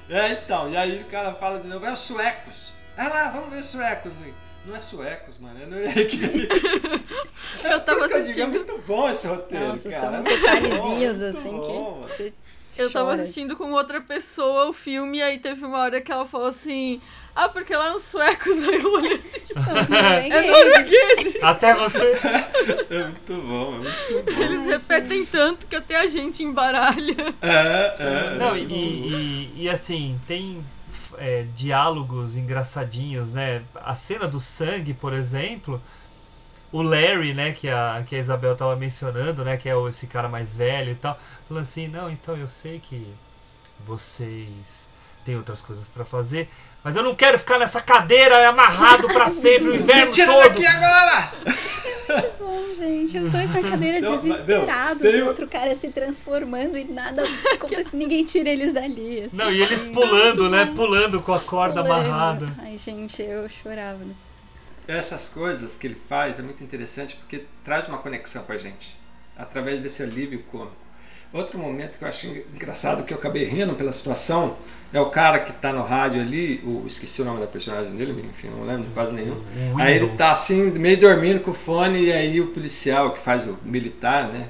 É, 0.09 0.31
então, 0.33 0.69
e 0.69 0.75
aí 0.77 1.01
o 1.01 1.05
cara 1.05 1.33
fala 1.33 1.59
de 1.59 1.67
novo, 1.67 1.85
é 1.85 1.93
os 1.93 1.99
suecos. 1.99 2.73
Ah 2.97 3.07
lá, 3.07 3.29
vamos 3.29 3.53
ver 3.53 3.63
suecos. 3.63 4.11
Não 4.65 4.75
é 4.75 4.79
suecos, 4.79 5.37
mano, 5.39 5.61
é 5.61 5.65
norueguês. 5.65 6.13
Eu 7.63 7.79
tava 7.81 8.07
que 8.07 8.13
eu 8.15 8.17
digo, 8.17 8.17
é 8.17 8.21
assistindo. 8.21 8.49
muito 8.49 8.77
bom 8.85 9.09
esse 9.09 9.27
roteiro, 9.27 9.67
Nossa, 9.69 9.89
cara. 9.89 10.01
são 10.01 10.15
É 10.15 10.19
uns 10.19 10.25
detalhezinhos 10.25 11.19
bom, 11.19 11.25
assim 11.27 11.51
muito 11.51 11.67
bom, 11.67 12.07
que. 12.15 12.23
mano. 12.23 12.33
Eu 12.77 12.91
tava 12.91 13.11
chora. 13.11 13.21
assistindo 13.21 13.55
com 13.55 13.71
outra 13.71 14.01
pessoa 14.01 14.67
o 14.67 14.73
filme, 14.73 15.19
e 15.19 15.21
aí 15.21 15.39
teve 15.39 15.63
uma 15.65 15.77
hora 15.77 16.01
que 16.01 16.11
ela 16.11 16.25
falou 16.25 16.47
assim: 16.47 16.99
Ah, 17.35 17.47
porque 17.47 17.75
lá 17.75 17.91
nos 17.91 18.03
suecos 18.03 18.67
aí 18.67 18.81
eu 18.81 18.93
olhei 18.93 19.17
assim, 19.17 19.39
tipo, 19.39 19.59
os 19.59 19.67
é 19.67 20.47
norueguês. 20.47 21.37
Até 21.43 21.73
você. 21.75 22.13
É 22.89 23.03
muito 23.03 23.33
bom, 23.33 23.75
é 23.75 24.13
muito 24.13 24.35
bom. 24.35 24.41
Eles 24.41 24.65
repetem 24.65 25.25
tanto 25.25 25.67
que 25.67 25.75
até 25.75 25.97
a 25.97 26.07
gente 26.07 26.43
embaralha. 26.43 27.35
É, 27.41 27.95
é. 27.99 28.35
Não, 28.37 28.55
é 28.55 28.59
e, 28.59 28.63
e, 28.63 29.53
e, 29.63 29.69
assim, 29.69 30.19
tem 30.27 30.63
é, 31.17 31.45
diálogos 31.55 32.35
engraçadinhos, 32.35 33.31
né? 33.31 33.63
A 33.75 33.93
cena 33.93 34.27
do 34.27 34.39
sangue, 34.39 34.93
por 34.93 35.13
exemplo, 35.13 35.81
o 36.73 36.81
Larry, 36.81 37.33
né, 37.33 37.51
que 37.53 37.69
a, 37.69 38.03
que 38.05 38.15
a 38.15 38.19
Isabel 38.19 38.55
tava 38.55 38.75
mencionando, 38.75 39.45
né, 39.45 39.55
que 39.55 39.69
é 39.69 39.73
esse 39.87 40.07
cara 40.07 40.27
mais 40.27 40.57
velho 40.57 40.91
e 40.91 40.95
tal, 40.95 41.17
falando 41.47 41.63
assim, 41.63 41.87
não, 41.87 42.09
então 42.11 42.35
eu 42.35 42.47
sei 42.47 42.79
que 42.79 43.07
vocês 43.85 44.89
têm 45.23 45.37
outras 45.37 45.61
coisas 45.61 45.87
pra 45.87 46.03
fazer, 46.03 46.49
mas 46.83 46.95
eu 46.95 47.03
não 47.03 47.15
quero 47.15 47.39
ficar 47.39 47.57
nessa 47.59 47.79
cadeira 47.79 48.49
amarrado 48.49 49.07
pra 49.07 49.29
sempre 49.29 49.69
o 49.69 49.75
inverno 49.77 50.05
Me 50.07 50.11
tira 50.11 50.33
todo. 50.33 50.43
daqui 50.49 50.65
agora! 50.65 51.31
Bom, 52.39 52.61
gente, 52.77 53.17
os 53.17 53.31
dois 53.31 53.49
na 53.53 53.61
cadeira 53.69 54.01
Não, 54.01 54.17
desesperados, 54.17 55.01
tem 55.01 55.21
o 55.21 55.27
outro 55.27 55.47
cara 55.47 55.73
se 55.75 55.89
transformando 55.89 56.77
e 56.77 56.83
nada 56.83 57.23
acontece, 57.53 57.95
ninguém 57.95 58.25
tira 58.25 58.49
eles 58.49 58.73
dali. 58.73 59.23
assim. 59.25 59.37
Não, 59.37 59.51
e 59.51 59.61
eles 59.61 59.83
pulando, 59.83 60.49
né? 60.49 60.71
Pulando 60.75 61.21
com 61.21 61.33
a 61.33 61.39
corda 61.39 61.81
Pulando. 61.81 62.05
amarrada. 62.05 62.53
Ai, 62.59 62.77
gente, 62.77 63.21
eu 63.21 63.47
chorava 63.47 63.99
nesse 64.03 64.19
Essas 64.87 65.29
coisas 65.29 65.75
que 65.75 65.87
ele 65.87 65.97
faz 66.09 66.39
é 66.39 66.41
muito 66.41 66.63
interessante 66.63 67.15
porque 67.15 67.45
traz 67.63 67.87
uma 67.87 67.97
conexão 67.99 68.43
com 68.43 68.51
a 68.51 68.57
gente, 68.57 68.95
através 69.37 69.79
desse 69.79 70.03
alívio 70.03 70.43
cômico. 70.51 70.83
Outro 71.31 71.57
momento 71.57 71.97
que 71.97 72.03
eu 72.03 72.07
acho 72.07 72.27
engraçado, 72.53 73.03
que 73.03 73.11
eu 73.11 73.17
acabei 73.17 73.43
rindo 73.45 73.73
pela 73.73 73.91
situação, 73.91 74.55
é 74.93 74.99
o 74.99 75.09
cara 75.09 75.39
que 75.39 75.51
tá 75.53 75.73
no 75.73 75.81
rádio 75.81 76.21
ali, 76.21 76.61
o, 76.63 76.83
esqueci 76.85 77.23
o 77.23 77.25
nome 77.25 77.39
da 77.39 77.47
personagem 77.47 77.95
dele, 77.95 78.23
enfim, 78.29 78.49
não 78.49 78.63
lembro 78.65 78.83
de 78.83 78.91
quase 78.91 79.15
nenhum. 79.15 79.41
O 79.73 79.79
Aí 79.79 79.93
ele 79.95 79.99
Windows. 80.01 80.17
tá 80.17 80.31
assim, 80.31 80.69
meio 80.71 80.99
dormindo 80.99 81.39
com 81.39 81.49
o 81.49 81.53
fone, 81.55 82.03
e 82.03 82.13
aí 82.13 82.39
o 82.39 82.47
policial 82.47 83.13
que 83.13 83.19
faz 83.19 83.47
o 83.47 83.57
militar, 83.63 84.27
né? 84.27 84.47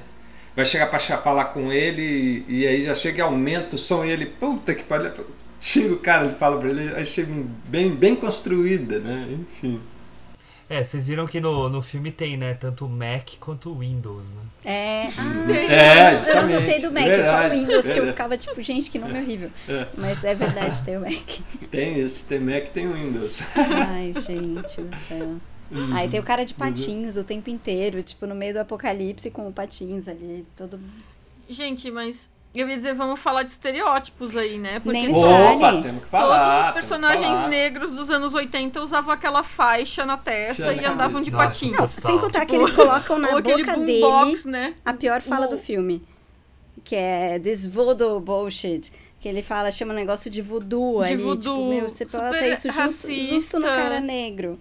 Vai 0.54 0.66
chegar 0.66 0.88
pra 0.88 0.98
cha- 0.98 1.16
falar 1.16 1.46
com 1.46 1.72
ele, 1.72 2.44
e, 2.46 2.60
e 2.60 2.66
aí 2.66 2.82
já 2.84 2.94
chega 2.94 3.18
e 3.18 3.20
aumenta 3.22 3.76
o 3.76 3.78
som, 3.78 4.04
e 4.04 4.10
ele, 4.10 4.26
puta 4.26 4.74
que 4.74 4.84
pariu, 4.84 5.10
tira 5.58 5.94
o 5.94 5.98
cara, 5.98 6.26
ele 6.26 6.34
fala 6.34 6.58
pra 6.60 6.68
ele, 6.68 6.94
aí 6.94 7.06
chega 7.06 7.32
um 7.32 7.48
bem, 7.66 7.90
bem 7.94 8.14
construída, 8.14 8.98
né? 8.98 9.26
Enfim. 9.30 9.80
É, 10.68 10.82
vocês 10.82 11.08
viram 11.08 11.26
que 11.26 11.40
no, 11.40 11.68
no 11.68 11.82
filme 11.82 12.10
tem, 12.10 12.36
né? 12.36 12.54
Tanto 12.54 12.86
o 12.86 12.88
Mac 12.88 13.30
quanto 13.38 13.70
o 13.70 13.78
Windows, 13.78 14.24
né? 14.30 14.42
É, 14.64 15.04
ah, 15.04 15.52
É, 15.52 16.30
eu 16.30 16.48
não 16.48 16.60
sei 16.60 16.80
do 16.80 16.90
Mac, 16.90 17.04
verdade, 17.04 17.48
só 17.48 17.48
o 17.48 17.58
Windows, 17.58 17.82
que 17.84 17.90
eu 17.90 17.94
verdade. 17.94 18.10
ficava 18.12 18.36
tipo, 18.38 18.62
gente, 18.62 18.90
que 18.90 18.98
nome 18.98 19.18
horrível. 19.18 19.50
É. 19.68 19.86
Mas 19.96 20.24
é 20.24 20.34
verdade, 20.34 20.82
tem 20.82 20.96
o 20.96 21.00
Mac. 21.00 21.40
Tem 21.70 21.98
esse, 21.98 22.24
tem 22.24 22.40
Mac, 22.40 22.66
tem 22.68 22.90
Windows. 22.90 23.42
Ai, 23.54 24.14
gente 24.26 24.80
do 24.80 24.96
céu. 24.96 25.36
Uhum. 25.70 25.94
Aí 25.94 26.08
tem 26.08 26.20
o 26.20 26.22
cara 26.22 26.44
de 26.44 26.54
patins 26.54 27.16
o 27.16 27.24
tempo 27.24 27.50
inteiro, 27.50 28.02
tipo, 28.02 28.26
no 28.26 28.34
meio 28.34 28.54
do 28.54 28.60
apocalipse 28.60 29.30
com 29.30 29.48
o 29.48 29.52
patins 29.52 30.08
ali, 30.08 30.46
todo. 30.56 30.78
Gente, 31.48 31.90
mas 31.90 32.28
eu 32.60 32.68
ia 32.68 32.76
dizer, 32.76 32.94
vamos 32.94 33.18
falar 33.18 33.42
de 33.42 33.50
estereótipos 33.50 34.36
aí, 34.36 34.58
né? 34.58 34.78
Porque 34.80 34.96
Nem 34.98 35.12
Opa, 35.14 35.58
fale. 35.60 35.82
temos 35.82 36.04
que 36.04 36.10
todos 36.10 36.10
falar. 36.10 36.38
os 36.40 36.56
temos 36.56 36.66
que 36.66 36.72
personagens 36.74 37.48
negros 37.48 37.90
dos 37.90 38.10
anos 38.10 38.32
80 38.34 38.80
usavam 38.80 39.12
aquela 39.12 39.42
faixa 39.42 40.06
na 40.06 40.16
testa 40.16 40.72
e 40.72 40.84
andavam 40.84 41.20
de 41.22 41.30
patins. 41.30 41.76
Não, 41.76 41.86
sem 41.86 42.18
contar 42.18 42.40
que 42.46 42.52
Tipo, 42.52 42.62
eles 42.66 42.72
colocam 42.76 43.18
na 43.18 43.28
boca 43.42 43.42
dele 43.42 43.64
né? 44.46 44.74
a 44.84 44.92
pior 44.92 45.20
fala 45.20 45.46
O- 45.46 45.50
do 45.50 45.58
filme. 45.58 46.02
Que 46.84 46.94
é 46.96 47.38
this 47.38 47.66
voodoo 47.66 48.20
bullshit. 48.20 48.92
Que 49.18 49.28
ele 49.28 49.42
fala, 49.42 49.70
chama 49.70 49.92
um 49.92 49.96
negócio 49.96 50.30
de 50.30 50.42
voodoo 50.42 51.02
De 51.02 51.12
ali. 51.14 51.16
voodoo, 51.22 51.56
tipo, 51.56 51.68
meu, 51.70 51.88
você 51.88 52.04
super 52.06 52.20
bota 52.20 52.46
isso 52.46 52.70
justo, 52.70 53.10
justo 53.12 53.58
no 53.58 53.66
cara 53.66 53.98
negro. 54.00 54.58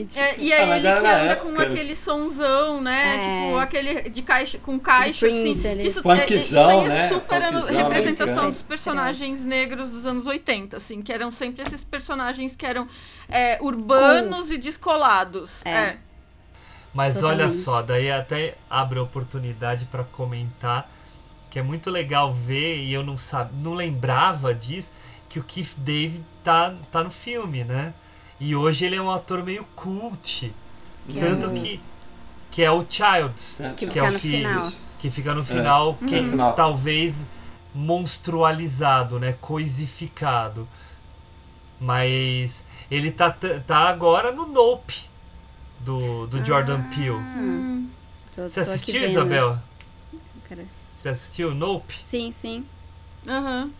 E, 0.00 0.04
tipo, 0.04 0.20
É, 0.20 0.34
e 0.38 0.52
Ah, 0.52 0.56
aí 0.56 0.66
mas 0.68 0.84
ele 0.84 0.92
que 0.92 0.98
anda 0.98 1.08
época, 1.10 1.36
com 1.50 1.52
né? 1.58 1.64
aquele 1.66 1.96
sonzão, 1.96 2.80
né? 2.80 3.16
É. 3.16 3.18
Tipo, 3.46 3.58
aquele 3.58 4.10
de 4.10 4.22
caixa, 4.22 4.58
com 4.58 4.78
caixa, 4.78 5.26
assim. 5.28 5.50
Isso, 5.50 6.02
Funkzão, 6.02 6.10
é, 6.20 6.34
isso 6.34 6.58
aí 6.58 6.84
é 6.84 6.88
né? 6.88 7.08
super 7.08 7.42
ano- 7.42 7.60
Funkzão 7.60 7.76
representação 7.76 8.32
americano. 8.44 8.50
dos 8.52 8.62
personagens 8.62 9.44
negros 9.44 9.88
dos 9.90 10.06
anos 10.06 10.26
80, 10.26 10.76
assim. 10.76 11.02
Que 11.02 11.12
eram 11.12 11.30
sempre 11.32 11.62
esses 11.62 11.84
personagens 11.84 12.54
que 12.56 12.66
eram 12.66 12.88
é, 13.28 13.58
urbanos 13.60 14.50
e 14.50 14.58
descolados. 14.58 15.64
É. 15.64 15.70
É. 15.70 15.96
Mas 16.92 17.22
olha 17.22 17.48
só, 17.50 17.82
daí 17.82 18.10
até 18.10 18.56
abre 18.68 18.98
a 18.98 19.02
oportunidade 19.02 19.84
pra 19.86 20.02
comentar 20.02 20.90
que 21.48 21.58
é 21.58 21.62
muito 21.62 21.90
legal 21.90 22.32
ver 22.32 22.78
e 22.78 22.92
eu 22.92 23.02
não 23.02 23.16
sab... 23.16 23.50
não 23.54 23.74
lembrava 23.74 24.54
disso 24.54 24.92
que 25.28 25.38
o 25.38 25.44
Keith 25.44 25.74
David 25.78 26.24
tá 26.44 26.74
tá 26.90 27.02
no 27.04 27.10
filme, 27.10 27.62
né? 27.64 27.92
E 28.40 28.56
hoje 28.56 28.86
ele 28.86 28.96
é 28.96 29.02
um 29.02 29.10
ator 29.10 29.44
meio 29.44 29.64
cult, 29.76 30.52
Que 31.08 31.18
é 31.18 31.20
tanto 31.20 31.48
o- 31.48 31.54
que 31.54 31.80
que 32.50 32.62
é 32.64 32.70
o 32.70 32.84
Childs, 32.88 33.60
É, 33.60 33.72
Que 33.74 33.86
que 33.86 33.98
é 33.98 34.02
o 34.02 34.18
que 34.18 34.42
que 34.98 35.10
fica 35.10 35.32
no 35.34 35.44
final, 35.44 35.94
que 36.06 36.14
é 36.16 36.22
final. 36.22 36.52
talvez 36.54 37.26
monstrualizado, 37.74 39.20
né, 39.20 39.34
coisificado. 39.40 40.66
Mas 41.80 42.64
ele 42.90 43.10
tá, 43.10 43.30
tá 43.66 43.88
agora 43.88 44.30
no 44.32 44.46
Nope 44.46 44.94
do, 45.80 46.26
do 46.26 46.44
Jordan 46.44 46.82
Peele. 46.90 47.10
Hum, 47.12 47.88
tô- 48.34 48.48
Você 48.48 48.62
tô 48.64 48.70
assistiu. 48.70 49.02
Isabel? 49.06 49.58
Cara, 50.48 50.62
Você 50.64 51.08
assistiu 51.08 51.54
Nope? 51.54 51.94
Sim, 52.04 52.30
sim. 52.32 52.66
Aham. 53.28 53.70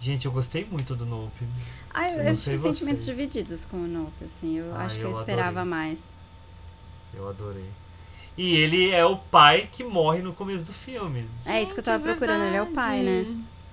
Gente, 0.00 0.26
eu 0.26 0.32
gostei 0.32 0.66
muito 0.70 0.94
do 0.94 1.06
Nope. 1.06 1.46
Ah, 1.94 2.08
Eu 2.10 2.24
eu, 2.24 2.36
tive 2.36 2.56
sentimentos 2.56 3.04
vocês. 3.04 3.04
divididos 3.04 3.64
com 3.64 3.76
o 3.76 3.86
Nope, 3.86 4.24
assim. 4.24 4.58
Eu 4.58 4.74
Ah, 4.74 4.84
acho 4.84 4.96
que 4.96 5.02
eu 5.02 5.10
eu 5.10 5.18
esperava 5.18 5.60
adorei. 5.60 5.70
mais. 5.70 6.04
Eu 7.14 7.28
adorei. 7.28 7.64
E 8.36 8.56
ele 8.56 8.90
é 8.90 9.04
o 9.04 9.16
pai 9.16 9.68
que 9.70 9.84
morre 9.84 10.20
no 10.20 10.32
começo 10.32 10.64
do 10.64 10.72
filme. 10.72 11.28
É 11.46 11.62
isso 11.62 11.72
que 11.72 11.78
eu 11.80 11.84
tava 11.84 11.98
Gente, 12.04 12.16
procurando, 12.16 12.44
ele 12.46 12.56
é 12.56 12.62
o 12.62 12.66
pai, 12.66 13.02
né? 13.02 13.26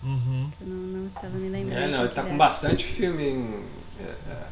Uhum. 0.03 0.52
Eu 0.61 0.68
não, 0.68 0.99
não 1.02 1.07
estava 1.07 1.35
me 1.35 1.49
lembrando. 1.49 1.80
É, 1.84 1.88
não, 1.88 1.99
ele 2.03 2.10
tá 2.14 2.22
com 2.22 2.27
era. 2.30 2.38
bastante 2.38 2.85
filme 2.85 3.23
em. 3.23 3.65
é, 3.99 4.03
é, 4.31 4.48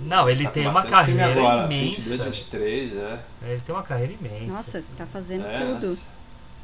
Não, 0.00 0.28
ele 0.28 0.42
tá 0.44 0.50
tem 0.50 0.66
uma 0.66 0.82
carreira 0.82 1.26
agora, 1.30 1.64
imensa. 1.72 2.00
22, 2.00 2.22
23, 2.24 2.96
é. 2.96 3.24
Ele 3.42 3.60
tem 3.60 3.74
uma 3.74 3.82
carreira 3.84 4.12
imensa. 4.12 4.52
Nossa, 4.52 4.78
assim. 4.78 4.88
tá 4.96 5.06
fazendo 5.06 5.46
É, 5.46 5.58
tudo. 5.58 5.98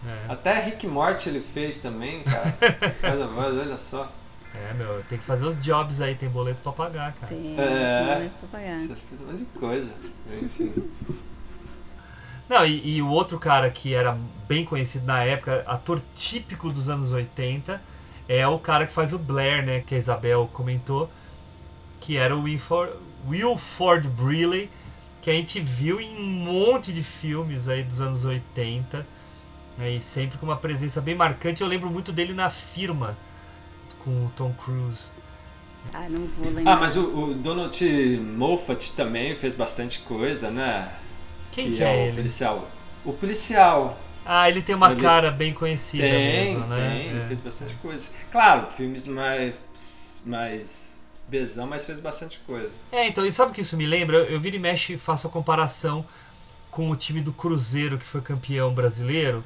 É. 0.07 0.33
Até 0.33 0.61
Rick 0.65 0.87
Morty 0.87 1.29
ele 1.29 1.41
fez 1.41 1.79
também, 1.79 2.23
cara. 2.25 2.57
Faz 3.01 3.21
a 3.21 3.27
voz, 3.27 3.57
olha 3.57 3.79
só. 3.79 4.11
É, 4.55 4.75
meu, 4.75 5.03
tem 5.09 5.17
que 5.19 5.25
fazer 5.25 5.45
os 5.45 5.57
jobs 5.59 6.01
aí, 6.01 6.15
tem 6.15 6.29
boleto 6.29 6.61
pra 6.63 6.73
pagar, 6.73 7.13
cara. 7.15 7.33
Tem, 7.33 7.55
É. 7.59 7.99
tem 7.99 8.15
boleto 8.15 8.35
pra 8.41 8.49
pagar. 8.61 8.75
Você 8.77 8.95
fez 8.97 9.21
um 9.21 9.25
monte 9.27 9.39
de 9.39 9.45
coisa. 9.59 9.95
Enfim. 10.43 10.73
Não, 12.49 12.67
e, 12.67 12.97
e 12.97 13.03
o 13.03 13.09
outro 13.09 13.39
cara 13.39 13.71
que 13.71 13.95
era 13.95 14.19
bem 14.49 14.65
conhecido 14.65 15.07
na 15.07 15.23
época, 15.23 15.63
ator 15.67 16.03
típico 16.17 16.69
dos 16.71 16.89
anos 16.89 17.13
80, 17.13 17.81
é 18.29 18.47
o 18.47 18.59
cara 18.59 18.87
que 18.87 18.93
faz 18.93 19.13
o 19.13 19.19
Blair, 19.19 19.65
né? 19.65 19.81
Que 19.81 19.95
a 19.95 19.99
Isabel 19.99 20.51
comentou, 20.53 21.09
que 22.01 22.17
era 22.17 22.37
o 22.37 22.43
Wilford, 22.43 22.93
Wilford 23.29 24.09
Briley, 24.09 24.69
que 25.23 25.31
a 25.31 25.33
gente 25.33 25.61
viu 25.61 26.01
em 26.01 26.17
um 26.17 26.27
monte 26.27 26.93
de 26.93 27.05
filmes 27.05 27.69
aí 27.69 27.85
dos 27.85 28.01
anos 28.01 28.25
80, 28.25 29.07
né, 29.77 29.91
e 29.91 30.01
sempre 30.01 30.39
com 30.39 30.47
uma 30.47 30.57
presença 30.57 31.01
bem 31.01 31.15
marcante. 31.15 31.61
Eu 31.63 31.69
lembro 31.69 31.89
muito 31.91 32.11
dele 32.11 32.33
na 32.33 32.51
firma 32.51 33.17
com 34.05 34.11
o 34.27 34.33
Tom 34.37 34.53
Cruise. 34.53 35.13
Ah, 35.93 36.09
não 36.09 36.21
vou 36.27 36.53
lembrar. 36.53 36.73
Ah, 36.73 36.77
mas 36.77 36.97
o, 36.97 37.03
o 37.31 37.35
Donald 37.35 37.85
Moffat 38.37 38.93
também 38.93 39.35
fez 39.35 39.55
bastante 39.55 40.01
coisa, 40.01 40.51
né? 40.51 40.93
Quem 41.53 41.73
que, 41.73 41.83
é, 41.83 41.87
o 41.87 41.95
ele? 42.09 42.17
policial. 42.17 42.69
O 43.05 43.13
policial. 43.13 43.99
Ah, 44.25 44.49
ele 44.49 44.61
tem 44.63 44.75
uma 44.75 44.91
Ele- 44.93 45.01
cara 45.01 45.31
bem 45.31 45.53
conhecida 45.55 46.05
Tem, 46.05 46.47
mesmo, 46.55 46.67
né? 46.67 46.91
tem, 46.91 47.07
ele 47.09 47.21
É. 47.23 47.27
fez 47.27 47.41
bastante 47.41 47.75
coisa. 47.77 48.11
Claro, 48.31 48.69
filmes 48.71 49.07
mais. 49.07 49.55
mais. 50.27 50.99
besão, 51.27 51.67
mas 51.67 51.85
fez 51.87 51.99
bastante 52.01 52.41
coisa. 52.47 52.71
É, 52.93 53.07
então, 53.07 53.25
e 53.25 53.31
sabe 53.33 53.53
o 53.53 53.55
que 53.55 53.61
isso 53.61 53.77
me 53.77 53.87
lembra? 53.87 54.17
Eu, 54.19 54.25
eu 54.25 54.41
viro 54.41 54.57
e 54.57 54.59
mexe 54.59 54.95
e 54.95 54.99
faço 54.99 55.27
a 55.29 55.31
comparação 55.31 56.05
com 56.73 56.91
o 56.91 56.97
time 56.97 57.21
do 57.21 57.33
Cruzeiro, 57.33 57.97
que 57.97 58.05
foi 58.05 58.21
campeão 58.21 58.75
brasileiro. 58.75 59.45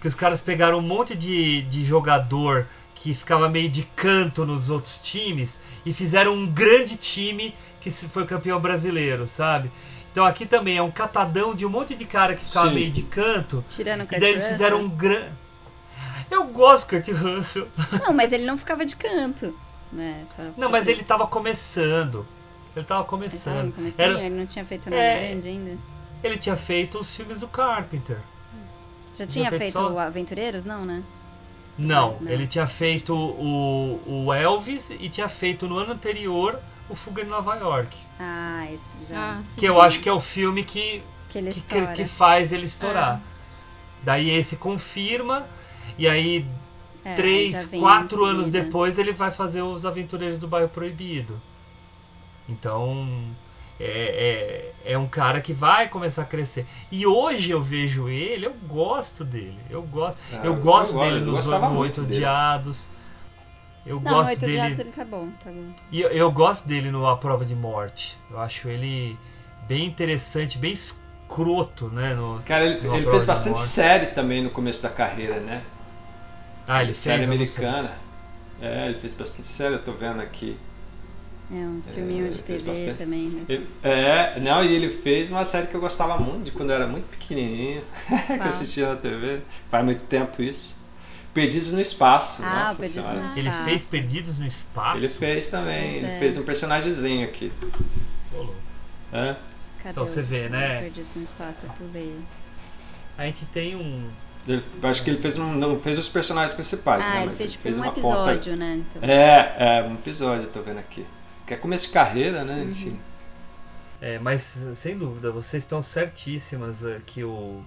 Que 0.00 0.08
os 0.08 0.14
caras 0.14 0.40
pegaram 0.40 0.78
um 0.78 0.82
monte 0.82 1.14
de, 1.14 1.62
de 1.62 1.84
jogador 1.84 2.66
que 2.94 3.14
ficava 3.14 3.48
meio 3.48 3.68
de 3.68 3.82
canto 3.94 4.44
nos 4.44 4.70
outros 4.70 5.00
times 5.02 5.60
e 5.86 5.92
fizeram 5.92 6.34
um 6.34 6.46
grande 6.46 6.96
time 6.96 7.54
que 7.80 7.90
se- 7.90 8.08
foi 8.08 8.26
campeão 8.26 8.60
brasileiro, 8.60 9.26
sabe? 9.26 9.70
Então 10.10 10.24
aqui 10.26 10.44
também 10.46 10.76
é 10.78 10.82
um 10.82 10.90
catadão 10.90 11.54
de 11.54 11.64
um 11.64 11.68
monte 11.68 11.94
de 11.94 12.04
cara 12.04 12.34
que 12.34 12.44
ficava 12.44 12.68
Sim. 12.68 12.74
meio 12.74 12.90
de 12.90 13.02
canto. 13.02 13.64
Tirando 13.68 14.00
o 14.00 14.14
E 14.14 14.18
daí 14.18 14.30
eles 14.30 14.48
fizeram 14.48 14.80
um 14.82 14.88
grande. 14.88 15.30
Eu 16.30 16.44
gosto 16.44 16.86
do 16.86 16.90
Kurt 16.90 17.08
Russell. 17.08 17.68
Não, 18.04 18.12
mas 18.12 18.32
ele 18.32 18.44
não 18.44 18.58
ficava 18.58 18.84
de 18.84 18.96
canto. 18.96 19.56
Né? 19.92 20.24
Não, 20.56 20.68
mas 20.68 20.86
ele 20.88 20.98
isso. 20.98 21.06
tava 21.08 21.26
começando. 21.26 22.18
Ele 22.18 22.26
tava 22.26 22.76
Ele 22.76 22.84
tava 22.84 23.04
começando. 23.04 23.72
comecinho, 23.74 23.94
Era- 24.02 24.24
ele 24.24 24.34
não 24.34 24.46
tinha 24.46 24.64
feito 24.64 24.90
nada 24.90 25.00
É. 25.02 25.28
grande 25.30 25.48
ainda. 25.48 25.78
Ele 26.22 26.36
tinha 26.36 26.56
feito 26.56 26.98
os 26.98 27.14
filmes 27.14 27.40
do 27.40 27.48
Carpenter. 27.48 28.18
Já 29.18 29.26
tinha 29.26 29.48
feito 29.48 29.62
feito 29.62 29.72
só- 29.72 29.92
o 29.92 29.98
Aventureiros? 29.98 30.64
Não, 30.64 30.84
né? 30.84 31.02
Não, 31.76 32.16
Não. 32.20 32.30
ele 32.30 32.46
tinha 32.46 32.66
feito 32.66 33.14
o, 33.14 34.00
o 34.26 34.32
Elvis 34.32 34.90
e 34.90 35.08
tinha 35.08 35.28
feito 35.28 35.68
no 35.68 35.78
ano 35.78 35.92
anterior 35.92 36.58
o 36.88 36.94
Fuga 36.94 37.22
em 37.22 37.26
Nova 37.26 37.54
York. 37.56 37.96
Ah, 38.18 38.66
esse 38.72 39.06
já. 39.08 39.38
Ah. 39.38 39.42
Que 39.56 39.66
eu 39.66 39.80
acho 39.80 40.00
que 40.00 40.08
é 40.08 40.12
o 40.12 40.18
filme 40.18 40.64
que, 40.64 41.02
que 41.28 41.38
ele 41.38 41.50
que, 41.52 41.86
que, 41.94 42.06
faz 42.06 42.52
ele 42.52 42.64
estourar. 42.64 43.20
Daí 44.02 44.30
esse 44.30 44.56
confirma, 44.56 45.46
e 45.96 46.08
aí 46.08 46.46
É, 47.04 47.14
três, 47.14 47.66
quatro 47.66 48.24
anos 48.24 48.50
depois 48.50 48.98
ele 48.98 49.12
vai 49.12 49.30
fazer 49.30 49.62
os 49.62 49.86
Aventureiros 49.86 50.38
do 50.38 50.48
Bairro 50.48 50.68
Proibido. 50.68 51.40
Então 52.48 53.06
é, 53.80 54.72
é, 54.84 54.92
é 54.92 54.98
um 54.98 55.06
cara 55.08 55.40
que 55.40 55.52
vai 55.52 55.88
começar 55.88 56.22
a 56.22 56.26
crescer. 56.26 56.66
E 56.90 57.06
hoje 57.06 57.50
eu 57.50 57.62
vejo 57.62 58.08
ele, 58.08 58.46
eu 58.46 58.54
gosto 58.66 59.24
dele. 59.24 59.58
Eu 59.70 59.82
gosto, 59.82 60.18
Ah, 60.32 60.40
eu 60.44 60.54
eu 60.54 60.56
gosto 60.56 60.98
dele 60.98 61.20
nos 61.20 61.46
Oito. 61.48 62.00
Odiados. 62.02 62.88
Eu 63.86 64.00
Não, 64.00 64.12
gosto 64.12 64.30
oito 64.30 64.40
dele. 64.40 64.58
Odiados 64.58 64.78
ele 64.78 64.92
tá 64.92 65.04
bom, 65.04 65.30
tá 65.42 65.50
bom. 65.50 65.72
E 65.90 66.00
eu, 66.00 66.10
eu 66.10 66.30
gosto 66.32 66.66
dele 66.66 66.90
no 66.90 67.06
A 67.06 67.16
Prova 67.16 67.44
de 67.44 67.54
Morte. 67.54 68.18
Eu 68.30 68.38
acho 68.38 68.68
ele 68.68 69.18
bem 69.66 69.86
interessante, 69.86 70.58
bem 70.58 70.72
escroto, 70.72 71.88
né? 71.88 72.14
No, 72.14 72.42
Cara, 72.44 72.64
ele, 72.66 72.80
no 72.86 72.94
ele 72.96 73.06
fez 73.06 73.22
bastante 73.22 73.56
Morte. 73.56 73.68
série 73.68 74.06
também 74.08 74.42
no 74.42 74.50
começo 74.50 74.82
da 74.82 74.88
carreira, 74.90 75.40
né? 75.40 75.62
Ah, 76.66 76.82
ele 76.82 76.94
série 76.94 77.24
fez, 77.24 77.28
americana. 77.28 77.98
É, 78.60 78.86
ele 78.86 78.98
fez 79.00 79.14
bastante 79.14 79.46
série, 79.46 79.74
eu 79.74 79.82
tô 79.84 79.92
vendo 79.92 80.20
aqui. 80.20 80.58
É, 81.50 81.54
um 81.54 81.80
filminho 81.80 82.26
ele 82.26 82.34
de 82.34 82.42
TV 82.44 82.92
também. 82.92 83.28
né? 83.28 83.42
Ele- 83.48 83.66
é, 83.82 84.38
não, 84.40 84.62
e 84.62 84.74
ele 84.74 84.90
fez 84.90 85.30
uma 85.30 85.44
série 85.46 85.66
que 85.66 85.74
eu 85.74 85.80
gostava 85.80 86.18
muito 86.18 86.44
de 86.44 86.50
quando 86.50 86.70
eu 86.70 86.76
era 86.76 86.86
muito 86.86 87.06
pequenininho, 87.06 87.82
que 88.26 88.32
eu 88.32 88.42
assistia 88.42 88.88
na 88.90 88.96
TV. 88.96 89.40
Faz 89.70 89.82
muito 89.84 90.04
tempo 90.04 90.42
isso. 90.42 90.76
Perdidos 91.32 91.72
no 91.72 91.80
Espaço. 91.80 92.42
Ah, 92.44 92.64
nossa 92.66 92.80
Perdidos 92.80 93.10
senhora. 93.10 93.28
no. 93.28 93.38
Ele 93.38 93.50
fez 93.50 93.84
Perdidos 93.84 94.38
no 94.38 94.46
Espaço? 94.46 94.98
Ele 94.98 95.08
fez 95.08 95.46
também, 95.48 95.90
Pois 95.92 96.02
ele 96.02 96.06
é. 96.12 96.18
fez 96.18 96.36
um 96.36 96.42
personagemzinho 96.42 97.24
aqui. 97.26 97.52
É. 99.12 99.36
Cadê 99.78 99.90
Então 99.90 100.06
você 100.06 100.20
vê, 100.22 100.48
né? 100.48 100.80
Perdi 100.82 101.02
no 101.16 101.22
espaço, 101.22 101.64
eu 101.66 101.70
pulei. 101.72 102.14
A 103.16 103.24
gente 103.26 103.46
tem 103.46 103.74
um. 103.76 104.08
Ele- 104.46 104.62
eu 104.82 104.88
acho 104.88 105.02
que 105.02 105.10
ele 105.10 105.20
fez 105.20 105.38
um, 105.38 105.52
não 105.54 105.78
fez 105.78 105.98
os 105.98 106.08
personagens 106.08 106.52
principais, 106.54 107.04
Ah, 107.06 107.10
né? 107.10 107.16
ele 107.20 107.26
Mas 107.28 107.38
fez, 107.38 107.40
ele 107.40 107.50
tipo, 107.52 107.62
fez 107.62 107.76
um 107.78 107.82
uma 107.82 107.92
ponta. 107.92 108.30
episódio, 108.32 108.56
né? 108.56 108.82
Então. 108.90 109.02
É, 109.08 109.54
é, 109.78 109.82
um 109.84 109.94
episódio, 109.94 110.44
eu 110.44 110.50
tô 110.50 110.62
vendo 110.62 110.78
aqui. 110.78 111.04
Que 111.48 111.54
é 111.54 111.56
começo 111.56 111.86
de 111.86 111.94
carreira, 111.94 112.44
né? 112.44 112.56
Uhum. 112.56 112.70
Enfim. 112.70 113.00
É, 114.02 114.18
mas 114.18 114.62
sem 114.76 114.98
dúvida, 114.98 115.32
vocês 115.32 115.62
estão 115.62 115.80
certíssimas 115.80 116.84
eh, 116.84 117.00
que 117.06 117.24
o, 117.24 117.64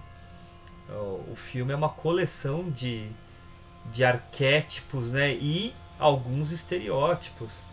o, 0.88 1.32
o 1.32 1.34
filme 1.36 1.72
é 1.72 1.76
uma 1.76 1.88
coleção 1.88 2.70
de, 2.70 3.10
de 3.86 4.04
arquétipos 4.04 5.10
né, 5.10 5.32
e 5.32 5.74
alguns 5.98 6.52
estereótipos. 6.52 7.64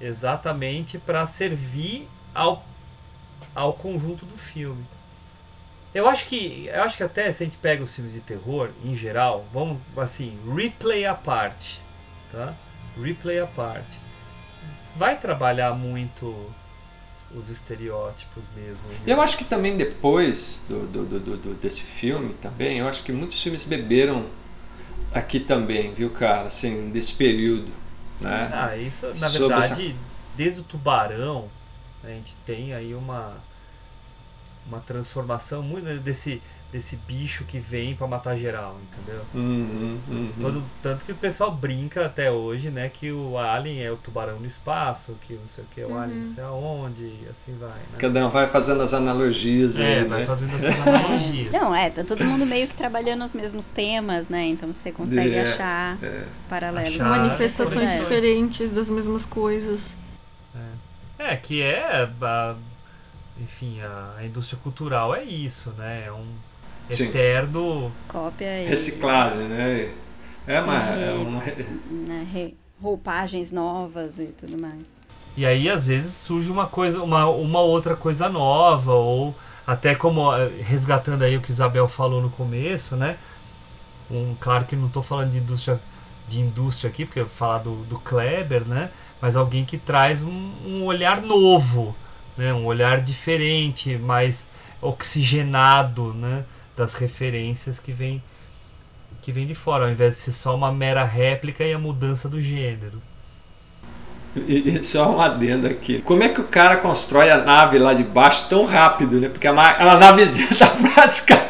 Exatamente 0.00 0.98
para 0.98 1.26
servir 1.26 2.08
ao, 2.34 2.64
ao 3.54 3.74
conjunto 3.74 4.24
do 4.24 4.38
filme. 4.38 4.86
Eu 5.94 6.08
acho 6.08 6.26
que 6.28 6.66
eu 6.66 6.82
acho 6.82 6.96
que 6.96 7.02
até 7.02 7.30
se 7.30 7.42
a 7.42 7.46
gente 7.46 7.58
pega 7.58 7.82
os 7.82 7.94
filmes 7.94 8.14
de 8.14 8.20
terror 8.20 8.70
em 8.82 8.96
geral, 8.96 9.44
vamos 9.52 9.78
assim, 9.98 10.38
replay 10.50 11.04
à 11.04 11.14
parte, 11.14 11.82
tá? 12.32 12.54
Replay 12.96 13.38
à 13.38 13.46
parte. 13.46 14.09
Vai 14.96 15.18
trabalhar 15.18 15.72
muito 15.74 16.50
os 17.34 17.48
estereótipos 17.48 18.44
mesmo. 18.56 18.88
E 19.06 19.10
eu 19.10 19.20
acho 19.20 19.36
que 19.38 19.44
também 19.44 19.76
depois 19.76 20.64
do, 20.68 20.86
do, 20.86 21.04
do, 21.06 21.36
do- 21.36 21.54
desse 21.54 21.82
filme 21.82 22.34
também, 22.34 22.78
eu 22.78 22.88
acho 22.88 23.04
que 23.04 23.12
muitos 23.12 23.40
filmes 23.40 23.64
beberam 23.64 24.26
aqui 25.14 25.38
também, 25.40 25.94
viu, 25.94 26.10
cara? 26.10 26.48
Assim, 26.48 26.90
desse 26.90 27.14
período, 27.14 27.70
né? 28.20 28.50
Ah, 28.52 28.76
isso 28.76 29.06
na 29.06 29.14
Sobre 29.14 29.54
essa- 29.54 29.74
verdade, 29.76 29.96
desde 30.36 30.60
o 30.60 30.64
tubarão, 30.64 31.48
né, 32.02 32.12
a 32.12 32.14
gente 32.14 32.34
tem 32.44 32.72
aí 32.74 32.94
uma 32.94 33.36
uma 34.66 34.78
transformação 34.80 35.62
muito 35.62 35.84
né, 35.84 35.96
desse 35.96 36.40
desse 36.72 36.94
bicho 36.96 37.44
que 37.44 37.58
vem 37.58 37.96
pra 37.96 38.06
matar 38.06 38.36
geral, 38.36 38.78
entendeu? 38.92 39.22
Uhum, 39.34 39.98
uhum. 40.08 40.32
Todo- 40.40 40.62
tanto 40.80 41.04
que 41.04 41.10
o 41.10 41.16
pessoal 41.16 41.50
brinca 41.50 42.06
até 42.06 42.30
hoje, 42.30 42.70
né, 42.70 42.88
que 42.88 43.10
o 43.10 43.36
alien 43.36 43.82
é 43.82 43.90
o 43.90 43.96
tubarão 43.96 44.38
no 44.38 44.46
espaço, 44.46 45.16
que 45.20 45.32
não 45.34 45.48
sei 45.48 45.64
o 45.64 45.66
que 45.66 45.80
é 45.80 45.86
o 45.86 45.98
alien 45.98 46.18
não 46.20 46.24
sei 46.32 46.44
aonde, 46.44 47.02
e 47.02 47.26
assim 47.28 47.56
vai, 47.58 47.70
né? 47.70 47.98
Cada 47.98 48.24
um 48.24 48.30
vai 48.30 48.46
fazendo 48.48 48.82
as 48.82 48.94
analogias 48.94 49.76
É, 49.76 49.98
aí, 50.00 50.04
vai 50.04 50.20
né? 50.20 50.26
fazendo 50.26 50.54
essas 50.54 50.80
analogias. 50.86 51.52
Não, 51.52 51.74
é, 51.74 51.90
tá 51.90 52.04
todo 52.04 52.24
mundo 52.24 52.46
meio 52.46 52.68
que 52.68 52.74
trabalhando 52.76 53.24
os 53.24 53.34
mesmos 53.34 53.70
temas, 53.70 54.28
né? 54.28 54.46
Então 54.46 54.72
você 54.72 54.92
consegue 54.92 55.34
É, 55.34 55.42
achar 55.42 55.98
é. 56.02 56.24
paralelos. 56.48 56.94
Achar 57.00 57.08
Manifestações 57.08 57.90
diferentes 57.98 58.70
das 58.70 58.88
mesmas 58.88 59.24
coisas. 59.26 59.96
É, 61.18 61.36
que 61.36 61.60
é, 61.62 62.08
a- 62.22 62.54
enfim, 63.40 63.80
a, 63.82 64.14
a 64.18 64.24
indústria 64.24 64.58
cultural 64.62 65.14
é 65.14 65.24
isso, 65.24 65.70
né? 65.72 66.04
É 66.06 66.12
um 66.12 66.26
Sim. 66.96 67.04
eterno 67.04 67.92
Cópia 68.08 68.62
e 68.62 68.66
Reciclagem, 68.66 69.48
né? 69.48 69.90
É 70.46 70.60
uma. 70.60 70.74
É 70.76 71.14
E- 71.14 71.24
uma... 71.24 71.42
né, 71.90 72.26
re- 72.32 72.54
roupagens 72.82 73.52
novas 73.52 74.18
e 74.18 74.26
tudo 74.26 74.60
mais. 74.60 74.82
E 75.36 75.46
aí, 75.46 75.68
às 75.70 75.86
vezes, 75.86 76.12
surge 76.14 76.50
uma 76.50 76.66
coisa, 76.66 77.02
uma, 77.02 77.26
uma 77.28 77.60
outra 77.60 77.94
coisa 77.94 78.28
nova, 78.28 78.92
ou 78.94 79.34
até 79.66 79.94
como 79.94 80.34
eh, 80.34 80.50
resgatando 80.60 81.22
aí 81.22 81.36
o 81.36 81.40
que 81.40 81.50
Isabel 81.50 81.86
falou 81.86 82.20
no 82.20 82.30
começo, 82.30 82.96
né? 82.96 83.16
Um, 84.10 84.34
claro 84.40 84.64
que 84.64 84.74
não 84.74 84.88
estou 84.88 85.02
falando 85.02 85.30
de 85.30 85.38
indústria, 85.38 85.80
de 86.28 86.40
indústria 86.40 86.90
aqui, 86.90 87.04
porque 87.04 87.20
eu 87.20 87.26
vou 87.26 87.34
falar 87.34 87.58
do, 87.58 87.76
do 87.84 87.98
Kleber, 88.00 88.66
né? 88.66 88.90
Mas 89.20 89.36
alguém 89.36 89.64
que 89.64 89.78
traz 89.78 90.22
um, 90.22 90.52
um 90.66 90.84
olhar 90.84 91.22
novo, 91.22 91.94
né? 92.36 92.52
Um 92.52 92.64
olhar 92.64 93.00
diferente, 93.00 93.96
mais 93.96 94.48
oxigenado, 94.82 96.12
né? 96.14 96.44
Das 96.80 96.94
referências 96.94 97.78
que 97.78 97.92
vem 97.92 98.22
que 99.20 99.30
vem 99.30 99.46
de 99.46 99.54
fora, 99.54 99.84
ao 99.84 99.90
invés 99.90 100.14
de 100.14 100.18
ser 100.18 100.32
só 100.32 100.56
uma 100.56 100.72
mera 100.72 101.04
réplica 101.04 101.62
e 101.62 101.74
a 101.74 101.78
mudança 101.78 102.26
do 102.26 102.40
gênero. 102.40 103.02
E, 104.34 104.78
e 104.78 104.82
só 104.82 105.14
um 105.14 105.20
adendo 105.20 105.66
aqui. 105.66 106.00
Como 106.00 106.22
é 106.22 106.30
que 106.30 106.40
o 106.40 106.44
cara 106.44 106.78
constrói 106.78 107.30
a 107.30 107.36
nave 107.36 107.78
lá 107.78 107.92
de 107.92 108.02
baixo 108.02 108.48
tão 108.48 108.64
rápido, 108.64 109.20
né? 109.20 109.28
Porque 109.28 109.46
a, 109.46 109.50
a 109.50 109.98
navezinha 109.98 110.48
tá, 110.56 110.68
pratica, 110.68 111.48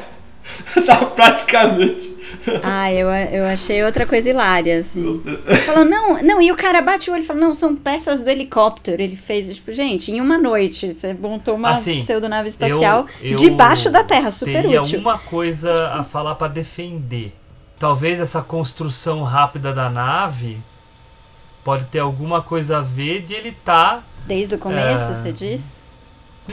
tá 0.85 0.97
praticamente. 0.97 2.20
Ah, 2.63 2.93
eu, 2.93 3.09
eu 3.09 3.45
achei 3.47 3.83
outra 3.85 4.07
coisa 4.07 4.29
hilária, 4.31 4.81
assim. 4.81 5.23
Ele 5.27 5.57
falou, 5.57 5.85
não, 5.85 6.23
não, 6.23 6.43
e 6.43 6.51
o 6.53 6.57
cara 6.57 6.81
bate 6.81 7.11
o 7.11 7.13
olho 7.13 7.23
e 7.23 7.27
fala, 7.27 7.41
não, 7.41 7.55
são 7.55 7.75
peças 7.77 8.21
do 8.21 8.29
helicóptero. 8.31 9.01
Ele 9.03 9.17
fez, 9.17 9.53
tipo, 9.55 9.73
gente, 9.73 10.11
em 10.13 10.21
uma 10.21 10.39
noite, 10.39 10.93
você 10.93 11.13
montou 11.15 11.55
uma 11.57 11.71
Assim, 11.71 12.01
pseudonave 12.01 12.49
espacial 12.49 13.07
eu- 13.23 13.31
eu 13.33 13.37
debaixo 13.37 13.91
da 13.91 14.03
Terra, 14.05 14.31
super 14.31 14.63
teria 14.63 14.83
útil. 14.83 15.01
uma 15.01 15.19
coisa 15.19 15.89
a 15.89 16.03
falar 16.03 16.35
para 16.35 16.49
defender. 16.49 17.33
Talvez 17.79 18.21
essa 18.21 18.43
construção 18.43 19.23
rápida 19.23 19.73
da 19.73 19.89
nave 19.89 20.59
pode 21.65 21.87
ter 21.87 21.99
alguma 22.01 22.43
coisa 22.43 22.79
a 22.79 22.81
ver 22.81 23.21
de 23.23 23.35
ele 23.35 23.53
tá 23.53 24.03
Desde 24.27 24.55
o 24.55 24.59
começo, 24.59 25.11
É. 25.11 25.15
você 25.15 25.33
diz? 25.33 25.73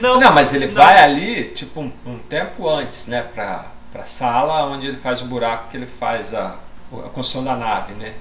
não, 0.00 0.18
Não, 0.18 0.32
mas 0.32 0.54
ele 0.54 0.66
não. 0.68 0.74
vai 0.74 1.02
ali, 1.02 1.44
tipo, 1.50 1.80
um, 1.80 1.92
um 2.06 2.18
tempo 2.18 2.68
antes, 2.68 3.06
né? 3.08 3.22
Pra, 3.22 3.66
pra 3.90 4.04
sala 4.04 4.66
onde 4.66 4.86
ele 4.86 4.96
faz 4.96 5.22
o 5.22 5.24
buraco 5.24 5.70
que 5.70 5.76
ele 5.76 5.86
faz 5.86 6.34
a, 6.34 6.56
a 6.92 7.08
construção 7.08 7.44
da 7.44 7.56
nave, 7.56 7.94
né? 7.94 8.14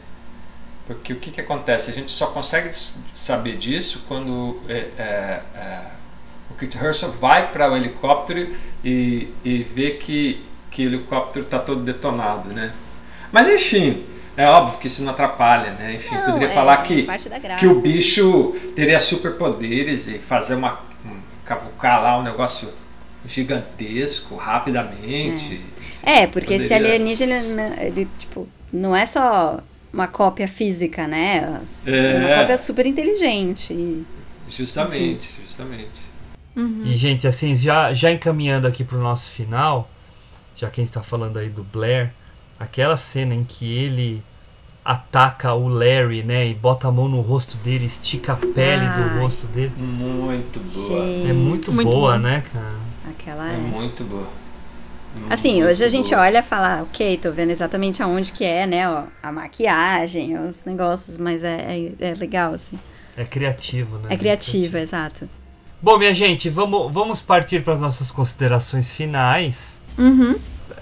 Porque 0.85 1.11
o 1.11 1.18
que, 1.18 1.31
que 1.31 1.41
acontece? 1.41 1.91
A 1.91 1.94
gente 1.94 2.10
só 2.10 2.27
consegue 2.27 2.69
saber 3.14 3.57
disso 3.57 4.06
quando 4.07 4.61
é, 4.69 4.88
é, 4.98 5.41
é, 5.56 5.81
o 6.49 6.53
Kit 6.53 6.77
Herschel 6.77 7.11
vai 7.11 7.52
para 7.52 7.69
o 7.69 7.76
helicóptero 7.76 8.56
e, 8.84 9.34
e 9.44 9.64
vê 9.64 9.91
que, 9.91 10.45
que 10.72 10.85
o 10.85 10.88
helicóptero 10.88 11.44
está 11.44 11.60
todo 11.60 11.81
detonado, 11.81 12.49
né? 12.53 12.72
Mas 13.34 13.49
enfim, 13.49 14.06
é 14.38 14.48
óbvio 14.48 14.80
que 14.80 14.88
isso 14.88 15.03
não 15.03 15.11
atrapalha, 15.11 15.72
né? 15.72 15.95
Enfim, 15.95 16.15
Não, 16.15 16.26
poderia 16.26 16.48
é 16.48 16.53
falar 16.53 16.77
que, 16.84 17.06
que 17.60 17.68
o 17.68 17.81
bicho 17.81 18.56
teria 18.73 18.99
superpoderes 18.99 20.07
e 20.07 20.19
fazer 20.19 20.56
uma 20.56 20.80
um, 21.03 21.19
cavucar 21.44 22.02
lá 22.02 22.18
um 22.18 22.23
negócio 22.23 22.69
gigantesco 23.28 24.36
rapidamente. 24.36 25.62
É, 26.04 26.26
porque 26.28 26.54
esse 26.54 26.68
Poderia- 26.70 26.94
alienígena, 26.94 27.36
ele, 27.38 27.86
ele, 28.02 28.08
tipo, 28.18 28.48
não 28.72 28.95
é 28.95 29.06
só 29.06 29.60
uma 29.91 30.08
cópia 30.08 30.48
física, 30.48 31.08
né? 31.08 31.62
É 31.86 31.91
É. 31.91 32.18
uma 32.26 32.36
cópia 32.41 32.58
super 32.58 32.86
inteligente. 32.86 33.74
e- 33.74 34.06
Justamente, 34.49 35.40
justamente. 35.44 36.08
E, 36.86 36.95
gente, 36.98 37.28
assim, 37.28 37.56
já, 37.56 37.94
já 37.94 38.12
encaminhando 38.12 38.66
aqui 38.68 38.84
pro 38.84 38.98
nosso 38.98 39.30
final, 39.30 39.90
já 40.56 40.70
que 40.70 40.82
a 40.82 40.84
gente 40.84 40.94
tá 40.94 41.04
falando 41.04 41.38
aí 41.38 41.49
do 41.49 41.64
Blair, 41.64 42.12
aquela 42.60 42.98
cena 42.98 43.36
em 43.36 43.44
que 43.44 43.78
ele 43.78 44.24
ataca 44.84 45.54
o 45.54 45.68
Larry, 45.68 46.24
né, 46.24 46.48
e 46.48 46.54
bota 46.56 46.88
a 46.88 46.91
mão 46.91 47.08
no 47.10 47.20
rosto 47.22 47.58
dele, 47.58 47.86
estica 47.86 48.34
a 48.34 48.36
pele 48.38 48.86
Ai. 48.86 49.04
do 49.10 49.20
rosto 49.20 49.45
dele. 49.48 49.72
Muito 49.78 50.60
boa. 50.62 51.06
Gente, 51.06 51.30
É 51.30 51.34
muito, 51.34 51.72
Muito 51.74 51.88
boa, 51.90 52.14
bom. 52.14 52.20
né, 52.20 52.44
cara? 52.54 52.86
Aquela 53.19 53.49
É 53.49 53.56
é. 53.56 53.57
muito 53.57 54.03
boa. 54.03 54.27
Assim, 55.30 55.56
Muito 55.56 55.69
hoje 55.69 55.84
a 55.84 55.89
gente 55.89 56.10
boa. 56.10 56.22
olha 56.22 56.39
e 56.39 56.44
fala, 56.44 56.84
ok, 56.84 57.18
tô 57.18 57.31
vendo 57.31 57.49
exatamente 57.49 58.03
aonde 58.03 58.31
que 58.31 58.45
é, 58.45 58.68
né? 58.68 58.88
ó, 58.89 59.03
a 59.23 59.31
maquiagem, 59.31 60.38
os 60.38 60.64
negócios, 60.64 61.18
mas 61.18 61.44
é, 61.44 61.94
é, 61.99 62.10
é 62.11 62.14
legal, 62.14 62.53
assim. 62.53 62.77
É 63.15 63.26
criativo, 63.26 63.98
né? 63.98 64.10
É 64.14 64.18
criativa, 64.18 64.80
exato. 64.80 65.27
Bom, 65.81 65.98
minha 65.98 66.14
gente, 66.14 66.49
vamos, 66.49 66.94
vamos 66.94 67.22
partir 67.22 67.64
para 67.64 67.73
as 67.73 67.81
nossas 67.81 68.11
considerações 68.11 68.94
finais. 68.94 69.81
Uhum. 69.98 70.35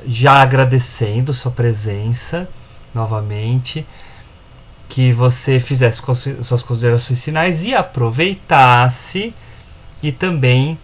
Já 0.06 0.42
agradecendo 0.42 1.34
sua 1.34 1.52
presença 1.52 2.50
novamente. 2.94 3.86
Que 4.88 5.12
você 5.12 5.60
fizesse 5.60 6.02
suas 6.44 6.64
considerações 6.64 7.24
finais 7.24 7.66
e 7.66 7.74
aproveitasse 7.74 9.34
e 10.02 10.12
também 10.12 10.78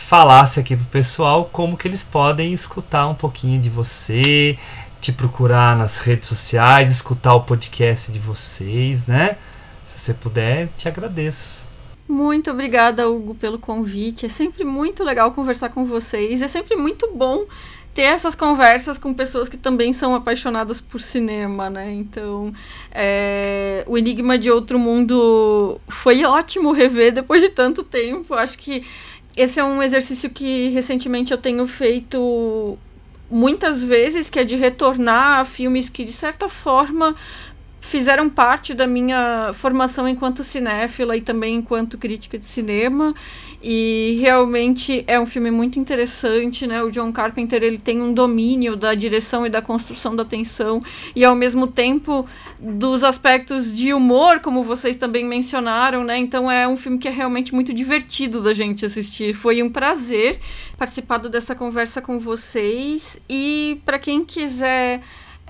falasse 0.00 0.58
aqui 0.58 0.76
pro 0.76 0.86
pessoal 0.86 1.44
como 1.52 1.76
que 1.76 1.86
eles 1.86 2.02
podem 2.02 2.52
escutar 2.52 3.06
um 3.06 3.14
pouquinho 3.14 3.60
de 3.60 3.70
você, 3.70 4.58
te 5.00 5.12
procurar 5.12 5.76
nas 5.76 5.98
redes 5.98 6.28
sociais, 6.28 6.90
escutar 6.90 7.34
o 7.34 7.42
podcast 7.42 8.10
de 8.10 8.18
vocês, 8.18 9.06
né? 9.06 9.36
Se 9.84 9.98
você 9.98 10.14
puder, 10.14 10.68
te 10.76 10.88
agradeço. 10.88 11.68
Muito 12.08 12.50
obrigada, 12.50 13.08
Hugo, 13.08 13.36
pelo 13.36 13.58
convite. 13.58 14.26
É 14.26 14.28
sempre 14.28 14.64
muito 14.64 15.04
legal 15.04 15.30
conversar 15.30 15.68
com 15.68 15.86
vocês. 15.86 16.42
É 16.42 16.48
sempre 16.48 16.74
muito 16.74 17.08
bom 17.14 17.44
ter 17.94 18.02
essas 18.02 18.34
conversas 18.34 18.98
com 18.98 19.14
pessoas 19.14 19.48
que 19.48 19.56
também 19.56 19.92
são 19.92 20.14
apaixonadas 20.14 20.80
por 20.80 21.00
cinema, 21.00 21.70
né? 21.70 21.92
Então, 21.92 22.52
é, 22.90 23.84
o 23.86 23.96
Enigma 23.96 24.38
de 24.38 24.50
Outro 24.50 24.78
Mundo 24.78 25.80
foi 25.88 26.24
ótimo 26.24 26.72
rever 26.72 27.12
depois 27.12 27.42
de 27.42 27.48
tanto 27.48 27.84
tempo. 27.84 28.34
Acho 28.34 28.58
que 28.58 28.84
esse 29.36 29.60
é 29.60 29.64
um 29.64 29.82
exercício 29.82 30.30
que 30.30 30.68
recentemente 30.70 31.32
eu 31.32 31.38
tenho 31.38 31.66
feito 31.66 32.78
muitas 33.30 33.82
vezes, 33.82 34.28
que 34.28 34.40
é 34.40 34.44
de 34.44 34.56
retornar 34.56 35.40
a 35.40 35.44
filmes 35.44 35.88
que, 35.88 36.04
de 36.04 36.12
certa 36.12 36.48
forma, 36.48 37.14
fizeram 37.80 38.28
parte 38.28 38.74
da 38.74 38.86
minha 38.86 39.52
formação 39.54 40.06
enquanto 40.06 40.44
cinéfila 40.44 41.16
e 41.16 41.20
também 41.22 41.56
enquanto 41.56 41.96
crítica 41.96 42.38
de 42.38 42.44
cinema 42.44 43.14
e 43.62 44.18
realmente 44.20 45.02
é 45.06 45.18
um 45.18 45.26
filme 45.26 45.50
muito 45.50 45.78
interessante, 45.78 46.66
né? 46.66 46.82
O 46.82 46.90
John 46.90 47.10
Carpenter 47.10 47.62
ele 47.62 47.78
tem 47.78 48.00
um 48.00 48.12
domínio 48.12 48.76
da 48.76 48.94
direção 48.94 49.46
e 49.46 49.50
da 49.50 49.62
construção 49.62 50.14
da 50.14 50.24
tensão 50.24 50.82
e 51.16 51.24
ao 51.24 51.34
mesmo 51.34 51.66
tempo 51.66 52.26
dos 52.60 53.02
aspectos 53.02 53.74
de 53.74 53.92
humor, 53.92 54.40
como 54.40 54.62
vocês 54.62 54.96
também 54.96 55.24
mencionaram, 55.24 56.04
né? 56.04 56.18
Então 56.18 56.50
é 56.50 56.68
um 56.68 56.76
filme 56.76 56.98
que 56.98 57.08
é 57.08 57.10
realmente 57.10 57.54
muito 57.54 57.72
divertido 57.72 58.42
da 58.42 58.52
gente 58.52 58.84
assistir. 58.84 59.34
Foi 59.34 59.62
um 59.62 59.70
prazer 59.70 60.38
participar 60.78 61.18
dessa 61.18 61.54
conversa 61.54 62.00
com 62.00 62.18
vocês 62.18 63.20
e 63.28 63.80
para 63.84 63.98
quem 63.98 64.24
quiser 64.24 65.02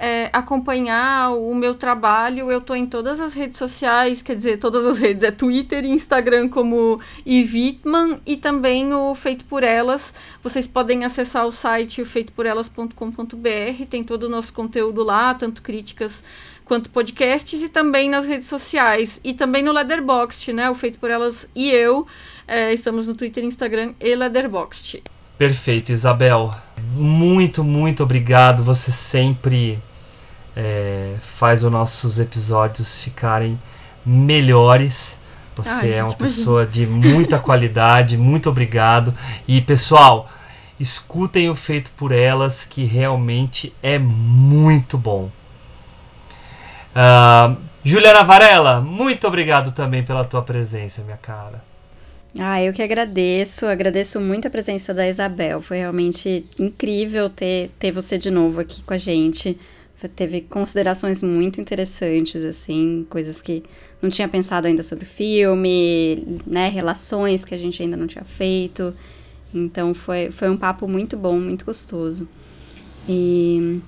é, 0.03 0.31
acompanhar 0.33 1.33
o 1.33 1.55
meu 1.55 1.75
trabalho, 1.75 2.51
eu 2.51 2.63
tô 2.63 2.75
em 2.75 2.87
todas 2.87 3.21
as 3.21 3.35
redes 3.35 3.59
sociais, 3.59 4.23
quer 4.23 4.35
dizer, 4.35 4.57
todas 4.57 4.87
as 4.87 4.99
redes, 4.99 5.23
é 5.23 5.31
Twitter 5.31 5.85
e 5.85 5.91
Instagram 5.91 6.49
como 6.49 6.99
Ivitman 7.27 8.19
e 8.25 8.39
também 8.39 8.95
o 8.95 9.15
Feito 9.15 9.45
por 9.45 9.63
Elas. 9.63 10.15
Vocês 10.43 10.67
podem 10.67 11.05
acessar 11.05 11.47
o 11.47 11.53
site 11.53 12.03
feitoporelas.com.br, 12.03 13.87
tem 13.91 14.03
todo 14.03 14.23
o 14.23 14.29
nosso 14.31 14.55
conteúdo 14.55 15.05
lá, 15.05 15.35
tanto 15.35 15.61
críticas 15.61 16.25
quanto 16.65 16.89
podcasts 16.89 17.63
e 17.63 17.69
também 17.69 18.09
nas 18.09 18.25
redes 18.25 18.47
sociais 18.47 19.21
e 19.23 19.35
também 19.35 19.63
no 19.63 19.71
Leatherboxd, 19.71 20.55
né? 20.55 20.71
O 20.71 20.75
Feito 20.75 20.99
por 20.99 21.11
Elas 21.11 21.47
e 21.55 21.71
eu 21.71 22.07
é, 22.49 22.73
estamos 22.73 23.07
no 23.07 23.15
Twitter, 23.15 23.45
Instagram 23.45 23.93
e 24.01 24.17
Leatherboxd. 24.17 25.03
Perfeito, 25.37 25.93
Isabel. 25.93 26.55
Muito, 26.95 27.63
muito 27.63 28.03
obrigado. 28.03 28.63
Você 28.63 28.91
sempre 28.93 29.79
é, 30.57 31.15
faz 31.21 31.65
os 31.65 31.71
nossos 31.71 32.19
episódios 32.19 33.03
ficarem 33.03 33.61
melhores. 34.05 35.21
Você 35.57 35.87
Ai, 35.87 35.95
é 35.95 36.05
uma 36.05 36.15
pessoa 36.15 36.67
de 36.67 36.87
muita 36.87 37.39
qualidade, 37.41 38.17
muito 38.17 38.49
obrigado. 38.49 39.15
E 39.47 39.61
pessoal, 39.61 40.29
escutem 40.79 41.51
o 41.51 41.55
feito 41.55 41.91
por 41.97 42.13
elas, 42.13 42.65
que 42.65 42.85
realmente 42.85 43.75
é 43.83 43.99
muito 43.99 44.97
bom. 44.97 45.31
Uh, 46.91 47.57
Juliana 47.85 48.23
Varela, 48.23 48.81
muito 48.81 49.27
obrigado 49.27 49.73
também 49.73 50.03
pela 50.03 50.25
tua 50.25 50.43
presença, 50.43 51.03
minha 51.03 51.17
cara. 51.17 51.63
Ah, 52.39 52.63
eu 52.63 52.73
que 52.73 52.83
agradeço, 52.83 53.67
agradeço 53.67 54.21
muito 54.21 54.47
a 54.47 54.51
presença 54.51 54.95
da 54.95 55.09
Isabel. 55.09 55.61
Foi 55.61 55.79
realmente 55.79 56.47
incrível 56.59 57.29
ter, 57.29 57.71
ter 57.79 57.91
você 57.91 58.17
de 58.17 58.31
novo 58.31 58.61
aqui 58.61 58.83
com 58.83 58.95
a 58.95 58.97
gente 58.97 59.59
teve 60.09 60.41
considerações 60.43 61.23
muito 61.23 61.61
interessantes, 61.61 62.45
assim, 62.45 63.07
coisas 63.11 63.41
que 63.41 63.63
não 64.01 64.09
tinha 64.09 64.29
pensado 64.29 64.67
ainda 64.67 64.83
sobre 64.83 65.05
o 65.05 65.09
filme, 65.09 66.41
né, 66.47 66.69
relações 66.69 67.45
que 67.45 67.55
a 67.55 67.59
gente 67.59 67.83
ainda 67.83 67.97
não 67.97 68.07
tinha 68.07 68.25
feito. 68.25 68.95
Então 69.53 69.93
foi, 69.93 70.31
foi 70.31 70.49
um 70.49 70.57
papo 70.57 70.89
muito 70.89 71.17
bom, 71.17 71.39
muito 71.39 71.65
gostoso. 71.65 72.29
E, 73.09 73.81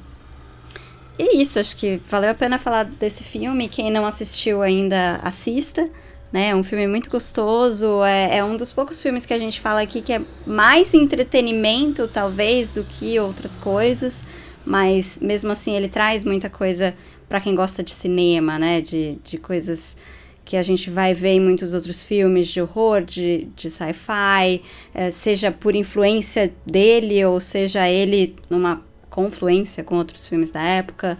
e 1.18 1.22
é 1.22 1.36
isso, 1.36 1.58
acho 1.58 1.76
que 1.76 2.00
valeu 2.08 2.30
a 2.30 2.34
pena 2.34 2.58
falar 2.58 2.84
desse 2.84 3.22
filme. 3.22 3.68
Quem 3.68 3.90
não 3.90 4.04
assistiu 4.04 4.62
ainda, 4.62 5.20
assista. 5.22 5.88
Né, 6.32 6.48
é 6.48 6.56
um 6.56 6.64
filme 6.64 6.86
muito 6.86 7.10
gostoso, 7.10 8.02
é, 8.02 8.38
é 8.38 8.44
um 8.44 8.56
dos 8.56 8.72
poucos 8.72 9.02
filmes 9.02 9.26
que 9.26 9.34
a 9.34 9.38
gente 9.38 9.60
fala 9.60 9.82
aqui 9.82 10.00
que 10.00 10.14
é 10.14 10.22
mais 10.46 10.94
entretenimento, 10.94 12.08
talvez, 12.08 12.72
do 12.72 12.84
que 12.84 13.20
outras 13.20 13.58
coisas 13.58 14.24
mas 14.64 15.18
mesmo 15.20 15.52
assim 15.52 15.74
ele 15.74 15.88
traz 15.88 16.24
muita 16.24 16.48
coisa 16.48 16.94
para 17.28 17.40
quem 17.40 17.54
gosta 17.54 17.82
de 17.82 17.90
cinema, 17.90 18.58
né? 18.58 18.80
De, 18.80 19.18
de 19.24 19.38
coisas 19.38 19.96
que 20.44 20.56
a 20.56 20.62
gente 20.62 20.90
vai 20.90 21.14
ver 21.14 21.30
em 21.30 21.40
muitos 21.40 21.72
outros 21.72 22.02
filmes 22.02 22.48
de 22.48 22.60
horror, 22.60 23.02
de, 23.02 23.48
de 23.56 23.70
sci-fi, 23.70 24.62
é, 24.92 25.10
seja 25.10 25.52
por 25.52 25.74
influência 25.74 26.52
dele 26.66 27.24
ou 27.24 27.40
seja 27.40 27.88
ele 27.88 28.34
numa 28.50 28.82
confluência 29.08 29.84
com 29.84 29.96
outros 29.96 30.26
filmes 30.26 30.50
da 30.50 30.62
época. 30.62 31.16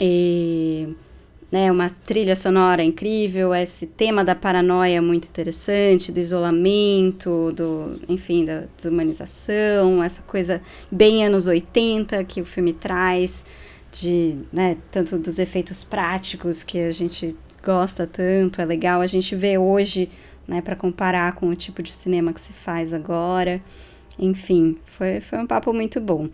E 0.00 0.88
né, 1.50 1.70
uma 1.70 1.90
trilha 2.06 2.36
sonora 2.36 2.82
incrível, 2.82 3.52
esse 3.54 3.86
tema 3.86 4.24
da 4.24 4.34
paranoia 4.34 5.02
muito 5.02 5.26
interessante, 5.28 6.12
do 6.12 6.20
isolamento, 6.20 7.52
do, 7.52 8.00
enfim, 8.08 8.44
da 8.44 8.64
desumanização, 8.76 10.02
essa 10.02 10.22
coisa 10.22 10.62
bem 10.90 11.24
anos 11.24 11.48
80 11.48 12.22
que 12.24 12.40
o 12.40 12.44
filme 12.44 12.72
traz, 12.72 13.44
de, 13.90 14.36
né, 14.52 14.76
tanto 14.92 15.18
dos 15.18 15.40
efeitos 15.40 15.82
práticos 15.82 16.62
que 16.62 16.78
a 16.78 16.92
gente 16.92 17.36
gosta 17.64 18.06
tanto, 18.06 18.60
é 18.60 18.64
legal 18.64 19.00
a 19.00 19.06
gente 19.06 19.34
ver 19.34 19.58
hoje, 19.58 20.08
né, 20.46 20.60
para 20.60 20.76
comparar 20.76 21.34
com 21.34 21.48
o 21.48 21.56
tipo 21.56 21.82
de 21.82 21.92
cinema 21.92 22.32
que 22.32 22.40
se 22.40 22.52
faz 22.52 22.94
agora. 22.94 23.60
Enfim, 24.18 24.76
foi, 24.84 25.20
foi 25.20 25.38
um 25.38 25.46
papo 25.46 25.72
muito 25.72 26.00
bom. 26.00 26.28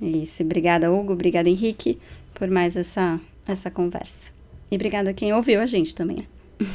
É 0.00 0.06
isso. 0.06 0.42
Obrigada, 0.42 0.90
Hugo. 0.90 1.12
Obrigada, 1.12 1.48
Henrique, 1.48 1.98
por 2.34 2.48
mais 2.48 2.76
essa, 2.76 3.20
essa 3.46 3.70
conversa. 3.70 4.39
E 4.70 4.76
obrigada 4.76 5.10
a 5.10 5.14
quem 5.14 5.32
ouviu 5.32 5.60
a 5.60 5.66
gente 5.66 5.94
também. 5.94 6.26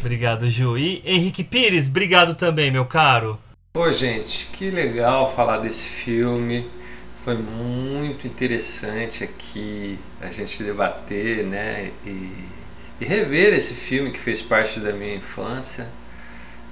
Obrigado, 0.02 0.50
Ju. 0.50 0.78
E 0.78 1.02
Henrique 1.06 1.44
Pires, 1.44 1.88
obrigado 1.88 2.36
também, 2.36 2.72
meu 2.72 2.86
caro. 2.86 3.40
Pô, 3.72 3.92
gente, 3.94 4.48
que 4.48 4.70
legal 4.70 5.34
falar 5.34 5.60
desse 5.60 5.88
filme. 5.88 6.68
Foi 7.24 7.36
muito 7.36 8.28
interessante 8.28 9.24
aqui 9.24 9.98
a 10.22 10.30
gente 10.30 10.64
debater, 10.64 11.46
né? 11.46 11.92
E, 12.06 12.32
e 13.00 13.06
rever 13.06 13.54
esse 13.54 13.74
filme 13.74 14.12
que 14.12 14.20
fez 14.20 14.42
parte 14.42 14.80
da 14.80 14.92
minha 14.92 15.16
infância. 15.16 15.88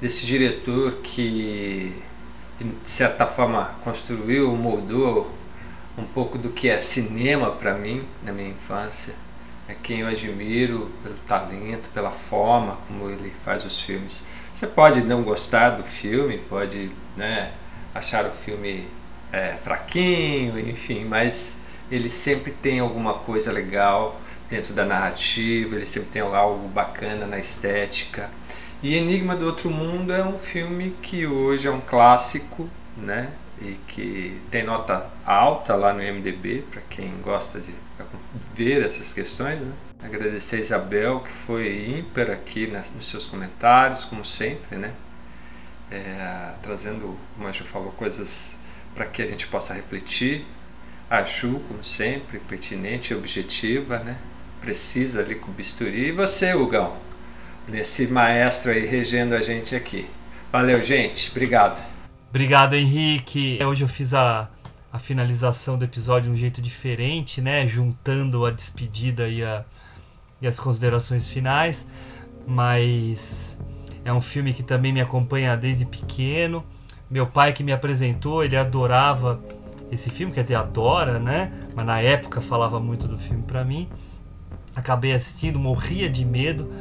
Desse 0.02 0.26
diretor 0.26 1.00
que, 1.04 1.94
de 2.60 2.90
certa 2.90 3.26
forma, 3.26 3.76
construiu, 3.84 4.54
moldou 4.56 5.32
um 5.98 6.04
pouco 6.04 6.38
do 6.38 6.50
que 6.50 6.68
é 6.68 6.80
cinema 6.80 7.52
para 7.52 7.74
mim 7.76 8.02
na 8.24 8.34
minha 8.34 8.50
infância 8.50 9.14
é 9.68 9.73
quem 9.73 9.99
eu 9.99 10.07
admiro 10.07 10.91
pelo 11.02 11.15
talento, 11.27 11.90
pela 11.94 12.11
forma 12.11 12.77
como 12.88 13.10
ele 13.10 13.31
faz 13.44 13.64
os 13.65 13.80
filmes. 13.80 14.26
Você 14.53 14.68
pode 14.68 15.02
não 15.02 15.23
gostar 15.23 15.72
do 15.72 15.84
filme, 15.84 16.38
pode 16.38 16.91
né, 17.15 17.52
achar 17.94 18.26
o 18.26 18.31
filme 18.31 18.88
é, 19.31 19.53
fraquinho, 19.53 20.60
enfim, 20.60 21.06
mas 21.06 21.57
ele 21.90 22.10
sempre 22.10 22.52
tem 22.52 22.80
alguma 22.80 23.14
coisa 23.15 23.52
legal 23.52 24.19
dentro 24.49 24.73
da 24.73 24.85
narrativa, 24.85 25.76
ele 25.76 25.85
sempre 25.85 26.10
tem 26.10 26.22
algo 26.22 26.68
bacana 26.68 27.26
na 27.26 27.40
estética. 27.40 28.30
E 28.81 28.95
Enigma 28.95 29.35
do 29.35 29.45
Outro 29.45 29.69
Mundo 29.69 30.11
é 30.14 30.23
um 30.23 30.38
filme 30.38 30.95
que 31.02 31.26
hoje 31.26 31.68
é 31.68 31.72
um 31.72 31.80
clássico, 31.80 32.69
né? 32.98 33.31
E 33.61 33.77
que 33.88 34.41
tem 34.52 34.64
nota 34.64 35.10
alta 35.26 35.73
lá 35.76 35.94
no 35.94 35.99
MDB, 35.99 36.65
para 36.69 36.81
quem 36.90 37.14
gosta 37.23 37.60
de 37.61 37.73
ver 38.54 38.84
essas 38.84 39.14
questões. 39.14 39.60
Né? 39.60 39.72
Agradecer 40.02 40.58
a 40.58 40.60
Isabel, 40.60 41.22
que 41.22 41.32
foi 41.32 41.98
ímpar 41.98 42.30
aqui 42.30 42.68
nas, 42.68 42.92
nos 42.94 43.06
seus 43.06 43.26
comentários, 43.26 44.06
como 44.06 44.24
sempre, 44.26 44.78
né? 44.78 44.94
É, 45.92 46.54
trazendo, 46.62 47.18
como 47.36 47.48
a 47.48 47.52
Ju 47.52 47.64
falou, 47.64 47.92
coisas 47.92 48.56
para 48.96 49.06
que 49.06 49.22
a 49.22 49.28
gente 49.28 49.48
possa 49.48 49.74
refletir. 49.74 50.46
A 51.10 51.24
Ju, 51.24 51.62
como 51.68 51.84
sempre, 51.84 52.40
pertinente 52.40 53.14
e 53.14 53.16
objetiva, 53.16 54.00
né? 54.00 54.18
Precisa 54.60 55.22
ali 55.22 55.36
com 55.36 55.52
o 55.52 55.54
bisturi. 55.54 56.08
E 56.08 56.12
você, 56.12 56.54
Hugão, 56.54 56.98
nesse 57.68 58.08
maestro 58.08 58.72
aí 58.72 58.86
regendo 58.86 59.36
a 59.36 59.42
gente 59.42 59.76
aqui. 59.76 60.08
Valeu, 60.52 60.82
gente. 60.82 61.32
Obrigado. 61.32 61.84
Obrigado, 62.30 62.76
Henrique. 62.76 63.60
Hoje 63.64 63.84
eu 63.84 63.88
fiz 63.88 64.14
a 64.14 64.50
a 64.94 64.99
finalização 64.99 65.76
do 65.76 65.84
episódio 65.84 66.30
de 66.30 66.36
um 66.36 66.38
jeito 66.38 66.61
diferente, 66.61 67.41
né? 67.41 67.65
Juntando 67.65 68.45
a 68.45 68.52
despedida 68.52 69.28
e, 69.28 69.44
a, 69.44 69.65
e 70.40 70.45
as 70.45 70.60
considerações 70.60 71.28
finais. 71.32 71.88
Mas 72.45 73.57
é 74.06 74.14
um 74.14 74.22
filme 74.22 74.53
que 74.53 74.61
também 74.61 74.94
me 74.94 75.02
acompanha 75.02 75.57
desde 75.57 75.84
pequeno. 75.84 76.64
Meu 77.10 77.26
pai 77.26 77.53
que 77.53 77.64
me 77.64 77.72
apresentou, 77.72 78.44
ele 78.44 78.56
adorava 78.56 79.44
esse 79.91 80.11
filme, 80.11 80.32
quer 80.32 80.44
dizer, 80.44 80.56
adora, 80.56 81.18
né? 81.18 81.52
Mas 81.76 81.86
na 81.88 81.99
época 81.99 82.40
falava 82.40 82.80
muito 82.80 83.07
do 83.07 83.18
filme 83.18 83.41
para 83.41 83.65
mim. 83.65 83.90
Acabei 84.76 85.14
assistindo, 85.14 85.57
morria 85.57 86.07
de 86.07 86.24
medo. 86.24 86.72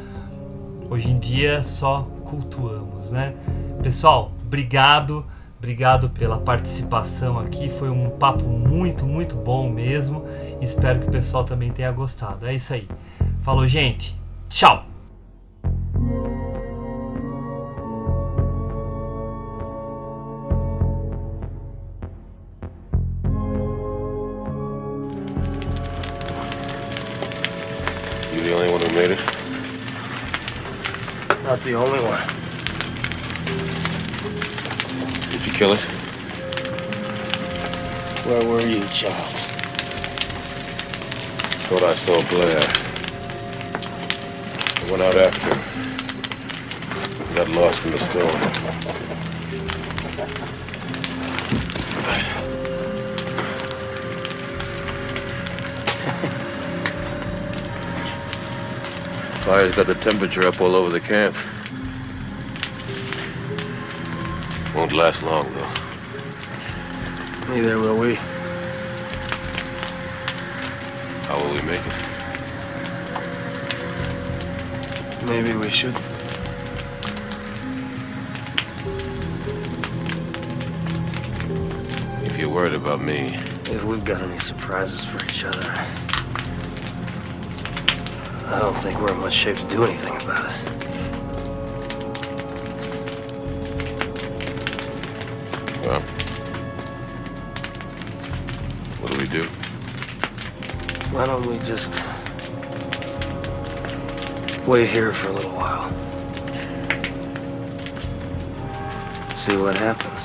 hoje 0.91 1.09
em 1.09 1.19
dia 1.19 1.65
só 1.65 2.03
cultuamos, 2.27 3.11
né? 3.11 3.35
Pessoal, 3.83 4.33
obrigado, 4.45 5.25
obrigado 5.63 6.11
pela 6.11 6.41
participação 6.41 7.39
aqui. 7.39 7.69
Foi 7.71 7.89
um 7.89 8.11
papo 8.11 8.43
muito, 8.45 9.07
muito 9.07 9.37
bom 9.37 9.71
mesmo. 9.71 10.25
Espero 10.61 10.99
que 10.99 11.07
o 11.07 11.11
pessoal 11.11 11.45
também 11.45 11.71
tenha 11.71 11.93
gostado. 11.93 12.47
É 12.47 12.53
isso 12.53 12.75
aí. 12.75 12.89
Falou, 13.41 13.65
gente. 13.65 14.21
Tchau. 14.49 14.85
You 28.35 28.43
the 28.43 28.53
only 28.53 28.69
one 28.69 28.81
who 28.81 28.95
made 28.97 29.13
it? 29.13 29.21
Not 31.45 31.63
the 31.63 31.77
only 31.77 32.01
one. 32.01 32.42
Did 35.63 35.69
kill 35.69 35.77
it? 35.77 35.85
Where 38.27 38.43
were 38.51 38.67
you, 38.67 38.83
Charles? 38.89 39.47
Thought 41.69 41.85
I 41.85 41.95
saw 41.95 42.21
Blair. 42.31 42.63
I 44.77 44.79
went 44.91 45.03
out 45.05 45.15
after 45.15 45.55
him. 45.55 45.63
Got 47.37 47.49
lost 47.51 47.85
in 47.85 47.93
the 47.93 47.99
storm. 47.99 48.27
Fire's 59.45 59.73
got 59.77 59.87
the 59.87 59.95
temperature 59.95 60.45
up 60.45 60.61
all 60.61 60.75
over 60.75 60.91
the 60.91 60.99
camp. 60.99 61.37
Won't 64.93 65.05
last 65.05 65.23
long, 65.23 65.51
though. 65.55 65.73
Neither 67.55 67.79
will 67.79 67.99
we. 67.99 68.15
How 71.25 71.39
will 71.39 71.55
we 71.55 71.63
make 71.63 71.81
it? 71.81 71.97
Maybe 75.25 75.55
we 75.57 75.71
should. 75.71 75.97
If 82.27 82.37
you're 82.39 82.51
worried 82.51 82.75
about 82.75 83.01
me, 83.01 83.39
If 83.71 83.85
we've 83.85 84.05
got 84.05 84.21
any 84.21 84.39
surprises 84.41 85.07
for 85.07 85.25
each 85.25 85.43
other, 85.45 85.71
I 88.47 88.59
don't 88.61 88.77
think 88.83 89.01
we're 89.01 89.13
in 89.13 89.21
much 89.21 89.33
shape 89.33 89.57
to 89.57 89.65
do 89.69 89.85
anything 89.85 90.21
about 90.21 90.53
it. 90.53 90.82
Do? 99.33 99.45
Why 101.11 101.25
don't 101.25 101.47
we 101.47 101.59
just 101.61 101.91
wait 104.67 104.89
here 104.89 105.15
for 105.15 105.29
a 105.29 105.33
little 105.33 105.53
while? 105.53 105.89
See 109.35 109.57
what 109.57 109.75
happens. 109.75 110.22